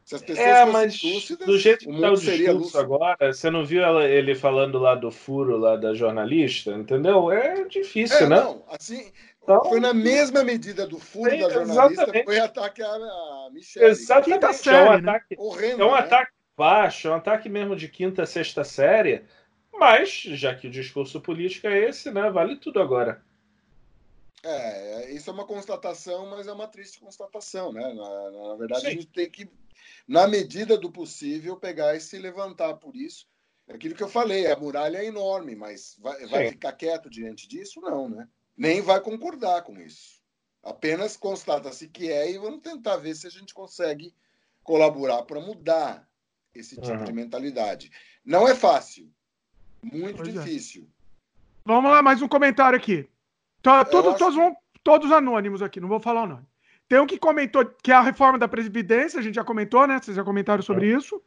Se 0.05 0.17
as 0.17 0.23
pessoas 0.23 0.47
é, 0.47 0.65
mas 0.65 1.03
lúcidas, 1.03 1.47
do 1.47 1.59
jeito 1.59 1.87
que 1.87 1.93
está 1.93 2.11
o 2.11 2.17
discurso 2.17 2.79
agora, 2.79 3.33
você 3.33 3.49
não 3.51 3.65
viu 3.65 3.83
ela, 3.83 4.05
ele 4.05 4.35
falando 4.35 4.79
lá 4.79 4.97
do 4.97 5.13
furo 5.13 5.57
lá 5.57 5.77
da 5.77 5.95
jornalista, 5.95 6.73
entendeu? 6.73 7.31
É 7.31 7.65
difícil, 7.65 8.27
é, 8.27 8.29
né? 8.29 8.37
Não, 8.37 8.65
assim, 8.69 9.13
então, 9.43 9.65
foi 9.65 9.81
na 9.81 9.93
mesma 9.93 10.45
medida 10.45 10.87
do 10.87 10.99
furo 10.99 11.31
da 11.31 11.51
jornalista, 11.51 12.03
exatamente. 12.03 12.25
foi 12.25 12.39
ataque 12.39 12.83
a 12.83 13.49
Michelle. 13.53 13.87
Exatamente. 13.87 14.41
Quinta 14.41 14.53
série, 14.53 14.77
é 14.77 14.83
um 14.83 15.01
né? 15.01 15.11
ataque, 15.11 15.37
Horrendo, 15.39 15.83
é 15.83 15.87
um 15.87 15.93
né? 15.93 15.99
ataque 15.99 16.33
baixo, 16.57 17.09
é 17.09 17.11
um 17.11 17.15
ataque 17.15 17.49
mesmo 17.49 17.75
de 17.75 17.89
quinta, 17.89 18.25
sexta 18.25 18.63
série, 18.63 19.25
mas, 19.73 20.11
já 20.11 20.55
que 20.55 20.69
o 20.69 20.71
discurso 20.71 21.21
político 21.21 21.67
é 21.67 21.89
esse, 21.89 22.11
né, 22.11 22.31
vale 22.31 22.57
tudo 22.57 22.81
agora. 22.81 23.21
É, 24.45 25.11
isso 25.13 25.31
é 25.31 25.33
uma 25.33 25.47
constatação, 25.47 26.27
mas 26.27 26.47
é 26.47 26.53
uma 26.53 26.67
triste 26.67 26.99
constatação, 26.99 27.73
né? 27.73 27.95
Na, 27.95 28.31
na 28.49 28.55
verdade, 28.57 28.83
Sim. 28.83 28.87
a 28.89 28.91
gente 28.91 29.07
tem 29.07 29.31
que, 29.31 29.49
na 30.07 30.27
medida 30.27 30.77
do 30.77 30.91
possível, 30.91 31.57
pegar 31.57 31.95
e 31.95 32.01
se 32.01 32.19
levantar 32.19 32.75
por 32.75 32.97
isso. 32.97 33.27
Aquilo 33.69 33.95
que 33.95 34.03
eu 34.03 34.09
falei, 34.09 34.51
a 34.51 34.57
muralha 34.57 34.99
é 34.99 35.07
enorme, 35.07 35.55
mas 35.55 35.97
vai, 36.01 36.27
vai 36.27 36.49
ficar 36.51 36.73
quieto 36.73 37.09
diante 37.09 37.49
disso? 37.49 37.81
Não, 37.81 38.09
né? 38.09 38.29
Nem 38.57 38.81
vai 38.81 39.01
concordar 39.01 39.63
com 39.63 39.79
isso. 39.79 40.21
Apenas 40.63 41.17
constata-se 41.17 41.89
que 41.89 42.11
é 42.11 42.31
e 42.31 42.39
vamos 42.39 42.61
tentar 42.61 42.97
ver 42.97 43.15
se 43.15 43.27
a 43.27 43.31
gente 43.31 43.53
consegue 43.53 44.15
colaborar 44.63 45.23
para 45.23 45.41
mudar 45.41 46.09
esse 46.55 46.77
tipo 46.77 46.97
uhum. 46.97 47.05
de 47.05 47.13
mentalidade. 47.13 47.91
Não 48.25 48.47
é 48.47 48.55
fácil, 48.55 49.11
muito 49.83 50.19
pois 50.23 50.29
é. 50.29 50.33
difícil. 50.33 50.83
É. 50.83 51.03
Vamos 51.65 51.91
lá, 51.91 52.03
mais 52.03 52.23
um 52.23 52.29
comentário 52.29 52.77
aqui. 52.77 53.09
Tá, 53.63 53.85
todos, 53.85 54.17
todos, 54.19 54.35
vão, 54.35 54.57
todos 54.83 55.11
anônimos 55.13 55.63
aqui, 55.63 55.81
não 55.81 55.89
vou 55.89 56.01
falar 56.01 56.23
o 56.23 56.27
nome. 56.27 56.47
Tem 56.89 57.01
um 57.01 57.07
que 57.07 57.19
comentou 57.19 57.65
que 57.65 57.91
é 57.91 57.95
a 57.95 58.03
reforma 58.03 58.39
da 58.39 58.49
Previdência, 58.49 59.19
a 59.19 59.23
gente 59.23 59.37
já 59.37 59.45
comentou, 59.45 59.87
né? 59.87 59.99
Vocês 59.99 60.17
já 60.17 60.25
comentaram 60.25 60.63
sobre 60.63 60.93
é. 60.93 60.97
isso. 60.97 61.23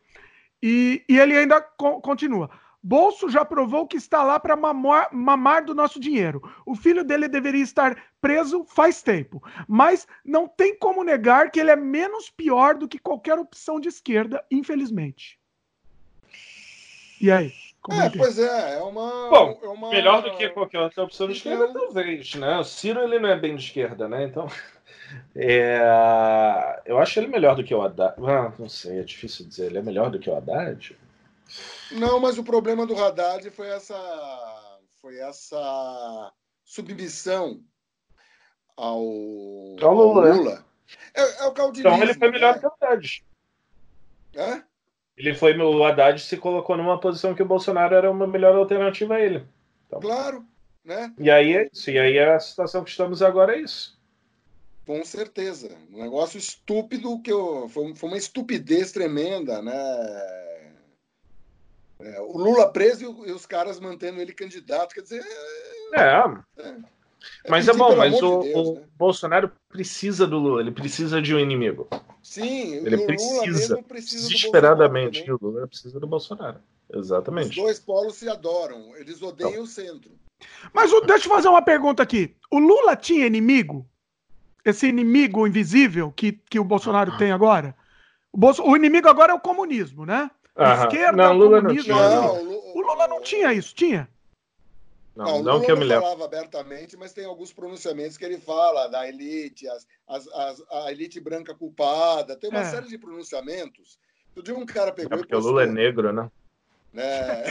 E, 0.62 1.04
e 1.10 1.18
ele 1.18 1.36
ainda 1.36 1.62
co 1.62 2.00
continua. 2.02 2.50
Bolso 2.88 3.32
já 3.32 3.44
provou 3.44 3.88
que 3.88 3.98
está 3.98 4.22
lá 4.22 4.40
para 4.40 4.56
mamar, 4.56 5.10
mamar, 5.12 5.66
do 5.66 5.74
nosso 5.74 6.00
dinheiro. 6.00 6.40
O 6.64 6.76
filho 6.76 7.04
dele 7.04 7.28
deveria 7.28 7.64
estar 7.64 7.98
preso 8.22 8.64
faz 8.64 9.02
tempo. 9.02 9.42
Mas 9.68 10.08
não 10.24 10.48
tem 10.48 10.78
como 10.78 11.04
negar 11.04 11.50
que 11.50 11.60
ele 11.60 11.72
é 11.72 11.76
menos 11.76 12.30
pior 12.30 12.76
do 12.76 12.88
que 12.88 13.00
qualquer 13.00 13.40
opção 13.40 13.80
de 13.80 13.90
esquerda, 13.90 14.46
infelizmente. 14.52 15.40
E 17.20 17.32
aí? 17.32 17.52
Como 17.82 18.00
é, 18.00 18.04
é, 18.04 18.08
é? 18.08 18.10
pois 18.12 18.38
é, 18.38 18.74
é 18.76 18.84
uma. 18.84 19.30
Bom, 19.32 19.60
é 19.64 19.68
uma... 19.68 19.90
melhor 19.90 20.22
do 20.22 20.38
que 20.38 20.48
qualquer 20.50 20.82
outra 20.82 21.06
opção 21.06 21.26
de 21.26 21.34
esquerda, 21.34 21.74
talvez, 21.74 22.36
né? 22.36 22.60
O 22.60 22.64
Ciro 22.64 23.02
ele 23.02 23.18
não 23.18 23.30
é 23.30 23.36
bem 23.36 23.56
de 23.56 23.64
esquerda, 23.64 24.08
né? 24.08 24.26
Então. 24.26 24.46
É... 25.36 25.80
Eu 26.84 26.98
acho 26.98 27.20
ele 27.20 27.28
melhor 27.28 27.56
do 27.56 27.64
que 27.64 27.74
o 27.74 27.82
Haddad. 27.82 28.16
Ah, 28.28 28.52
não 28.58 28.68
sei, 28.68 29.00
é 29.00 29.04
difícil 29.04 29.46
dizer. 29.46 29.68
Ele 29.68 29.78
é 29.78 29.82
melhor 29.82 30.10
do 30.10 30.18
que 30.18 30.30
o 30.30 30.36
Haddad? 30.36 30.98
Não, 31.92 32.20
mas 32.20 32.38
o 32.38 32.44
problema 32.44 32.86
do 32.86 32.96
Haddad 32.96 33.50
foi 33.52 33.68
essa. 33.68 33.96
Foi 35.02 35.18
essa 35.20 36.34
submissão 36.64 37.62
ao, 38.76 38.98
ao 39.82 39.94
Lula. 39.94 40.30
Ao 40.30 40.36
Lula. 40.36 40.66
É, 41.14 41.44
é, 41.44 41.46
o 41.46 41.52
caldinismo. 41.52 41.96
Então 41.96 42.04
ele 42.04 42.14
foi 42.14 42.32
melhor 42.32 42.56
né? 42.56 42.60
que 42.60 42.68
o 42.68 42.72
Haddad. 42.72 43.26
É? 44.36 44.62
Ele 45.18 45.34
foi 45.34 45.58
o 45.58 45.84
Haddad 45.84 46.20
se 46.22 46.38
colocou 46.38 46.76
numa 46.76 47.00
posição 47.00 47.34
que 47.34 47.42
o 47.42 47.48
Bolsonaro 47.48 47.96
era 47.96 48.12
uma 48.12 48.28
melhor 48.28 48.56
alternativa 48.56 49.16
a 49.16 49.22
ele. 49.22 49.46
Então, 49.88 50.00
claro, 50.00 50.46
né? 50.84 51.14
E 51.18 51.32
aí 51.32 51.56
é 51.56 51.70
isso. 51.72 51.90
E 51.90 51.98
aí 51.98 52.20
a 52.20 52.40
situação 52.40 52.84
que 52.84 52.90
estamos 52.90 53.22
agora 53.22 53.56
é 53.56 53.62
isso. 53.62 53.98
Com 54.86 55.04
certeza. 55.04 55.76
Um 55.92 56.02
negócio 56.04 56.38
estúpido 56.38 57.20
que 57.22 57.32
eu, 57.32 57.68
foi, 57.70 57.96
foi 57.96 58.10
uma 58.10 58.18
estupidez 58.18 58.92
tremenda, 58.92 59.62
né? 59.62 59.74
É, 62.00 62.20
o 62.22 62.38
Lula 62.38 62.72
preso 62.72 63.24
e 63.26 63.32
os 63.32 63.46
caras 63.46 63.80
mantendo 63.80 64.22
ele 64.22 64.34
candidato, 64.34 64.94
quer 64.94 65.02
dizer. 65.02 65.24
É. 65.94 66.02
é, 66.02 66.68
é 66.68 66.76
mas 67.50 67.68
é 67.68 67.74
bom, 67.74 67.96
mas 67.96 68.22
o, 68.22 68.42
de 68.42 68.50
Deus, 68.50 68.68
o 68.68 68.74
né? 68.76 68.82
Bolsonaro 68.98 69.52
precisa 69.70 70.28
do 70.28 70.38
Lula, 70.38 70.62
ele 70.62 70.72
precisa 70.72 71.22
de 71.22 71.34
um 71.34 71.40
inimigo. 71.40 71.88
Sim, 72.22 72.76
ele 72.76 73.06
precisa, 73.06 73.82
precisa 73.84 74.28
desesperadamente 74.28 75.32
o 75.32 75.38
Lula 75.42 75.68
precisa 75.68 76.00
do 76.00 76.08
Bolsonaro. 76.08 76.60
Exatamente. 76.94 77.50
Os 77.50 77.56
dois 77.56 77.80
polos 77.80 78.16
se 78.16 78.30
adoram, 78.30 78.96
eles 78.98 79.22
odeiam 79.22 79.52
então. 79.52 79.64
o 79.64 79.68
centro. 79.68 80.12
Mas 80.74 80.92
o, 80.92 81.02
deixa 81.02 81.28
eu 81.28 81.34
fazer 81.34 81.48
uma 81.48 81.62
pergunta 81.62 82.04
aqui. 82.04 82.36
O 82.52 82.60
Lula 82.60 82.96
tinha 82.96 83.26
inimigo? 83.26 83.88
Esse 84.64 84.88
inimigo 84.88 85.48
invisível 85.48 86.12
que, 86.12 86.32
que 86.32 86.60
o 86.60 86.64
Bolsonaro 86.64 87.18
tem 87.18 87.32
agora? 87.32 87.76
O, 88.32 88.38
Bolso, 88.38 88.64
o 88.64 88.76
inimigo 88.76 89.08
agora 89.08 89.32
é 89.32 89.36
o 89.36 89.40
comunismo, 89.40 90.06
né? 90.06 90.30
A 90.56 90.86
esquerda, 90.86 91.12
não, 91.12 91.34
Lula 91.34 91.62
não 91.62 91.76
tinha. 91.76 91.96
Não, 91.96 92.42
o 92.76 92.82
Lula 92.82 93.08
não 93.08 93.22
tinha 93.22 93.54
isso, 93.54 93.76
tinha? 93.76 94.10
Não, 95.16 95.26
não, 95.26 95.44
não 95.44 95.62
que 95.62 95.72
eu 95.72 95.78
me 95.78 95.86
lembro. 95.86 96.04
falava 96.04 96.26
abertamente, 96.26 96.98
mas 96.98 97.14
tem 97.14 97.26
alguns 97.26 97.54
pronunciamentos 97.54 98.18
que 98.18 98.26
ele 98.26 98.38
fala 98.38 98.88
da 98.88 99.08
elite, 99.08 99.68
as, 99.68 99.88
as, 100.08 100.28
as, 100.28 100.64
a 100.70 100.92
elite 100.92 101.22
branca 101.22 101.56
culpada, 101.56 102.36
tem 102.36 102.50
uma 102.50 102.60
é. 102.60 102.66
série 102.66 102.88
de 102.88 102.98
pronunciamentos. 102.98 103.98
Dia 104.44 104.54
um 104.54 104.66
cara 104.66 104.92
pegou 104.92 105.14
é 105.14 105.18
porque 105.18 105.34
postou, 105.34 105.52
o 105.52 105.54
Lula 105.54 105.64
é 105.64 105.72
negro, 105.72 106.12
né? 106.12 106.30
né? 106.92 107.44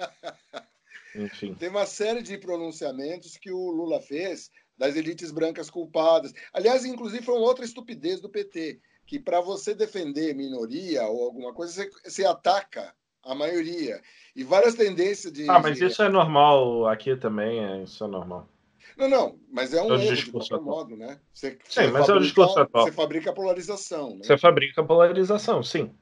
Enfim. 1.16 1.54
Tem 1.54 1.70
uma 1.70 1.86
série 1.86 2.22
de 2.22 2.36
pronunciamentos 2.36 3.38
que 3.38 3.50
o 3.50 3.70
Lula 3.70 4.00
fez 4.00 4.50
das 4.76 4.96
elites 4.96 5.30
brancas 5.30 5.70
culpadas. 5.70 6.32
Aliás, 6.52 6.84
inclusive, 6.84 7.24
foi 7.24 7.34
uma 7.34 7.46
outra 7.46 7.64
estupidez 7.64 8.20
do 8.20 8.28
PT, 8.28 8.80
que 9.10 9.18
para 9.18 9.40
você 9.40 9.74
defender 9.74 10.36
minoria 10.36 11.02
ou 11.02 11.24
alguma 11.24 11.52
coisa, 11.52 11.72
você, 11.72 11.90
você 12.08 12.24
ataca 12.24 12.94
a 13.24 13.34
maioria. 13.34 14.00
E 14.36 14.44
várias 14.44 14.76
tendências 14.76 15.32
de. 15.32 15.50
Ah, 15.50 15.58
mas 15.58 15.78
de... 15.78 15.86
isso 15.86 16.00
é 16.00 16.08
normal 16.08 16.86
aqui 16.86 17.16
também, 17.16 17.58
é, 17.58 17.82
isso 17.82 18.04
é 18.04 18.06
normal. 18.06 18.48
Não, 18.96 19.08
não, 19.08 19.38
mas 19.52 19.74
é 19.74 19.82
um 19.82 19.92
é 19.96 20.04
erro 20.04 20.14
de 20.14 20.30
qualquer 20.30 20.60
modo, 20.60 20.96
né? 20.96 21.18
Você, 21.34 21.58
sim, 21.64 21.88
mas 21.88 22.06
fabrica, 22.06 22.12
é 22.12 22.14
o 22.14 22.20
discurso 22.20 22.60
atual. 22.60 22.84
Você 22.84 22.92
fabrica 22.92 23.32
polarização. 23.32 24.10
Né? 24.10 24.20
Você 24.22 24.38
fabrica 24.38 24.84
polarização, 24.84 25.60
sim. 25.60 25.92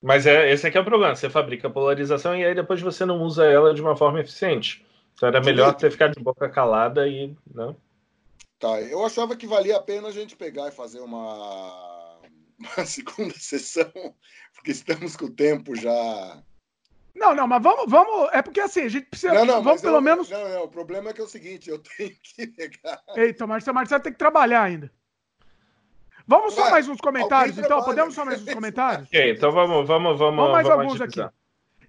Mas 0.00 0.24
é, 0.24 0.52
esse 0.52 0.68
aqui 0.68 0.78
é 0.78 0.80
o 0.80 0.84
problema. 0.84 1.16
Você 1.16 1.28
fabrica 1.28 1.68
polarização 1.68 2.36
e 2.36 2.44
aí 2.44 2.54
depois 2.54 2.80
você 2.80 3.04
não 3.04 3.22
usa 3.22 3.44
ela 3.44 3.74
de 3.74 3.82
uma 3.82 3.96
forma 3.96 4.20
eficiente. 4.20 4.86
Então 5.14 5.28
era 5.28 5.40
melhor 5.40 5.76
você 5.76 5.90
ficar 5.90 6.08
de 6.08 6.22
boca 6.22 6.48
calada 6.48 7.08
e. 7.08 7.34
Né? 7.52 7.74
Tá, 8.60 8.80
eu 8.82 9.04
achava 9.04 9.34
que 9.34 9.48
valia 9.48 9.76
a 9.76 9.82
pena 9.82 10.08
a 10.08 10.12
gente 10.12 10.36
pegar 10.36 10.68
e 10.68 10.72
fazer 10.72 11.00
uma, 11.00 11.95
uma 12.76 12.86
segunda 12.86 13.34
sessão, 13.38 13.92
porque 14.54 14.70
estamos 14.70 15.16
com 15.16 15.26
o 15.26 15.30
tempo 15.30 15.74
já 15.76 16.42
não, 17.16 17.34
não, 17.34 17.46
mas 17.46 17.62
vamos, 17.62 17.90
vamos. 17.90 18.28
É 18.32 18.42
porque 18.42 18.60
assim, 18.60 18.82
a 18.82 18.88
gente 18.88 19.06
precisa. 19.06 19.32
Não, 19.32 19.46
não, 19.46 19.62
vamos 19.62 19.80
pelo 19.80 19.96
eu, 19.96 20.02
menos. 20.02 20.28
Não, 20.28 20.48
não, 20.48 20.64
o 20.64 20.68
problema 20.68 21.10
é 21.10 21.12
que 21.14 21.20
é 21.20 21.24
o 21.24 21.28
seguinte, 21.28 21.70
eu 21.70 21.78
tenho 21.96 22.14
que 22.22 22.46
pegar. 22.48 23.02
Eita, 23.16 23.46
Marcelo, 23.46 23.74
Marcelo 23.74 24.02
tem 24.02 24.12
que 24.12 24.18
trabalhar 24.18 24.62
ainda. 24.62 24.92
Vamos 26.26 26.54
só 26.54 26.70
mais 26.70 26.88
uns 26.88 27.00
comentários, 27.00 27.56
então? 27.56 27.82
Podemos 27.82 28.14
só 28.14 28.24
mais 28.24 28.42
uns 28.42 28.52
comentários? 28.52 29.08
Ok, 29.08 29.30
então 29.30 29.50
vamos, 29.50 29.86
vamos, 29.86 30.18
vamos. 30.18 30.36
Vamos 30.36 30.52
mais 30.52 30.66
vamos 30.66 30.84
alguns 30.84 31.00
aqui. 31.00 31.20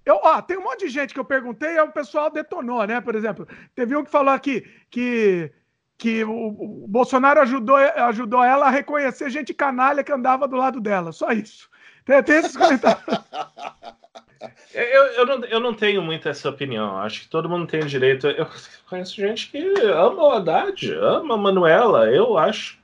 Eu, 0.06 0.22
ó, 0.24 0.42
tem 0.42 0.58
um 0.58 0.64
monte 0.64 0.86
de 0.86 0.90
gente 0.90 1.14
que 1.14 1.20
eu 1.20 1.26
perguntei 1.26 1.72
e 1.72 1.82
o 1.82 1.92
pessoal 1.92 2.30
detonou, 2.30 2.86
né? 2.86 3.02
Por 3.02 3.16
exemplo, 3.16 3.46
teve 3.76 3.96
um 3.98 4.06
que 4.06 4.12
falou 4.12 4.34
aqui 4.34 4.62
que, 4.90 5.52
que 5.98 6.24
o, 6.24 6.84
o 6.84 6.86
Bolsonaro 6.88 7.42
ajudou, 7.42 7.76
ajudou 7.76 8.44
ela 8.44 8.68
a 8.68 8.70
reconhecer 8.70 9.30
gente 9.30 9.54
canalha 9.54 10.04
que 10.04 10.12
andava 10.12 10.48
do 10.48 10.56
lado 10.56 10.80
dela. 10.80 11.12
Só 11.12 11.32
isso. 11.32 11.70
Tem, 12.06 12.22
tem 12.22 12.38
esses 12.38 12.56
comentários. 12.56 13.04
eu, 14.74 15.04
eu, 15.06 15.26
não, 15.26 15.46
eu 15.46 15.60
não 15.60 15.74
tenho 15.74 16.02
muito 16.02 16.30
essa 16.30 16.50
opinião. 16.50 17.00
Acho 17.00 17.22
que 17.22 17.28
todo 17.28 17.50
mundo 17.50 17.66
tem 17.66 17.82
o 17.82 17.88
direito. 17.88 18.28
Eu 18.28 18.48
conheço 18.88 19.16
gente 19.16 19.50
que 19.50 19.58
ama 19.82 20.24
o 20.24 20.32
Haddad, 20.32 20.94
ama 20.94 21.34
a 21.34 21.38
Manuela. 21.38 22.10
Eu 22.12 22.38
acho. 22.38 22.78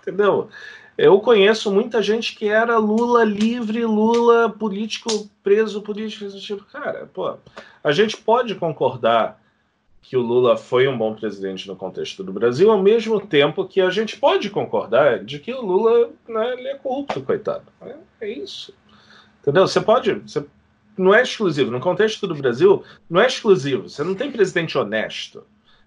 Entendeu? 0.00 0.48
Eu 0.96 1.20
conheço 1.20 1.70
muita 1.70 2.02
gente 2.02 2.34
que 2.34 2.48
era 2.48 2.78
Lula 2.78 3.24
livre, 3.24 3.84
Lula 3.84 4.48
político 4.50 5.30
preso, 5.42 5.82
político. 5.82 6.28
Tipo, 6.38 6.64
cara, 6.64 7.08
pô, 7.12 7.36
a 7.84 7.92
gente 7.92 8.16
pode 8.16 8.54
concordar 8.54 9.41
que 10.02 10.16
o 10.16 10.20
Lula 10.20 10.56
foi 10.56 10.88
um 10.88 10.98
bom 10.98 11.14
presidente 11.14 11.68
no 11.68 11.76
contexto 11.76 12.24
do 12.24 12.32
Brasil, 12.32 12.70
ao 12.70 12.82
mesmo 12.82 13.20
tempo 13.20 13.64
que 13.64 13.80
a 13.80 13.88
gente 13.88 14.18
pode 14.18 14.50
concordar 14.50 15.24
de 15.24 15.38
que 15.38 15.54
o 15.54 15.62
Lula 15.62 16.10
né, 16.28 16.52
ele 16.54 16.68
é 16.68 16.74
corrupto, 16.74 17.22
coitado. 17.22 17.64
É, 17.80 17.94
é 18.20 18.28
isso. 18.28 18.74
Entendeu? 19.40 19.66
Você 19.66 19.80
pode. 19.80 20.12
Você, 20.14 20.44
não 20.98 21.14
é 21.14 21.22
exclusivo. 21.22 21.70
No 21.70 21.80
contexto 21.80 22.26
do 22.26 22.34
Brasil, 22.34 22.82
não 23.08 23.20
é 23.20 23.26
exclusivo. 23.26 23.88
Você 23.88 24.02
não 24.02 24.14
tem 24.14 24.30
presidente 24.30 24.76
honesto. 24.76 25.46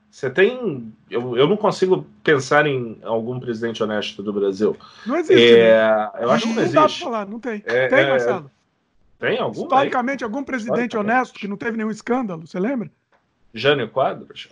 Você 0.10 0.30
tem. 0.30 0.94
Eu, 1.10 1.38
eu 1.38 1.48
não 1.48 1.58
consigo 1.58 2.08
pensar 2.24 2.66
em 2.66 2.98
algum 3.04 3.38
presidente 3.38 3.84
honesto 3.84 4.24
do 4.24 4.32
Brasil. 4.32 4.78
Não 5.06 5.18
existe. 5.18 5.56
É, 5.56 5.78
né? 5.78 6.12
Eu 6.22 6.32
acho 6.32 6.44
que 6.44 6.50
não, 6.50 6.56
não 6.56 6.64
existe. 6.64 6.76
Não 6.76 6.82
dá 6.82 6.88
pra 6.88 6.98
falar, 6.98 7.28
não 7.28 7.40
tem. 7.40 7.64
É, 7.66 7.88
tem, 7.90 8.00
é, 8.00 8.10
Marcelo? 8.10 8.52
Tem 9.20 9.40
algum? 9.40 9.64
Historicamente, 9.64 10.24
aí? 10.24 10.26
algum 10.26 10.44
presidente 10.44 10.96
honesto 10.96 11.38
que 11.38 11.48
não 11.48 11.58
teve 11.58 11.76
nenhum 11.76 11.92
escândalo, 11.92 12.48
você 12.48 12.60
lembra? 12.60 12.90
Jânio 13.56 13.90
Quadros? 13.90 14.50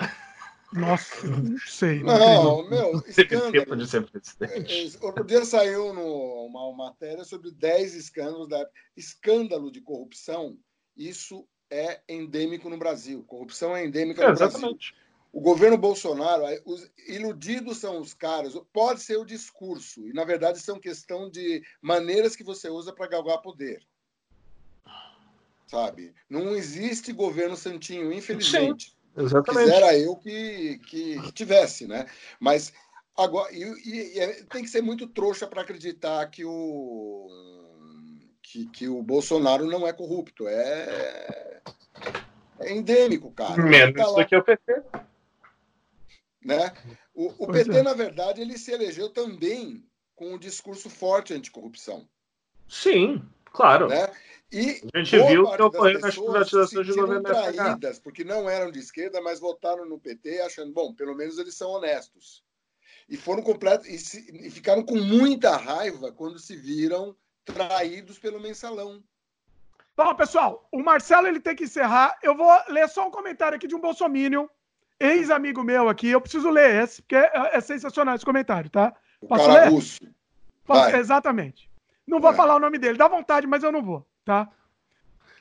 Nossa, 0.72 1.28
não 1.28 1.58
sei. 1.60 2.02
Não, 2.02 2.64
não 2.64 2.70
meu, 2.70 3.04
escândalo. 3.06 3.52
tempo 3.52 3.76
de 3.76 3.88
ser 3.88 4.10
presidente. 4.10 4.98
Outro 5.02 5.24
dia 5.26 5.46
saiu 5.46 5.94
no, 5.94 6.48
uma 6.48 6.74
matéria 6.76 7.24
sobre 7.24 7.52
10 7.52 7.94
escândalos 7.96 8.48
da 8.48 8.66
escândalo 8.96 9.70
de 9.72 9.82
corrupção. 9.82 10.58
Isso 10.98 11.48
é 11.70 12.02
endêmico 12.10 12.70
no 12.70 12.78
Brasil. 12.78 13.24
Corrupção 13.24 13.76
é 13.76 13.86
endêmica 13.86 14.24
é, 14.24 14.28
no 14.28 14.34
exatamente. 14.34 14.94
Brasil. 14.94 15.04
O 15.32 15.42
governo 15.42 15.78
Bolsonaro, 15.78 16.44
os 16.64 16.90
iludidos 17.08 17.80
são 17.80 18.00
os 18.00 18.14
caras, 18.14 18.54
pode 18.72 19.02
ser 19.02 19.18
o 19.18 19.26
discurso, 19.26 20.08
e 20.08 20.14
na 20.14 20.24
verdade 20.24 20.60
são 20.60 20.80
questão 20.80 21.28
de 21.28 21.64
maneiras 21.82 22.36
que 22.36 22.44
você 22.44 22.70
usa 22.70 22.94
para 22.94 23.08
galgar 23.08 23.42
poder 23.42 23.84
sabe? 25.74 26.14
Não 26.30 26.56
existe 26.56 27.12
governo 27.12 27.56
santinho, 27.56 28.14
infelizmente. 28.14 28.96
Sim, 29.16 29.24
exatamente. 29.24 29.66
Quisera 29.66 29.98
eu 29.98 30.16
que, 30.16 30.80
que 30.86 31.32
tivesse, 31.32 31.88
né? 31.88 32.06
Mas 32.40 32.72
agora 33.18 33.52
e, 33.52 33.64
e, 33.64 34.20
e 34.20 34.44
tem 34.46 34.64
que 34.64 34.70
ser 34.70 34.84
muito 34.84 35.08
trouxa 35.08 35.48
para 35.48 35.64
acreditar 35.64 36.28
que 36.28 36.46
o 36.46 37.28
que, 38.42 38.68
que, 38.68 38.88
o 38.88 39.02
Bolsonaro 39.02 39.66
não 39.66 39.88
é 39.88 39.92
corrupto. 39.92 40.48
É, 40.48 41.62
é 42.60 42.72
endêmico, 42.72 43.32
cara. 43.32 43.62
Menos 43.64 43.96
tá 43.96 44.12
do 44.12 44.28
que 44.28 44.36
o 44.36 44.44
PT. 44.44 44.84
Né? 46.46 46.72
O, 47.16 47.46
o 47.46 47.48
PT, 47.48 47.78
é. 47.78 47.84
na 47.84 47.94
verdade, 47.94 48.42
ele 48.42 48.58
se 48.58 48.72
elegeu 48.72 49.10
também 49.10 49.84
com 50.14 50.36
um 50.36 50.38
discurso 50.38 50.88
forte 50.90 51.34
anticorrupção. 51.34 52.08
Sim, 52.68 53.24
claro. 53.46 53.88
Né? 53.88 54.12
E 54.54 54.84
a 54.94 55.00
gente 55.00 55.18
viu 55.28 55.46
o 55.46 55.56
que 55.56 55.62
ocorreu 55.64 56.00
nas 56.00 56.16
privatizações 56.16 56.86
de 56.86 56.94
governo 56.94 57.24
traídas, 57.24 57.98
porque 57.98 58.24
não 58.24 58.48
eram 58.48 58.72
de 58.72 58.78
esquerda, 58.78 59.20
mas 59.20 59.40
votaram 59.40 59.84
no 59.84 59.98
PT 59.98 60.42
achando, 60.42 60.72
bom, 60.72 60.94
pelo 60.94 61.16
menos 61.16 61.40
eles 61.40 61.56
são 61.56 61.72
honestos. 61.72 62.44
E 63.10 63.18
foram 63.18 63.42
completos 63.42 63.88
e, 63.88 63.98
se, 63.98 64.46
e 64.46 64.52
ficaram 64.52 64.84
com 64.84 64.96
muita 64.96 65.58
raiva 65.58 66.12
quando 66.12 66.38
se 66.38 66.56
viram 66.56 67.16
traídos 67.44 68.20
pelo 68.20 68.40
mensalão. 68.40 69.04
Bom, 69.98 70.14
pessoal, 70.14 70.68
o 70.72 70.84
Marcelo 70.84 71.28
ele 71.28 71.40
tem 71.40 71.56
que 71.56 71.64
encerrar. 71.64 72.16
Eu 72.22 72.38
vou 72.38 72.52
ler 72.70 72.88
só 72.88 73.08
um 73.08 73.12
comentário 73.12 73.56
aqui 73.56 73.68
de 73.68 73.76
um 73.76 73.82
bolsominion, 73.82 74.46
ex-amigo 75.00 75.64
meu 75.64 75.90
aqui. 75.90 76.10
Eu 76.10 76.22
preciso 76.22 76.52
ler 76.52 76.84
esse, 76.84 77.02
porque 77.02 77.16
é, 77.16 77.32
é 77.54 77.60
sensacional 77.60 78.14
esse 78.16 78.26
comentário, 78.26 78.70
tá? 78.70 78.96
Posso 79.28 79.52
ler? 79.52 79.70
Russo. 79.70 80.00
Posso, 80.64 80.96
exatamente. 80.96 81.68
Não 82.06 82.20
vou 82.20 82.34
falar 82.34 82.56
o 82.56 82.60
nome 82.60 82.78
dele, 82.78 83.00
dá 83.00 83.08
vontade, 83.08 83.48
mas 83.48 83.64
eu 83.64 83.72
não 83.72 83.82
vou 83.82 84.06
tá? 84.26 84.50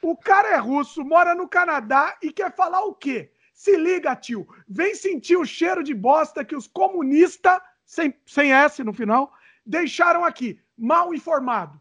O 0.00 0.16
cara 0.16 0.48
é 0.48 0.56
russo, 0.56 1.04
mora 1.04 1.34
no 1.34 1.48
Canadá 1.48 2.16
e 2.22 2.32
quer 2.32 2.54
falar 2.54 2.84
o 2.84 2.94
quê? 2.94 3.30
Se 3.54 3.76
liga, 3.76 4.16
tio. 4.16 4.46
Vem 4.68 4.94
sentir 4.94 5.36
o 5.36 5.44
cheiro 5.44 5.84
de 5.84 5.94
bosta 5.94 6.44
que 6.44 6.56
os 6.56 6.66
comunistas, 6.66 7.60
sem, 7.84 8.14
sem 8.26 8.52
S 8.52 8.82
no 8.82 8.92
final, 8.92 9.32
deixaram 9.64 10.24
aqui. 10.24 10.58
Mal 10.76 11.14
informado. 11.14 11.80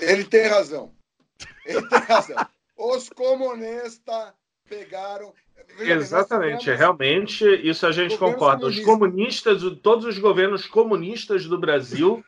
Ele 0.00 0.24
tem 0.24 0.46
razão. 0.46 0.94
Ele 1.66 1.86
tem 1.88 1.98
razão. 1.98 2.36
Os 2.76 3.10
comunistas 3.10 4.32
pegaram. 4.68 5.34
Exatamente, 5.78 6.70
realmente, 6.70 7.44
isso 7.68 7.86
a 7.86 7.92
gente 7.92 8.16
concorda. 8.16 8.66
Os 8.66 8.78
comunistas, 8.80 9.62
todos 9.82 10.04
os 10.04 10.18
governos 10.18 10.66
comunistas 10.66 11.46
do 11.46 11.58
Brasil, 11.58 12.24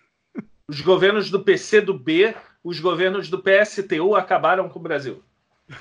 os 0.67 0.81
governos 0.81 1.31
do 1.31 1.43
PC 1.43 1.81
do 1.81 1.95
B, 1.99 2.35
os 2.69 2.81
governos 2.81 3.31
do 3.31 3.43
PSTU 3.43 4.15
acabaram 4.15 4.69
com 4.69 4.79
o 4.79 4.83
Brasil. 4.83 5.25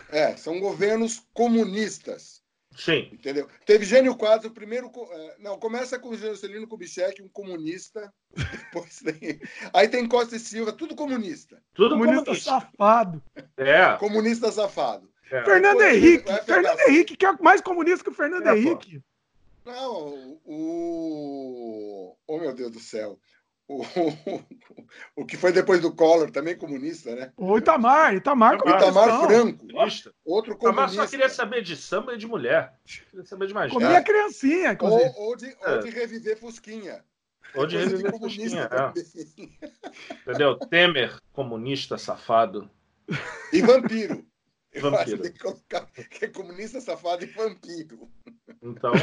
É, 0.10 0.38
são 0.38 0.58
governos 0.58 1.22
comunistas. 1.34 2.42
Sim. 2.78 3.10
Entendeu? 3.12 3.50
Teve 3.66 3.84
Gênio 3.84 4.16
Quadros, 4.16 4.50
o 4.50 4.54
primeiro. 4.54 4.90
É, 5.12 5.36
não, 5.40 5.60
começa 5.60 6.00
com 6.00 6.10
o 6.10 6.16
Juscelino 6.16 6.66
Kubitschek, 6.66 7.22
um 7.22 7.28
comunista. 7.28 8.14
Depois 8.72 9.00
tem, 9.00 9.42
aí 9.74 9.90
tem 9.90 10.08
Costa 10.08 10.38
e 10.38 10.40
Silva, 10.40 10.72
tudo 10.72 10.96
comunista. 10.96 11.62
Tudo 11.74 11.98
comunista, 11.98 12.24
comunista. 12.24 12.52
safado. 12.52 13.22
É. 13.58 13.98
Comunista 13.98 14.50
safado. 14.50 15.10
É. 15.30 15.44
Fernando 15.44 15.80
Depois, 15.80 15.96
Henrique. 15.96 16.46
Fernando 16.46 16.80
Henrique, 16.88 17.18
que 17.18 17.26
é 17.26 17.34
mais 17.42 17.60
comunista 17.60 18.02
que 18.02 18.12
o 18.12 18.14
Fernando 18.14 18.48
é, 18.48 18.58
Henrique. 18.58 19.04
Pô. 19.66 19.72
Não, 19.72 20.40
o. 20.46 22.16
Oh, 22.26 22.40
meu 22.40 22.54
Deus 22.54 22.72
do 22.72 22.80
céu 22.80 23.20
o, 23.68 23.84
o 25.16 25.26
que 25.26 25.36
foi 25.36 25.52
depois 25.52 25.82
do 25.82 25.94
Collor, 25.94 26.32
também 26.32 26.58
comunista, 26.58 27.14
né? 27.14 27.34
O 27.36 27.58
Itamar, 27.58 28.16
Itamar, 28.16 28.56
Itamar, 28.56 28.82
Itamar 28.82 29.28
Franco, 29.28 29.68
outro 30.24 30.58
comunista. 30.58 30.84
Itamar 30.84 30.90
só 30.90 31.08
queria 31.08 31.30
saber 31.30 31.62
de 31.62 31.76
samba 31.76 32.14
e 32.14 32.18
de 32.18 32.26
mulher. 32.26 32.74
Queria 32.86 33.26
saber 33.26 33.48
de 33.48 33.54
mais 33.54 33.72
Comia 33.72 34.02
criancinha, 34.02 34.72
inclusive. 34.72 35.14
Ou, 35.18 35.30
ou, 35.30 35.36
de, 35.36 35.48
é. 35.48 35.72
ou 35.72 35.80
de 35.80 35.90
reviver 35.90 36.38
Fusquinha. 36.38 37.04
Ou 37.56 37.68
de 37.68 37.78
reviver 37.78 38.12
de 38.12 38.20
Fusquinha, 38.20 38.70
é. 38.72 40.14
Entendeu? 40.14 40.58
Temer, 40.58 41.20
comunista 41.34 41.98
safado. 41.98 42.70
E 43.52 43.62
vampiro. 43.62 44.26
vampiro. 44.80 45.22
Tem 45.22 45.32
que 45.32 45.40
colocar 45.40 45.86
que 45.88 46.26
é 46.26 46.28
comunista 46.30 46.80
safado 46.80 47.24
e 47.24 47.28
vampiro. 47.28 48.10
Então... 48.62 48.94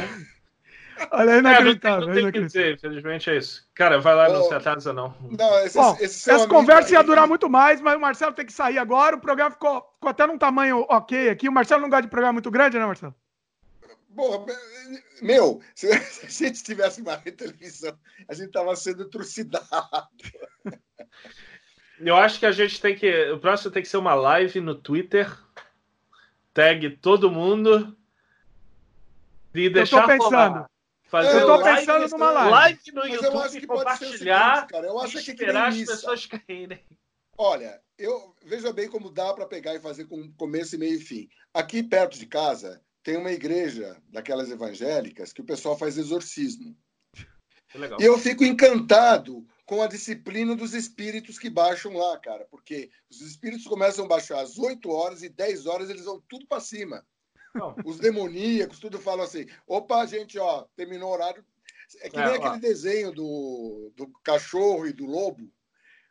Olha, 1.11 1.31
é 1.31 1.37
inacreditável. 1.39 2.03
É, 2.03 2.07
não 2.07 2.13
tem, 2.13 2.23
não 2.23 2.31
tem 2.31 2.41
que 2.41 2.47
dizer, 2.47 2.75
infelizmente 2.75 3.29
é 3.29 3.37
isso. 3.37 3.67
Cara, 3.73 3.99
vai 3.99 4.15
lá, 4.15 4.29
oh, 4.29 4.33
não 4.33 4.43
se 4.43 4.53
atrasa, 4.53 4.93
não. 4.93 5.13
Não, 5.37 5.59
esse, 5.65 5.77
Bom, 5.77 5.97
esse 5.99 6.29
essa 6.29 6.47
conversa 6.47 6.93
ia 6.93 7.03
durar 7.03 7.27
muito 7.27 7.49
mais, 7.49 7.81
mas 7.81 7.95
o 7.95 7.99
Marcelo 7.99 8.33
tem 8.33 8.45
que 8.45 8.53
sair 8.53 8.77
agora. 8.77 9.15
O 9.15 9.21
programa 9.21 9.51
ficou, 9.51 9.81
ficou 9.95 10.09
até 10.09 10.25
num 10.25 10.37
tamanho 10.37 10.85
ok 10.89 11.29
aqui. 11.29 11.49
O 11.49 11.51
Marcelo 11.51 11.81
não 11.81 11.89
gosta 11.89 12.03
de 12.03 12.09
programa 12.09 12.33
muito 12.33 12.51
grande, 12.51 12.77
né, 12.77 12.85
Marcelo? 12.85 13.15
Bom, 14.09 14.45
meu, 15.21 15.61
se 15.75 15.89
a 15.91 16.29
gente 16.29 16.63
tivesse 16.63 17.01
uma 17.01 17.17
televisão, 17.17 17.97
a 18.29 18.33
gente 18.33 18.51
tava 18.51 18.73
sendo 18.75 19.09
trucidado. 19.09 19.67
Eu 21.99 22.15
acho 22.15 22.39
que 22.39 22.45
a 22.45 22.51
gente 22.51 22.79
tem 22.79 22.95
que. 22.95 23.31
O 23.31 23.39
próximo 23.39 23.71
tem 23.71 23.81
que 23.81 23.89
ser 23.89 23.97
uma 23.97 24.13
live 24.13 24.59
no 24.61 24.75
Twitter. 24.75 25.31
Tag 26.53 26.89
todo 26.97 27.31
mundo. 27.31 27.95
E 29.53 29.69
deixar 29.69 29.97
Eu 29.97 30.01
tô 30.01 30.07
pensando. 30.07 30.53
Rolar. 30.53 30.69
Fazer 31.07 31.41
eu 31.41 31.45
tô 31.45 31.63
pensando 31.63 32.07
numa 32.09 32.31
live. 32.31 32.51
live 32.51 32.91
no 32.91 33.01
Mas 33.01 33.11
YouTube, 33.11 33.33
eu 33.33 33.39
acho 33.39 33.59
que 33.59 33.67
compartilhar, 33.67 34.55
seguinte, 34.55 34.71
cara. 34.71 34.87
Eu 34.87 34.99
acho 34.99 35.23
que 35.23 35.31
esperar 35.31 35.69
as 35.69 35.77
pessoas 35.77 36.25
caírem. 36.47 36.83
Olha, 37.37 37.81
eu 37.97 38.35
veja 38.43 38.73
bem 38.73 38.89
como 38.89 39.09
dá 39.09 39.33
para 39.33 39.45
pegar 39.45 39.75
e 39.75 39.79
fazer 39.79 40.05
com 40.05 40.31
começo, 40.33 40.77
meio 40.79 40.95
e 40.95 40.99
fim. 40.99 41.29
Aqui 41.53 41.83
perto 41.83 42.17
de 42.17 42.25
casa 42.25 42.81
tem 43.03 43.17
uma 43.17 43.31
igreja 43.31 44.01
daquelas 44.09 44.49
evangélicas 44.49 45.31
que 45.31 45.41
o 45.41 45.45
pessoal 45.45 45.77
faz 45.77 45.97
exorcismo. 45.97 46.75
E 47.99 48.03
eu 48.03 48.17
fico 48.17 48.43
encantado 48.43 49.45
com 49.65 49.81
a 49.81 49.87
disciplina 49.87 50.55
dos 50.55 50.73
espíritos 50.73 51.37
que 51.37 51.49
baixam 51.49 51.93
lá, 51.93 52.17
cara, 52.19 52.45
porque 52.49 52.89
os 53.09 53.21
espíritos 53.21 53.65
começam 53.65 54.05
a 54.05 54.07
baixar 54.07 54.39
às 54.39 54.57
8 54.57 54.89
horas 54.89 55.23
e 55.23 55.29
10 55.29 55.65
horas 55.65 55.89
eles 55.89 56.05
vão 56.05 56.21
tudo 56.29 56.47
para 56.47 56.61
cima. 56.61 57.05
Não. 57.55 57.73
Os 57.85 57.97
demoníacos, 57.97 58.79
tudo 58.79 58.99
falam 58.99 59.23
assim: 59.23 59.47
opa, 59.65 60.05
gente, 60.05 60.37
ó, 60.37 60.65
terminou 60.75 61.09
o 61.09 61.13
horário. 61.13 61.43
É 62.01 62.09
que 62.09 62.17
nem 62.17 62.25
é, 62.25 62.35
aquele 62.35 62.47
ó. 62.49 62.57
desenho 62.57 63.11
do, 63.13 63.93
do 63.95 64.07
cachorro 64.23 64.85
e 64.85 64.91
do 64.91 65.05
lobo, 65.05 65.49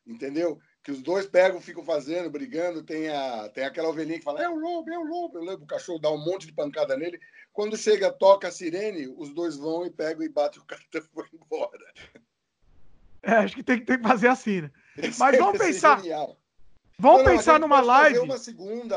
entendeu? 0.07 0.59
Que 0.83 0.91
os 0.91 1.03
dois 1.03 1.27
pegam, 1.27 1.61
ficam 1.61 1.85
fazendo, 1.85 2.31
brigando. 2.31 2.83
Tem, 2.83 3.09
a, 3.09 3.51
tem 3.51 3.65
aquela 3.65 3.91
ovelhinha 3.91 4.19
que 4.19 4.25
fala: 4.25 4.43
é 4.43 4.49
o 4.49 4.57
lobo, 4.57 4.91
é 4.91 4.99
o 4.99 5.05
lobo. 5.05 5.39
O 5.39 5.66
cachorro 5.66 5.99
dá 5.99 6.11
um 6.11 6.25
monte 6.25 6.47
de 6.47 6.53
pancada 6.55 6.97
nele. 6.97 7.21
Quando 7.53 7.77
chega, 7.77 8.11
toca 8.11 8.49
a 8.49 8.53
sirene, 8.53 9.07
os 9.16 9.35
dois 9.35 9.57
vão 9.57 9.85
e 9.85 9.91
pegam 9.91 10.25
e 10.25 10.29
batem 10.29 10.62
o 10.62 10.65
cartão 10.65 11.03
e 11.03 11.15
vão 11.15 11.27
embora. 11.33 11.93
É, 13.23 13.33
acho 13.33 13.55
que 13.55 13.62
tem, 13.62 13.85
tem 13.85 13.99
que 13.99 14.09
fazer 14.09 14.29
assim, 14.29 14.62
né? 14.62 14.71
Mas 15.19 15.39
vamos 15.39 15.59
pensar. 15.59 15.99
Genial. 15.99 16.39
Vamos 16.99 17.25
não, 17.25 17.33
pensar 17.33 17.59
numa 17.59 17.81
live. 17.81 18.15
Fazer 18.15 18.25
uma 18.25 18.39
segunda. 18.39 18.97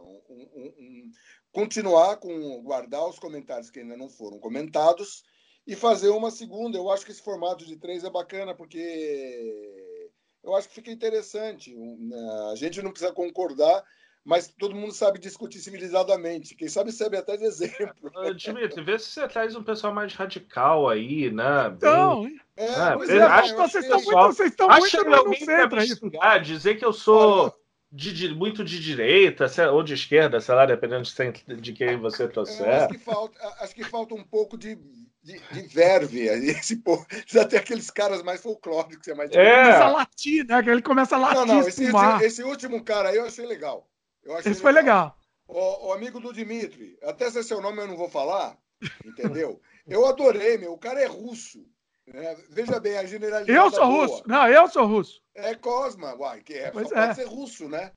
Um, 0.00 0.22
um, 0.28 1.10
continuar 1.54 2.16
com. 2.16 2.62
guardar 2.62 3.08
os 3.08 3.18
comentários 3.18 3.70
que 3.70 3.78
ainda 3.80 3.96
não 3.96 4.10
foram 4.10 4.38
comentados 4.38 5.22
e 5.66 5.74
fazer 5.74 6.10
uma 6.10 6.30
segunda. 6.30 6.76
Eu 6.76 6.90
acho 6.90 7.06
que 7.06 7.12
esse 7.12 7.22
formato 7.22 7.64
de 7.64 7.76
três 7.76 8.04
é 8.04 8.10
bacana, 8.10 8.54
porque 8.54 10.10
eu 10.42 10.54
acho 10.54 10.68
que 10.68 10.74
fica 10.74 10.90
interessante. 10.90 11.74
Né, 11.74 12.50
a 12.52 12.56
gente 12.56 12.82
não 12.82 12.90
precisa 12.90 13.12
concordar, 13.12 13.82
mas 14.24 14.48
todo 14.48 14.74
mundo 14.74 14.92
sabe 14.92 15.20
discutir 15.20 15.60
civilizadamente. 15.60 16.56
Quem 16.56 16.68
sabe 16.68 16.90
serve 16.90 17.16
até 17.16 17.36
de 17.36 17.44
exemplo. 17.44 18.10
Dimitri, 18.36 18.82
vê 18.82 18.98
se 18.98 19.10
você 19.10 19.28
traz 19.28 19.54
um 19.54 19.62
pessoal 19.62 19.94
mais 19.94 20.12
radical 20.12 20.88
aí, 20.88 21.30
né? 21.30 21.68
Bem... 21.68 21.76
Então, 21.76 22.26
é, 22.56 22.64
é, 22.64 23.16
é, 23.16 23.22
acho 23.22 23.54
que 23.54 23.60
vocês 23.60 23.84
estão 23.84 24.02
muito, 24.02 24.34
vocês 24.34 24.50
estão 24.50 24.68
muito 24.68 25.04
no 25.04 25.36
centro 25.36 25.80
aí. 25.80 26.40
Dizer 26.42 26.74
que 26.74 26.84
eu 26.84 26.92
sou 26.92 27.54
de, 27.94 28.34
muito 28.34 28.64
de 28.64 28.80
direita 28.80 29.46
ou 29.70 29.82
de 29.82 29.94
esquerda, 29.94 30.40
sei 30.40 30.54
lá, 30.54 30.66
dependendo 30.66 31.04
de, 31.04 31.56
de 31.60 31.72
quem 31.72 31.96
você 31.96 32.26
trouxer. 32.26 32.66
É, 32.66 32.76
acho, 32.78 32.88
que 32.88 32.98
falta, 32.98 33.54
acho 33.60 33.74
que 33.74 33.84
falta 33.84 34.14
um 34.14 34.24
pouco 34.24 34.58
de 34.58 34.76
de, 35.24 35.40
de 35.52 35.62
verve. 35.62 36.20
Esse 36.28 36.76
povo, 36.76 37.06
até 37.40 37.56
aqueles 37.56 37.90
caras 37.90 38.22
mais 38.22 38.42
folclóricos. 38.42 39.08
É, 39.08 39.14
mais 39.14 39.30
é. 39.32 39.62
Começa 39.62 39.84
a 39.84 39.92
latir, 39.92 40.46
né? 40.46 40.58
Ele 40.58 40.82
começa 40.82 41.16
a 41.16 41.18
latir. 41.18 41.36
Não, 41.38 41.46
não, 41.46 41.60
esse, 41.60 41.84
esse, 41.84 42.24
esse, 42.24 42.42
último 42.42 42.84
cara 42.84 43.08
aí 43.08 43.16
eu 43.16 43.24
achei 43.24 43.46
legal. 43.46 43.88
Eu 44.22 44.36
achei 44.36 44.52
esse 44.52 44.60
legal. 44.60 44.62
foi 44.62 44.72
legal. 44.72 45.18
O, 45.48 45.88
o, 45.88 45.92
amigo 45.92 46.20
do 46.20 46.32
Dimitri, 46.32 46.98
até 47.02 47.30
se 47.30 47.38
é 47.38 47.42
seu 47.42 47.60
nome 47.60 47.80
eu 47.80 47.86
não 47.86 47.96
vou 47.96 48.08
falar, 48.08 48.56
entendeu? 49.04 49.60
Eu 49.86 50.06
adorei, 50.06 50.58
meu. 50.58 50.72
O 50.72 50.78
cara 50.78 51.00
é 51.00 51.06
russo. 51.06 51.66
Né? 52.06 52.36
Veja 52.50 52.78
bem, 52.78 52.98
a 52.98 53.06
generalidade. 53.06 53.50
Eu 53.50 53.70
sou 53.70 53.86
boa. 53.86 54.06
russo. 54.06 54.22
Não, 54.26 54.48
eu 54.48 54.68
sou 54.68 54.86
russo. 54.86 55.22
É 55.34 55.54
Cosma, 55.54 56.14
uai, 56.14 56.42
que 56.42 56.54
é, 56.54 56.70
pois 56.70 56.88
só 56.88 56.96
é. 56.96 57.06
pode 57.06 57.16
ser 57.16 57.26
russo, 57.26 57.68
né? 57.68 57.92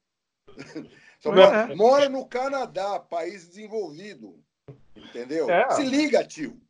Só 1.19 1.31
mora, 1.31 1.71
é. 1.71 1.75
mora 1.75 2.09
no 2.09 2.27
Canadá, 2.27 2.99
país 2.99 3.47
desenvolvido. 3.47 4.39
Entendeu? 4.95 5.49
É. 5.49 5.67
Se 5.71 5.83
liga, 5.83 6.23
tio. 6.23 6.61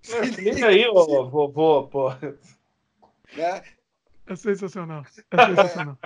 Se 0.00 0.20
liga 0.20 0.68
aí, 0.68 0.86
ô 0.86 1.28
vovô, 1.28 1.88
pô. 1.88 2.10
Né? 3.36 3.64
É 4.28 4.36
sensacional. 4.36 5.04
É 5.32 5.46
sensacional. 5.46 5.98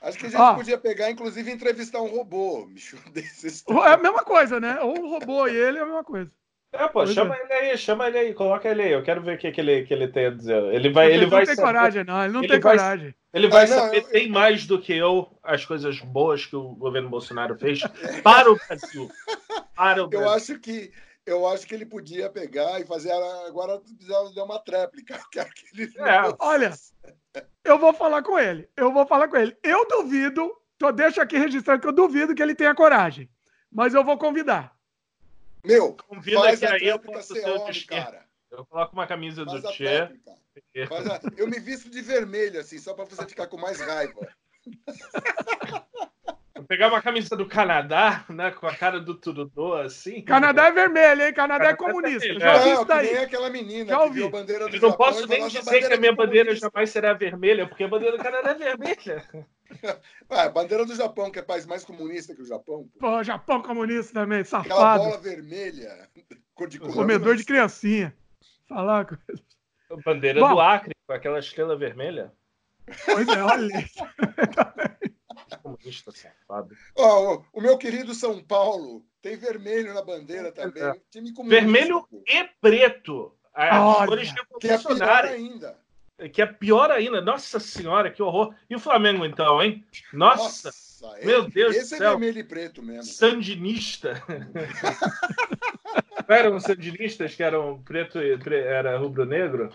Acho 0.00 0.18
que 0.18 0.26
a 0.26 0.28
gente 0.28 0.40
ah. 0.40 0.54
podia 0.54 0.78
pegar, 0.78 1.10
inclusive, 1.10 1.50
entrevistar 1.50 2.00
um 2.02 2.08
robô, 2.08 2.66
bicho, 2.66 2.96
desses. 3.12 3.64
É 3.68 3.92
a 3.92 3.96
mesma 3.96 4.24
coisa, 4.24 4.58
né? 4.58 4.80
Ou 4.80 4.98
um 4.98 5.08
robô 5.10 5.46
e 5.46 5.56
ele 5.56 5.78
é 5.78 5.82
a 5.82 5.86
mesma 5.86 6.04
coisa. 6.04 6.30
É, 6.72 6.84
pô, 6.84 7.04
pois 7.04 7.12
chama 7.12 7.36
é. 7.36 7.42
ele 7.42 7.52
aí, 7.52 7.78
chama 7.78 8.08
ele 8.08 8.18
aí, 8.18 8.34
coloca 8.34 8.68
ele 8.68 8.82
aí. 8.82 8.92
Eu 8.92 9.02
quero 9.02 9.20
ver 9.20 9.36
o 9.36 9.38
que, 9.38 9.52
que, 9.52 9.60
ele, 9.60 9.84
que 9.84 9.92
ele 9.92 10.08
tem 10.08 10.26
a 10.26 10.30
dizer. 10.30 10.62
Ele 10.72 10.90
vai. 10.90 11.06
Ele, 11.06 11.14
ele 11.14 11.22
não 11.24 11.30
vai 11.30 11.44
tem 11.44 11.54
saber, 11.54 11.66
coragem, 11.66 12.04
não. 12.04 12.24
Ele 12.24 12.32
não 12.32 12.40
ele 12.40 12.48
tem 12.48 12.60
vai, 12.60 12.76
coragem. 12.76 13.14
Ele 13.34 13.48
vai 13.48 13.64
ah, 13.64 13.68
não, 13.68 13.76
saber 13.76 14.02
eu, 14.02 14.08
bem 14.08 14.28
mais 14.30 14.66
do 14.66 14.80
que 14.80 14.94
eu 14.94 15.28
as 15.42 15.64
coisas 15.66 16.00
boas 16.00 16.46
que 16.46 16.56
o 16.56 16.74
governo 16.74 17.10
Bolsonaro 17.10 17.58
fez 17.58 17.80
para 18.22 18.50
o 18.50 18.56
Brasil. 18.56 19.10
Para 19.74 20.04
o 20.04 20.06
Brasil. 20.06 20.26
Eu 20.26 20.34
acho 20.34 20.58
que 20.58 20.92
eu 21.24 21.46
acho 21.46 21.66
que 21.66 21.74
ele 21.74 21.86
podia 21.86 22.28
pegar 22.28 22.80
e 22.80 22.84
fazer. 22.84 23.12
Agora 23.46 23.78
precisava 23.78 24.32
dar 24.32 24.44
uma 24.44 24.58
tréplica. 24.58 25.18
É, 25.96 26.34
olha, 26.38 26.72
eu 27.64 27.78
vou 27.78 27.92
falar 27.92 28.22
com 28.22 28.38
ele. 28.38 28.68
Eu 28.76 28.92
vou 28.92 29.06
falar 29.06 29.28
com 29.28 29.36
ele. 29.36 29.56
Eu 29.62 29.86
duvido, 29.88 30.52
tô, 30.78 30.92
deixa 30.92 31.22
aqui 31.22 31.38
registrado 31.38 31.80
que 31.80 31.88
eu 31.88 31.92
duvido 31.92 32.34
que 32.34 32.42
ele 32.42 32.54
tenha 32.54 32.74
coragem. 32.74 33.28
Mas 33.70 33.94
eu 33.94 34.04
vou 34.04 34.18
convidar. 34.18 34.74
Meu, 35.64 35.96
convida 35.96 36.56
que 36.56 36.66
aí 36.66 36.88
eu 36.88 36.98
posso 36.98 37.34
ser 37.34 37.48
homem, 37.48 37.86
cara. 37.86 38.26
Eu 38.50 38.66
coloco 38.66 38.92
uma 38.92 39.06
camisa 39.06 39.44
faz 39.44 39.62
do 39.62 39.70
Tchê. 39.70 40.10
Eu 41.36 41.48
me 41.48 41.58
visto 41.58 41.88
de 41.88 42.02
vermelho, 42.02 42.60
assim, 42.60 42.78
só 42.78 42.92
para 42.94 43.04
você 43.04 43.26
ficar 43.26 43.46
com 43.46 43.56
mais 43.56 43.80
raiva. 43.80 44.28
pegar 46.68 46.88
uma 46.88 47.00
camisa 47.00 47.36
do 47.36 47.46
Canadá, 47.46 48.24
né? 48.28 48.50
Com 48.50 48.66
a 48.66 48.74
cara 48.74 49.00
do 49.00 49.14
Trudeau, 49.14 49.74
assim. 49.74 50.22
Canadá 50.22 50.66
é 50.66 50.72
vermelho, 50.72 51.22
hein? 51.22 51.32
Canadá, 51.32 51.68
é 51.68 51.68
Canadá 51.68 51.70
é 51.70 51.76
comunista. 51.76 52.26
É 52.26 52.40
Já 52.40 52.58
vi 52.58 52.70
isso 52.72 52.84
daí. 52.84 53.12
Nem 53.12 53.24
aquela 53.24 53.50
menina 53.50 53.88
Já 53.90 54.00
ouvi. 54.00 54.10
que 54.10 54.18
viu 54.18 54.26
a 54.26 54.30
bandeira 54.30 54.68
do 54.68 54.76
Eu 54.76 54.80
não 54.80 54.92
posso 54.92 55.26
nem 55.26 55.48
dizer 55.48 55.88
que 55.88 55.94
a 55.94 55.96
minha 55.96 56.14
bandeira 56.14 56.54
jamais 56.54 56.90
será 56.90 57.12
vermelha, 57.12 57.66
porque 57.66 57.84
a 57.84 57.88
bandeira 57.88 58.16
do 58.16 58.22
Canadá 58.22 58.50
é 58.50 58.54
vermelha. 58.54 59.28
Ah, 60.28 60.42
a 60.42 60.48
bandeira 60.50 60.84
do 60.84 60.94
Japão, 60.94 61.30
que 61.30 61.38
é 61.38 61.42
país 61.42 61.64
mais 61.64 61.82
comunista 61.82 62.34
que 62.34 62.42
o 62.42 62.46
Japão. 62.46 62.86
Pô, 63.00 63.10
pô 63.10 63.22
Japão 63.22 63.62
comunista 63.62 64.12
também, 64.12 64.44
safado. 64.44 64.74
Aquela 64.74 64.98
bola 64.98 65.18
vermelha. 65.18 66.10
Cor 66.54 66.68
de 66.68 66.78
Comedor 66.78 67.36
de 67.36 67.44
criancinha. 67.44 68.14
Falar 68.68 69.06
com 69.06 69.16
Bandeira 70.04 70.40
Bom, 70.40 70.54
do 70.54 70.60
Acre, 70.60 70.94
com 71.06 71.12
aquela 71.14 71.38
estrela 71.38 71.74
vermelha. 71.74 72.32
Pois 73.06 73.28
é, 73.28 73.42
olha. 73.42 73.84
Comunista 75.58 76.12
safado. 76.12 76.74
Oh, 76.96 77.42
o 77.52 77.60
meu 77.60 77.78
querido 77.78 78.14
São 78.14 78.42
Paulo 78.42 79.04
tem 79.20 79.36
vermelho 79.36 79.94
na 79.94 80.02
bandeira 80.02 80.52
também. 80.52 80.82
É. 80.82 80.94
Time 81.10 81.32
vermelho 81.48 82.06
e 82.26 82.44
preto. 82.60 83.32
As 83.54 84.06
cores 84.06 84.32
que 84.60 84.68
é 84.68 84.78
pior 84.78 85.24
ainda. 85.24 85.78
Que 86.32 86.42
é 86.42 86.46
pior 86.46 86.90
ainda. 86.90 87.20
Nossa 87.20 87.60
senhora, 87.60 88.10
que 88.10 88.22
horror. 88.22 88.54
E 88.68 88.74
o 88.74 88.80
Flamengo, 88.80 89.24
então, 89.24 89.62
hein? 89.62 89.84
Nossa! 90.12 90.68
Nossa 90.68 90.82
meu 91.24 91.48
Deus 91.48 91.74
esse 91.74 91.96
do 91.96 91.98
céu. 91.98 92.06
é 92.06 92.10
vermelho 92.10 92.38
e 92.38 92.44
preto 92.44 92.82
mesmo. 92.82 93.04
Sandinista. 93.04 94.22
Eram 96.28 96.60
sandinistas 96.60 97.34
que 97.34 97.42
eram 97.42 97.82
preto 97.82 98.18
e 98.18 98.38
era 98.54 98.96
rubro-negro? 98.96 99.70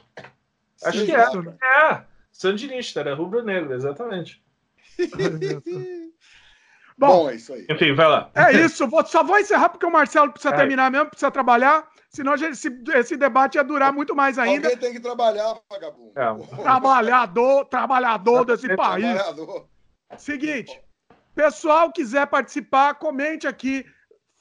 Acho 0.83 0.99
Sim, 0.99 1.05
que 1.05 1.11
é. 1.11 1.19
É, 1.19 2.03
sandinista, 2.31 3.01
era 3.01 3.13
rubro-negro, 3.13 3.73
exatamente. 3.73 4.41
Bom, 6.98 7.07
Bom, 7.07 7.30
é 7.30 7.36
isso 7.36 7.53
aí. 7.53 7.65
Enfim, 7.69 7.94
vai 7.94 8.07
lá. 8.07 8.32
É 8.34 8.52
isso. 8.53 8.88
Vou, 8.88 9.06
só 9.06 9.24
vou 9.24 9.38
encerrar 9.38 9.69
porque 9.69 9.86
o 9.86 9.91
Marcelo 9.91 10.32
precisa 10.32 10.56
é. 10.56 10.57
terminar 10.57 10.90
mesmo, 10.90 11.11
precisa 11.11 11.30
trabalhar. 11.30 11.88
Senão 12.10 12.34
esse, 12.34 12.69
esse 12.95 13.15
debate 13.15 13.56
ia 13.56 13.64
durar 13.64 13.94
muito 13.94 14.15
mais 14.15 14.40
ainda. 14.40 14.68
Alguém 14.69 14.82
tem 14.82 14.94
que 14.94 14.99
trabalhar, 14.99 15.60
vagabundo. 15.69 16.11
É. 16.15 16.64
Trabalhador, 16.64 17.65
trabalhador 17.65 18.45
desse 18.45 18.76
país. 18.76 19.14
Trabalhador. 19.14 19.68
Seguinte, 20.18 20.82
pessoal 21.36 21.91
quiser 21.91 22.26
participar, 22.26 22.95
comente 22.95 23.48
aqui. 23.48 23.86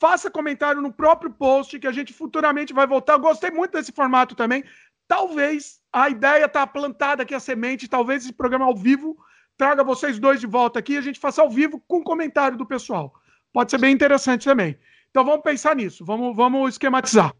Faça 0.00 0.30
comentário 0.30 0.80
no 0.80 0.92
próprio 0.92 1.30
post 1.30 1.78
que 1.78 1.86
a 1.86 1.92
gente 1.92 2.14
futuramente 2.14 2.72
vai 2.72 2.86
voltar. 2.86 3.14
Eu 3.14 3.20
gostei 3.20 3.50
muito 3.50 3.72
desse 3.72 3.92
formato 3.92 4.34
também. 4.34 4.64
Talvez 5.06 5.78
a 5.92 6.08
ideia 6.08 6.48
tá 6.48 6.66
plantada 6.66 7.22
aqui, 7.22 7.34
a 7.34 7.40
semente, 7.40 7.88
talvez 7.88 8.24
esse 8.24 8.32
programa 8.32 8.64
ao 8.64 8.74
vivo 8.74 9.16
traga 9.56 9.82
vocês 9.82 10.18
dois 10.18 10.40
de 10.40 10.46
volta 10.46 10.78
aqui 10.78 10.94
e 10.94 10.98
a 10.98 11.02
gente 11.02 11.18
faça 11.18 11.42
ao 11.42 11.50
vivo 11.50 11.82
com 11.86 12.02
comentário 12.02 12.58
do 12.58 12.66
pessoal. 12.66 13.14
Pode 13.52 13.70
ser 13.70 13.78
bem 13.78 13.94
interessante 13.94 14.44
também. 14.44 14.78
Então 15.10 15.24
vamos 15.24 15.42
pensar 15.42 15.74
nisso, 15.74 16.04
vamos, 16.04 16.36
vamos 16.36 16.74
esquematizar. 16.74 17.34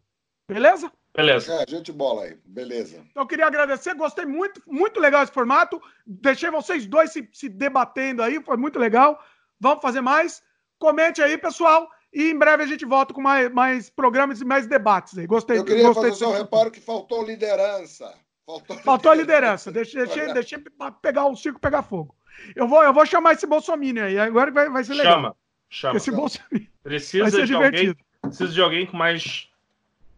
Beleza? 0.48 0.90
Beleza. 1.14 1.54
É, 1.54 1.64
gente 1.68 1.90
bola 1.90 2.24
aí, 2.24 2.38
beleza. 2.44 3.02
Então 3.10 3.22
eu 3.22 3.26
queria 3.26 3.46
agradecer, 3.46 3.94
gostei 3.94 4.26
muito, 4.26 4.62
muito 4.66 5.00
legal 5.00 5.22
esse 5.22 5.32
formato. 5.32 5.80
Deixei 6.06 6.50
vocês 6.50 6.86
dois 6.86 7.10
se, 7.10 7.28
se 7.32 7.48
debatendo 7.48 8.22
aí, 8.22 8.42
foi 8.42 8.56
muito 8.56 8.78
legal. 8.78 9.18
Vamos 9.58 9.80
fazer 9.80 10.00
mais. 10.00 10.42
Comente 10.78 11.22
aí, 11.22 11.38
pessoal. 11.38 11.88
E 12.12 12.30
em 12.30 12.38
breve 12.38 12.62
a 12.62 12.66
gente 12.66 12.84
volta 12.84 13.12
com 13.12 13.20
mais, 13.20 13.50
mais 13.50 13.90
programas 13.90 14.40
e 14.40 14.44
mais 14.44 14.66
debates 14.66 15.16
aí. 15.16 15.26
Gostei. 15.26 15.58
Eu 15.58 15.64
queria 15.64 15.84
gostei 15.84 16.10
fazer 16.10 16.16
só 16.16 16.30
um 16.30 16.34
reparo 16.36 16.70
que 16.70 16.80
faltou 16.80 17.24
liderança. 17.24 18.14
Faltou, 18.46 18.76
Faltou 18.78 19.10
a 19.10 19.14
liderança. 19.14 19.72
Deixa, 19.72 20.06
deixa, 20.06 20.32
deixa 20.32 20.62
pegar 21.02 21.26
o 21.26 21.34
circo 21.34 21.58
pegar 21.58 21.82
fogo. 21.82 22.14
Eu 22.54 22.68
vou, 22.68 22.82
eu 22.82 22.92
vou 22.92 23.04
chamar 23.04 23.32
esse 23.32 23.46
Bolsonaro 23.46 24.02
aí. 24.02 24.18
Agora 24.18 24.52
vai, 24.52 24.70
vai 24.70 24.84
ser 24.84 24.94
legal. 24.94 25.14
Chama, 25.14 25.36
chama. 25.68 25.96
Esse 25.96 26.10
Bolsonaro 26.12 26.66
precisa 26.82 27.44
de 27.44 27.54
alguém, 27.54 27.96
precisa 28.22 28.52
de 28.52 28.62
alguém 28.62 28.86
com 28.86 28.96
mais 28.96 29.50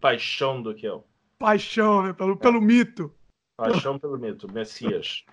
paixão 0.01 0.61
do 0.61 0.75
que 0.75 0.87
eu. 0.87 1.05
Paixão, 1.39 2.03
né? 2.03 2.13
Pelo, 2.13 2.37
pelo 2.37 2.61
mito. 2.61 3.15
Paixão 3.57 3.99
pelo 3.99 4.19
mito. 4.19 4.53
Messias. 4.53 5.25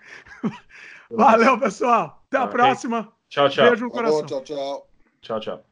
Valeu, 1.10 1.58
pessoal. 1.58 2.24
Até 2.28 2.38
a 2.38 2.46
próxima. 2.46 3.12
Tchau, 3.28 3.48
tchau. 3.50 3.68
Beijo 3.68 3.84
no 3.84 3.90
coração. 3.90 4.24
tchau, 4.24 4.42
tchau. 4.42 4.88
Tchau, 5.20 5.40
tchau. 5.40 5.64